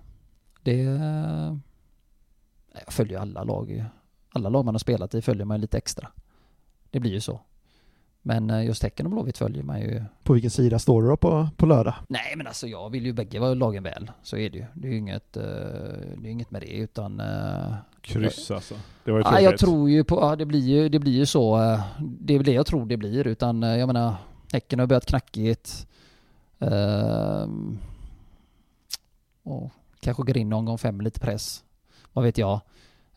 Det, 0.64 0.82
eh, 0.82 1.56
jag 2.86 2.94
följer 2.94 3.20
alla 3.20 3.44
lag, 3.44 3.86
alla 4.30 4.50
lag 4.50 4.66
man 4.66 4.74
har 4.74 4.80
spelat 4.80 5.14
i 5.16 5.22
följer 5.22 5.46
man 5.46 5.62
lite 5.62 5.78
extra. 5.78 6.08
Det 6.90 7.00
blir 7.00 7.12
ju 7.12 7.22
så. 7.22 7.40
Men 8.24 8.50
eh, 8.50 8.66
just 8.66 8.84
Häcken 8.84 9.06
och 9.06 9.12
Blåvitt 9.12 9.38
följer 9.38 9.64
man 9.64 9.80
ju 9.82 10.04
på 10.24 10.34
vilken 10.34 10.52
sida 10.52 10.80
står 10.80 11.02
du 11.02 11.08
då 11.08 11.18
på, 11.18 11.50
på 11.58 11.66
lördag? 11.66 11.94
Nej 12.08 12.34
men 12.38 12.48
alltså 12.48 12.68
jag 12.68 12.90
vill 12.90 13.06
ju 13.06 13.14
bägge 13.14 13.40
vara 13.40 13.54
lagen 13.54 13.84
väl. 13.84 14.12
Så 14.24 14.38
är 14.38 14.50
det 14.50 14.58
ju. 14.58 14.66
Det 14.74 14.88
är 14.88 14.92
ju 14.92 14.98
inget, 14.98 15.38
eh, 15.38 15.44
det 16.18 16.28
är 16.28 16.32
inget 16.32 16.52
med 16.52 16.62
det 16.62 16.72
utan... 16.78 17.20
eh, 17.20 17.74
Kryss 18.02 18.52
alltså. 18.52 18.76
Det 19.04 19.12
var 19.12 19.20
ju 19.20 19.24
Ja, 19.26 19.32
jag 19.34 19.42
tråkigt. 19.44 19.60
tror 19.60 19.90
ju 19.90 20.04
på, 20.04 20.16
ja, 20.16 20.36
det 20.36 20.46
blir 20.46 20.60
ju, 20.60 20.90
det 20.90 21.00
blir 21.00 21.12
ju 21.12 21.26
så. 21.26 21.58
Det 22.00 22.36
är 22.36 22.40
det 22.44 22.52
jag 22.54 22.66
tror 22.66 22.86
det 22.86 22.98
blir 22.98 23.28
utan 23.28 23.62
jag 23.62 23.88
menar 23.88 24.16
Häcken 24.54 24.80
har 24.80 24.88
börjat 24.88 25.06
knackigt. 25.06 25.88
Ehm, 26.60 27.80
och 29.44 29.72
kanske 30.00 30.24
går 30.24 30.38
in 30.38 30.50
någon 30.50 30.66
gång 30.66 30.78
fem 30.78 31.02
lite 31.02 31.20
press. 31.20 31.64
Vad 32.14 32.24
vet 32.26 32.38
jag. 32.38 32.62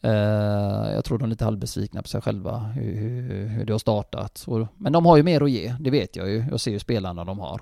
Eh, 0.05 0.93
jag 0.95 1.05
tror 1.05 1.19
de 1.19 1.25
är 1.25 1.29
lite 1.29 1.45
halvbesvikna 1.45 2.03
på 2.03 2.09
sig 2.09 2.21
själva 2.21 2.59
hur, 2.59 2.97
hur, 2.97 3.47
hur 3.47 3.65
det 3.65 3.73
har 3.73 3.79
startat. 3.79 4.47
Men 4.77 4.93
de 4.93 5.07
har 5.07 5.17
ju 5.17 5.23
mer 5.23 5.41
att 5.41 5.51
ge, 5.51 5.75
det 5.81 5.91
vet 5.91 6.17
jag 6.17 6.29
ju. 6.29 6.45
Jag 6.51 6.61
ser 6.61 6.71
ju 6.71 6.79
spelarna 6.79 7.25
de 7.25 7.39
har. 7.39 7.61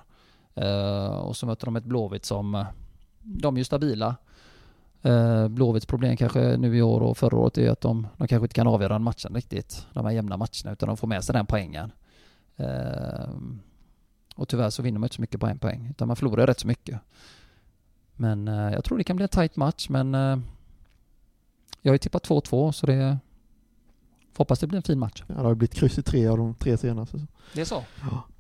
Eh, 0.55 1.07
och 1.07 1.37
så 1.37 1.47
möter 1.47 1.67
de 1.67 1.77
ett 1.77 1.85
Blåvitt 1.85 2.25
som, 2.25 2.65
de 3.19 3.55
är 3.55 3.59
ju 3.59 3.65
stabila. 3.65 4.17
Eh, 5.03 5.49
Blåvitts 5.49 5.87
problem 5.87 6.17
kanske 6.17 6.57
nu 6.57 6.77
i 6.77 6.83
år 6.83 7.01
och 7.01 7.19
förra 7.19 7.37
året 7.37 7.59
är 7.59 7.71
att 7.71 7.81
de, 7.81 8.07
de 8.17 8.29
kanske 8.29 8.45
inte 8.45 8.55
kan 8.55 8.67
avgöra 8.67 8.97
en 8.97 9.03
matchen 9.03 9.35
riktigt. 9.35 9.87
De 9.93 10.05
här 10.05 10.13
jämna 10.13 10.37
matcherna 10.37 10.73
utan 10.73 10.87
de 10.87 10.97
får 10.97 11.09
med 11.09 11.25
sig 11.25 11.33
den 11.33 11.47
poängen. 11.47 11.93
Och 14.37 14.49
tyvärr 14.49 14.71
så 14.71 14.83
vinner 14.83 14.99
man 14.99 15.07
inte 15.07 15.15
så 15.15 15.21
mycket 15.21 15.41
på 15.41 15.47
en 15.47 15.59
poäng 15.59 15.89
utan 15.91 16.09
man 16.09 16.17
förlorar 16.17 16.47
rätt 16.47 16.61
så 16.61 16.67
mycket. 16.67 17.01
Men 18.17 18.47
jag 18.47 18.85
tror 18.85 18.99
det 18.99 19.05
kan 19.05 19.17
bli 19.17 19.23
en 19.23 19.29
tight 19.29 19.57
match 19.57 19.89
men 19.89 20.15
jag 21.83 21.91
har 21.91 21.95
ju 21.95 21.99
tippat 21.99 22.29
2-2 22.29 22.73
så 22.73 22.87
det 22.87 23.19
hoppas 24.37 24.59
det 24.61 24.67
blir 24.67 24.77
en 24.77 24.83
fin 24.83 24.99
match. 24.99 25.23
Ja, 25.27 25.35
det 25.35 25.41
har 25.43 25.55
blivit 25.55 25.75
kryss 25.75 25.99
i 25.99 26.03
tre 26.03 26.27
av 26.29 26.39
de 26.39 26.55
tre 26.55 26.77
senaste. 26.77 27.27
Det 27.55 27.61
är 27.61 27.65
så? 27.65 27.83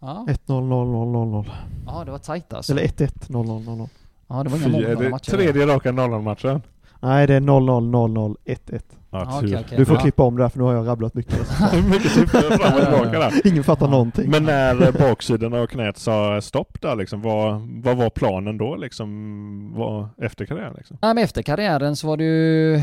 Ja. 0.01 0.27
1-0, 0.29 0.37
0-0, 0.47 1.45
0-0. 1.45 1.51
Ja, 1.87 2.05
det 2.05 2.11
var 2.11 2.19
tight 2.19 2.53
alltså. 2.53 2.73
Eller 2.73 2.83
1-1, 2.83 3.09
0-0, 3.29 3.65
0-0. 3.65 3.89
Ja, 4.29 4.43
det 4.43 4.51
var 4.51 4.57
inga 4.57 4.67
Fy, 4.67 4.73
mål 4.73 4.85
är 4.85 4.93
i 4.93 5.05
det 5.05 5.11
matcher. 5.11 5.31
tredje 5.31 5.67
raka 5.67 5.93
0-0-matchen? 5.93 6.63
Nej, 7.01 7.27
det 7.27 7.35
är 7.35 7.41
0-0, 7.41 7.91
0-0, 7.91 8.37
1-1. 8.45 8.81
Ja, 9.11 9.19
Ja, 9.31 9.41
tur. 9.41 9.47
okej, 9.49 9.65
okej. 9.67 9.79
Du 9.79 9.85
får 9.85 9.97
Ja. 9.97 10.01
klippa 10.03 10.23
om 10.23 10.37
det 10.37 10.43
här 10.43 10.49
för 10.49 10.59
nu 10.59 10.65
har 10.65 10.73
jag 10.75 10.87
rabblat 10.89 11.15
mycket. 11.15 11.39
Mycket 11.91 12.11
siffror 12.13 12.41
fram 12.57 12.75
och 12.75 12.81
tillbaka 12.81 13.19
där. 13.19 13.33
Ingen 13.49 13.65
fattar 13.65 13.89
någonting. 13.89 14.31
Men 14.31 14.45
när 14.45 14.83
eh, 14.83 14.93
baksidan 15.09 15.55
av 15.55 15.67
knät 15.67 15.99
sa 15.99 16.41
stopp 16.41 16.81
där 16.81 16.97
liksom, 16.97 17.23
vad, 17.23 17.61
vad 17.83 17.97
var 17.97 18.11
planen 18.11 18.59
då 18.59 18.77
liksom? 18.77 19.73
Vad, 19.77 20.09
efter 20.19 20.47
karriären 20.47 20.75
liksom? 20.77 20.97
Nej 21.03 21.15
men 21.15 21.25
efter 21.25 21.43
karriären 21.43 21.97
så 21.97 22.07
var 22.07 22.17
det 22.17 22.25
ju 22.25 22.81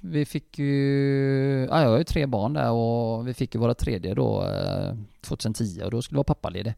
Vi 0.00 0.24
fick 0.24 0.58
ju 0.58 1.66
Ja 1.70 1.82
jag 1.82 1.88
har 1.88 1.98
ju 1.98 2.04
tre 2.04 2.26
barn 2.26 2.52
där 2.52 2.70
och 2.70 3.28
vi 3.28 3.34
fick 3.34 3.54
ju 3.54 3.60
våra 3.60 3.74
tredje 3.74 4.14
då 4.14 4.44
eh, 4.46 4.94
2010 5.20 5.82
och 5.84 5.90
då 5.90 6.02
skulle 6.02 6.16
vi 6.16 6.18
vara 6.18 6.24
pappaledig. 6.24 6.74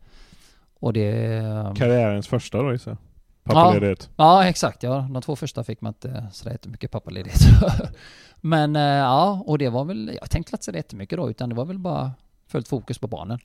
Och 0.74 0.92
det 0.92 1.12
Karriärens 1.76 2.28
första 2.28 2.62
då 2.62 2.72
gissar 2.72 2.90
jag. 2.90 2.98
Pappaledighet. 3.42 4.10
Ja 4.16 4.44
exakt. 4.46 4.82
Ja, 4.82 5.08
de 5.10 5.22
två 5.22 5.36
första 5.36 5.64
fick 5.64 5.80
man 5.80 5.90
inte 5.90 6.26
sådär 6.32 6.52
jättemycket 6.52 6.90
pappaledighet. 6.90 7.40
Men 8.40 8.76
eh, 8.76 8.82
ja, 8.82 9.42
och 9.46 9.58
det 9.58 9.68
var 9.68 9.84
väl 9.84 10.18
Jag 10.20 10.30
tänkte 10.30 10.54
inte 10.54 10.64
sådär 10.64 10.78
jättemycket 10.78 11.16
då 11.18 11.30
utan 11.30 11.48
det 11.48 11.54
var 11.54 11.64
väl 11.64 11.78
bara 11.78 12.12
Fullt 12.46 12.68
fokus 12.68 12.98
på 12.98 13.06
barnen. 13.06 13.38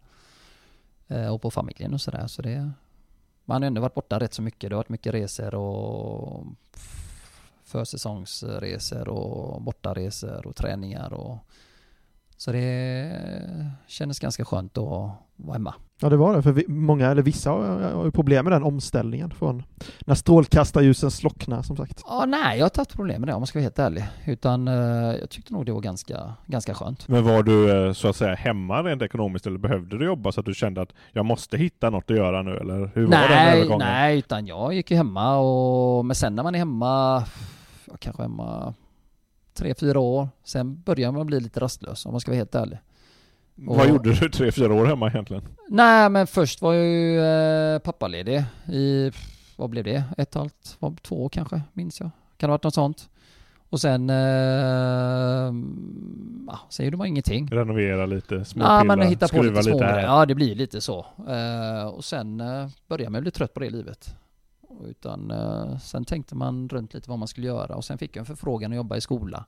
Eh, 1.08 1.28
Och 1.28 1.42
på 1.42 1.52
familjen 1.52 1.94
och 1.94 2.02
sådär 2.02 2.28
så 2.28 2.42
det 2.42 2.72
Man 3.46 3.62
har 3.62 3.68
ändå 3.68 3.82
varit 3.82 3.94
borta 3.94 4.20
rätt 4.20 4.34
så 4.34 4.42
mycket, 4.42 4.70
det 4.70 4.76
har 4.76 4.80
varit 4.80 4.90
mycket 4.90 5.14
resor 5.14 5.56
och 5.56 6.46
försäsongsresor 7.76 9.10
och 9.10 9.62
bortaresor 9.62 10.48
och 10.48 10.56
träningar 10.56 11.14
och 11.14 11.38
så 12.38 12.52
det 12.52 13.12
kändes 13.88 14.20
ganska 14.20 14.46
skönt 14.46 14.78
att 14.78 14.84
vara 15.36 15.54
hemma. 15.54 15.74
Ja 16.02 16.10
det 16.10 16.18
var 16.18 16.36
det, 16.36 16.42
för 16.42 16.52
vi, 16.52 16.66
många, 16.68 17.08
eller 17.08 17.22
vissa 17.22 17.52
har, 17.52 18.06
ju 18.06 18.12
problem 18.12 18.46
med 18.46 18.54
den 18.54 18.64
omställningen 18.64 19.32
från 19.32 19.64
när 20.06 20.16
strålkastarljusen 20.16 21.12
slocknar 21.12 21.62
som 21.62 21.78
sagt. 21.78 22.02
Ja, 22.06 22.26
nej, 22.26 22.58
jag 22.58 22.64
har 22.64 22.68
inte 22.68 22.82
haft 22.82 22.96
problem 22.96 23.22
med 23.22 23.30
det 23.30 23.34
om 23.34 23.40
man 23.40 23.48
ska 23.48 23.60
vara 23.60 23.64
helt 23.64 23.80
ärlig. 23.80 24.06
Utan 24.26 24.68
eh, 24.68 24.74
jag 25.20 25.30
tyckte 25.30 25.54
nog 25.54 25.66
det 25.66 25.72
var 25.72 25.82
ganska, 25.82 26.34
ganska 26.46 26.74
skönt. 26.74 27.08
Men 27.08 27.24
var 27.24 27.44
du 27.44 27.88
eh, 27.88 27.94
så 27.94 28.08
att 28.08 28.16
säga 28.16 28.36
hemma 28.36 28.84
rent 28.84 29.02
ekonomiskt 29.02 29.48
eller 29.48 29.58
behövde 29.58 29.98
du 29.98 30.06
jobba 30.06 30.32
så 30.32 30.40
att 30.40 30.46
du 30.46 30.54
kände 30.54 30.82
att 30.82 30.94
jag 31.12 31.26
måste 31.26 31.58
hitta 31.58 31.90
något 31.90 32.12
att 32.12 32.18
göra 32.18 32.42
nu 32.42 32.58
eller 32.58 32.92
hur 32.94 33.06
var 33.06 33.12
den 33.12 33.30
Nej, 33.30 33.58
övergången? 33.58 33.88
nej, 33.88 34.18
utan 34.18 34.48
jag 34.48 34.74
gick 34.74 34.92
ju 34.92 34.98
hemma 34.98 35.38
och 35.38 36.06
men 36.06 36.16
sen 36.16 36.36
när 36.36 36.44
man 36.44 36.56
är 36.56 36.60
hemma, 36.60 37.24
jag 37.96 38.00
kanske 38.00 38.22
hemma 38.22 38.74
tre, 39.54 39.74
fyra 39.80 40.00
år, 40.00 40.30
sen 40.44 40.82
börjar 40.86 41.12
man 41.12 41.26
bli 41.26 41.40
lite 41.40 41.60
rastlös 41.60 42.06
om 42.06 42.12
man 42.12 42.22
ska 42.22 42.32
vara 42.32 42.38
helt 42.38 42.56
ärlig. 42.56 42.78
Vad 43.56 43.80
Och- 43.82 43.88
gjorde 43.88 44.14
du 44.14 44.30
tre, 44.30 44.52
fyra 44.52 44.74
år 44.74 44.86
hemma 44.86 45.08
egentligen? 45.10 45.44
Nej, 45.70 46.10
men 46.10 46.28
först 46.28 46.62
var 46.62 46.74
jag 46.74 46.86
ju 46.86 47.20
eh, 47.26 47.80
pappaledig 47.80 48.44
i, 48.72 49.12
vad 49.56 49.70
blev 49.70 49.84
det? 49.84 50.04
Ett 50.18 50.36
och 50.36 50.42
halvt, 50.42 50.76
vad, 50.80 51.02
två 51.02 51.24
år 51.26 51.30
kanske, 51.30 51.62
minns 51.74 52.00
jag. 52.00 52.10
Kan 52.38 52.48
det 52.48 52.52
ha 52.52 52.54
varit 52.54 52.64
något 52.64 52.74
sånt. 52.74 53.10
Och 53.70 53.82
sen, 53.82 54.10
eh, 54.10 55.54
ja, 56.48 56.60
sen 56.70 56.86
gjorde 56.86 56.98
man 56.98 57.08
ingenting. 57.08 57.48
Renovera 57.52 58.06
lite, 58.06 58.46
småpilla, 58.46 59.18
på 59.20 59.28
skruva 59.28 59.60
lite 59.60 59.72
lite 59.74 59.86
här. 59.86 60.00
Ja, 60.02 60.26
det 60.26 60.36
blir 60.36 60.56
lite 60.56 60.82
så. 60.82 61.06
Eh, 61.30 61.88
och 61.88 62.06
sen 62.06 62.42
eh, 62.42 62.68
började 62.88 63.12
man 63.12 63.22
bli 63.22 63.32
trött 63.32 63.54
på 63.54 63.60
det 63.60 63.70
livet. 63.70 64.16
Utan 64.90 65.32
eh, 65.32 65.78
sen 65.78 66.06
tänkte 66.06 66.36
man 66.36 66.70
runt 66.70 66.94
lite 66.94 67.10
vad 67.10 67.20
man 67.20 67.28
skulle 67.28 67.48
göra 67.48 67.76
och 67.76 67.86
sen 67.86 67.98
fick 67.98 68.16
jag 68.16 68.20
en 68.22 68.26
förfrågan 68.26 68.72
att 68.72 68.76
jobba 68.76 68.98
i 68.98 69.02
skola. 69.02 69.46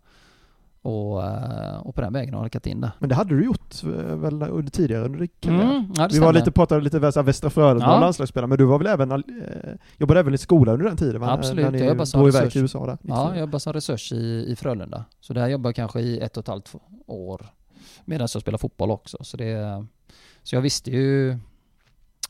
Och, 0.82 1.24
eh, 1.26 1.78
och 1.78 1.96
på 1.96 2.02
den 2.02 2.14
vägen 2.14 2.34
har 2.34 2.40
jag 2.40 2.44
halkat 2.44 2.68
in 2.68 2.82
där. 2.82 2.92
Men 3.00 3.10
det 3.10 3.16
hade 3.16 3.36
du 3.38 3.46
gjort 3.46 3.84
eh, 3.84 3.90
väl 4.16 4.44
under 4.44 4.72
tidigare 4.72 5.06
under 5.06 5.20
din 5.20 5.30
karriär? 5.40 5.62
Mm, 5.62 5.94
ja, 5.98 6.08
Vi 6.12 6.20
var 6.20 6.34
lite, 6.34 6.52
pratade 6.52 6.82
lite 6.82 7.00
väl 7.00 7.24
Västra 7.24 7.50
Frölunda 7.50 7.86
Ja. 7.86 8.00
landslagsspelare, 8.00 8.48
men 8.48 8.58
du 8.58 8.66
var 8.66 8.78
väl 8.78 8.88
även, 8.88 9.12
eh, 9.12 9.20
jobbade 9.98 10.20
även 10.20 10.34
i 10.34 10.38
skola 10.38 10.72
under 10.74 10.86
den 10.86 10.98
tiden? 10.98 11.22
va? 11.22 11.32
Absolut, 11.32 11.66
När 11.66 11.72
ni 11.72 11.78
jag 11.80 11.88
jobbade 11.88 12.06
som 12.08 12.26
resurs. 12.26 12.54
till 12.54 12.62
USA 12.62 12.86
där. 12.86 12.98
Ja, 13.02 13.30
jag 13.30 13.40
jobbar 13.40 13.60
som 13.60 13.74
resurs 13.74 14.12
i, 14.12 14.46
i 14.48 14.56
Frölunda. 14.56 15.06
Så 15.20 15.34
där 15.34 15.48
jobbar 15.48 15.68
jag 15.68 15.76
kanske 15.76 16.00
i 16.02 16.20
ett 16.20 16.38
och 16.38 16.42
ett 16.44 16.48
halvt 16.48 16.76
år 17.08 17.46
medan 18.06 18.28
jag 18.34 18.42
spelar 18.42 18.58
fotboll 18.58 18.92
också. 18.92 19.18
Så, 19.22 19.38
det, 19.38 19.86
så 20.44 20.56
jag 20.56 20.62
visste 20.62 20.92
ju 20.92 21.38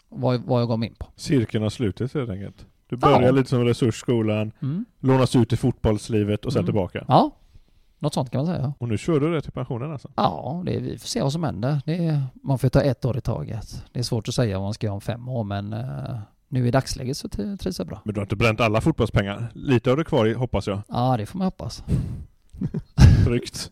vad, 0.09 0.41
vad 0.41 0.61
jag 0.61 0.67
gav 0.67 0.79
mig 0.79 0.89
in 0.89 0.95
på. 0.95 1.07
Cirkeln 1.15 1.63
har 1.63 1.69
slutits 1.69 2.13
helt 2.13 2.29
enkelt. 2.29 2.65
Du 2.89 2.95
börjar 2.95 3.21
Ja. 3.21 3.31
lite 3.31 3.49
som 3.49 3.63
resursskolan, 3.65 4.51
Mm. 4.61 4.85
lånas 4.99 5.35
ut 5.35 5.53
i 5.53 5.57
fotbollslivet 5.57 6.45
och 6.45 6.53
sen 6.53 6.59
Mm. 6.59 6.65
tillbaka. 6.65 7.05
Ja, 7.07 7.31
något 7.99 8.13
sånt 8.13 8.29
kan 8.31 8.39
man 8.45 8.55
säga. 8.55 8.73
Och 8.79 8.87
nu 8.87 8.97
kör 8.97 9.19
du 9.19 9.33
det 9.33 9.41
till 9.41 9.51
pensionen 9.51 9.91
alltså? 9.91 10.09
Ja, 10.15 10.61
det 10.65 10.75
är, 10.75 10.79
vi 10.79 10.97
får 10.97 11.07
se 11.07 11.21
vad 11.21 11.31
som 11.33 11.43
händer. 11.43 11.81
Det 11.85 12.05
är, 12.07 12.21
man 12.43 12.59
får 12.59 12.69
ta 12.69 12.81
ett 12.81 13.05
år 13.05 13.17
i 13.17 13.21
taget. 13.21 13.83
Det 13.91 13.99
är 13.99 14.03
svårt 14.03 14.27
att 14.27 14.33
säga 14.33 14.57
vad 14.57 14.65
man 14.67 14.73
ska 14.73 14.85
göra 14.87 14.93
om 14.95 15.01
fem 15.01 15.27
år, 15.29 15.43
men 15.43 15.73
eh, 15.73 16.19
nu 16.49 16.67
i 16.67 16.71
dagsläget 16.71 17.17
så 17.17 17.29
trivs 17.29 17.77
jag 17.79 17.87
bra. 17.87 18.01
Men 18.05 18.13
du 18.13 18.19
har 18.19 18.25
inte 18.25 18.35
bränt 18.35 18.61
alla 18.61 18.81
fotbollspengar? 18.81 19.47
Lite 19.53 19.89
har 19.89 19.97
du 19.97 20.03
kvar 20.03 20.25
i, 20.25 20.33
hoppas 20.33 20.67
jag. 20.67 20.81
Ja, 20.87 21.17
det 21.17 21.25
får 21.25 21.37
man 21.37 21.45
hoppas. 21.47 21.83
Tryggt. 23.25 23.71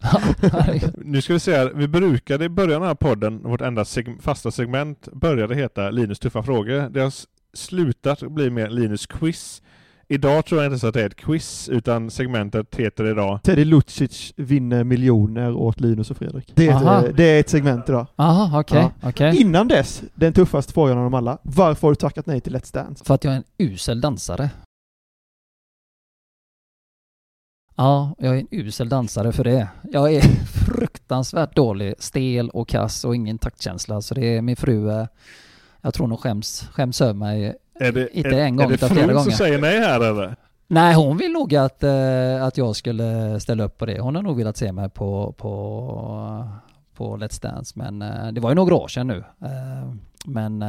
Nu 0.97 1.21
ska 1.21 1.33
vi 1.33 1.39
se 1.39 1.55
här, 1.57 1.71
vi 1.75 1.87
brukade 1.87 2.45
i 2.45 2.49
början 2.49 2.75
av 2.75 2.79
den 2.81 2.87
här 2.87 2.95
podden, 2.95 3.43
vårt 3.43 3.61
enda 3.61 3.83
seg- 3.83 4.21
fasta 4.21 4.51
segment 4.51 5.07
började 5.13 5.55
heta 5.55 5.89
Linus 5.89 6.19
tuffa 6.19 6.43
frågor. 6.43 6.89
Det 6.89 7.01
har 7.01 7.11
slutat 7.55 8.21
bli 8.21 8.49
mer 8.49 8.69
Linus 8.69 9.05
quiz. 9.05 9.61
Idag 10.07 10.45
tror 10.45 10.61
jag 10.61 10.67
inte 10.67 10.71
ens 10.73 10.83
att 10.83 10.93
det 10.93 11.01
är 11.01 11.05
ett 11.05 11.15
quiz, 11.15 11.69
utan 11.69 12.11
segmentet 12.11 12.75
heter 12.75 13.05
idag 13.11 13.39
Teddy 13.43 13.65
Lucic 13.65 14.33
vinner 14.35 14.83
miljoner 14.83 15.51
åt 15.53 15.79
Linus 15.81 16.11
och 16.11 16.17
Fredrik. 16.17 16.51
Det 16.55 16.67
är, 16.67 17.05
ett, 17.05 17.17
det 17.17 17.23
är 17.23 17.39
ett 17.39 17.49
segment 17.49 17.89
idag. 17.89 18.07
Aha, 18.15 18.59
okej, 18.59 18.77
Ja. 19.01 19.09
okej. 19.09 19.41
Innan 19.41 19.67
dess, 19.67 20.03
den 20.15 20.33
tuffaste 20.33 20.73
frågan 20.73 20.97
av 20.97 21.03
dem 21.03 21.13
alla. 21.13 21.37
Varför 21.41 21.81
har 21.87 21.91
du 21.91 21.95
tackat 21.95 22.25
nej 22.25 22.41
till 22.41 22.55
Let's 22.55 22.73
Dance? 22.73 23.05
För 23.05 23.13
att 23.13 23.23
jag 23.23 23.33
är 23.33 23.37
en 23.37 23.43
usel 23.57 24.01
dansare. 24.01 24.49
Ja, 27.75 28.15
jag 28.17 28.35
är 28.35 28.39
en 28.39 28.47
usel 28.51 28.89
dansare 28.89 29.31
för 29.31 29.43
det. 29.43 29.67
Jag 29.91 30.13
är 30.13 30.21
fruktansvärt 30.65 31.55
dålig, 31.55 31.93
stel 31.99 32.49
och 32.49 32.67
kass 32.67 33.05
och 33.05 33.15
ingen 33.15 33.37
taktkänsla. 33.37 34.01
Så 34.01 34.13
det 34.13 34.37
är 34.37 34.41
min 34.41 34.55
fru, 34.55 34.89
eh, 34.91 35.07
jag 35.85 35.93
tror 35.93 36.07
nog 36.07 36.19
skäms, 36.19 36.67
skäms 36.71 37.01
över 37.01 37.13
mig. 37.13 37.55
Är 37.79 37.91
det, 37.91 38.17
Inte 38.17 38.29
är, 38.29 38.43
en 38.43 38.55
gång, 38.55 38.65
är 38.65 38.69
det 38.69 38.75
utan 38.75 38.89
flera 38.89 39.05
frun 39.05 39.15
som 39.15 39.23
gånger. 39.23 39.37
säger 39.37 39.61
nej 39.61 39.79
här 39.79 39.99
eller? 39.99 40.35
Nej, 40.67 40.95
hon 40.95 41.17
vill 41.17 41.31
nog 41.31 41.55
att, 41.55 41.83
eh, 41.83 42.43
att 42.43 42.57
jag 42.57 42.75
skulle 42.75 43.39
ställa 43.39 43.63
upp 43.63 43.77
på 43.77 43.85
det. 43.85 43.99
Hon 44.01 44.15
har 44.15 44.21
nog 44.21 44.37
velat 44.37 44.57
se 44.57 44.71
mig 44.71 44.89
på, 44.89 45.33
på, 45.37 46.49
på 46.95 47.17
Let's 47.17 47.41
Dance, 47.41 47.73
men 47.75 48.01
eh, 48.01 48.31
det 48.31 48.41
var 48.41 48.49
ju 48.49 48.55
några 48.55 48.75
år 48.75 48.87
sedan 48.87 49.07
nu. 49.07 49.23
Eh, 49.41 49.93
men 50.25 50.59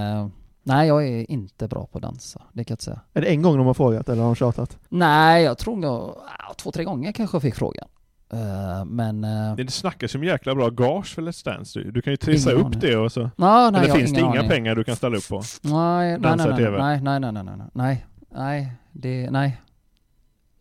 nej, 0.63 0.89
jag 0.89 1.09
är 1.09 1.31
inte 1.31 1.69
bra 1.69 1.87
på 1.87 1.99
att 1.99 2.03
dansa, 2.03 2.43
det 2.53 2.65
kan 2.65 2.73
jag 2.73 2.75
inte 2.75 2.85
säga. 2.85 3.01
Är 3.15 3.21
det 3.21 3.27
en 3.27 3.43
gång 3.43 3.57
de 3.57 3.67
har 3.67 3.75
frågat 3.75 4.09
eller 4.09 4.23
har 4.23 4.29
de 4.29 4.35
tjatat? 4.35 4.79
Nej, 4.89 5.45
jag 5.45 5.59
tror 5.59 5.77
nog, 5.77 6.15
två, 6.57 6.73
tre 6.73 6.85
gånger 6.85 7.13
kanske 7.13 7.35
jag 7.35 7.43
fick 7.43 7.55
frågan. 7.55 7.89
Eh, 8.33 8.85
men... 8.85 9.25
eh, 9.25 9.57
Det 9.57 9.71
snackas 9.71 10.15
ju 10.15 10.19
om 10.19 10.25
jäkla 10.25 10.55
bra 10.55 10.69
gage 10.71 11.15
för 11.15 11.23
Let's 11.23 11.45
Dance 11.45 11.79
du. 11.81 11.91
Du 11.91 12.03
kan 12.03 12.13
ju 12.13 12.17
trissa 12.17 12.51
upp 12.53 12.67
aning. 12.67 12.81
det 12.81 12.97
och 12.97 13.13
så. 13.13 13.31
Ja, 13.37 13.71
nej, 13.71 13.85
Eller 13.85 13.95
finns 13.95 14.13
det 14.13 14.21
inga 14.21 14.29
aning. 14.31 14.49
pengar 14.49 14.75
du 14.75 14.85
kan 14.85 14.97
ställa 14.97 15.17
upp 15.17 15.29
på? 15.29 15.43
Nej, 15.63 16.19
nej, 16.19 16.37
nej, 16.37 16.57
TV? 16.57 16.79
nej, 16.83 17.01
nej, 17.03 17.21
nej, 17.21 17.33
nej, 17.33 17.45
nej, 17.45 17.67
nej, 17.75 18.05
nej, 18.35 18.73
det, 18.93 19.31
nej. 19.31 19.61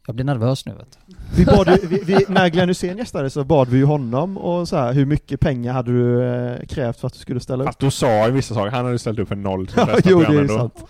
Jag 0.08 0.16
blir 0.16 0.26
nervös 0.26 0.66
nu 0.66 0.74
vet 0.74 0.98
du. 1.08 1.16
Vi 1.36 1.46
bad 1.46 1.68
ju, 1.68 1.88
vi, 1.88 2.02
vi, 2.06 2.26
när 2.30 2.50
Glenn 2.50 2.70
Hysén 2.70 2.98
gästade 2.98 3.30
så 3.30 3.44
bad 3.44 3.68
vi 3.70 3.78
ju 3.78 3.86
honom 3.86 4.38
och 4.38 4.68
så 4.68 4.78
här, 4.78 4.94
hur 4.94 5.06
mycket 5.06 5.40
pengar 5.40 5.74
hade 5.74 5.92
du 5.92 6.24
eh, 6.24 6.66
krävt 6.66 7.00
för 7.00 7.08
att 7.08 7.14
du 7.14 7.20
skulle 7.20 7.40
ställa 7.40 7.64
upp? 7.64 7.68
Fast 7.68 7.80
du 7.80 7.92
sa 7.92 8.28
i 8.28 8.32
vissa 8.32 8.54
saker, 8.54 8.72
han 8.72 8.80
hade 8.80 8.92
ju 8.92 8.98
ställt 8.98 9.20
upp 9.20 9.28
för 9.28 9.36
noll 9.36 9.68
till 9.68 9.76
Ja, 9.88 9.98
jo, 10.06 10.20
det 10.20 10.38
är 10.38 10.48
då. 10.48 10.58
sant. 10.58 10.86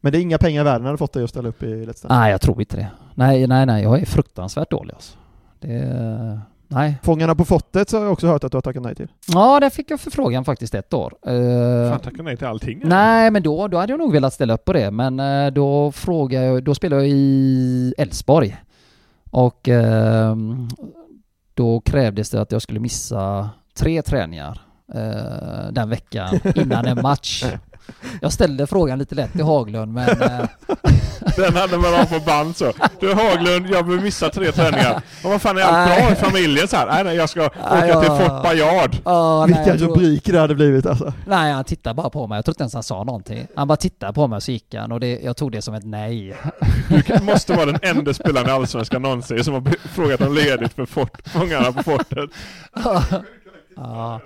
Men 0.00 0.12
det 0.12 0.18
är 0.18 0.20
inga 0.22 0.38
pengar 0.38 0.60
i 0.60 0.64
världen 0.64 0.86
hade 0.86 0.98
fått 0.98 1.12
dig 1.12 1.24
att 1.24 1.30
ställa 1.30 1.48
upp 1.48 1.62
i 1.62 1.66
Let's 1.66 1.86
Dance? 1.86 2.06
Nej, 2.08 2.30
jag 2.30 2.40
tror 2.40 2.60
inte 2.60 2.76
det. 2.76 2.88
Nej, 3.14 3.46
nej, 3.46 3.66
nej, 3.66 3.82
jag 3.82 4.00
är 4.02 4.06
fruktansvärt 4.06 4.70
dålig 4.70 4.94
alltså. 4.94 5.18
Det, 5.62 6.40
nej. 6.68 6.98
Fångarna 7.02 7.34
på 7.34 7.44
fortet 7.44 7.90
så 7.90 7.96
har 7.96 8.04
jag 8.04 8.12
också 8.12 8.26
hört 8.26 8.44
att 8.44 8.52
du 8.52 8.56
har 8.56 8.62
tackat 8.62 8.82
nej 8.82 8.94
till. 8.94 9.08
Ja, 9.26 9.60
där 9.60 9.70
fick 9.70 9.90
jag 9.90 10.00
förfrågan 10.00 10.44
faktiskt 10.44 10.74
ett 10.74 10.94
år. 10.94 11.14
Eh, 11.26 11.90
Fan 11.90 12.00
tackar 12.00 12.22
nej 12.22 12.36
till 12.36 12.46
allting. 12.46 12.78
eller? 12.80 12.88
nej, 12.90 13.30
men 13.30 13.42
då, 13.42 13.68
då 13.68 13.78
hade 13.78 13.92
jag 13.92 13.98
nog 14.00 14.12
velat 14.12 14.32
ställa 14.34 14.54
upp 14.54 14.64
på 14.64 14.72
det, 14.72 14.90
men 14.90 15.20
eh, 15.20 15.46
då 15.52 15.92
frågade 15.92 16.46
jag, 16.46 16.64
då 16.64 16.74
spelade 16.74 17.02
jag 17.02 17.10
i 17.10 17.94
Elfsborg. 17.98 18.56
Och 19.30 19.68
ehm, 19.68 20.68
då 21.54 21.80
krävdes 21.80 22.30
det 22.30 22.40
att 22.40 22.52
jag 22.52 22.62
skulle 22.62 22.80
missa 22.80 23.50
tre 23.74 24.02
träningar 24.02 24.60
eh, 24.94 25.72
den 25.72 25.88
veckan 25.90 26.40
innan 26.54 26.86
en 26.86 27.02
match. 27.02 27.44
Jag 28.20 28.32
ställde 28.32 28.66
frågan 28.66 28.98
lite 28.98 29.14
lätt 29.14 29.32
till 29.32 29.42
Haglund, 29.44 29.92
men 29.92 30.08
Den 31.36 31.56
hade 31.56 31.78
man 31.78 31.94
av 31.94 32.04
på 32.04 32.20
band 32.20 32.56
så. 32.56 32.72
Du 33.00 33.14
Haglund, 33.14 33.66
jag 33.70 33.82
vill 33.82 34.00
missa 34.00 34.30
tre 34.30 34.52
träningar. 34.52 35.02
Och 35.24 35.30
vad 35.30 35.42
fan 35.42 35.58
är 35.58 35.62
allt 35.62 35.88
Nej. 35.90 36.00
bra 36.02 36.12
i 36.12 36.14
familjen 36.14 36.68
så 36.68 36.76
här? 36.76 36.86
Nej, 36.86 37.04
nej, 37.04 37.16
jag 37.16 37.28
ska 37.30 37.46
åka 37.46 37.58
Nej, 37.70 37.80
till 37.82 37.90
jag- 37.90 38.18
Fort 38.20 38.42
Bayard. 38.42 38.96
ja, 39.04 39.46
nej, 39.46 39.56
Vilka 39.64 39.78
tror- 39.78 39.88
rubriker 39.88 40.32
det 40.32 40.38
hade 40.40 40.54
blivit 40.54 40.86
alltså. 40.86 41.12
Nej, 41.26 41.52
han 41.52 41.64
tittade 41.64 41.94
bara 41.94 42.10
på 42.10 42.26
mig. 42.26 42.36
Jag 42.36 42.44
tror 42.44 42.52
inte 42.52 42.62
ens 42.62 42.74
han 42.74 42.82
sa 42.82 43.04
någonting. 43.04 43.46
Han 43.56 43.68
bara 43.68 43.76
tittade 43.76 44.12
på 44.12 44.26
mig 44.26 44.36
och 44.36 44.42
så 44.42 44.52
gick 44.52 44.74
han 44.74 44.92
och 44.92 45.00
det, 45.00 45.20
jag 45.24 45.36
tog 45.36 45.52
det 45.52 45.62
som 45.62 45.74
ett 45.74 45.84
nej. 45.84 46.36
Du 47.06 47.22
måste 47.22 47.52
vara 47.52 47.66
den 47.66 47.78
enda 47.82 48.14
spelaren 48.14 48.48
i 48.48 48.50
Allsvenskan 48.50 49.02
någonsin 49.02 49.44
som 49.44 49.54
har 49.54 49.62
frågat 49.88 50.20
om 50.20 50.34
ledigt 50.34 50.72
för 50.72 50.86
fort, 50.86 51.28
fångarna 51.28 51.72
på 51.72 51.82
fortet. 51.82 52.30
ja, 53.76 54.20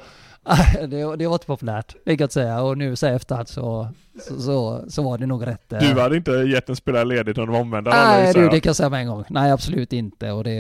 det, 0.81 1.17
det 1.17 1.27
var 1.27 1.35
inte 1.35 1.47
populärt, 1.47 1.95
det 2.05 2.17
kan 2.17 2.25
jag 2.25 2.33
säga. 2.33 2.63
Och 2.63 2.79
nu 2.79 2.97
så 2.97 3.07
efterhand 3.07 3.49
så, 3.49 3.89
så, 4.29 4.41
så, 4.41 4.85
så 4.89 5.03
var 5.03 5.19
det 5.19 5.27
nog 5.27 5.47
rätt. 5.47 5.73
eh, 5.73 5.79
Du 5.79 6.01
hade 6.01 6.17
inte 6.17 6.31
gett 6.31 6.69
en 6.69 6.77
spelare 6.77 7.05
ledigt 7.05 7.39
om 7.39 7.47
de 7.47 7.57
omvända 7.57 7.91
Nej 7.91 8.33
du, 8.35 8.49
det 8.49 8.61
kan 8.61 8.69
jag 8.69 8.77
säga 8.77 8.89
med 8.91 9.01
en 9.01 9.07
gång. 9.09 9.25
Nej, 9.29 9.51
absolut 9.53 9.93
inte. 9.93 10.31
Och 10.31 10.45
det, 10.45 10.55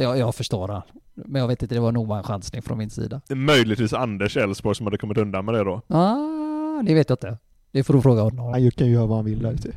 jag, 0.00 0.18
jag 0.18 0.34
förstår 0.34 0.68
det. 0.68 0.82
Men 1.14 1.40
jag 1.40 1.48
vet 1.48 1.62
inte, 1.62 1.74
det 1.74 1.80
var 1.80 1.92
nog 1.92 2.08
bara 2.08 2.18
en 2.18 2.24
chansning 2.24 2.62
från 2.62 2.78
min 2.78 2.90
sida. 2.90 3.20
Möjligtvis 3.28 3.92
Anders 3.92 4.36
Elfsborg 4.36 4.74
som 4.76 4.86
hade 4.86 4.98
kommit 4.98 5.18
undan 5.18 5.44
med 5.44 5.54
det 5.54 5.64
då. 5.64 5.82
Ah, 5.88 6.82
det 6.82 6.94
vet 6.94 7.08
jag 7.08 7.14
inte. 7.16 7.36
Det 7.72 7.84
får 7.84 7.94
du 7.94 8.02
fråga 8.02 8.22
honom. 8.22 8.52
Han 8.52 8.70
kan 8.70 8.86
ju 8.86 8.92
göra 8.92 9.06
vad 9.06 9.18
han 9.18 9.24
vill 9.24 9.42
där 9.42 9.52
ute. 9.52 9.68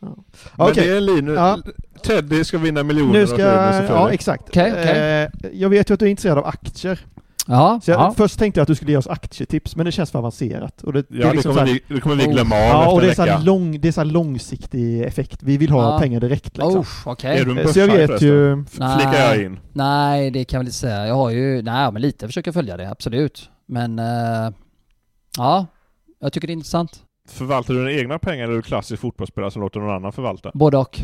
Ja. 0.00 0.08
Men 0.56 0.70
Okej. 0.70 0.86
det 0.88 0.96
är 0.96 1.00
Linus. 1.00 1.34
Ja. 1.36 1.58
Teddy 2.02 2.44
ska 2.44 2.58
vinna 2.58 2.82
miljoner 2.82 3.12
Nu 3.12 3.26
ska, 3.26 3.36
Linus 3.36 3.90
ja 3.90 4.10
exakt. 4.12 4.42
Okej, 4.48 4.72
okej. 4.72 5.22
Eh, 5.22 5.50
jag 5.52 5.68
vet 5.68 5.90
ju 5.90 5.94
att 5.94 6.00
du 6.00 6.06
är 6.06 6.10
intresserad 6.10 6.38
av 6.38 6.46
aktier. 6.46 7.00
Ja, 7.46 7.80
Så 7.82 7.90
jag, 7.90 8.00
ja. 8.00 8.14
Först 8.16 8.38
tänkte 8.38 8.58
jag 8.60 8.62
att 8.62 8.68
du 8.68 8.74
skulle 8.74 8.90
ge 8.90 8.96
oss 8.96 9.06
aktietips, 9.06 9.76
men 9.76 9.86
det 9.86 9.92
känns 9.92 10.10
för 10.10 10.18
avancerat. 10.18 10.82
Och 10.82 10.92
det, 10.92 11.06
Ja, 11.10 11.26
det, 11.26 11.32
liksom 11.32 11.52
kommer 11.54 11.66
så 11.66 11.72
här- 11.72 11.80
vi, 11.88 11.94
det 11.94 12.00
kommer 12.00 12.16
vi 12.16 12.26
Oh. 12.26 12.32
glömma 12.32 12.54
av 12.54 12.60
Ja, 12.62 12.90
och 12.92 13.00
det 13.00 13.10
är, 13.10 13.38
så 13.38 13.44
lång, 13.44 13.80
det 13.80 13.88
är 13.88 13.92
så 13.92 14.04
långsiktig 14.04 15.02
effekt. 15.02 15.42
Vi 15.42 15.56
vill 15.56 15.70
ha 15.70 15.92
Ja. 15.92 15.98
pengar 15.98 16.20
direkt 16.20 16.56
liksom. 16.56 16.78
Oh, 16.80 16.86
okej. 17.06 17.38
Är 17.38 17.44
du 17.44 17.50
en 17.50 17.58
Eh, 17.58 17.66
så 17.66 17.78
jag 17.78 17.86
vet 17.86 18.22
ju... 18.22 18.64
Flikar 18.70 19.14
jag 19.14 19.42
in. 19.42 19.60
Nej, 19.72 20.30
det 20.30 20.44
kan 20.44 20.56
jag 20.56 20.60
väl 20.60 20.66
inte 20.66 20.76
säga. 20.78 21.06
Jag 21.06 21.14
har 21.14 21.30
ju, 21.30 21.62
nej 21.62 21.92
men 21.92 22.02
lite 22.02 22.26
försöker 22.26 22.52
följa 22.52 22.76
det, 22.76 22.90
absolut. 22.90 23.50
Men, 23.66 23.98
eh, 23.98 24.50
ja, 25.36 25.66
jag 26.20 26.32
tycker 26.32 26.46
det 26.46 26.50
är 26.52 26.54
intressant. 26.54 27.02
Förvaltar 27.28 27.74
du 27.74 27.80
dina 27.86 28.00
egna 28.00 28.18
pengar 28.18 28.44
eller 28.44 28.52
är 28.52 28.56
du 28.56 28.62
klassisk 28.62 29.00
fotbollsspelare 29.02 29.50
som 29.50 29.62
låter 29.62 29.80
någon 29.80 29.94
annan 29.96 30.12
förvalta? 30.12 30.50
Både 30.54 30.76
och. 30.78 30.98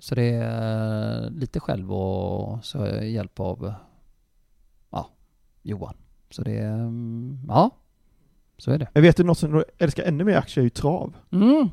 Så 0.00 0.14
det 0.14 0.22
är 0.24 1.24
eh, 1.24 1.30
lite 1.30 1.60
själv 1.60 1.92
och 1.92 2.64
så 2.64 2.86
hjälp 3.02 3.40
av, 3.40 3.74
Johan. 5.68 5.94
Så 6.30 6.42
det 6.42 6.58
mm, 6.58 7.38
ja, 7.48 7.70
så 8.58 8.70
är 8.70 8.78
det. 8.78 8.88
Jag 8.92 9.02
vet 9.02 9.16
du 9.16 9.24
något 9.24 9.38
som 9.38 9.52
du 9.52 9.64
älskar 9.78 10.02
ännu 10.04 10.24
mer 10.24 10.36
aktier 10.36 10.62
är 10.62 10.64
ju 10.64 10.70
trav. 10.70 11.14
Mm, 11.32 11.68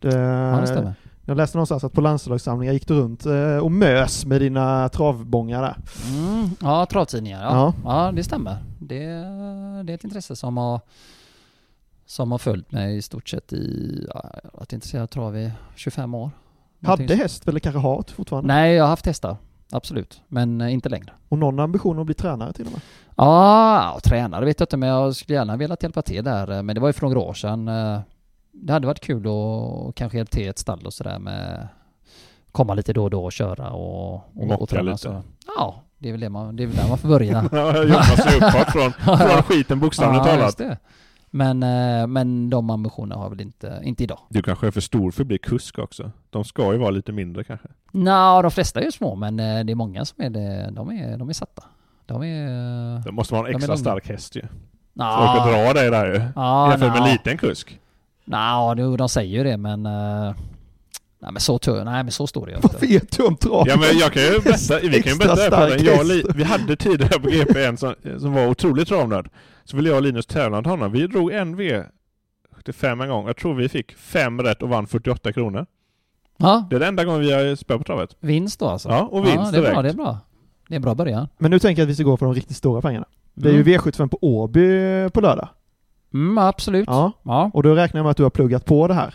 Det, 0.00 0.14
ja 0.18 0.60
det 0.60 0.66
stämmer. 0.66 0.94
Jag 1.24 1.36
läste 1.36 1.56
någonstans 1.56 1.84
att 1.84 1.92
på 1.92 2.00
landslagssamlingar 2.00 2.72
gick 2.72 2.88
du 2.88 2.94
runt 2.94 3.26
eh, 3.26 3.56
och 3.56 3.72
mös 3.72 4.26
med 4.26 4.40
dina 4.40 4.88
travbångar 4.88 5.62
där. 5.62 5.76
Mm, 6.18 6.50
ja, 6.60 6.86
travtidningar, 6.86 7.42
ja. 7.42 7.74
Ja. 7.84 8.06
ja. 8.06 8.12
det 8.12 8.24
stämmer. 8.24 8.56
Det, 8.78 9.04
det 9.84 9.92
är 9.92 9.94
ett 9.94 10.04
intresse 10.04 10.36
som 10.36 10.56
har, 10.56 10.80
som 12.06 12.30
har 12.32 12.38
följt 12.38 12.72
mig 12.72 12.96
i 12.96 13.02
stort 13.02 13.28
sett 13.28 13.52
i, 13.52 14.06
ja, 14.14 14.30
jag 14.42 14.50
har 14.50 14.58
varit 14.58 14.72
intresserad 14.72 15.02
av 15.02 15.06
trav 15.06 15.36
i 15.36 15.52
25 15.74 16.14
år. 16.14 16.30
Hade 16.82 17.14
häst 17.14 17.48
eller 17.48 17.60
kanske 17.60 17.78
har 17.78 18.04
fortfarande? 18.14 18.54
Nej, 18.54 18.74
jag 18.74 18.84
har 18.84 18.88
haft 18.88 19.06
hästar. 19.06 19.36
Absolut. 19.72 20.22
Men 20.28 20.60
eh, 20.60 20.72
inte 20.72 20.88
längre. 20.88 21.12
Och 21.28 21.38
någon 21.38 21.60
ambition 21.60 21.98
att 21.98 22.06
bli 22.06 22.14
tränare 22.14 22.52
till 22.52 22.66
och 22.66 22.72
med? 22.72 22.80
Ja, 23.16 23.92
och 23.92 24.02
tränare 24.02 24.44
vet 24.44 24.60
jag 24.60 24.64
inte, 24.64 24.76
men 24.76 24.88
jag 24.88 25.16
skulle 25.16 25.34
gärna 25.38 25.56
velat 25.56 25.82
hjälpa 25.82 26.02
till 26.02 26.24
där. 26.24 26.50
eh, 26.50 26.62
Men 26.62 26.74
det 26.74 26.80
var 26.80 26.88
ju 26.88 26.92
för 26.92 27.02
några 27.06 27.18
år 27.18 27.34
sedan. 27.34 27.68
eh, 27.68 28.00
Det 28.52 28.72
hade 28.72 28.86
varit 28.86 29.00
kul 29.00 29.26
att 29.26 29.94
kanske 29.94 30.18
hjälpa 30.18 30.30
till 30.30 30.48
ett 30.48 30.58
stall 30.58 30.86
och 30.86 30.92
sådär 30.92 31.18
med 31.18 31.68
komma 32.52 32.74
lite 32.74 32.92
då 32.92 33.04
och 33.04 33.10
då 33.10 33.24
och 33.24 33.32
köra 33.32 33.70
och, 33.70 34.14
och, 34.14 34.62
och 34.62 34.68
träna. 34.68 34.82
lite. 34.82 34.98
Så, 34.98 35.22
ja, 35.56 35.82
det 35.98 36.08
är 36.08 36.12
väl 36.12 36.20
det 36.20 36.28
man, 36.28 36.56
det 36.56 36.62
är 36.62 36.66
väl 36.66 36.76
där 36.76 36.88
man 36.88 36.98
får 36.98 37.08
börja. 37.08 37.48
Ja, 37.52 37.82
jobba 37.82 38.02
sig 38.02 38.36
uppåt 38.36 38.72
från, 38.72 38.92
från 39.18 39.42
skiten 39.42 39.80
bokstavligt 39.80 40.26
ja, 40.26 40.32
talat. 40.34 40.60
Men, 41.30 41.62
eh, 41.62 42.06
men 42.06 42.50
de 42.50 42.70
ambitionerna 42.70 43.20
har 43.20 43.30
väl 43.30 43.40
inte, 43.40 43.80
inte 43.84 44.02
idag. 44.02 44.18
Du 44.28 44.42
kanske 44.42 44.66
är 44.66 44.70
för 44.70 44.80
stor 44.80 45.10
för 45.10 45.22
att 45.22 45.26
bli 45.26 45.38
kusk 45.38 45.78
också? 45.78 46.10
De 46.30 46.44
ska 46.44 46.72
ju 46.72 46.78
vara 46.78 46.90
lite 46.90 47.12
mindre 47.12 47.44
kanske? 47.44 47.68
Nå, 47.92 48.42
de 48.42 48.50
flesta 48.50 48.80
är 48.80 48.84
ju 48.84 48.92
små, 48.92 49.14
men 49.14 49.40
eh, 49.40 49.64
det 49.64 49.72
är 49.72 49.74
många 49.74 50.04
som 50.04 50.24
är 50.24 50.30
det. 50.30 50.70
De 50.72 50.90
är, 50.90 51.16
de 51.18 51.28
är 51.28 51.32
satta. 51.32 51.62
De 52.06 52.22
är... 52.22 53.02
Då 53.06 53.12
måste 53.12 53.34
man 53.34 53.42
ha 53.42 53.46
en 53.46 53.52
De 53.52 53.56
extra 53.56 53.76
stark 53.76 54.08
häst 54.08 54.36
ju. 54.36 54.42
Nå, 54.92 55.04
Folk 55.36 55.52
dra 55.54 55.72
dig 55.72 55.90
där 55.90 56.06
ju. 56.14 56.22
ja, 56.36 56.70
Jämfört 56.70 56.92
med 56.92 57.02
en 57.02 57.12
liten 57.12 57.38
kusk. 57.38 57.80
Nu, 58.76 58.96
de 58.96 59.08
säger 59.08 59.38
ju 59.38 59.44
det, 59.44 59.56
men... 59.56 59.86
eh, 59.86 60.34
nej, 61.18 61.32
men 61.32 61.40
så, 61.40 61.58
tu- 61.58 61.84
nej, 61.84 62.02
men 62.02 62.10
så 62.10 62.26
stor 62.26 62.48
är 62.48 62.52
jag 62.52 62.60
Vad 62.62 62.74
inte. 62.74 62.86
vet 62.86 63.16
du 63.16 63.22
om 63.26 63.36
trav? 63.36 63.64
Ja 63.68 63.76
men 63.76 63.98
jag 63.98 64.12
kan 64.12 64.22
ju 64.22 64.40
berätta, 64.40 64.78
vi 64.82 65.02
kan 65.02 65.12
ju 65.12 65.18
berätta 65.18 65.34
det 65.50 65.50
på 65.50 65.84
den. 65.84 65.84
Jag 65.84 66.34
vi 66.34 66.44
hade 66.44 66.76
tidigare 66.76 67.20
på 67.20 67.28
GP 67.30 67.64
en 67.64 67.76
som, 67.76 67.94
som 68.18 68.32
var 68.32 68.46
otroligt 68.46 68.88
travnörd. 68.88 69.30
Så 69.70 69.76
ville 69.76 69.88
jag 69.88 69.96
och 69.96 70.02
Linus 70.02 70.26
tävla 70.26 70.56
mot 70.56 70.66
honom. 70.66 70.92
Vi 70.92 71.06
drog 71.06 71.32
en 71.32 71.56
V 71.56 71.82
till 72.64 72.74
fem 72.74 73.00
en 73.00 73.08
gång. 73.08 73.26
Jag 73.26 73.36
tror 73.36 73.54
vi 73.54 73.68
fick 73.68 73.92
fem 73.96 74.40
rätt 74.42 74.62
och 74.62 74.68
vann 74.68 74.86
48 74.86 75.32
kronor. 75.32 75.66
Ja, 76.36 76.66
Det 76.70 76.76
är 76.76 76.80
den 76.80 76.88
enda 76.88 77.04
gången 77.04 77.20
vi 77.20 77.32
har 77.32 77.56
spelat 77.56 77.80
på 77.80 77.84
travet. 77.84 78.16
vinst 78.20 78.60
då 78.60 78.66
alltså? 78.66 78.88
Ja, 78.88 79.00
och 79.10 79.26
vinst 79.26 79.52
det 79.52 79.58
är 79.58 79.62
bra, 79.62 79.82
direkt. 79.82 79.82
det 79.82 79.88
är 80.02 80.04
bra. 80.04 80.18
Det 80.68 80.74
är 80.74 80.76
en 80.76 80.82
bra 80.82 80.94
början. 80.94 81.28
Men 81.38 81.50
nu 81.50 81.58
tänker 81.58 81.82
jag 81.82 81.86
att 81.86 81.90
vi 81.90 81.94
ska 81.94 82.04
gå 82.04 82.16
på 82.16 82.24
de 82.24 82.34
riktigt 82.34 82.56
stora 82.56 82.80
pengarna. 82.80 83.06
Det 83.34 83.48
är 83.48 83.54
Mm. 83.54 83.66
ju 83.68 83.76
V75 83.78 84.08
på 84.08 84.18
Åby 84.20 84.68
på 85.10 85.20
lördag. 85.20 85.48
Mm, 86.14 86.38
absolut. 86.38 86.88
Ja. 86.88 87.12
Ja. 87.22 87.50
Och 87.54 87.62
då 87.62 87.74
räknar 87.74 87.98
jag 87.98 88.04
med 88.04 88.10
att 88.10 88.16
du 88.16 88.22
har 88.22 88.30
pluggat 88.30 88.64
på 88.64 88.88
det 88.88 88.94
här. 88.94 89.14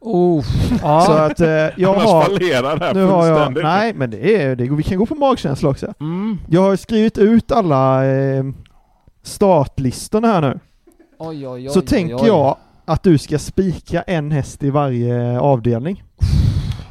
Oh, 0.00 0.42
Så 0.42 0.78
ja. 0.82 1.26
att 1.26 1.40
eh, 1.40 1.48
jag 1.76 1.94
har... 1.94 2.22
fallerar 2.22 2.76
det 2.76 2.84
här 2.84 2.94
Nu 2.94 3.04
har 3.04 3.26
jag... 3.26 3.62
Nej, 3.62 3.94
men 3.94 4.10
det 4.10 4.42
är... 4.42 4.56
Det, 4.56 4.64
vi 4.70 4.82
kan 4.82 4.98
gå 4.98 5.06
på 5.06 5.14
magkänsla 5.14 5.68
också. 5.70 5.94
Mm. 6.00 6.38
Jag 6.48 6.60
har 6.62 6.76
skrivit 6.76 7.18
ut 7.18 7.52
alla 7.52 8.06
eh, 8.06 8.44
startlistorna 9.30 10.28
här 10.28 10.40
nu. 10.40 10.58
Oj, 11.18 11.48
oj, 11.48 11.48
oj. 11.48 11.68
Så 11.68 11.80
oj, 11.80 11.86
tänker 11.86 12.16
oj. 12.22 12.26
jag 12.26 12.56
att 12.84 13.02
du 13.02 13.18
ska 13.18 13.38
spika 13.38 14.02
en 14.02 14.30
häst 14.30 14.62
i 14.62 14.70
varje 14.70 15.40
avdelning. 15.40 16.02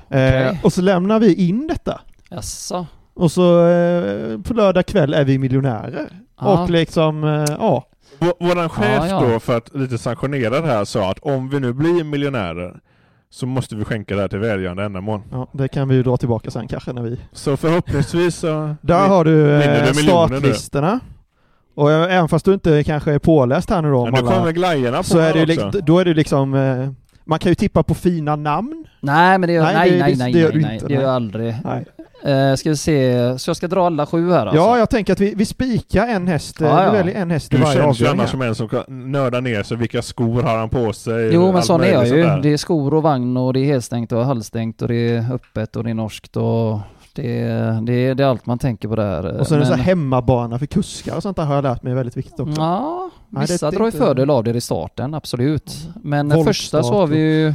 Eh, 0.10 0.18
Okej. 0.48 0.60
och 0.64 0.74
så 0.74 0.82
lämnar 0.82 1.20
vi 1.20 1.34
in 1.48 1.68
detta. 1.68 2.02
Jaså? 2.30 2.86
Och 3.14 3.32
så 3.32 3.68
eh, 3.68 4.40
på 4.42 4.54
lördag 4.54 4.86
kväll 4.86 5.14
är 5.14 5.26
vi 5.26 5.38
miljonärer. 5.38 6.10
Ja. 6.42 6.64
Och 6.64 6.70
liksom, 6.70 7.24
eh, 7.24 7.46
ja. 7.60 7.86
Vå- 8.20 8.34
Våran 8.48 8.70
chef 8.70 8.86
Ja, 9.00 9.08
ja. 9.08 9.34
då, 9.34 9.40
för 9.40 9.58
att 9.58 9.76
lite 9.76 9.98
sanktionera 9.98 10.62
det 10.62 10.68
här, 10.68 10.86
sa 10.86 11.12
att 11.12 11.20
om 11.20 11.50
vi 11.50 11.60
nu 11.60 11.74
blir 11.74 12.04
miljonärer 12.04 12.80
så 13.30 13.46
måste 13.46 13.76
vi 13.76 13.86
skänka 13.86 14.16
det 14.16 14.22
här 14.22 14.28
till 14.28 14.40
välgörande 14.40 14.84
ändamål. 14.84 15.22
ja. 15.32 15.48
Det 15.52 15.68
kan 15.68 15.88
vi 15.88 15.96
ju 15.96 16.04
dra 16.04 16.18
tillbaka 16.18 16.52
sen 16.52 16.68
kanske 16.68 16.94
när 16.94 17.02
vi... 17.02 17.20
Så 17.32 17.58
förhoppningsvis 17.58 18.36
så... 18.36 18.76
Där 18.82 19.08
har 19.08 19.26
du 19.26 19.62
eh, 19.62 19.88
du 19.88 19.94
startlistorna. 19.94 21.00
Och 21.80 21.92
eh, 21.92 22.16
även 22.18 22.30
fast 22.30 22.46
du 22.46 22.54
inte 22.54 22.84
kanske 22.84 23.12
är 23.14 23.20
påläst 23.20 23.70
här 23.70 23.82
nu 23.82 23.90
då 23.92 23.96
Ja, 23.96 24.00
om 24.02 24.10
nu 24.12 24.18
alla, 24.20 24.32
kommer 24.32 24.52
glajjorna 24.52 24.98
på 24.98 25.04
så 25.04 25.18
är 25.18 25.34
det 25.34 25.42
också. 25.42 25.46
liksom, 25.46 25.72
då 25.86 26.00
är 26.00 26.06
det 26.06 26.14
liksom 26.14 26.54
eh, 26.54 26.90
Man 27.26 27.40
kan 27.40 27.52
ju 27.52 27.56
tippa 27.56 27.84
på 27.84 27.94
fina 27.94 28.36
namn. 28.36 28.86
Nej 29.02 29.38
men 29.38 29.48
det 29.48 29.54
gör, 29.54 29.64
Nej, 29.64 29.74
nej, 29.76 29.92
det- 29.92 30.00
nej, 30.00 30.16
nej, 30.18 30.34
det 30.34 30.40
gör 30.40 30.48
nej, 30.52 30.56
du 30.58 30.62
nej, 30.62 30.74
inte, 30.76 30.88
det 30.88 30.94
gör 30.94 31.00
nej. 31.00 31.08
jag 31.08 31.16
aldrig. 31.16 31.56
Nej. 31.64 31.86
Eh, 32.24 32.56
ska 32.56 32.70
vi 32.70 32.78
se, 32.78 33.40
så 33.40 33.50
jag 33.50 33.58
ska 33.58 33.68
dra 33.68 33.86
alla 33.86 34.06
sju 34.06 34.32
här 34.32 34.40
alltså? 34.46 34.56
Ja, 34.56 34.78
jag 34.78 34.90
tänker 34.90 35.14
att 35.14 35.20
vi, 35.20 35.34
vi 35.36 35.46
spikar 35.46 36.08
en 36.08 36.28
häst, 36.28 36.58
Ja, 36.60 36.84
ja. 36.84 36.92
vi 36.92 36.98
väljer 36.98 37.16
en 37.22 37.32
häst 37.32 37.54
i 37.54 37.58
Du 37.58 37.64
varje 37.64 37.82
känns 37.82 38.02
ju 38.02 38.08
annars 38.08 38.30
som 38.30 38.42
en 38.42 38.56
som 38.56 38.70
kan 38.70 38.84
nörda 39.12 39.40
ner 39.40 39.64
sig. 39.64 39.78
Vilka 39.78 40.02
skor 40.02 40.42
har 40.42 40.58
han 40.58 40.70
på 40.70 40.94
sig? 40.94 41.34
Jo 41.34 41.52
men 41.52 41.64
sån 41.64 41.82
är 41.84 41.92
jag 41.94 42.08
ju. 42.08 42.24
Det 42.42 42.50
är 42.54 42.58
skor 42.58 42.94
och 42.94 43.04
vagn 43.04 43.38
och 43.38 43.54
det 43.54 43.60
är 43.60 43.66
helstängt 43.66 44.12
och 44.12 44.26
halvstängt 44.26 44.82
och 44.82 44.88
det 44.88 44.96
är 45.16 45.34
öppet 45.34 45.76
och 45.76 45.84
det 45.84 45.90
är 45.90 45.94
norskt 45.94 46.38
och 46.38 46.80
det 47.22 47.40
är, 47.42 47.82
det 47.82 47.94
är, 47.94 48.16
det 48.16 48.24
är 48.24 48.28
allt 48.28 48.46
man 48.46 48.60
tänker 48.60 48.88
på 48.88 48.96
där. 48.96 49.26
Och 49.40 49.48
så 49.48 49.56
är 49.56 49.60
det 49.60 49.66
så 49.66 49.70
Men- 49.72 49.80
här 49.80 49.86
hemmabana 49.86 50.60
för 50.60 50.66
kuskar 50.66 51.16
och 51.16 51.24
sånt 51.24 51.38
där 51.38 51.46
har 51.46 51.56
jag 51.56 51.64
lärt 51.64 51.84
mig 51.84 51.92
är 51.92 51.96
väldigt 51.96 52.18
viktigt 52.18 52.40
också. 52.40 52.62
Ja, 52.62 53.10
Nej, 53.30 53.46
det- 53.48 53.54
vissa 53.54 53.70
det 53.72 53.76
är 53.76 53.78
drar 53.78 53.86
ju 53.86 53.92
inte- 53.92 53.98
fördel 53.98 54.30
av 54.30 54.44
det 54.44 54.52
i 54.52 54.62
starten, 54.62 55.14
absolut. 55.14 55.90
Men 56.04 56.30
Voltstart 56.30 56.48
första 56.56 56.84
så 56.84 56.94
har 56.94 57.08
vi 57.08 57.18
ju 57.20 57.54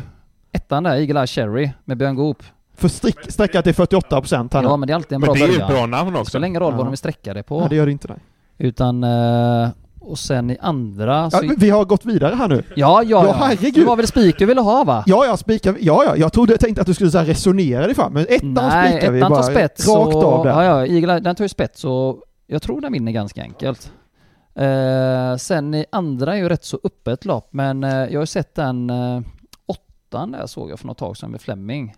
ettan 0.53 0.83
där, 0.83 0.97
Eagle 0.97 1.21
Eye 1.21 1.27
Cherry 1.27 1.71
med 1.85 1.97
Björn 1.99 2.15
Goop. 2.15 2.43
För 2.77 2.89
strick, 2.89 3.17
sträcka 3.33 3.62
till 3.62 3.75
48 3.75 4.21
procent 4.21 4.55
här 4.55 4.62
nu. 4.62 4.69
Ja 4.69 4.77
men 4.77 4.87
det 4.87 4.93
är 4.93 4.95
alltid 4.95 5.12
en 5.12 5.21
Men 5.21 5.27
bra 5.27 5.35
det 5.35 5.41
är 5.41 5.47
ju 5.49 5.53
början. 5.53 5.71
ett 5.71 5.77
bra 5.77 5.87
namn 5.87 6.12
Det 6.12 6.19
också. 6.19 6.31
spelar 6.31 6.47
ingen 6.49 6.61
roll 6.62 6.73
Ja. 6.73 6.77
vad 6.77 6.87
de 6.87 6.91
vill 6.91 6.99
sträcka 6.99 7.35
det 7.35 7.43
på. 7.43 7.61
Nej, 7.61 7.69
det 7.69 7.77
gör 7.77 7.87
det 7.87 7.93
inte. 7.93 8.09
Nej. 8.09 8.19
Utan, 8.59 9.05
eh, 9.05 9.69
och 10.05 10.19
sen 10.19 10.51
i 10.51 10.57
andra 10.61 11.31
så... 11.31 11.39
Ja, 11.43 11.53
vi 11.59 11.71
har 11.71 11.85
gått 11.85 12.05
vidare 12.05 12.35
här 12.35 12.49
nu. 12.49 12.63
Ja, 12.77 13.03
ja, 13.03 13.25
Ja, 13.27 13.33
herregud. 13.33 13.75
Det 13.75 13.85
var 13.85 13.97
väl 13.97 14.07
spik 14.07 14.39
du 14.39 14.47
ville 14.47 14.61
ha 14.61 14.85
va? 14.85 15.05
Ja, 15.07 15.25
jag 15.27 15.39
spikar, 15.39 15.77
ja, 15.81 16.05
ja, 16.05 16.17
jag 16.17 16.33
trodde, 16.33 16.59
tänkte 16.59 16.81
att 16.81 16.87
du 16.87 16.95
skulle 16.95 17.11
så 17.11 17.19
resonera 17.19 17.87
dig 17.87 17.95
fram, 17.95 18.13
men 18.13 18.27
ettan 18.29 18.55
Nej, 18.55 18.93
spikar 18.93 19.13
vi 19.13 19.19
ettan 19.19 19.31
bara 19.31 19.43
tar 19.43 19.51
spets 19.51 19.89
rakt 19.89 20.15
och, 20.15 20.25
av 20.25 20.45
där. 20.45 20.63
Ja, 20.63 20.65
ja, 20.65 20.87
Eagle 20.87 21.21
den 21.21 21.37
tar 21.37 21.45
ju 21.45 21.49
spets 21.49 21.85
och 21.85 22.23
jag 22.47 22.63
tror 22.63 22.81
den 22.81 22.93
vinner 22.93 23.13
ganska 23.13 23.43
enkelt. 23.43 23.93
Eh, 24.55 25.37
sen 25.37 25.75
i 25.75 25.87
andra 25.93 26.35
är 26.35 26.39
ju 26.39 26.49
rätt 26.49 26.65
så 26.65 26.79
öppet 26.85 27.25
lopp, 27.25 27.49
men 27.51 27.85
eh, 27.85 27.91
jag 27.95 28.21
har 28.21 28.27
sett 28.27 28.55
den 28.55 28.91
eh, 28.91 29.21
åttan 29.67 30.33
där 30.33 30.47
såg 30.47 30.71
jag 30.71 30.79
för 30.79 30.87
något 30.87 30.99
tag 30.99 31.17
sedan 31.17 31.31
med 31.31 31.41
Fleming. 31.41 31.95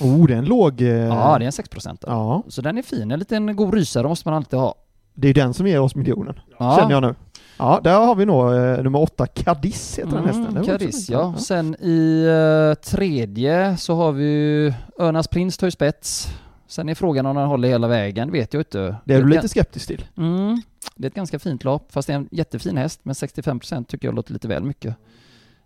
Oh, 0.00 0.26
det 0.26 0.34
är 0.34 0.38
en 0.38 0.44
låg... 0.44 0.80
Eh, 0.82 0.88
Ja, 0.88 1.36
det 1.38 1.44
är 1.44 1.46
en 1.46 1.50
6% 1.52 1.98
ja, 2.06 2.42
Så 2.48 2.62
den 2.62 2.78
är 2.78 2.82
fin, 2.82 3.10
en 3.10 3.18
liten 3.18 3.56
god 3.56 3.74
rysare 3.74 4.08
måste 4.08 4.28
man 4.28 4.36
alltid 4.36 4.58
ha. 4.58 4.74
det 5.14 5.28
är 5.28 5.34
den 5.34 5.54
som 5.54 5.66
ger 5.66 5.80
oss 5.80 5.94
miljonen, 5.94 6.34
Ja. 6.58 6.76
känner 6.78 6.92
jag 6.94 7.02
nu. 7.02 7.14
Ja, 7.58 7.80
där 7.84 7.98
har 8.06 8.14
vi 8.14 8.24
nog 8.24 8.54
eh, 8.54 8.82
nummer 8.82 9.00
åtta, 9.02 9.26
Cadiz 9.26 9.98
heter 9.98 10.10
den 10.16 10.24
hästen. 10.24 10.64
Cadiz. 10.64 11.10
Mm, 11.10 11.20
ja. 11.20 11.34
Sen 11.36 11.74
i 11.80 12.24
eh, 12.24 12.74
tredje 12.74 13.76
så 13.76 13.94
har 13.94 14.12
vi 14.12 14.24
ju 14.24 14.72
Örnas 14.98 15.28
Prins 15.28 15.56
tar 15.58 15.66
ju 15.66 15.70
spets. 15.70 16.28
Sen 16.66 16.88
är 16.88 16.94
frågan 16.94 17.26
om 17.26 17.36
den 17.36 17.46
håller 17.46 17.68
hela 17.68 17.88
vägen, 17.88 18.32
vet 18.32 18.54
jag 18.54 18.60
inte. 18.60 18.96
Det 19.04 19.14
är 19.14 19.22
du 19.22 19.28
lite 19.28 19.48
skeptisk 19.48 19.86
till. 19.86 20.04
Mm, 20.16 20.62
det 20.96 21.06
är 21.06 21.08
ett 21.10 21.14
ganska 21.14 21.38
fint 21.38 21.64
lopp, 21.64 21.92
fast 21.92 22.06
det 22.08 22.12
är 22.12 22.16
en 22.18 22.28
jättefin 22.30 22.76
häst, 22.76 23.00
men 23.02 23.14
65% 23.14 23.84
tycker 23.84 24.08
jag 24.08 24.14
låter 24.14 24.32
lite 24.32 24.48
väl 24.48 24.62
mycket. 24.64 24.96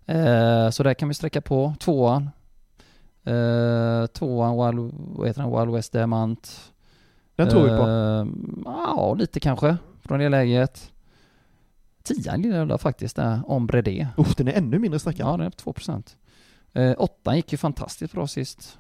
Eh, 0.06 0.70
så 0.70 0.82
där 0.82 0.94
kan 0.94 1.08
vi 1.08 1.14
sträcka 1.14 1.40
på 1.40 1.74
tvåan. 1.78 2.30
Eh, 3.24 4.06
tvåan, 4.06 4.52
Wild, 4.76 4.94
vad 4.94 5.26
heter 5.26 5.42
den, 5.42 5.58
Wild 5.60 5.74
West 5.74 5.92
Diamant. 5.92 6.72
Den 7.36 7.48
tror 7.48 7.62
vi 7.62 7.68
på. 7.68 7.88
Eh, 7.88 8.26
Ja, 8.64 9.14
lite 9.18 9.40
kanske, 9.40 9.76
från 10.02 10.18
det 10.20 10.28
läget. 10.28 10.90
Tian 12.08 12.42
gillar 12.42 12.66
jag 12.66 12.80
faktiskt 12.80 13.16
där, 13.16 13.40
Ombre 13.46 13.82
D. 13.82 14.08
Uff, 14.16 14.34
den 14.36 14.48
är 14.48 14.52
ännu 14.52 14.78
mindre 14.78 14.98
sträckad. 15.00 15.26
Ja, 15.26 15.36
den 15.36 15.46
är 15.46 15.50
på 15.50 15.72
2%. 15.72 16.16
Eh, 16.72 16.94
åttan 16.98 17.36
gick 17.36 17.52
ju 17.52 17.58
fantastiskt 17.58 18.12
bra 18.14 18.26
sist. 18.26 18.78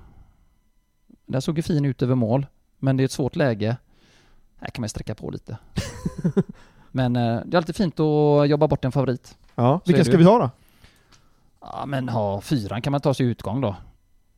Den 1.26 1.42
såg 1.42 1.56
ju 1.56 1.62
fin 1.62 1.84
ut 1.84 2.02
över 2.02 2.14
mål, 2.14 2.46
men 2.78 2.96
det 2.96 3.02
är 3.02 3.04
ett 3.04 3.12
svårt 3.12 3.36
läge. 3.36 3.76
Här 4.60 4.68
kan 4.68 4.82
man 4.82 4.88
sträcka 4.88 5.14
på 5.14 5.30
lite. 5.30 5.58
men 6.90 7.16
eh, 7.16 7.40
det 7.46 7.54
är 7.54 7.56
alltid 7.56 7.76
fint 7.76 8.00
att 8.00 8.48
jobba 8.48 8.68
bort 8.68 8.84
en 8.84 8.92
favorit. 8.92 9.38
Ja, 9.54 9.80
vilken 9.86 10.04
ska 10.04 10.12
ju. 10.12 10.18
vi 10.18 10.24
ta 10.24 10.38
då? 10.38 10.50
Ja, 11.60 11.86
men 11.86 12.08
ha 12.08 12.40
fyran 12.40 12.82
kan 12.82 12.90
man 12.90 13.00
ta 13.00 13.14
sig 13.14 13.26
i 13.26 13.28
utgång 13.28 13.60
då. 13.60 13.76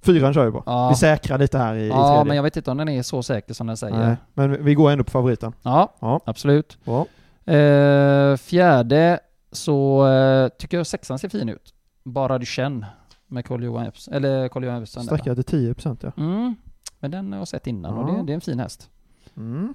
Fyran 0.02 0.34
kör 0.34 0.46
vi 0.46 0.52
på. 0.52 0.62
Ja. 0.66 0.88
Vi 0.88 0.94
säkrar 0.96 1.38
lite 1.38 1.58
här 1.58 1.74
i, 1.74 1.80
i 1.84 1.88
Ja, 1.88 2.08
tredje. 2.08 2.24
men 2.24 2.36
jag 2.36 2.42
vet 2.42 2.56
inte 2.56 2.70
om 2.70 2.76
den 2.76 2.88
är 2.88 3.02
så 3.02 3.22
säker 3.22 3.54
som 3.54 3.66
den 3.66 3.76
säger. 3.76 3.96
Nej, 4.06 4.16
men 4.34 4.64
vi 4.64 4.74
går 4.74 4.90
ändå 4.90 5.04
på 5.04 5.10
favoriten. 5.10 5.52
Ja, 5.62 5.94
Ja. 6.00 6.20
absolut. 6.24 6.78
Bra. 6.84 7.06
Eh, 7.50 8.36
fjärde 8.36 9.20
så 9.52 10.06
eh, 10.08 10.48
tycker 10.48 10.76
jag 10.76 10.86
sexan 10.86 11.18
ser 11.18 11.28
fin 11.28 11.48
ut. 11.48 11.74
Bara 12.04 12.38
du 12.38 12.46
känner 12.46 12.88
med 13.26 13.44
Carl 13.46 13.64
Johan 13.64 13.86
Epson, 13.86 14.14
eller 14.14 14.48
Carl 14.48 14.64
Johan 14.64 14.82
Epson 14.82 15.06
där. 15.06 15.16
Sträcka 15.16 15.34
till 15.34 15.44
10 15.44 15.74
procent 15.74 16.02
ja. 16.02 16.12
Mm. 16.16 16.54
Men 16.98 17.10
den 17.10 17.32
har 17.32 17.38
jag 17.38 17.48
sett 17.48 17.66
innan 17.66 17.94
och 17.98 18.10
Ja. 18.10 18.16
det, 18.16 18.22
det 18.22 18.32
är 18.32 18.34
en 18.34 18.40
fin 18.40 18.58
häst. 18.58 18.90
Mm. 19.36 19.74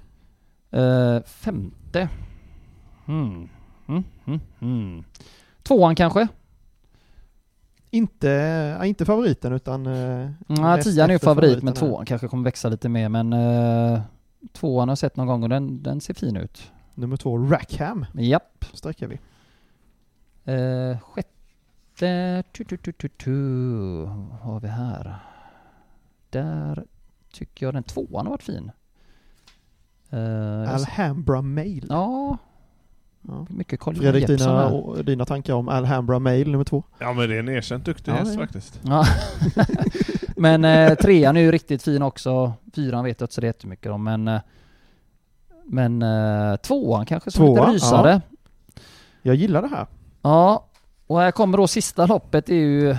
Eh, 0.70 1.22
femte. 1.22 2.08
Mm. 3.08 5.04
Tvåan 5.62 5.94
kanske? 5.94 6.28
Inte, 7.90 8.28
ja, 8.78 8.84
inte 8.84 9.04
favoriten 9.04 9.52
utan... 9.52 9.86
Eh, 9.86 10.30
Ja, 10.48 10.54
näst 10.76 10.84
tian 10.94 11.10
är 11.10 11.14
ju 11.14 11.18
favorit 11.18 11.62
men 11.62 11.74
tvåan 11.74 12.06
kanske 12.06 12.28
kommer 12.28 12.44
växa 12.44 12.68
lite 12.68 12.88
mer 12.88 13.08
men 13.08 13.32
uh, 13.32 14.00
tvåan 14.52 14.88
har 14.88 14.90
jag 14.90 14.98
sett 14.98 15.16
någon 15.16 15.26
gång 15.26 15.42
och 15.42 15.48
den, 15.48 15.82
den 15.82 16.00
ser 16.00 16.14
fin 16.14 16.36
ut. 16.36 16.72
Nummer 16.98 17.16
två, 17.16 17.38
Rackham, 17.38 18.06
Japp. 18.14 18.64
sträcker 18.72 19.06
vi. 19.06 19.18
Uh, 20.52 20.98
sjätte, 21.00 22.42
tu, 22.52 22.64
tu, 22.64 22.76
tu, 22.76 22.92
tu, 22.92 23.08
tu. 23.08 23.32
Vad 24.04 24.38
har 24.40 24.60
vi 24.60 24.68
här? 24.68 25.16
Där 26.30 26.84
tycker 27.32 27.66
jag 27.66 27.74
den 27.74 27.82
tvåan 27.82 28.26
har 28.26 28.30
varit 28.30 28.42
fin. 28.42 28.70
Eh, 30.10 30.74
Alhambra 30.74 31.42
Mail. 31.42 31.86
ja, 31.88 32.38
Ja. 33.22 33.46
mycket 33.50 33.80
Carl 33.80 33.94
Fredrik, 33.96 34.26
dina, 34.26 34.66
och- 34.68 35.04
dina 35.04 35.24
tankar 35.24 35.54
om 35.54 35.68
Alhambra 35.68 36.18
Mail 36.18 36.50
nummer 36.52 36.64
två? 36.64 36.84
Ja 36.98 37.12
men 37.12 37.28
det 37.28 37.34
är 37.34 37.38
en 37.40 37.48
erkänt 37.48 37.84
duktig 37.84 38.12
Ja, 38.12 38.16
häst 38.16 38.34
är. 38.34 38.38
faktiskt. 38.38 38.80
Ja. 38.84 39.04
men 40.36 40.64
eh, 40.64 40.94
trean 40.94 41.36
är 41.36 41.40
ju 41.40 41.52
riktigt 41.52 41.82
fin 41.82 42.02
också. 42.02 42.52
Fyran 42.74 43.04
vet 43.04 43.20
jag 43.20 43.24
inte 43.24 43.34
så 43.34 43.40
det 43.40 43.46
jättemycket 43.46 43.92
om 43.92 44.04
men 44.04 44.28
eh, 44.28 44.40
men 45.66 46.02
eh, 46.02 46.56
tvåan 46.56 47.06
kanske 47.06 47.30
som 47.30 47.44
lite 47.44 47.56
Tvåan, 47.56 47.72
rysare. 47.72 48.20
Jag 49.22 49.34
gillar 49.34 49.62
det 49.62 49.68
här. 49.68 49.86
Ja. 50.22 50.66
och 51.06 51.20
här 51.20 51.30
kommer 51.30 51.58
då 51.58 51.66
sista 51.66 52.06
loppet 52.06 52.48
är 52.48 52.54
ju 52.54 52.96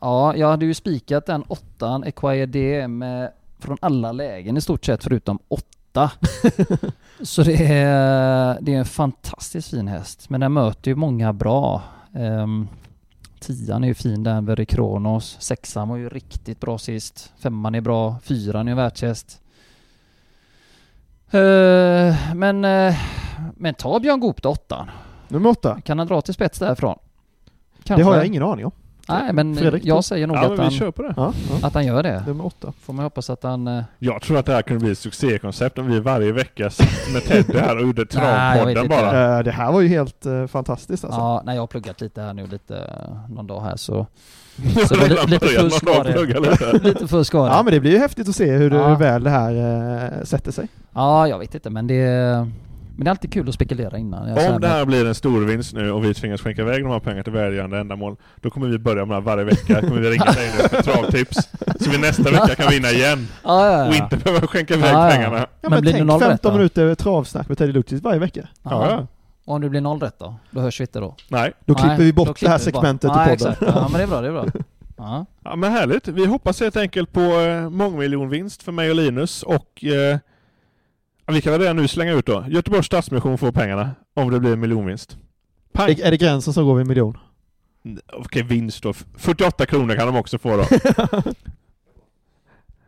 Ja, 0.00 0.36
jag 0.36 0.48
hade 0.48 0.66
ju 0.66 0.74
spikat 0.74 1.26
den 1.26 1.42
åttan 1.42 2.04
Acquire 2.04 2.46
DM 2.46 3.02
eh, 3.02 3.28
från 3.58 3.76
alla 3.80 4.12
lägen 4.12 4.56
i 4.56 4.60
stort 4.60 4.84
sett 4.84 5.04
förutom 5.04 5.38
åtta. 5.48 6.10
Så 7.22 7.42
det 7.42 7.72
är, 7.72 8.58
det 8.60 8.74
är 8.74 8.78
en 8.78 8.84
fantastiskt 8.84 9.70
fin 9.70 9.88
häst. 9.88 10.30
Men 10.30 10.40
den 10.40 10.52
möter 10.52 10.90
ju 10.90 10.94
många 10.94 11.32
bra. 11.32 11.82
Um, 12.12 12.68
tian 13.40 13.84
är 13.84 13.88
ju 13.88 13.94
fin 13.94 14.22
där, 14.22 14.40
Very 14.40 14.66
Kronos. 14.66 15.36
Sexan 15.40 15.88
var 15.88 15.96
ju 15.96 16.08
riktigt 16.08 16.60
bra 16.60 16.78
sist. 16.78 17.32
Femman 17.38 17.74
är 17.74 17.80
bra. 17.80 18.16
Fyran 18.22 18.68
är 18.68 18.70
en 18.70 18.76
världshäst. 18.76 19.40
Eh, 21.34 22.34
men, 22.34 22.64
eh, 22.64 22.94
men 23.56 23.74
ta 23.74 24.00
Björn 24.00 24.20
Goop 24.20 24.42
då, 24.42 24.48
åttan. 24.50 24.90
Nummer 25.28 25.50
åtta. 25.50 25.80
Kan 25.84 25.98
han 25.98 26.06
dra 26.06 26.20
till 26.20 26.34
spets 26.34 26.58
därifrån? 26.58 26.98
Det 27.82 28.02
har 28.02 28.16
jag 28.16 28.26
ingen 28.26 28.42
aning 28.42 28.64
om. 28.64 28.70
Nej, 29.08 29.32
men 29.32 29.56
Fredrik, 29.56 29.84
jag 29.84 30.04
säger 30.04 30.26
nog 30.26 30.36
Ja 30.36 30.44
att, 30.46 30.52
vi 30.58 30.62
han, 30.62 30.70
kör 30.70 30.90
på 30.90 31.02
det. 31.02 31.32
Att 31.66 31.74
han 31.74 31.86
gör 31.86 32.02
det. 32.02 32.24
Nummer 32.26 32.46
åtta. 32.46 32.72
Får 32.80 32.92
man 32.92 33.02
hoppas 33.04 33.30
att 33.30 33.42
han... 33.42 33.68
eh, 33.68 33.82
Jag 33.98 34.22
tror 34.22 34.38
att 34.38 34.46
det 34.46 34.52
här 34.52 34.62
kunde 34.62 34.80
bli 34.80 34.92
ett 34.92 34.98
succékoncept 34.98 35.78
om 35.78 35.86
vi 35.86 36.00
varje 36.00 36.32
vecka 36.32 36.70
satt 36.70 37.12
med 37.12 37.24
Teddy 37.24 37.58
här 37.58 37.76
och 37.76 37.82
gjorde 37.82 38.06
travpodden 38.10 38.88
bara. 38.88 39.42
Det 39.42 39.50
här 39.50 39.72
var 39.72 39.80
ju 39.80 39.88
helt 39.88 40.26
fantastiskt 40.48 41.04
alltså. 41.04 41.20
Ja, 41.20 41.42
nej 41.44 41.54
jag 41.54 41.62
har 41.62 41.66
pluggat 41.66 42.00
lite 42.00 42.20
här 42.22 42.32
nu 42.32 42.46
lite 42.46 42.90
någon 43.28 43.46
dag 43.46 43.60
här 43.60 43.76
så... 43.76 44.06
Så 44.88 44.94
det 44.94 45.04
är 45.04 45.26
lite 45.26 45.48
fusk 45.48 45.86
var 45.86 46.04
det. 46.04 46.78
lite. 46.88 47.08
fusk 47.08 47.34
var 47.34 47.48
det. 47.48 47.54
Ja 47.54 47.62
men 47.62 47.72
det 47.72 47.80
blir 47.80 47.90
ju 47.92 47.98
häftigt 47.98 48.28
att 48.28 48.36
se 48.36 48.52
hur, 48.52 48.70
Ja. 48.70 48.88
hur 48.88 48.96
väl 48.96 49.24
det 49.24 49.30
här 49.30 49.54
eh, 50.18 50.24
sätter 50.24 50.52
sig. 50.52 50.68
Ja, 50.94 51.28
jag 51.28 51.38
vet 51.38 51.54
inte 51.54 51.70
men 51.70 51.86
det... 51.86 52.46
Men 52.96 53.04
det 53.04 53.08
är 53.08 53.10
alltid 53.10 53.32
kul 53.32 53.48
att 53.48 53.54
spekulera 53.54 53.98
innan. 53.98 54.28
Jag 54.28 54.38
Om 54.54 54.60
det 54.60 54.66
med- 54.68 54.70
här 54.76 54.84
blir 54.84 55.06
en 55.06 55.14
stor 55.14 55.40
vinst 55.44 55.74
nu 55.74 55.90
och 55.92 56.04
vi 56.04 56.14
tvingas 56.14 56.40
skänka 56.40 56.62
iväg 56.62 56.82
de 56.84 56.90
här 56.90 56.98
pengarna 57.00 57.22
till 57.22 57.32
välgörande 57.32 57.78
ändamål, 57.78 58.16
då 58.40 58.50
kommer 58.50 58.66
vi 58.68 58.78
börja 58.78 59.04
med 59.04 59.08
det 59.08 59.14
här 59.14 59.20
varje 59.20 59.44
vecka. 59.44 59.80
kommer 59.80 60.00
vi 60.00 60.10
ringa 60.10 60.24
dig 60.24 60.50
nu 60.62 60.68
för 60.68 60.82
travtips. 60.82 61.36
Så 61.80 61.90
vi 61.90 61.98
nästa 61.98 62.30
vecka 62.30 62.54
kan 62.54 62.70
vinna 62.70 62.90
igen. 62.90 63.28
Ja, 63.44 63.66
ja, 63.70 63.78
ja. 63.78 63.88
Och 63.88 63.94
inte 63.94 64.16
behöva 64.16 64.46
skänka 64.46 64.74
iväg 64.74 64.90
Ja, 64.94 65.04
ja. 65.06 65.10
pengarna. 65.10 65.38
Ja 65.38 65.46
Men 65.68 65.70
men, 65.70 65.92
tänk 65.92 66.06
noll 66.06 66.20
rätt 66.20 66.28
15 66.28 66.52
då? 66.52 66.56
minuter 66.58 66.94
travsnack 66.94 67.48
med 67.48 67.58
Teddy 67.58 67.72
Luttis 67.72 68.02
varje 68.02 68.18
vecka. 68.18 68.40
Ja. 68.62 68.90
Ja, 68.90 69.06
Och 69.44 69.54
om 69.54 69.60
det 69.60 69.68
blir 69.70 69.80
noll 69.80 70.00
rätt 70.00 70.18
då? 70.18 70.34
Då 70.50 70.60
hörs 70.60 70.80
vi 70.80 70.84
inte 70.84 71.00
då? 71.00 71.16
Nej. 71.28 71.52
Då 71.64 71.74
Nej, 71.74 71.82
klipper 71.82 72.02
vi 72.04 72.12
då 72.12 72.24
bort 72.24 72.36
klipper 72.36 72.46
det 72.46 72.58
här 72.58 72.66
vi 72.66 72.72
bara. 72.72 72.80
segmentet 72.82 73.10
ja, 73.14 73.32
i 73.32 73.38
podden. 73.38 73.56
Ja 73.60 73.88
men 73.92 73.98
det 73.98 74.02
är 74.02 74.06
bra, 74.06 74.20
det 74.20 74.28
är 74.28 74.32
bra. 74.32 74.46
Ja. 74.96 75.26
Ja 75.44 75.56
men 75.56 75.72
härligt. 75.72 76.08
Vi 76.08 76.26
hoppas 76.26 76.60
helt 76.60 76.76
enkelt 76.76 77.12
på 77.12 77.20
eh, 77.20 77.70
mångmiljonvinst 77.70 78.62
för 78.62 78.72
mig 78.72 78.90
och 78.90 78.96
Linus 78.96 79.42
och 79.42 79.84
eh, 79.84 80.18
vi 81.26 81.40
kan 81.40 81.52
väl 81.52 81.60
redan 81.60 81.76
nu 81.76 81.88
slänga 81.88 82.12
ut 82.12 82.26
då. 82.26 82.44
Göteborgs 82.48 82.86
Stadsmission 82.86 83.38
får 83.38 83.52
pengarna 83.52 83.90
om 84.14 84.30
det 84.30 84.40
blir 84.40 84.52
en 84.52 84.60
miljonvinst. 84.60 85.16
Pang! 85.72 85.90
Är, 85.90 86.02
är 86.02 86.10
det 86.10 86.16
gränsen 86.16 86.54
som 86.54 86.64
går 86.64 86.74
vid 86.74 86.80
en 86.82 86.88
miljon? 86.88 87.18
Okej, 88.12 88.42
vinst 88.42 88.82
då. 88.82 88.92
48 88.92 89.66
kronor 89.66 89.94
kan 89.96 90.06
de 90.06 90.16
också 90.16 90.38
få 90.38 90.56
då. 90.56 90.64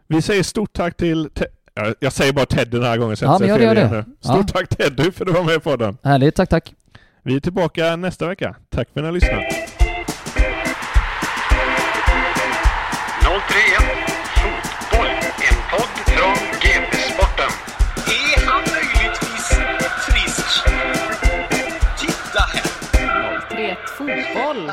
Vi 0.07 0.23
säger 0.23 0.43
stort 0.43 0.73
tack 0.73 0.97
till 0.97 1.31
Jag 1.99 2.13
säger 2.13 2.33
bara 2.33 2.47
Ted 2.47 2.69
den 2.71 2.83
här 2.83 2.97
gången 2.97 3.17
så 3.17 3.25
jag 3.25 3.31
Ja, 3.31 3.35
inte 3.35 3.47
men 3.47 3.57
säger 3.59 3.69
fel 3.75 3.77
det, 3.91 3.97
igen 3.97 4.05
nu. 4.09 4.29
Stort 4.29 4.37
Ja. 4.55 4.61
tack 4.61 4.69
Teddy 4.69 5.11
för 5.13 5.25
att 5.25 5.27
du 5.27 5.33
var 5.33 5.45
med 5.45 5.63
på 5.63 5.77
den. 5.77 5.99
Härligt, 6.05 6.35
tack 6.35 6.49
tack. 6.49 6.73
Vi 7.23 7.37
är 7.37 7.41
tillbaka 7.41 7.97
nästa 7.97 8.27
vecka. 8.29 8.55
Tack 8.71 8.89
för 8.93 9.01
att 9.01 9.03
ni 9.03 9.03
har 9.03 9.13
lyssnat. 9.13 9.45
031 13.23 14.11
Fotboll, 14.37 15.07
en 15.49 15.59
podd 15.71 15.95
från 16.07 16.37
GP-sporten. 16.63 17.51
Är 18.07 18.47
han 18.47 18.61
möjligtvis 18.73 19.49
frisk? 20.07 20.65
Titta 22.01 22.41
här. 22.53 22.63
031 23.51 23.79
Fotboll. 23.97 24.73